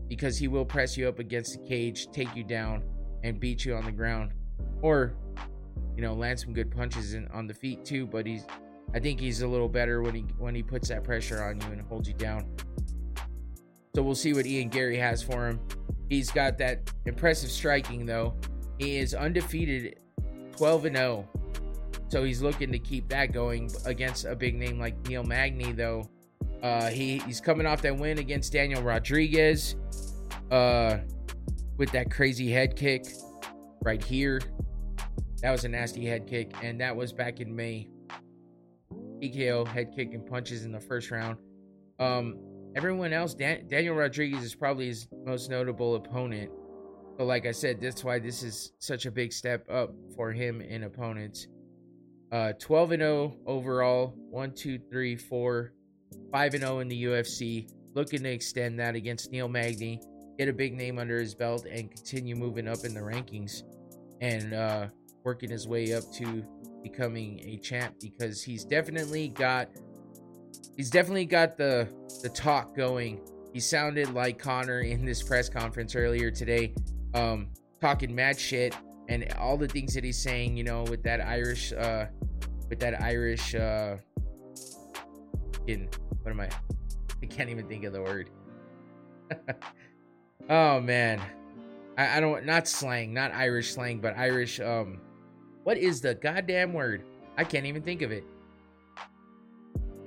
because 0.07 0.37
he 0.37 0.47
will 0.47 0.65
press 0.65 0.97
you 0.97 1.07
up 1.07 1.19
against 1.19 1.53
the 1.53 1.67
cage, 1.67 2.07
take 2.11 2.33
you 2.35 2.43
down, 2.43 2.83
and 3.23 3.39
beat 3.39 3.65
you 3.65 3.75
on 3.75 3.85
the 3.85 3.91
ground, 3.91 4.31
or 4.81 5.15
you 5.95 6.01
know 6.01 6.13
land 6.13 6.39
some 6.39 6.53
good 6.53 6.69
punches 6.71 7.13
in, 7.13 7.27
on 7.29 7.47
the 7.47 7.53
feet 7.53 7.83
too. 7.85 8.05
But 8.05 8.25
he's, 8.25 8.45
I 8.93 8.99
think 8.99 9.19
he's 9.19 9.41
a 9.41 9.47
little 9.47 9.69
better 9.69 10.01
when 10.01 10.15
he 10.15 10.21
when 10.37 10.55
he 10.55 10.63
puts 10.63 10.89
that 10.89 11.03
pressure 11.03 11.43
on 11.43 11.59
you 11.61 11.67
and 11.67 11.81
holds 11.81 12.07
you 12.07 12.13
down. 12.13 12.45
So 13.95 14.03
we'll 14.03 14.15
see 14.15 14.33
what 14.33 14.45
Ian 14.45 14.69
Garry 14.69 14.97
has 14.97 15.23
for 15.23 15.47
him. 15.47 15.59
He's 16.09 16.29
got 16.29 16.57
that 16.59 16.91
impressive 17.05 17.49
striking 17.49 18.05
though. 18.05 18.35
He 18.77 18.97
is 18.97 19.13
undefeated, 19.13 19.99
12 20.57 20.85
and 20.85 20.97
0. 20.97 21.29
So 22.09 22.23
he's 22.23 22.41
looking 22.41 22.71
to 22.71 22.79
keep 22.79 23.09
that 23.09 23.31
going 23.31 23.71
against 23.85 24.25
a 24.25 24.35
big 24.35 24.55
name 24.55 24.79
like 24.79 24.95
Neil 25.07 25.23
Magny 25.23 25.71
though. 25.71 26.07
Uh, 26.61 26.89
he 26.89 27.19
he's 27.19 27.41
coming 27.41 27.65
off 27.65 27.81
that 27.81 27.95
win 27.97 28.17
against 28.17 28.53
Daniel 28.53 28.81
Rodriguez, 28.81 29.75
uh, 30.51 30.97
with 31.77 31.91
that 31.91 32.09
crazy 32.11 32.49
head 32.49 32.75
kick 32.75 33.05
right 33.83 34.03
here. 34.03 34.41
That 35.41 35.51
was 35.51 35.63
a 35.65 35.69
nasty 35.69 36.05
head 36.05 36.27
kick, 36.27 36.53
and 36.63 36.79
that 36.81 36.95
was 36.95 37.13
back 37.13 37.39
in 37.39 37.55
May. 37.55 37.87
TKO 39.21 39.67
head 39.67 39.93
kick 39.95 40.13
and 40.13 40.25
punches 40.25 40.65
in 40.65 40.71
the 40.71 40.79
first 40.79 41.11
round. 41.11 41.37
Um, 41.99 42.37
everyone 42.75 43.13
else, 43.13 43.33
Dan- 43.33 43.67
Daniel 43.67 43.95
Rodriguez 43.95 44.43
is 44.43 44.55
probably 44.55 44.87
his 44.87 45.07
most 45.25 45.49
notable 45.49 45.95
opponent. 45.95 46.51
But 47.17 47.25
like 47.25 47.45
I 47.45 47.51
said, 47.51 47.79
that's 47.79 48.03
why 48.03 48.19
this 48.19 48.43
is 48.43 48.73
such 48.79 49.05
a 49.05 49.11
big 49.11 49.31
step 49.31 49.65
up 49.69 49.93
for 50.15 50.31
him 50.31 50.61
in 50.61 50.83
opponents. 50.83 51.47
Uh, 52.31 52.51
12 52.59 52.91
and 52.91 53.01
0 53.01 53.37
overall, 53.45 54.13
1, 54.29 54.51
2, 54.53 54.79
3, 54.91 55.15
4, 55.15 55.73
5 56.31 56.53
and 56.53 56.63
0 56.63 56.79
in 56.79 56.87
the 56.87 57.03
UFC. 57.05 57.69
Looking 57.93 58.23
to 58.23 58.29
extend 58.29 58.79
that 58.79 58.95
against 58.95 59.31
Neil 59.31 59.47
Magny, 59.47 60.01
get 60.37 60.49
a 60.49 60.53
big 60.53 60.73
name 60.73 60.99
under 60.99 61.17
his 61.17 61.33
belt, 61.33 61.65
and 61.65 61.89
continue 61.89 62.35
moving 62.35 62.67
up 62.67 62.83
in 62.83 62.93
the 62.93 62.99
rankings 62.99 63.63
and 64.19 64.53
uh, 64.53 64.87
working 65.23 65.49
his 65.49 65.67
way 65.67 65.93
up 65.93 66.03
to 66.13 66.45
becoming 66.83 67.41
a 67.45 67.57
champ 67.57 67.95
because 67.99 68.43
he's 68.43 68.63
definitely 68.63 69.29
got 69.29 69.69
he's 70.77 70.89
definitely 70.89 71.25
got 71.25 71.57
the 71.57 71.87
the 72.21 72.29
talk 72.29 72.75
going. 72.75 73.21
He 73.53 73.59
sounded 73.59 74.13
like 74.13 74.37
Conor 74.37 74.81
in 74.81 75.05
this 75.05 75.23
press 75.23 75.47
conference 75.47 75.95
earlier 75.95 76.29
today, 76.29 76.73
um, 77.13 77.47
talking 77.79 78.13
mad 78.13 78.37
shit 78.37 78.75
and 79.07 79.31
all 79.39 79.57
the 79.57 79.67
things 79.67 79.93
that 79.93 80.03
he's 80.03 80.21
saying. 80.21 80.57
You 80.57 80.63
know, 80.63 80.83
with 80.83 81.03
that 81.03 81.21
Irish, 81.21 81.71
uh, 81.73 82.07
with 82.69 82.79
that 82.79 83.01
Irish, 83.01 83.55
uh, 83.55 83.97
what 85.67 86.31
am 86.31 86.39
I? 86.39 86.49
I 87.21 87.25
can't 87.25 87.49
even 87.49 87.67
think 87.67 87.83
of 87.83 87.93
the 87.93 88.01
word. 88.01 88.29
oh 90.49 90.79
man, 90.79 91.21
I, 91.97 92.17
I 92.17 92.19
don't 92.19 92.45
not 92.45 92.67
slang, 92.67 93.13
not 93.13 93.33
Irish 93.33 93.73
slang, 93.73 93.99
but 93.99 94.17
Irish. 94.17 94.59
Um, 94.59 95.01
what 95.63 95.77
is 95.77 96.01
the 96.01 96.15
goddamn 96.15 96.73
word? 96.73 97.03
I 97.37 97.43
can't 97.43 97.65
even 97.65 97.81
think 97.81 98.01
of 98.01 98.11
it. 98.11 98.23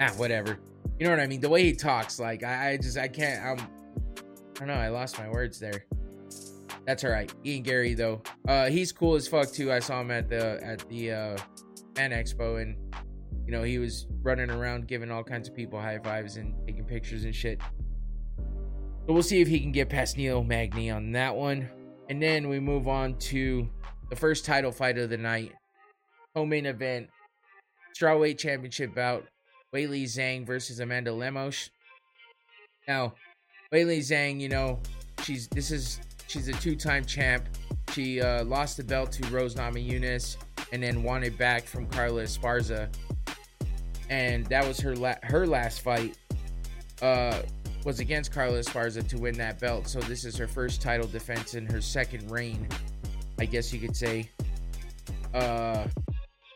Ah, 0.01 0.13
whatever. 0.17 0.59
You 0.99 1.07
know 1.07 1.11
what 1.11 1.21
I 1.21 1.27
mean? 1.27 1.41
The 1.41 1.49
way 1.49 1.65
he 1.65 1.73
talks, 1.73 2.19
like 2.19 2.43
I, 2.43 2.71
I 2.71 2.77
just 2.77 2.99
I 2.99 3.09
can't. 3.09 3.45
I'm. 3.45 3.67
I 4.57 4.59
don't 4.61 4.69
know. 4.69 4.75
I 4.75 4.89
lost 4.89 5.19
my 5.19 5.29
words 5.29 5.59
there. 5.59 5.85
That's 6.87 7.05
all 7.05 7.11
right. 7.11 7.33
Ian 7.45 7.63
Garry 7.63 7.95
though, 7.95 8.23
uh, 8.49 8.71
he's 8.71 8.93
cool 8.93 9.15
as 9.15 9.29
fuck 9.29 9.53
too. 9.53 9.73
I 9.73 9.79
saw 9.79 10.01
him 10.01 10.11
at 10.11 10.29
the 10.29 10.63
at 10.65 10.89
the 10.89 11.13
uh, 11.13 11.39
Fan 11.95 12.13
Expo, 12.13 12.63
and 12.63 12.77
you 13.49 13.53
know 13.53 13.63
he 13.63 13.79
was 13.79 14.07
running 14.21 14.51
around 14.51 14.87
giving 14.87 15.11
all 15.11 15.25
kinds 15.25 15.49
of 15.49 15.55
people 15.55 15.81
high 15.81 15.99
fives 15.99 16.37
and 16.37 16.55
taking 16.67 16.85
pictures 16.85 17.25
and 17.25 17.35
shit. 17.35 17.59
So 19.07 19.15
we'll 19.15 19.23
see 19.23 19.41
if 19.41 19.49
he 19.49 19.59
can 19.59 19.73
get 19.73 19.89
past 19.89 20.19
Neil 20.19 20.45
Magny 20.45 20.91
on 20.91 21.13
that 21.13 21.35
one, 21.35 21.67
and 22.11 22.23
then 22.23 22.51
we 22.51 22.61
move 22.61 22.89
on 22.89 23.15
to 23.21 23.67
the 24.11 24.17
first 24.17 24.45
title 24.45 24.71
fight 24.71 24.99
of 24.99 25.09
the 25.09 25.17
night, 25.17 25.55
home 26.37 26.51
main 26.51 26.67
event, 26.67 27.09
strawweight 27.99 28.37
championship 28.37 28.95
bout. 28.95 29.25
Weili 29.75 30.05
Zhang 30.05 30.47
versus 30.47 30.81
Amanda 30.81 31.13
Lemos. 31.13 31.71
Now, 32.87 33.15
Weili 33.73 34.01
Zhang, 34.01 34.41
you 34.41 34.51
know, 34.51 34.81
she's 35.23 35.49
this 35.49 35.71
is 35.71 36.01
she's 36.27 36.49
a 36.49 36.53
two-time 36.53 37.07
champ. 37.07 37.49
She 37.93 38.21
uh, 38.21 38.45
lost 38.45 38.77
the 38.77 38.85
belt 38.85 39.11
to 39.13 39.27
Rose 39.31 39.55
Namajunas 39.55 40.37
and 40.71 40.83
then 40.83 41.03
won 41.03 41.25
it 41.25 41.39
back 41.39 41.65
from 41.65 41.87
Carla 41.87 42.25
Esparza. 42.25 42.91
And 44.11 44.47
that 44.47 44.67
was 44.67 44.81
her 44.81 44.97
la- 44.97 45.17
her 45.23 45.47
last 45.47 45.81
fight 45.81 46.17
uh, 47.03 47.43
was 47.85 48.01
against 48.01 48.33
Carla 48.33 48.59
Esparza 48.59 49.07
to 49.09 49.19
win 49.19 49.37
that 49.39 49.61
belt. 49.61 49.89
So 49.89 50.01
this 50.01 50.25
is 50.25 50.37
her 50.37 50.49
first 50.49 50.81
title 50.81 51.07
defense 51.07 51.55
in 51.55 51.67
her 51.67 51.81
second 51.81 52.31
reign, 52.31 52.69
I 53.39 53.45
guess 53.45 53.73
you 53.73 53.81
could 53.81 53.97
say. 53.97 54.31
Uh, 55.35 55.87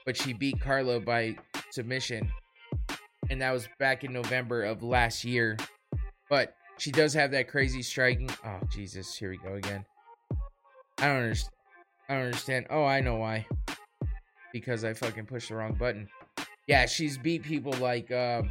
but 0.06 0.16
she 0.16 0.32
beat 0.32 0.60
Carla 0.60 0.98
by 0.98 1.36
submission 1.70 2.30
and 3.30 3.40
that 3.40 3.52
was 3.52 3.66
back 3.78 4.04
in 4.04 4.12
November 4.12 4.62
of 4.62 4.82
last 4.82 5.24
year. 5.24 5.56
But 6.28 6.54
she 6.78 6.90
does 6.90 7.14
have 7.14 7.30
that 7.32 7.48
crazy 7.48 7.82
striking. 7.82 8.30
Oh 8.44 8.60
Jesus, 8.70 9.16
here 9.16 9.30
we 9.30 9.38
go 9.38 9.54
again. 9.54 9.84
I 10.98 11.06
don't 11.06 11.22
understand. 11.22 11.54
I 12.08 12.14
don't 12.14 12.24
understand. 12.24 12.66
Oh, 12.68 12.84
I 12.84 13.00
know 13.00 13.16
why. 13.16 13.46
Because 14.52 14.84
I 14.84 14.92
fucking 14.92 15.26
pushed 15.26 15.48
the 15.48 15.54
wrong 15.54 15.74
button. 15.74 16.08
Yeah, 16.66 16.86
she's 16.86 17.18
beat 17.18 17.42
people 17.42 17.72
like 17.74 18.10
uh, 18.10 18.42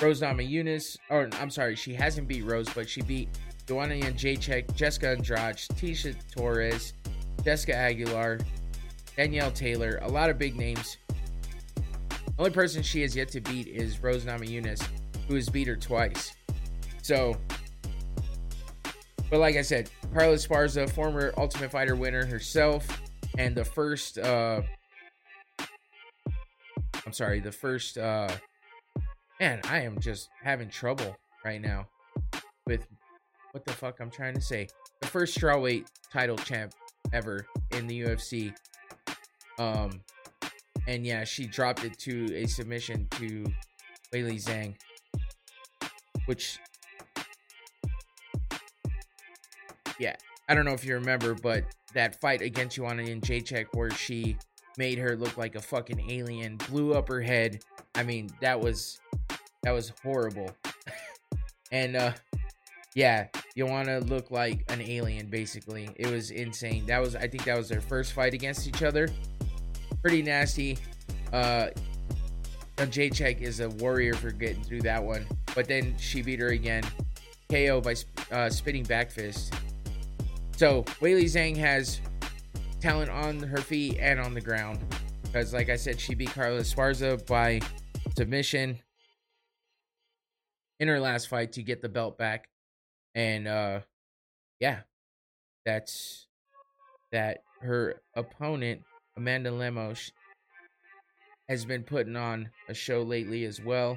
Rose 0.00 0.20
Namajunas. 0.20 0.96
Or 1.10 1.28
I'm 1.40 1.50
sorry, 1.50 1.76
she 1.76 1.94
hasn't 1.94 2.28
beat 2.28 2.44
Rose, 2.44 2.68
but 2.74 2.88
she 2.88 3.02
beat 3.02 3.28
Joanna 3.66 3.94
Jędrzejczyk, 3.94 4.74
Jessica 4.74 5.10
Andrade, 5.10 5.56
Tecia 5.74 6.14
Torres, 6.34 6.94
Jessica 7.44 7.74
Aguilar, 7.74 8.38
Danielle 9.16 9.50
Taylor. 9.50 9.98
A 10.02 10.08
lot 10.08 10.30
of 10.30 10.38
big 10.38 10.56
names. 10.56 10.96
Only 12.38 12.50
person 12.50 12.82
she 12.82 13.02
has 13.02 13.14
yet 13.14 13.28
to 13.28 13.40
beat 13.40 13.68
is 13.68 14.02
Rose 14.02 14.24
Namajunas, 14.24 14.82
who 15.28 15.34
has 15.34 15.48
beat 15.48 15.68
her 15.68 15.76
twice. 15.76 16.34
So, 17.02 17.36
but 19.30 19.38
like 19.38 19.56
I 19.56 19.62
said, 19.62 19.90
Carla 20.14 20.34
Esparza, 20.34 20.90
former 20.90 21.32
Ultimate 21.36 21.70
Fighter 21.70 21.94
winner 21.94 22.24
herself, 22.24 22.86
and 23.38 23.54
the 23.54 23.64
first, 23.64 24.18
uh, 24.18 24.62
I'm 27.06 27.12
sorry, 27.12 27.40
the 27.40 27.52
first, 27.52 27.98
uh, 27.98 28.28
man, 29.40 29.60
I 29.64 29.80
am 29.80 29.98
just 29.98 30.28
having 30.42 30.68
trouble 30.68 31.16
right 31.44 31.60
now 31.60 31.88
with 32.66 32.86
what 33.50 33.64
the 33.64 33.72
fuck 33.72 34.00
I'm 34.00 34.10
trying 34.10 34.34
to 34.34 34.40
say. 34.40 34.68
The 35.00 35.08
first 35.08 35.38
strawweight 35.38 35.86
title 36.12 36.36
champ 36.36 36.72
ever 37.12 37.46
in 37.72 37.86
the 37.86 38.02
UFC. 38.02 38.54
Um, 39.58 40.00
and 40.86 41.04
yeah, 41.06 41.24
she 41.24 41.46
dropped 41.46 41.84
it 41.84 41.98
to 42.00 42.34
a 42.34 42.46
submission 42.46 43.08
to 43.12 43.44
Weili 44.12 44.42
Zhang, 44.42 44.74
which, 46.26 46.58
yeah, 49.98 50.16
I 50.48 50.54
don't 50.54 50.64
know 50.64 50.72
if 50.72 50.84
you 50.84 50.94
remember, 50.94 51.34
but 51.34 51.64
that 51.94 52.20
fight 52.20 52.42
against 52.42 52.76
Joanna 52.76 53.02
Jędrzejczyk 53.02 53.66
where 53.72 53.90
she 53.90 54.36
made 54.78 54.98
her 54.98 55.16
look 55.16 55.36
like 55.36 55.54
a 55.54 55.60
fucking 55.60 56.10
alien, 56.10 56.56
blew 56.68 56.94
up 56.94 57.08
her 57.08 57.20
head. 57.20 57.62
I 57.94 58.02
mean, 58.02 58.30
that 58.40 58.60
was 58.60 59.00
that 59.62 59.72
was 59.72 59.92
horrible. 60.02 60.50
and 61.72 61.96
uh 61.96 62.12
yeah, 62.94 63.28
you 63.54 63.64
want 63.64 63.88
to 63.88 64.00
look 64.00 64.30
like 64.30 64.70
an 64.70 64.82
alien 64.82 65.28
basically. 65.28 65.88
It 65.96 66.10
was 66.10 66.30
insane. 66.30 66.84
That 66.86 67.00
was 67.00 67.16
I 67.16 67.26
think 67.26 67.44
that 67.44 67.56
was 67.56 67.68
their 67.68 67.80
first 67.80 68.12
fight 68.12 68.34
against 68.34 68.66
each 68.66 68.82
other 68.82 69.08
pretty 70.02 70.22
nasty. 70.22 70.76
Uh, 71.32 71.68
Jacek 72.76 73.40
is 73.40 73.60
a 73.60 73.68
warrior 73.70 74.14
for 74.14 74.32
getting 74.32 74.62
through 74.64 74.82
that 74.82 75.02
one, 75.02 75.26
but 75.54 75.68
then 75.68 75.96
she 75.98 76.20
beat 76.20 76.40
her 76.40 76.48
again, 76.48 76.82
KO 77.48 77.80
by 77.80 77.94
uh, 78.32 78.50
spinning 78.50 78.82
back 78.82 79.10
fist. 79.10 79.54
So 80.56 80.82
Weili 81.00 81.24
Zhang 81.24 81.56
has 81.56 82.00
talent 82.82 83.10
on 83.10 83.38
her 83.38 83.58
feet 83.58 83.96
and 84.00 84.20
on 84.20 84.34
the 84.34 84.40
ground, 84.40 84.80
because 85.22 85.54
like 85.54 85.70
I 85.70 85.76
said, 85.76 86.00
she 86.00 86.14
beat 86.14 86.30
Carla 86.30 86.60
Esparza 86.60 87.24
by 87.26 87.60
submission 88.16 88.78
in 90.80 90.88
her 90.88 90.98
last 90.98 91.28
fight 91.28 91.52
to 91.52 91.62
get 91.62 91.80
the 91.80 91.88
belt 91.88 92.18
back, 92.18 92.48
and 93.14 93.46
uh, 93.46 93.80
yeah, 94.58 94.80
that's 95.64 96.26
that. 97.12 97.44
Her 97.60 98.00
opponent 98.16 98.82
Amanda 99.16 99.52
Lemos 99.52 100.10
has 101.48 101.64
been 101.64 101.84
putting 101.84 102.16
on 102.16 102.50
a 102.68 102.74
show 102.74 103.02
lately 103.02 103.44
as 103.44 103.60
well. 103.60 103.96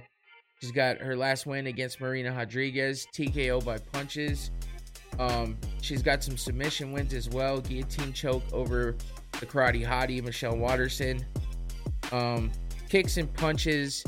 She's 0.62 0.72
got 0.72 1.00
her 1.00 1.18
last 1.18 1.48
win 1.48 1.66
against 1.66 2.00
Marina 2.00 2.32
Rodriguez, 2.32 3.08
TKO 3.16 3.66
by 3.66 3.80
punches. 3.80 4.52
Um, 5.20 5.58
she's 5.82 6.02
got 6.02 6.24
some 6.24 6.38
submission 6.38 6.92
wins 6.92 7.14
as 7.14 7.30
well. 7.30 7.62
Guillotine 7.62 8.14
choke 8.14 8.44
over 8.52 8.96
the 9.40 9.46
karate 9.46 9.86
hottie 9.86 10.24
Michelle 10.24 10.58
Waterson. 10.58 11.26
Um, 12.12 12.52
kicks 12.90 13.18
and 13.18 13.32
punches 13.34 14.04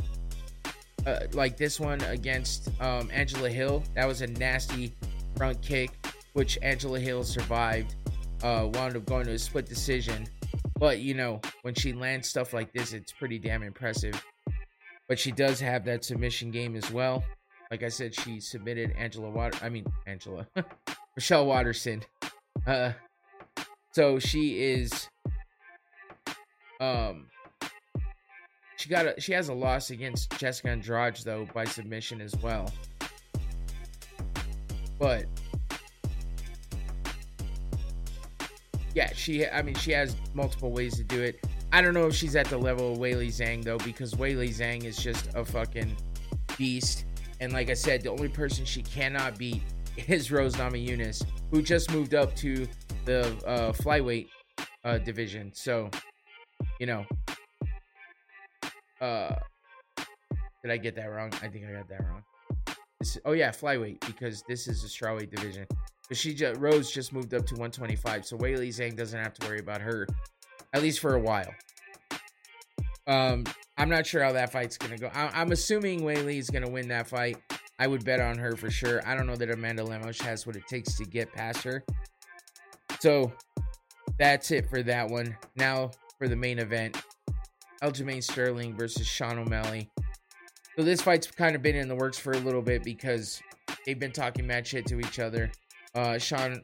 uh, 1.06 1.20
like 1.34 1.58
this 1.58 1.80
one 1.80 2.02
against 2.02 2.70
um, 2.82 3.10
Angela 3.14 3.50
Hill. 3.50 3.84
That 3.96 4.08
was 4.08 4.22
a 4.22 4.28
nasty 4.28 4.94
front 5.36 5.62
kick, 5.62 5.92
which 6.34 6.58
Angela 6.62 7.00
Hill 7.00 7.24
survived. 7.24 7.96
Uh, 8.44 8.70
wound 8.74 8.96
up 8.96 9.06
going 9.06 9.26
to 9.26 9.32
a 9.32 9.40
split 9.40 9.66
decision. 9.66 10.28
But 10.80 11.00
you 11.00 11.14
know, 11.14 11.42
when 11.64 11.74
she 11.74 11.94
lands 11.94 12.28
stuff 12.28 12.54
like 12.54 12.72
this, 12.72 12.94
it's 12.94 13.12
pretty 13.12 13.40
damn 13.40 13.64
impressive. 13.64 14.22
But 15.08 15.18
she 15.18 15.32
does 15.32 15.60
have 15.60 15.86
that 15.86 16.04
submission 16.04 16.52
game 16.52 16.76
as 16.76 16.92
well. 16.92 17.24
Like 17.70 17.84
I 17.84 17.90
said, 17.90 18.16
she 18.16 18.40
submitted 18.40 18.94
Angela 18.98 19.30
Water. 19.30 19.58
I 19.62 19.70
mean 19.70 19.86
Angela, 20.06 20.48
Michelle 21.16 21.46
Waterson. 21.46 22.04
Uh, 22.66 22.94
so 23.92 24.20
she 24.20 24.64
is. 24.64 25.10
Um, 26.80 27.28
she 28.78 28.90
got 28.90 29.06
a 29.08 29.20
she 29.20 29.34
has 29.34 29.50
a 29.50 29.54
loss 29.54 29.90
against 29.90 30.38
Jessica 30.38 30.70
Andrade 30.70 31.18
though 31.26 31.48
by 31.54 31.66
submission 31.66 32.22
as 32.22 32.36
well. 32.38 32.72
But 35.00 35.26
yeah, 38.94 39.12
she. 39.14 39.46
I 39.46 39.62
mean, 39.62 39.76
she 39.76 39.92
has 39.92 40.16
multiple 40.34 40.72
ways 40.72 40.96
to 40.98 41.04
do 41.04 41.22
it. 41.22 41.46
I 41.72 41.82
don't 41.82 41.94
know 41.94 42.08
if 42.08 42.16
she's 42.16 42.36
at 42.36 42.48
the 42.48 42.58
level 42.58 42.94
of 42.94 43.00
Weili 43.00 43.28
Zhang 43.28 43.64
though, 43.64 43.78
because 43.80 44.14
Weili 44.14 44.50
Zhang 44.50 44.86
is 44.86 44.98
just 44.98 45.28
a 45.36 45.44
fucking 45.44 45.96
beast. 46.58 47.06
And 47.40 47.54
like 47.54 47.70
I 47.70 47.74
said, 47.74 48.04
the 48.04 48.10
only 48.10 48.30
person 48.30 48.66
she 48.66 48.82
cannot 48.82 49.38
beat 49.38 49.62
is 50.08 50.32
Rose 50.32 50.56
Namajunas, 50.56 51.26
who 51.52 51.62
just 51.62 51.92
moved 51.92 52.14
up 52.14 52.36
to 52.38 52.68
the 53.06 53.28
uh, 53.46 53.72
flyweight 53.72 54.28
uh, 54.84 54.98
division. 55.00 55.52
So, 55.54 55.90
you 56.80 56.88
know, 56.88 57.06
uh, 59.02 59.36
did 60.64 60.72
I 60.72 60.78
get 60.78 60.96
that 60.96 61.06
wrong? 61.06 61.32
I 61.42 61.48
think 61.48 61.66
I 61.68 61.74
got 61.74 61.88
that 61.90 62.04
wrong. 62.08 62.24
This, 63.00 63.18
oh 63.26 63.34
yeah, 63.34 63.50
flyweight 63.52 64.06
because 64.06 64.44
this 64.48 64.68
is 64.68 64.84
a 64.84 64.88
strawweight 64.88 65.34
division. 65.34 65.68
But 66.08 66.18
she 66.18 66.34
just, 66.34 66.60
Rose 66.60 66.92
just 66.92 67.14
moved 67.14 67.34
up 67.34 67.46
to 67.48 67.54
125, 67.56 68.26
so 68.26 68.38
Weili 68.38 68.70
Zhang 68.70 68.96
doesn't 68.96 69.20
have 69.20 69.34
to 69.36 69.48
worry 69.48 69.60
about 69.60 69.82
her, 69.82 70.08
at 70.74 70.82
least 70.82 71.00
for 71.00 71.16
a 71.16 71.20
while. 71.20 71.54
Um, 73.08 73.44
I'm 73.78 73.90
not 73.90 74.08
sure 74.08 74.24
how 74.24 74.32
that 74.32 74.52
fight's 74.52 74.78
gonna 74.78 74.98
go. 74.98 75.12
I, 75.14 75.42
am 75.42 75.52
assuming 75.52 76.02
Weili 76.02 76.38
is 76.38 76.50
gonna 76.50 76.70
win 76.70 76.88
that 76.88 77.08
fight. 77.08 77.38
I 77.80 77.88
would 77.88 78.04
bet 78.04 78.20
on 78.20 78.38
her 78.40 78.56
for 78.56 78.72
sure. 78.72 79.08
I 79.08 79.16
don't 79.16 79.28
know 79.28 79.36
that 79.36 79.52
Amanda 79.52 79.84
Lemos 79.84 80.20
has 80.22 80.48
what 80.48 80.56
it 80.56 80.68
takes 80.68 80.96
to 80.98 81.06
get 81.06 81.32
past 81.32 81.64
her. 81.64 81.84
So 83.00 83.32
that's 84.18 84.50
it 84.50 84.68
for 84.70 84.82
that 84.84 85.08
one. 85.10 85.38
Now 85.56 85.92
for 86.18 86.28
the 86.28 86.36
main 86.36 86.58
event, 86.58 87.00
Aljamain 87.84 88.24
Sterling 88.24 88.76
versus 88.76 89.06
Sean 89.06 89.38
O'Malley. 89.38 89.90
So 90.76 90.84
this 90.84 91.02
fight's 91.02 91.30
kind 91.30 91.56
of 91.56 91.62
been 91.62 91.76
in 91.76 91.88
the 91.88 91.96
works 91.96 92.18
for 92.18 92.32
a 92.32 92.40
little 92.40 92.62
bit 92.62 92.84
because 92.84 93.42
they've 93.86 94.00
been 94.00 94.12
talking 94.12 94.48
mad 94.48 94.66
shit 94.66 94.88
to 94.88 95.00
each 95.00 95.20
other. 95.20 95.52
Uh, 95.94 96.18
Sean 96.18 96.62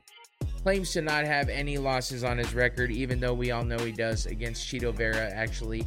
claims 0.63 0.91
to 0.93 1.01
not 1.01 1.25
have 1.25 1.49
any 1.49 1.77
losses 1.77 2.23
on 2.23 2.37
his 2.37 2.53
record, 2.53 2.91
even 2.91 3.19
though 3.19 3.33
we 3.33 3.51
all 3.51 3.63
know 3.63 3.77
he 3.77 3.91
does 3.91 4.25
against 4.25 4.67
Chito 4.67 4.93
Vera, 4.93 5.29
actually. 5.33 5.83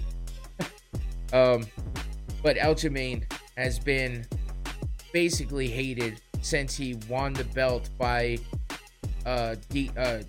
Um, 1.32 1.66
but 2.42 2.56
Aljamain 2.56 3.24
has 3.56 3.78
been 3.78 4.26
basically 5.12 5.68
hated 5.68 6.20
since 6.42 6.74
he 6.76 6.98
won 7.08 7.32
the 7.32 7.44
belt 7.44 7.90
by 7.98 8.38
uh, 9.24 9.56
de- 9.70 9.90
uh, 9.96 10.22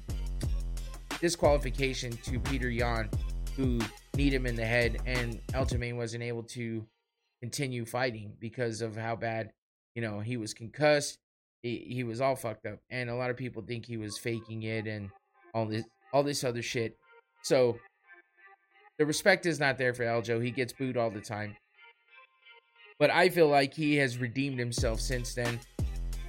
disqualification 1.20 2.12
to 2.24 2.40
Peter 2.40 2.70
Yan, 2.70 3.10
who 3.56 3.80
kneed 4.16 4.34
him 4.34 4.46
in 4.46 4.56
the 4.56 4.66
head, 4.66 4.98
and 5.06 5.40
Aljamain 5.48 5.96
wasn't 5.96 6.24
able 6.24 6.44
to 6.44 6.86
continue 7.42 7.86
fighting 7.86 8.34
because 8.40 8.82
of 8.82 8.96
how 8.96 9.16
bad, 9.16 9.52
you 9.96 10.02
know, 10.02 10.20
he 10.20 10.38
was 10.38 10.54
concussed. 10.54 11.20
He, 11.64 11.86
he 11.90 12.04
was 12.04 12.22
all 12.22 12.36
fucked 12.36 12.66
up 12.68 12.80
and 12.90 13.10
a 13.10 13.16
lot 13.16 13.32
of 13.32 13.38
people 13.38 13.64
think 13.64 13.86
he 13.86 13.98
was 13.98 14.18
faking 14.18 14.64
it 14.64 14.86
and 14.86 15.10
all 15.56 15.66
this 15.66 15.84
all 16.14 16.24
this 16.24 16.44
other 16.44 16.62
shit. 16.62 16.98
So 17.42 17.80
the 18.98 19.06
respect 19.06 19.46
is 19.46 19.60
not 19.60 19.78
there 19.78 19.94
for 19.94 20.04
aljo 20.04 20.44
he 20.44 20.52
gets 20.52 20.74
booed 20.74 20.98
all 20.98 21.10
the 21.10 21.22
time. 21.22 21.56
But 23.00 23.12
i 23.12 23.30
feel 23.30 23.48
like 23.48 23.74
he 23.74 23.96
has 23.98 24.18
redeemed 24.18 24.60
himself 24.60 25.00
since 25.00 25.34
then. 25.34 25.60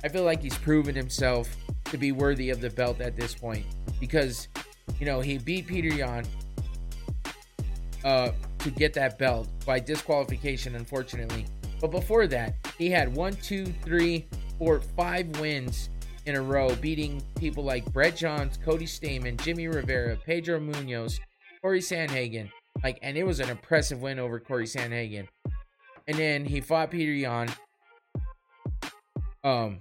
I 0.04 0.08
feel 0.08 0.24
like 0.24 0.42
he's 0.42 0.56
proven 0.58 0.94
himself 0.94 1.48
to 1.86 1.98
be 1.98 2.12
worthy 2.12 2.50
of 2.50 2.60
the 2.60 2.70
belt 2.70 3.00
at 3.00 3.16
this 3.16 3.34
point 3.34 3.66
because 4.00 4.48
you 5.00 5.06
know 5.06 5.20
he 5.20 5.38
beat 5.38 5.66
peter 5.66 5.88
yan 5.88 6.24
uh 8.04 8.30
to 8.58 8.70
get 8.70 8.92
that 8.94 9.18
belt 9.18 9.48
by 9.64 9.78
disqualification 9.80 10.74
unfortunately. 10.74 11.46
But 11.80 11.90
before 11.90 12.26
that 12.28 12.54
he 12.76 12.90
had 12.90 13.14
one, 13.14 13.34
two, 13.34 13.66
three, 13.82 14.26
four, 14.58 14.80
five 14.80 15.40
wins 15.40 15.90
in 16.26 16.36
a 16.36 16.42
row, 16.42 16.74
beating 16.76 17.22
people 17.36 17.64
like 17.64 17.90
Brett 17.92 18.16
Johns, 18.16 18.58
Cody 18.58 18.84
Stamann, 18.84 19.40
Jimmy 19.42 19.66
Rivera, 19.66 20.16
Pedro 20.26 20.60
Munoz, 20.60 21.18
Corey 21.62 21.80
Sandhagen. 21.80 22.50
Like, 22.82 22.98
and 23.02 23.16
it 23.16 23.24
was 23.24 23.40
an 23.40 23.48
impressive 23.48 24.00
win 24.00 24.18
over 24.18 24.38
Corey 24.38 24.66
Sandhagen. 24.66 25.28
and 26.06 26.16
then 26.16 26.44
he 26.44 26.60
fought 26.60 26.90
Peter 26.90 27.12
Yan. 27.12 27.48
Um, 29.44 29.80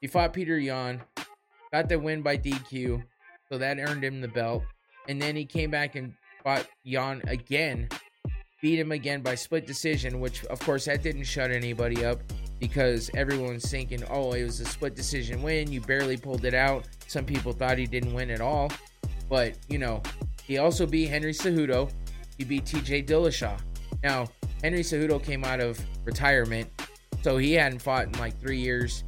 he 0.00 0.06
fought 0.06 0.32
Peter 0.32 0.58
Yan, 0.58 1.02
got 1.72 1.88
the 1.88 1.98
win 1.98 2.22
by 2.22 2.36
DQ, 2.36 3.02
so 3.50 3.58
that 3.58 3.78
earned 3.78 4.04
him 4.04 4.20
the 4.20 4.28
belt. 4.28 4.62
And 5.08 5.20
then 5.20 5.34
he 5.36 5.44
came 5.44 5.70
back 5.70 5.96
and 5.96 6.14
fought 6.44 6.66
Yan 6.84 7.22
again, 7.26 7.88
beat 8.62 8.78
him 8.78 8.92
again 8.92 9.22
by 9.22 9.34
split 9.34 9.66
decision, 9.66 10.20
which 10.20 10.44
of 10.46 10.60
course 10.60 10.84
that 10.84 11.02
didn't 11.02 11.24
shut 11.24 11.50
anybody 11.50 12.04
up 12.04 12.20
because 12.60 13.10
everyone's 13.14 13.70
thinking, 13.70 14.02
oh, 14.10 14.32
it 14.32 14.44
was 14.44 14.60
a 14.60 14.64
split 14.64 14.94
decision 14.94 15.42
win. 15.42 15.70
You 15.70 15.80
barely 15.80 16.16
pulled 16.16 16.44
it 16.44 16.54
out. 16.54 16.86
Some 17.06 17.24
people 17.24 17.52
thought 17.52 17.78
he 17.78 17.86
didn't 17.86 18.12
win 18.12 18.30
at 18.30 18.40
all. 18.40 18.70
But, 19.28 19.54
you 19.68 19.78
know, 19.78 20.02
he 20.48 20.56
also 20.56 20.86
beat 20.86 21.06
Henry 21.06 21.32
Cejudo. 21.32 21.92
He 22.38 22.44
beat 22.44 22.64
TJ 22.64 23.06
Dillashaw. 23.06 23.60
Now, 24.02 24.26
Henry 24.62 24.80
Cejudo 24.80 25.22
came 25.22 25.44
out 25.44 25.60
of 25.60 25.78
retirement, 26.04 26.68
so 27.22 27.36
he 27.36 27.52
hadn't 27.52 27.80
fought 27.80 28.06
in 28.06 28.12
like 28.12 28.40
three 28.40 28.58
years. 28.58 29.04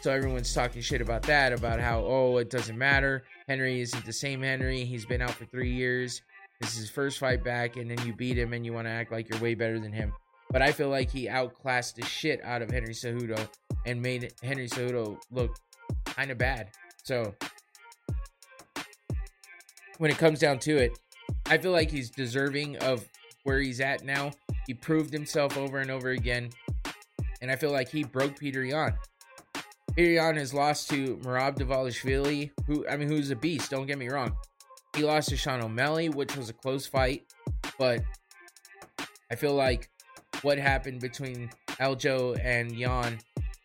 So 0.00 0.10
everyone's 0.10 0.52
talking 0.54 0.80
shit 0.80 1.02
about 1.02 1.22
that, 1.24 1.52
about 1.52 1.78
how, 1.78 2.00
oh, 2.00 2.38
it 2.38 2.50
doesn't 2.50 2.78
matter. 2.78 3.24
Henry 3.48 3.80
isn't 3.80 4.04
the 4.06 4.12
same 4.12 4.42
Henry. 4.42 4.84
He's 4.84 5.04
been 5.04 5.20
out 5.20 5.32
for 5.32 5.44
three 5.44 5.72
years. 5.72 6.22
This 6.60 6.72
is 6.72 6.78
his 6.78 6.90
first 6.90 7.18
fight 7.18 7.44
back, 7.44 7.76
and 7.76 7.90
then 7.90 8.04
you 8.06 8.14
beat 8.14 8.38
him 8.38 8.52
and 8.54 8.64
you 8.64 8.72
want 8.72 8.86
to 8.86 8.90
act 8.90 9.12
like 9.12 9.28
you're 9.28 9.40
way 9.40 9.54
better 9.54 9.78
than 9.78 9.92
him. 9.92 10.12
But 10.50 10.62
I 10.62 10.72
feel 10.72 10.88
like 10.88 11.10
he 11.10 11.28
outclassed 11.28 11.96
the 11.96 12.04
shit 12.06 12.42
out 12.42 12.62
of 12.62 12.70
Henry 12.70 12.94
Cejudo 12.94 13.46
and 13.84 14.00
made 14.00 14.32
Henry 14.42 14.68
Cejudo 14.68 15.20
look 15.30 15.54
kind 16.06 16.30
of 16.30 16.38
bad. 16.38 16.70
So 17.02 17.34
when 19.98 20.10
it 20.10 20.18
comes 20.18 20.38
down 20.38 20.58
to 20.60 20.76
it, 20.76 20.98
I 21.46 21.58
feel 21.58 21.72
like 21.72 21.90
he's 21.90 22.10
deserving 22.10 22.76
of 22.78 23.06
where 23.44 23.60
he's 23.60 23.80
at 23.80 24.04
now. 24.04 24.32
He 24.66 24.74
proved 24.74 25.12
himself 25.12 25.56
over 25.56 25.78
and 25.78 25.90
over 25.90 26.10
again. 26.10 26.50
And 27.40 27.50
I 27.50 27.56
feel 27.56 27.70
like 27.70 27.88
he 27.88 28.04
broke 28.04 28.38
Peter 28.38 28.64
Yan. 28.64 28.94
Peter 29.94 30.12
Yan 30.12 30.36
has 30.36 30.54
lost 30.54 30.90
to 30.90 31.16
Merab 31.18 31.58
Dvalishvili, 31.58 32.50
who 32.66 32.86
I 32.88 32.96
mean 32.96 33.08
who's 33.08 33.30
a 33.30 33.36
beast, 33.36 33.70
don't 33.70 33.86
get 33.86 33.98
me 33.98 34.08
wrong. 34.08 34.36
He 34.96 35.02
lost 35.02 35.28
to 35.30 35.36
Sean 35.36 35.60
O'Malley, 35.60 36.08
which 36.08 36.36
was 36.36 36.48
a 36.48 36.52
close 36.52 36.86
fight, 36.86 37.24
but 37.78 38.02
I 39.30 39.34
feel 39.34 39.54
like 39.54 39.88
what 40.42 40.58
happened 40.58 41.00
between 41.00 41.50
Aljo 41.80 42.38
and 42.44 42.72
Yan 42.72 43.18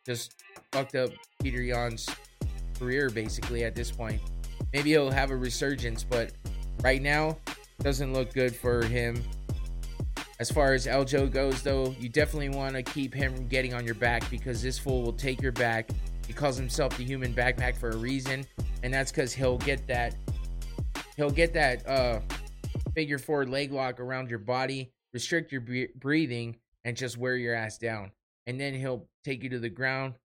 just 0.06 0.34
fucked 0.72 0.96
up 0.96 1.12
Peter 1.42 1.62
Yan's 1.62 2.08
career 2.80 3.10
basically 3.10 3.64
at 3.64 3.76
this 3.76 3.92
point. 3.92 4.22
Maybe 4.74 4.90
he'll 4.90 5.12
have 5.12 5.30
a 5.30 5.38
resurgence, 5.38 6.04
but 6.04 6.32
right 6.82 7.02
now 7.02 7.38
doesn't 7.82 8.12
look 8.14 8.34
good 8.34 8.56
for 8.56 8.84
him. 8.84 9.24
As 10.40 10.50
far 10.50 10.74
as 10.74 10.88
Aljo 10.88 11.32
goes, 11.32 11.62
though, 11.62 11.95
you 12.00 12.10
definitely 12.10 12.50
want 12.50 12.76
to 12.76 12.84
keep 12.84 13.14
him 13.14 13.48
getting 13.48 13.74
on 13.74 13.86
your 13.86 13.95
back 13.95 14.30
because 14.32 14.62
this 14.62 14.80
fool 14.80 15.04
will 15.04 15.14
take 15.14 15.41
your 15.41 15.52
back. 15.52 15.90
He 16.28 16.34
calls 16.34 16.58
himself 16.58 16.98
the 16.98 17.04
human 17.04 17.34
backpack 17.34 17.78
for 17.78 17.91
a 17.91 17.98
reason, 17.98 18.45
and 18.82 18.94
that's 18.94 19.12
because 19.12 19.34
he'll 19.34 19.60
get 19.60 19.86
that 19.88 20.16
he'll 21.16 21.30
get 21.30 21.54
that 21.54 21.88
uh 21.88 22.20
figure 22.95 23.20
four 23.20 23.45
leg 23.45 23.72
lock 23.72 24.00
around 24.00 24.30
your 24.30 24.40
body, 24.40 24.91
restrict 25.14 25.52
your 25.52 25.64
breathing, 25.95 26.56
and 26.84 26.98
just 26.98 27.18
wear 27.18 27.36
your 27.36 27.54
ass 27.54 27.78
down. 27.78 28.12
And 28.48 28.60
then 28.60 28.74
he'll 28.74 29.08
take 29.24 29.44
you 29.44 29.50
to 29.50 29.60
the 29.60 29.70
ground, 29.70 30.16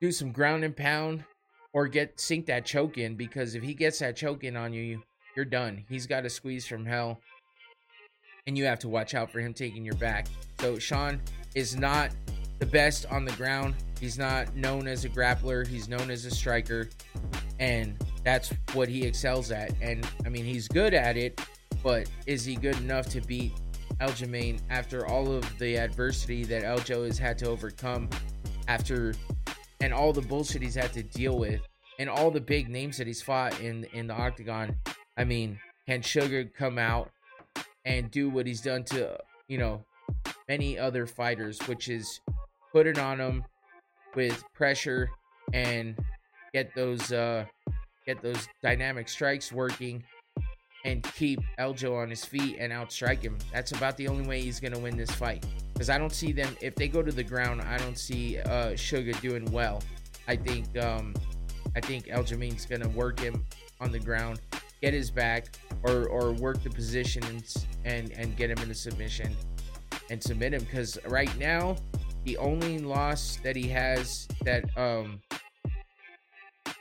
do 0.00 0.10
some 0.10 0.32
ground 0.32 0.64
and 0.64 0.76
pound, 0.76 1.24
or 1.72 1.88
get 1.88 2.20
sink 2.20 2.46
that 2.46 2.64
choke 2.64 2.98
in 2.98 3.14
because 3.14 3.54
if 3.54 3.62
he 3.62 3.74
gets 3.74 3.98
that 4.00 4.16
choke 4.16 4.44
in 4.44 4.56
on 4.56 4.72
you, 4.72 5.02
you're 5.34 5.44
done. 5.44 5.84
He's 5.88 6.06
got 6.06 6.26
a 6.26 6.30
squeeze 6.30 6.66
from 6.66 6.84
hell. 6.84 7.20
And 8.46 8.58
you 8.58 8.64
have 8.64 8.80
to 8.80 8.88
watch 8.88 9.14
out 9.14 9.30
for 9.30 9.40
him 9.40 9.54
taking 9.54 9.84
your 9.84 9.94
back. 9.94 10.26
So 10.60 10.78
Sean 10.78 11.20
is 11.54 11.76
not 11.76 12.10
the 12.58 12.66
best 12.66 13.06
on 13.06 13.24
the 13.24 13.32
ground. 13.32 13.74
He's 14.00 14.18
not 14.18 14.54
known 14.56 14.88
as 14.88 15.04
a 15.04 15.08
grappler. 15.08 15.66
He's 15.66 15.88
known 15.88 16.10
as 16.10 16.24
a 16.24 16.30
striker. 16.30 16.90
And 17.60 17.96
that's 18.24 18.52
what 18.72 18.88
he 18.88 19.04
excels 19.04 19.50
at. 19.50 19.72
And 19.80 20.06
I 20.26 20.28
mean, 20.28 20.44
he's 20.44 20.68
good 20.68 20.92
at 20.92 21.16
it, 21.16 21.40
but 21.82 22.10
is 22.26 22.44
he 22.44 22.56
good 22.56 22.76
enough 22.78 23.08
to 23.10 23.20
beat 23.20 23.52
Aljamain 24.00 24.60
after 24.70 25.06
all 25.06 25.30
of 25.30 25.58
the 25.58 25.76
adversity 25.76 26.44
that 26.44 26.62
Aljo 26.64 27.06
has 27.06 27.18
had 27.18 27.38
to 27.38 27.48
overcome 27.48 28.08
after 28.68 29.14
and 29.82 29.92
all 29.92 30.12
the 30.12 30.22
bullshit 30.22 30.62
he's 30.62 30.76
had 30.76 30.92
to 30.92 31.02
deal 31.02 31.36
with 31.36 31.60
and 31.98 32.08
all 32.08 32.30
the 32.30 32.40
big 32.40 32.68
names 32.68 32.96
that 32.96 33.06
he's 33.06 33.20
fought 33.20 33.60
in 33.60 33.84
in 33.92 34.06
the 34.06 34.14
octagon. 34.14 34.76
I 35.16 35.24
mean, 35.24 35.58
can 35.86 36.00
Sugar 36.02 36.44
come 36.44 36.78
out 36.78 37.10
and 37.84 38.10
do 38.10 38.30
what 38.30 38.46
he's 38.46 38.62
done 38.62 38.84
to, 38.84 39.18
you 39.48 39.58
know, 39.58 39.84
many 40.48 40.78
other 40.78 41.06
fighters, 41.06 41.58
which 41.66 41.88
is 41.88 42.20
put 42.70 42.86
it 42.86 42.96
on 42.96 43.18
him 43.18 43.44
with 44.14 44.42
pressure 44.54 45.10
and 45.52 45.98
get 46.54 46.72
those 46.76 47.12
uh 47.12 47.44
get 48.06 48.22
those 48.22 48.48
dynamic 48.62 49.08
strikes 49.08 49.50
working 49.50 50.04
and 50.84 51.02
keep 51.14 51.40
Aljo 51.58 52.00
on 52.00 52.08
his 52.08 52.24
feet 52.24 52.56
and 52.58 52.72
outstrike 52.72 53.22
him. 53.22 53.36
That's 53.52 53.72
about 53.72 53.96
the 53.96 54.08
only 54.08 54.26
way 54.26 54.40
he's 54.42 54.60
to 54.60 54.78
win 54.78 54.96
this 54.96 55.10
fight. 55.10 55.44
Because 55.72 55.90
I 55.90 55.98
don't 55.98 56.12
see 56.12 56.32
them, 56.32 56.56
if 56.60 56.74
they 56.74 56.88
go 56.88 57.02
to 57.02 57.12
the 57.12 57.24
ground, 57.24 57.62
I 57.62 57.78
don't 57.78 57.98
see 57.98 58.38
uh, 58.38 58.76
Sugar 58.76 59.12
doing 59.12 59.50
well. 59.50 59.82
I 60.28 60.36
think 60.36 60.76
um, 60.78 61.14
I 61.74 61.80
think 61.80 62.06
Aljamain's 62.06 62.66
to 62.66 62.88
work 62.90 63.20
him 63.20 63.44
on 63.80 63.92
the 63.92 63.98
ground, 63.98 64.40
get 64.80 64.92
his 64.92 65.10
back, 65.10 65.56
or, 65.82 66.06
or 66.08 66.32
work 66.32 66.62
the 66.62 66.70
position 66.70 67.22
and, 67.84 68.12
and, 68.12 68.36
get 68.36 68.50
him 68.50 68.58
in 68.58 68.70
a 68.70 68.74
submission 68.74 69.34
and 70.10 70.22
submit 70.22 70.52
him. 70.52 70.62
Because 70.62 70.98
right 71.06 71.34
now, 71.38 71.76
the 72.24 72.36
only 72.36 72.78
loss 72.78 73.38
that 73.42 73.56
he 73.56 73.68
has 73.68 74.28
that 74.44 74.64
um, 74.76 75.20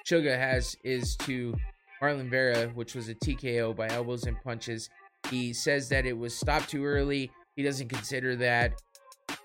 Sugar 0.04 0.38
has 0.38 0.76
is 0.84 1.16
to 1.18 1.56
Marlon 2.02 2.30
Vera, 2.30 2.68
which 2.70 2.96
was 2.96 3.10
a 3.10 3.16
TKO 3.16 3.76
by 3.76 3.88
elbows 3.88 4.26
and 4.26 4.42
punches. 4.44 4.90
He 5.30 5.54
says 5.54 5.88
that 5.90 6.06
it 6.06 6.18
was 6.18 6.36
stopped 6.36 6.70
too 6.70 6.86
early. 6.86 7.32
He 7.62 7.68
doesn't 7.68 7.90
consider 7.90 8.36
that 8.38 8.82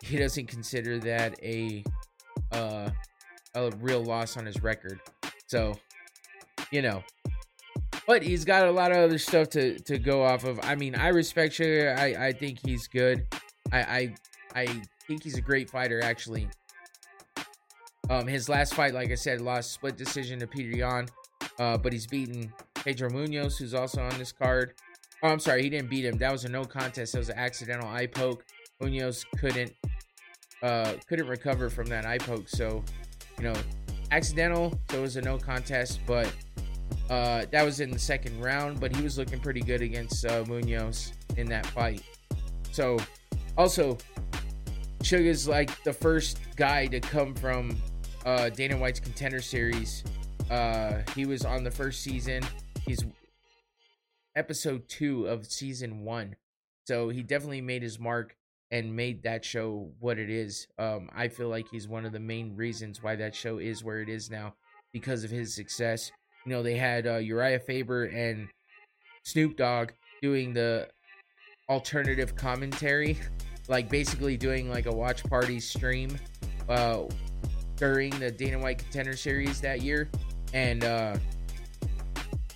he 0.00 0.16
doesn't 0.16 0.46
consider 0.46 0.98
that 1.00 1.38
a 1.42 1.84
uh, 2.50 2.88
a 3.54 3.70
real 3.72 4.02
loss 4.02 4.38
on 4.38 4.46
his 4.46 4.62
record. 4.62 4.98
So, 5.48 5.74
you 6.70 6.80
know, 6.80 7.04
but 8.06 8.22
he's 8.22 8.46
got 8.46 8.68
a 8.68 8.70
lot 8.70 8.90
of 8.90 8.96
other 8.96 9.18
stuff 9.18 9.50
to 9.50 9.78
to 9.80 9.98
go 9.98 10.24
off 10.24 10.44
of. 10.44 10.58
I 10.62 10.76
mean, 10.76 10.94
I 10.94 11.08
respect 11.08 11.52
Sugar. 11.52 11.94
I 11.98 12.28
I 12.28 12.32
think 12.32 12.58
he's 12.64 12.88
good. 12.88 13.26
I 13.70 13.80
I 13.82 14.14
I 14.62 14.82
think 15.06 15.22
he's 15.22 15.36
a 15.36 15.42
great 15.42 15.68
fighter 15.68 16.02
actually. 16.02 16.48
Um, 18.08 18.26
his 18.26 18.48
last 18.48 18.72
fight, 18.72 18.94
like 18.94 19.12
I 19.12 19.16
said, 19.16 19.42
lost 19.42 19.72
split 19.72 19.98
decision 19.98 20.40
to 20.40 20.46
Peter 20.46 20.74
Yan. 20.74 21.06
Uh, 21.58 21.76
but 21.76 21.92
he's 21.92 22.06
beaten 22.06 22.50
Pedro 22.76 23.10
Munoz, 23.10 23.58
who's 23.58 23.74
also 23.74 24.00
on 24.00 24.16
this 24.16 24.32
card. 24.32 24.72
Oh, 25.22 25.28
I'm 25.28 25.40
sorry, 25.40 25.62
he 25.62 25.70
didn't 25.70 25.90
beat 25.90 26.04
him. 26.04 26.18
That 26.18 26.32
was 26.32 26.44
a 26.44 26.48
no 26.48 26.64
contest. 26.64 27.12
That 27.12 27.18
was 27.18 27.28
an 27.28 27.38
accidental 27.38 27.88
eye 27.88 28.06
poke. 28.06 28.44
Munhoz 28.82 29.24
couldn't 29.38 29.72
uh, 30.62 30.94
couldn't 31.08 31.26
recover 31.26 31.70
from 31.70 31.86
that 31.86 32.04
eye 32.04 32.18
poke. 32.18 32.48
So, 32.48 32.84
you 33.38 33.44
know, 33.44 33.54
accidental. 34.10 34.78
So 34.90 34.98
it 34.98 35.00
was 35.00 35.16
a 35.16 35.22
no 35.22 35.38
contest. 35.38 36.00
But 36.06 36.32
uh, 37.08 37.46
that 37.50 37.64
was 37.64 37.80
in 37.80 37.90
the 37.90 37.98
second 37.98 38.40
round. 38.40 38.80
But 38.80 38.94
he 38.94 39.02
was 39.02 39.16
looking 39.18 39.40
pretty 39.40 39.60
good 39.60 39.82
against 39.82 40.24
uh, 40.26 40.44
Munhoz 40.44 41.12
in 41.36 41.46
that 41.48 41.66
fight. 41.66 42.02
So, 42.72 42.98
also, 43.56 43.96
Sugar's 45.02 45.48
like 45.48 45.82
the 45.82 45.92
first 45.92 46.40
guy 46.56 46.86
to 46.86 47.00
come 47.00 47.34
from 47.34 47.76
uh, 48.26 48.50
Dana 48.50 48.76
White's 48.76 49.00
Contender 49.00 49.40
Series 49.40 50.04
uh, 50.50 51.02
he 51.14 51.26
was 51.26 51.44
on 51.44 51.64
the 51.64 51.70
first 51.70 52.02
season. 52.02 52.42
He's 52.84 53.04
episode 54.36 54.88
two 54.88 55.26
of 55.26 55.46
season 55.46 56.04
one. 56.04 56.36
So 56.86 57.08
he 57.08 57.22
definitely 57.22 57.62
made 57.62 57.82
his 57.82 57.98
mark 57.98 58.36
and 58.70 58.94
made 58.94 59.22
that 59.22 59.44
show 59.44 59.90
what 59.98 60.18
it 60.18 60.30
is. 60.30 60.68
Um, 60.78 61.08
I 61.14 61.28
feel 61.28 61.48
like 61.48 61.66
he's 61.70 61.88
one 61.88 62.04
of 62.04 62.12
the 62.12 62.20
main 62.20 62.54
reasons 62.54 63.02
why 63.02 63.16
that 63.16 63.34
show 63.34 63.58
is 63.58 63.82
where 63.82 64.00
it 64.00 64.08
is 64.08 64.30
now 64.30 64.54
because 64.92 65.24
of 65.24 65.30
his 65.30 65.54
success. 65.54 66.12
You 66.44 66.52
know, 66.52 66.62
they 66.62 66.76
had 66.76 67.06
uh, 67.06 67.18
Urijah 67.18 67.62
Faber 67.62 68.04
and 68.04 68.48
Snoop 69.24 69.56
Dogg 69.56 69.90
doing 70.22 70.52
the 70.52 70.88
alternative 71.68 72.36
commentary, 72.36 73.18
like 73.68 73.88
basically 73.88 74.36
doing 74.36 74.70
like 74.70 74.86
a 74.86 74.94
watch 74.94 75.24
party 75.24 75.58
stream 75.58 76.16
uh, 76.68 77.02
during 77.76 78.10
the 78.18 78.30
Dana 78.30 78.58
White 78.58 78.78
Contender 78.78 79.16
Series 79.16 79.60
that 79.60 79.82
year. 79.82 80.08
And 80.52 80.84
uh 80.84 81.16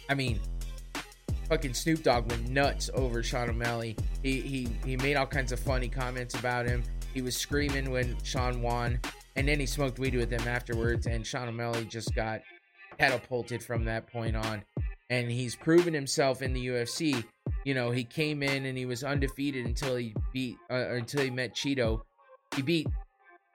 I 0.09 0.15
mean, 0.15 0.41
fucking 1.51 1.75
Snoop 1.75 2.03
Dogg 2.03 2.31
went 2.31 2.49
nuts 2.49 2.89
over 2.95 3.23
Sean 3.23 3.51
O'Malley. 3.51 3.97
He 4.23 4.41
he 4.41 4.69
he 4.85 4.97
made 4.97 5.17
all 5.17 5.27
kinds 5.27 5.53
of 5.53 5.61
funny 5.61 5.89
comments 5.89 6.35
about 6.35 6.67
him. 6.67 6.83
He 7.13 7.21
was 7.21 7.37
screaming 7.37 7.91
when 7.91 8.17
Sean 8.23 8.63
won, 8.63 9.01
and 9.37 9.47
then 9.47 9.61
he 9.61 9.67
smoked 9.67 9.99
weed 9.99 10.15
with 10.15 10.31
him 10.31 10.49
afterwards. 10.49 11.07
And 11.07 11.27
Sean 11.27 11.49
O'Malley 11.49 11.85
just 11.85 12.15
got 12.15 12.41
catapulted 12.99 13.63
from 13.63 13.85
that 13.85 14.07
point 14.07 14.37
on. 14.37 14.63
And 15.11 15.29
he's 15.31 15.57
proven 15.57 15.93
himself 15.93 16.41
in 16.41 16.53
the 16.53 16.69
UFC 16.69 17.25
you 17.65 17.75
know, 17.75 17.91
he 17.91 18.05
came 18.05 18.43
in 18.43 18.67
and 18.67 18.77
he 18.77 18.87
was 18.87 19.05
undefeated 19.05 19.67
until 19.67 19.97
he 19.97 20.15
beat 20.33 20.57
uh, 20.71 20.91
until 20.91 21.23
he 21.23 21.31
met 21.31 21.55
Chito. 21.55 22.03
He 22.57 22.63
beat 22.63 22.87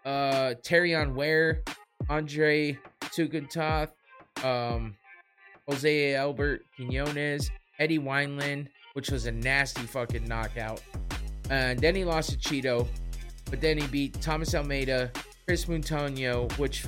uh 0.05 0.53
Terrion 0.63 1.15
Ware, 1.15 1.63
Andre 2.09 2.77
Tukentoth, 3.01 3.91
um, 4.43 4.95
Jose 5.67 6.15
Albert 6.15 6.61
Quinones, 6.75 7.49
Eddie 7.79 7.99
Wineland, 7.99 8.67
which 8.93 9.11
was 9.11 9.25
a 9.25 9.31
nasty 9.31 9.83
fucking 9.83 10.25
knockout. 10.25 10.81
And 11.49 11.79
then 11.79 11.95
he 11.95 12.05
lost 12.05 12.31
to 12.31 12.37
Chito, 12.37 12.87
but 13.49 13.61
then 13.61 13.77
he 13.77 13.87
beat 13.87 14.19
Thomas 14.21 14.55
Almeida, 14.55 15.11
Kris 15.45 15.65
Moutinho, 15.65 16.51
which 16.57 16.85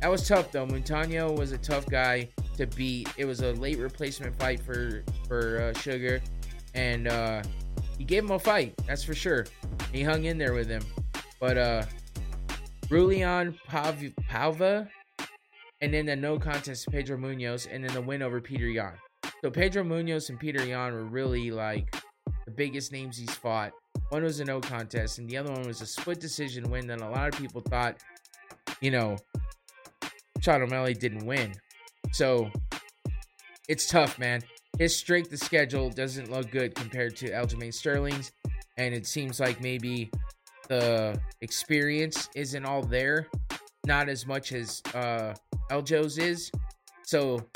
that 0.00 0.10
was 0.10 0.28
tough 0.28 0.52
though. 0.52 0.66
Moutinho 0.66 1.36
was 1.36 1.52
a 1.52 1.58
tough 1.58 1.86
guy 1.86 2.28
to 2.56 2.66
beat. 2.66 3.08
It 3.16 3.24
was 3.24 3.40
a 3.40 3.52
late 3.52 3.78
replacement 3.78 4.38
fight 4.38 4.60
for 4.60 5.02
for 5.26 5.62
uh, 5.62 5.78
Sugar, 5.78 6.20
and 6.74 7.08
uh, 7.08 7.42
he 7.96 8.04
gave 8.04 8.24
him 8.24 8.32
a 8.32 8.38
fight. 8.38 8.74
That's 8.86 9.02
for 9.02 9.14
sure. 9.14 9.46
He 9.92 10.02
hung 10.02 10.24
in 10.24 10.36
there 10.36 10.52
with 10.52 10.68
him, 10.68 10.82
but 11.40 11.56
uh, 11.56 11.84
Raulian 12.88 13.56
Pav- 13.66 14.12
Paiva, 14.30 14.88
and 15.80 15.94
then 15.94 16.06
the 16.06 16.16
no 16.16 16.38
contest 16.38 16.90
Pedro 16.90 17.16
Munhoz, 17.16 17.66
and 17.70 17.82
then 17.82 17.94
the 17.94 18.00
win 18.00 18.22
over 18.22 18.40
Petr 18.40 18.72
Yan. 18.72 18.92
So 19.46 19.50
Pedro 19.52 19.84
Munhoz 19.84 20.28
and 20.28 20.40
Petr 20.40 20.66
Yan 20.66 20.92
were 20.92 21.04
really 21.04 21.52
like 21.52 21.94
the 22.46 22.50
biggest 22.50 22.90
names 22.90 23.16
he's 23.16 23.32
fought. 23.32 23.70
One 24.08 24.24
was 24.24 24.40
a 24.40 24.44
no 24.44 24.58
contest, 24.58 25.18
and 25.18 25.30
the 25.30 25.36
other 25.36 25.52
one 25.52 25.64
was 25.68 25.80
a 25.82 25.86
split 25.86 26.18
decision 26.18 26.68
win 26.68 26.88
that 26.88 27.00
a 27.00 27.08
lot 27.08 27.32
of 27.32 27.40
people 27.40 27.60
thought, 27.60 28.02
you 28.80 28.90
know, 28.90 29.16
Sean 30.40 30.62
O'Malley 30.62 30.94
didn't 30.94 31.24
win. 31.24 31.54
So 32.10 32.50
it's 33.68 33.86
tough, 33.86 34.18
man. 34.18 34.42
His 34.80 34.96
strength 34.96 35.32
of 35.32 35.38
schedule 35.38 35.90
doesn't 35.90 36.28
look 36.28 36.50
good 36.50 36.74
compared 36.74 37.14
to 37.18 37.30
Aljamain 37.30 37.72
Sterling's, 37.72 38.32
and 38.76 38.92
it 38.92 39.06
seems 39.06 39.38
like 39.38 39.60
maybe 39.60 40.10
the 40.66 41.20
experience 41.40 42.28
isn't 42.34 42.64
all 42.64 42.82
there, 42.82 43.28
not 43.86 44.08
as 44.08 44.26
much 44.26 44.50
as 44.50 44.82
uh, 44.92 45.34
Aljo's 45.70 46.18
is. 46.18 46.50
So 47.04 47.48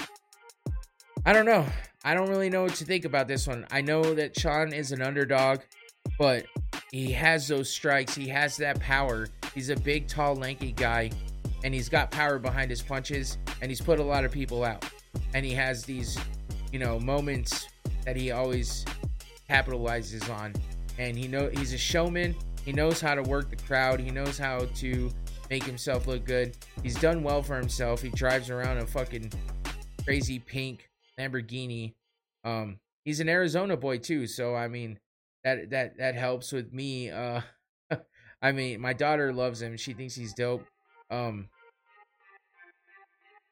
I 1.27 1.35
don't 1.35 1.45
know. 1.45 1.67
I 2.03 2.15
don't 2.15 2.31
really 2.31 2.49
know 2.49 2.63
what 2.63 2.75
to 2.77 2.85
think 2.87 3.05
about 3.05 3.29
this 3.29 3.47
one. 3.47 3.67
I 3.71 3.83
know 3.83 4.15
that 4.15 4.39
Sean 4.39 4.73
is 4.73 4.91
an 4.91 5.03
underdog, 5.03 5.61
but 6.19 6.47
he 6.91 7.13
has 7.13 7.47
those 7.47 7.69
strikes. 7.69 8.15
He 8.15 8.27
has 8.29 8.57
that 8.57 8.81
power. 8.81 9.29
He's 9.55 9.69
a 9.69 9.77
big, 9.77 10.09
tall, 10.09 10.35
lanky 10.35 10.73
guy, 10.73 11.11
and 11.63 11.75
he's 11.75 11.91
got 11.91 12.11
power 12.11 12.39
behind 12.39 12.71
his 12.71 12.81
punches, 12.81 13.37
and 13.61 13.71
he's 13.71 13.83
put 13.83 14.01
a 14.01 14.03
lot 14.03 14.25
of 14.25 14.33
people 14.33 14.65
out. 14.65 14.87
And 15.35 15.45
he 15.45 15.53
has 15.53 15.85
these, 15.85 16.19
you 16.73 16.79
know, 16.79 16.99
moments 16.99 17.69
that 18.07 18.17
he 18.17 18.31
always 18.31 18.87
capitalizes 19.49 20.35
on. 20.35 20.55
And 20.99 21.19
he 21.19 21.29
know 21.29 21.51
he's 21.53 21.75
a 21.75 21.79
showman. 21.79 22.35
He 22.65 22.73
knows 22.73 22.99
how 22.99 23.15
to 23.15 23.23
work 23.23 23.51
the 23.51 23.57
crowd. 23.57 24.01
He 24.01 24.11
knows 24.11 24.39
how 24.39 24.61
to 24.77 25.11
make 25.51 25.65
himself 25.65 26.07
look 26.07 26.25
good. 26.25 26.57
He's 26.83 26.99
done 26.99 27.23
well 27.23 27.43
for 27.43 27.57
himself. 27.57 28.01
He 28.01 28.09
drives 28.09 28.49
around 28.49 28.79
a 28.79 28.87
fucking 28.87 29.31
crazy 30.05 30.39
pink 30.39 30.90
Lamborghini. 31.21 31.95
Um, 32.45 32.79
he's 33.05 33.21
an 33.21 33.29
Arizona 33.29 33.77
boy 33.77 33.99
too, 33.99 34.27
so 34.27 34.55
I 34.55 34.69
mean 34.69 34.99
that 35.45 35.71
that 35.71 35.99
that 35.99 36.15
helps 36.15 36.53
with 36.53 36.73
me. 36.73 37.11
Uh, 37.11 37.43
I 38.43 38.53
mean 38.53 38.81
my 38.81 38.93
daughter 38.93 39.33
loves 39.33 39.61
him. 39.61 39.77
She 39.77 39.93
thinks 39.93 40.15
he's 40.15 40.35
dope. 40.35 40.65
Um, 41.11 41.49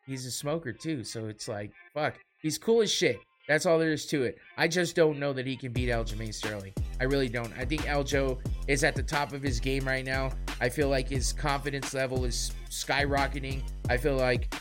he's 0.06 0.26
a 0.26 0.30
smoker 0.30 0.72
too, 0.72 1.04
so 1.04 1.26
it's 1.26 1.48
like 1.48 1.72
fuck. 1.94 2.18
He's 2.40 2.58
cool 2.58 2.82
as 2.82 2.92
shit. 2.92 3.18
That's 3.48 3.64
all 3.64 3.78
there 3.78 3.92
is 3.92 4.04
to 4.06 4.24
it. 4.24 4.36
I 4.58 4.68
just 4.68 4.94
don't 4.94 5.18
know 5.18 5.32
that 5.32 5.46
he 5.46 5.56
can 5.56 5.72
beat 5.72 5.88
Aljamain 5.88 6.34
Sterling. 6.34 6.74
I 7.00 7.04
really 7.04 7.30
don't. 7.30 7.50
I 7.56 7.64
think 7.64 7.82
Aljo 7.82 8.38
is 8.66 8.84
at 8.84 8.94
the 8.94 9.02
top 9.02 9.32
of 9.32 9.42
his 9.42 9.58
game 9.58 9.86
right 9.86 10.04
now. 10.04 10.30
I 10.60 10.68
feel 10.68 10.90
like 10.90 11.08
his 11.08 11.32
confidence 11.32 11.94
level 11.94 12.26
is 12.26 12.52
skyrocketing. 12.68 13.62
I 13.88 13.96
feel 13.96 14.16
like 14.16 14.54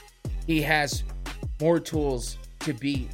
he 0.46 0.62
has 0.62 1.04
more 1.60 1.82
tools 1.82 2.38
to 2.60 2.74
beat 2.74 3.10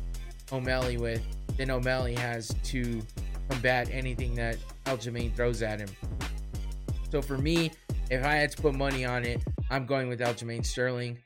O'Malley 0.52 0.98
with 0.98 1.24
then 1.58 1.70
O'Malley 1.70 2.16
has 2.16 2.54
to 2.64 3.02
combat 3.50 3.90
anything 3.92 4.36
that 4.36 4.58
Aljamain 4.86 5.34
throws 5.36 5.62
at 5.62 5.80
him. 5.80 5.90
So 7.12 7.22
for 7.22 7.38
me, 7.38 7.72
if 8.10 8.24
I 8.26 8.34
had 8.34 8.52
to 8.52 8.62
put 8.62 8.74
money 8.74 9.06
on 9.06 9.24
it, 9.24 9.44
I'm 9.70 9.86
going 9.86 10.08
with 10.08 10.20
Aljamain 10.20 10.66
Sterling. 10.66 11.20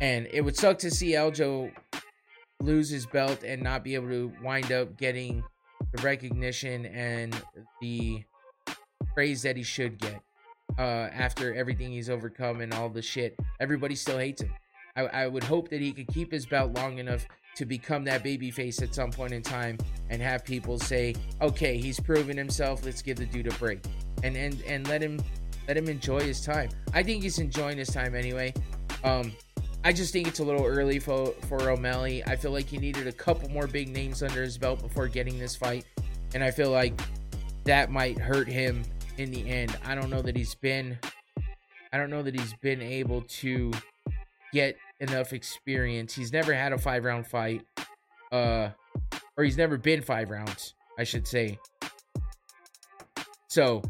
And 0.00 0.28
it 0.30 0.42
would 0.42 0.56
suck 0.56 0.78
to 0.80 0.90
see 0.90 1.12
Aljo 1.12 1.72
lose 2.60 2.90
his 2.90 3.06
belt 3.06 3.42
and 3.42 3.62
not 3.62 3.84
be 3.84 3.94
able 3.94 4.08
to 4.08 4.32
wind 4.42 4.72
up 4.72 4.96
getting 4.98 5.42
the 5.92 6.02
recognition 6.02 6.86
and 6.86 7.34
the 7.80 8.22
praise 9.14 9.42
that 9.42 9.56
he 9.56 9.62
should 9.62 9.98
get 9.98 10.20
uh, 10.78 11.08
after 11.12 11.54
everything 11.54 11.90
he's 11.90 12.10
overcome 12.10 12.60
and 12.60 12.74
all 12.74 12.90
the 12.90 13.00
shit. 13.00 13.38
Everybody 13.60 13.94
still 13.94 14.18
hates 14.18 14.42
him. 14.42 14.52
I, 14.96 15.02
I 15.02 15.26
would 15.26 15.44
hope 15.44 15.68
that 15.68 15.80
he 15.80 15.92
could 15.92 16.08
keep 16.08 16.32
his 16.32 16.46
belt 16.46 16.74
long 16.74 16.98
enough 16.98 17.26
to 17.56 17.64
become 17.64 18.04
that 18.04 18.22
baby 18.22 18.50
face 18.50 18.82
at 18.82 18.94
some 18.94 19.10
point 19.10 19.32
in 19.32 19.42
time 19.42 19.78
and 20.10 20.20
have 20.20 20.44
people 20.44 20.78
say, 20.78 21.14
okay, 21.40 21.78
he's 21.78 21.98
proven 21.98 22.36
himself. 22.36 22.84
Let's 22.84 23.02
give 23.02 23.16
the 23.16 23.26
dude 23.26 23.46
a 23.46 23.54
break 23.54 23.80
and 24.22 24.36
and 24.36 24.62
and 24.62 24.88
let 24.88 25.02
him 25.02 25.20
let 25.68 25.76
him 25.76 25.88
enjoy 25.88 26.20
his 26.20 26.44
time. 26.44 26.70
I 26.92 27.02
think 27.02 27.22
he's 27.22 27.38
enjoying 27.38 27.78
his 27.78 27.88
time 27.88 28.14
anyway. 28.14 28.54
Um, 29.04 29.32
I 29.84 29.92
just 29.92 30.12
think 30.12 30.26
it's 30.26 30.40
a 30.40 30.44
little 30.44 30.64
early 30.64 30.98
for 30.98 31.32
for 31.48 31.70
O'Malley. 31.70 32.24
I 32.24 32.36
feel 32.36 32.50
like 32.50 32.66
he 32.66 32.78
needed 32.78 33.06
a 33.06 33.12
couple 33.12 33.48
more 33.48 33.66
big 33.66 33.88
names 33.88 34.22
under 34.22 34.42
his 34.42 34.58
belt 34.58 34.82
before 34.82 35.08
getting 35.08 35.38
this 35.38 35.56
fight, 35.56 35.84
and 36.34 36.42
I 36.42 36.50
feel 36.50 36.70
like 36.70 37.00
that 37.64 37.90
might 37.90 38.18
hurt 38.18 38.48
him 38.48 38.82
in 39.18 39.30
the 39.30 39.48
end. 39.48 39.76
I 39.84 39.94
don't 39.94 40.10
know 40.10 40.22
that 40.22 40.36
he's 40.36 40.54
been 40.54 40.98
I 41.92 41.98
don't 41.98 42.10
know 42.10 42.22
that 42.22 42.38
he's 42.38 42.54
been 42.54 42.82
able 42.82 43.22
to 43.22 43.72
get 44.52 44.76
enough 45.00 45.32
experience. 45.32 46.14
He's 46.14 46.32
never 46.32 46.54
had 46.54 46.72
a 46.72 46.78
5 46.78 47.04
round 47.04 47.26
fight. 47.26 47.62
Uh 48.32 48.70
or 49.36 49.44
he's 49.44 49.56
never 49.56 49.76
been 49.76 50.02
5 50.02 50.30
rounds, 50.30 50.74
I 50.98 51.04
should 51.04 51.26
say. 51.26 51.58
So, 53.48 53.82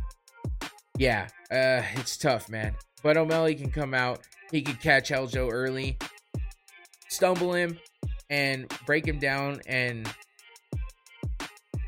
yeah, 0.99 1.29
uh 1.51 1.83
it's 1.95 2.17
tough, 2.17 2.49
man. 2.49 2.75
But 3.03 3.17
O'Malley 3.17 3.55
can 3.55 3.71
come 3.71 3.95
out. 3.95 4.21
He 4.51 4.63
could 4.63 4.81
catch 4.81 5.11
Aljo 5.11 5.51
early, 5.53 5.99
stumble 7.09 7.53
him 7.53 7.79
and 8.31 8.73
break 8.87 9.07
him 9.07 9.19
down 9.19 9.61
and 9.67 10.09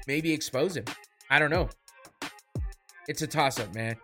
maybe 0.06 0.32
expose 0.32 0.76
him. 0.76 0.84
I 1.30 1.38
don't 1.38 1.50
know 1.50 1.68
it's 3.08 3.22
a 3.22 3.26
toss 3.26 3.58
up, 3.58 3.74
man. 3.74 3.96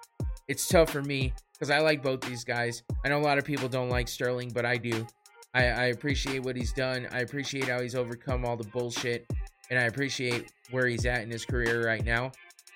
It's 0.47 0.69
tough 0.69 0.91
for 0.91 1.03
me 1.03 1.33
because 1.53 1.71
I 1.71 1.79
like 1.79 2.03
both 2.03 2.21
these 2.21 2.45
guys. 2.45 2.83
I 3.05 3.09
know 3.09 3.19
a 3.19 3.21
lot 3.21 3.39
of 3.39 3.45
people 3.45 3.69
don't 3.69 3.89
like 3.89 4.09
Sterling, 4.09 4.51
but 4.51 4.67
I 4.67 4.77
do. 4.77 5.07
I, 5.55 5.65
I 5.65 5.85
appreciate 5.87 6.43
what 6.43 6.57
he's 6.57 6.73
done. 6.73 7.09
I 7.13 7.21
appreciate 7.21 7.69
how 7.69 7.81
he's 7.81 7.95
overcome 7.95 8.45
all 8.45 8.57
the 8.57 8.65
bullshit, 8.65 9.27
and 9.71 9.79
I 9.79 9.85
appreciate 9.85 10.53
where 10.71 10.87
he's 10.87 11.07
at 11.07 11.23
in 11.23 11.31
his 11.31 11.45
career 11.45 11.87
right 11.87 12.05
now. 12.05 12.33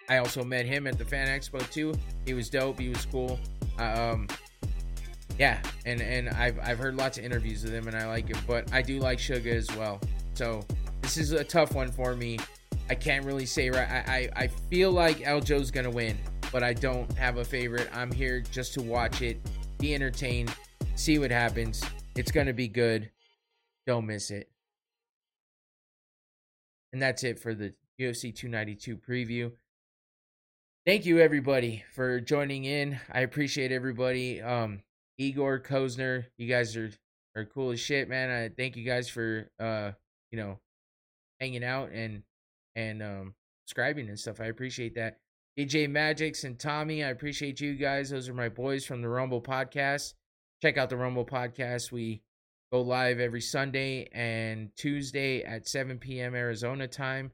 I 0.09 0.19
also 0.19 0.43
met 0.43 0.65
him 0.65 0.87
at 0.87 0.97
the 0.97 1.05
Fan 1.05 1.29
Expo 1.29 1.69
too. 1.71 1.93
He 2.25 2.35
was 2.35 2.49
dope. 2.49 2.79
He 2.79 2.89
was 2.89 3.05
cool. 3.05 3.39
Uh, 3.79 4.13
um, 4.15 4.29
yeah, 5.39 5.61
and 5.85 6.01
and 6.01 6.31
I've 6.31 6.59
I've 6.61 6.79
heard 6.79 6.97
lots 6.97 7.19
of 7.19 7.25
interviews 7.25 7.65
with 7.65 7.75
him, 7.75 7.87
and 7.87 7.97
I 7.97 8.07
like 8.07 8.29
him. 8.29 8.39
But 8.47 8.73
I 8.73 8.81
do 8.81 8.99
like 8.99 9.19
Suga 9.19 9.55
as 9.55 9.69
well. 9.77 10.01
So 10.35 10.63
this 11.03 11.17
is 11.17 11.33
a 11.33 11.45
tough 11.45 11.75
one 11.75 11.93
for 11.93 12.15
me. 12.15 12.39
I 12.89 12.95
can't 12.95 13.25
really 13.27 13.45
say 13.45 13.69
right. 13.69 13.89
I, 13.89 14.31
I, 14.37 14.45
I 14.45 14.47
feel 14.71 14.91
like 14.91 15.19
Aljo's 15.19 15.71
gonna 15.71 15.91
win, 15.91 16.17
but 16.53 16.63
I 16.63 16.73
don't 16.73 17.11
have 17.17 17.37
a 17.37 17.45
favorite. 17.45 17.89
I'm 17.93 18.13
here 18.13 18.41
just 18.41 18.75
to 18.75 18.83
watch 18.83 19.23
it, 19.23 19.39
be 19.79 19.95
entertained, 19.95 20.55
see 20.95 21.19
what 21.19 21.31
happens. 21.31 21.83
It's 22.17 22.31
gonna 22.31 22.53
be 22.53 22.69
good. 22.69 23.11
Don't 23.87 24.07
miss 24.07 24.31
it. 24.31 24.51
And 26.93 27.01
that's 27.01 27.25
it 27.25 27.39
for 27.39 27.55
the 27.55 27.75
UFC 28.01 28.35
292 28.35 28.97
preview. 28.97 29.53
Thank 30.87 31.05
you 31.05 31.19
everybody 31.19 31.85
for 31.95 32.21
joining 32.21 32.65
in. 32.65 32.99
I 33.13 33.21
appreciate 33.21 33.73
everybody. 33.73 34.41
Um, 34.41 34.83
Igor 35.19 35.61
Kozner, 35.61 36.25
you 36.37 36.49
guys 36.49 36.77
are 36.77 36.91
are 37.37 37.45
cool 37.45 37.71
as 37.71 37.81
shit, 37.81 38.09
man. 38.09 38.31
I 38.31 38.49
thank 38.49 38.77
you 38.77 38.85
guys 38.85 39.09
for 39.09 39.51
uh, 39.61 39.93
you 40.31 40.39
know, 40.39 40.59
hanging 41.41 41.65
out 41.65 41.91
and 41.93 42.23
and 42.77 43.03
um, 43.03 43.35
subscribing 43.67 44.09
and 44.09 44.19
stuff. 44.19 44.41
I 44.41 44.47
appreciate 44.47 44.95
that. 44.95 45.19
DJ 45.59 45.91
Magics 45.91 46.45
and 46.45 46.57
Tommy, 46.57 47.03
I 47.03 47.09
appreciate 47.09 47.61
you 47.61 47.75
guys. 47.75 48.11
Those 48.11 48.29
are 48.29 48.35
my 48.35 48.49
boys 48.49 48.85
from 48.85 49.03
the 49.03 49.09
Rumble 49.09 49.43
Podcast. 49.43 50.15
Check 50.63 50.79
out 50.79 50.89
the 50.89 50.97
Rumble 50.97 51.27
Podcast. 51.27 51.91
We 51.91 52.23
go 52.73 52.81
live 52.81 53.19
every 53.19 53.41
Sunday 53.41 54.09
and 54.13 54.71
Tuesday 54.77 55.43
at 55.43 55.67
7 55.67 55.99
p.m. 55.99 56.37
Arizona 56.37 56.87
time. 56.87 57.33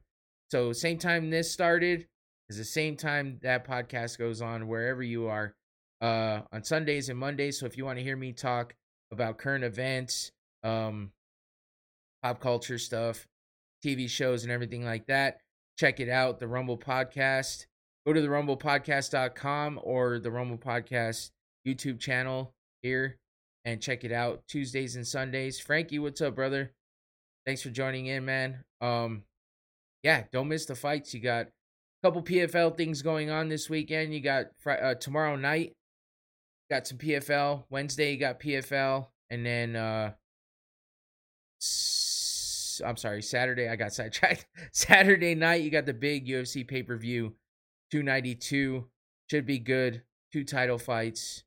So, 0.49 0.73
same 0.73 0.97
time 0.97 1.29
this 1.29 1.51
started 1.51 2.07
is 2.49 2.57
the 2.57 2.63
same 2.63 2.97
time 2.97 3.37
that 3.43 3.67
podcast 3.67 4.17
goes 4.17 4.41
on 4.41 4.67
wherever 4.67 5.03
you 5.03 5.27
are 5.27 5.53
uh, 6.01 6.39
on 6.51 6.63
Sundays 6.63 7.09
and 7.09 7.19
Mondays. 7.19 7.59
So, 7.59 7.67
if 7.67 7.77
you 7.77 7.85
want 7.85 7.99
to 7.99 8.03
hear 8.03 8.17
me 8.17 8.33
talk 8.33 8.73
about 9.11 9.37
current 9.37 9.63
events, 9.63 10.31
um, 10.63 11.11
pop 12.23 12.39
culture 12.39 12.79
stuff, 12.79 13.27
TV 13.85 14.09
shows 14.09 14.41
and 14.41 14.51
everything 14.51 14.83
like 14.83 15.05
that. 15.05 15.41
Check 15.77 15.99
it 15.99 16.09
out, 16.09 16.39
the 16.39 16.47
Rumble 16.47 16.79
Podcast. 16.79 17.67
Go 18.05 18.13
to 18.13 18.21
the 18.21 18.27
rumblepodcast.com 18.27 19.79
or 19.83 20.19
the 20.19 20.29
Rumble 20.29 20.57
Podcast 20.57 21.31
YouTube 21.67 21.99
channel 21.99 22.53
here 22.83 23.17
and 23.65 23.81
check 23.81 24.03
it 24.03 24.11
out 24.11 24.43
Tuesdays 24.47 24.95
and 24.95 25.07
Sundays. 25.07 25.59
Frankie, 25.59 25.97
what's 25.97 26.21
up, 26.21 26.35
brother? 26.35 26.71
Thanks 27.47 27.63
for 27.63 27.69
joining 27.69 28.05
in, 28.05 28.23
man. 28.23 28.63
Um, 28.79 29.23
yeah, 30.03 30.23
don't 30.31 30.47
miss 30.47 30.65
the 30.67 30.75
fights. 30.75 31.15
You 31.15 31.19
got 31.19 31.47
a 31.47 31.51
couple 32.03 32.21
PFL 32.21 32.77
things 32.77 33.01
going 33.01 33.31
on 33.31 33.49
this 33.49 33.71
weekend. 33.71 34.13
You 34.13 34.21
got 34.21 34.45
uh, 34.67 34.93
tomorrow 34.95 35.35
night, 35.35 35.73
got 36.69 36.85
some 36.85 36.99
PFL. 36.99 37.63
Wednesday, 37.71 38.11
you 38.11 38.19
got 38.19 38.39
PFL, 38.39 39.07
and 39.31 39.43
then 39.43 39.75
uh, 39.75 40.11
I'm 42.85 42.97
sorry, 42.97 43.23
Saturday. 43.23 43.67
I 43.67 43.75
got 43.75 43.93
sidetracked. 43.93 44.45
Saturday 44.71 45.33
night, 45.33 45.63
you 45.63 45.71
got 45.71 45.87
the 45.87 45.93
big 45.93 46.27
UFC 46.27 46.67
pay 46.67 46.83
per 46.83 46.97
view, 46.97 47.33
292. 47.91 48.85
Should 49.29 49.45
be 49.45 49.59
good. 49.59 50.03
Two 50.31 50.43
title 50.43 50.77
fights 50.77 51.45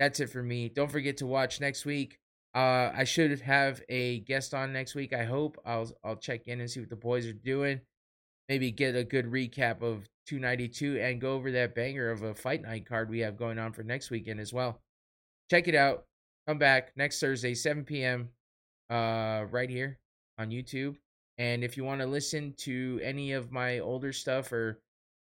that's 0.00 0.18
it 0.18 0.30
for 0.30 0.42
me. 0.42 0.70
Don't 0.70 0.90
forget 0.90 1.18
to 1.18 1.26
watch 1.26 1.60
next 1.60 1.84
week. 1.84 2.18
Uh, 2.54 2.90
I 2.92 3.04
should 3.04 3.38
have 3.42 3.82
a 3.88 4.20
guest 4.20 4.54
on 4.54 4.72
next 4.72 4.94
week. 4.94 5.12
I 5.12 5.24
hope 5.24 5.60
I'll 5.64 5.92
I'll 6.02 6.16
check 6.16 6.48
in 6.48 6.58
and 6.58 6.68
see 6.68 6.80
what 6.80 6.88
the 6.88 6.96
boys 6.96 7.26
are 7.26 7.32
doing. 7.34 7.80
Maybe 8.48 8.72
get 8.72 8.96
a 8.96 9.04
good 9.04 9.26
recap 9.26 9.82
of 9.82 10.08
292 10.26 10.98
and 10.98 11.20
go 11.20 11.34
over 11.34 11.52
that 11.52 11.74
banger 11.76 12.10
of 12.10 12.22
a 12.22 12.34
fight 12.34 12.62
night 12.62 12.86
card 12.86 13.10
we 13.10 13.20
have 13.20 13.36
going 13.36 13.58
on 13.58 13.72
for 13.72 13.84
next 13.84 14.10
weekend 14.10 14.40
as 14.40 14.52
well. 14.52 14.80
Check 15.50 15.68
it 15.68 15.74
out. 15.74 16.06
Come 16.48 16.58
back 16.58 16.92
next 16.96 17.20
Thursday, 17.20 17.54
7 17.54 17.84
p.m. 17.84 18.30
Uh, 18.88 19.44
right 19.50 19.70
here 19.70 19.98
on 20.38 20.50
YouTube. 20.50 20.96
And 21.38 21.62
if 21.62 21.76
you 21.76 21.84
want 21.84 22.00
to 22.00 22.06
listen 22.06 22.54
to 22.58 22.98
any 23.04 23.32
of 23.32 23.52
my 23.52 23.78
older 23.78 24.12
stuff 24.12 24.50
or 24.50 24.80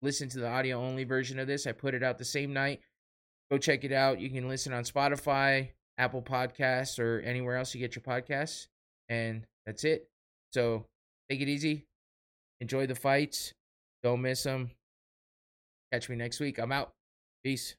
listen 0.07 0.29
to 0.29 0.39
the 0.39 0.49
audio 0.49 0.81
only 0.81 1.03
version 1.03 1.41
of 1.41 1.49
this, 1.49 1.67
I 1.67 1.73
put 1.73 1.93
it 1.93 2.05
out 2.05 2.17
the 2.17 2.25
same 2.25 2.53
night. 2.53 2.81
Go 3.51 3.59
check 3.59 3.83
it 3.83 3.93
out. 3.93 4.21
You 4.21 4.31
can 4.31 4.49
listen 4.49 4.73
on 4.73 4.85
Spotify, 4.85 5.71
Apple 5.99 6.23
Podcasts, 6.23 7.01
or 7.01 7.21
anywhere 7.21 7.57
else 7.57 7.75
you 7.75 7.81
get 7.81 7.97
your 7.97 8.05
podcasts. 8.05 8.69
And 9.09 9.47
that's 9.67 9.83
it. 9.83 10.09
So 10.53 10.87
take 11.29 11.41
it 11.41 11.49
easy. 11.49 11.87
Enjoy 12.61 12.87
the 12.87 12.95
fights. 12.95 13.53
Don't 14.05 14.23
miss 14.23 14.45
them. 14.45 14.71
Catch 15.93 16.09
me 16.09 16.15
next 16.15 16.39
week. 16.39 16.59
I'm 16.59 16.71
out. 16.71 16.93
Peace. 17.43 17.75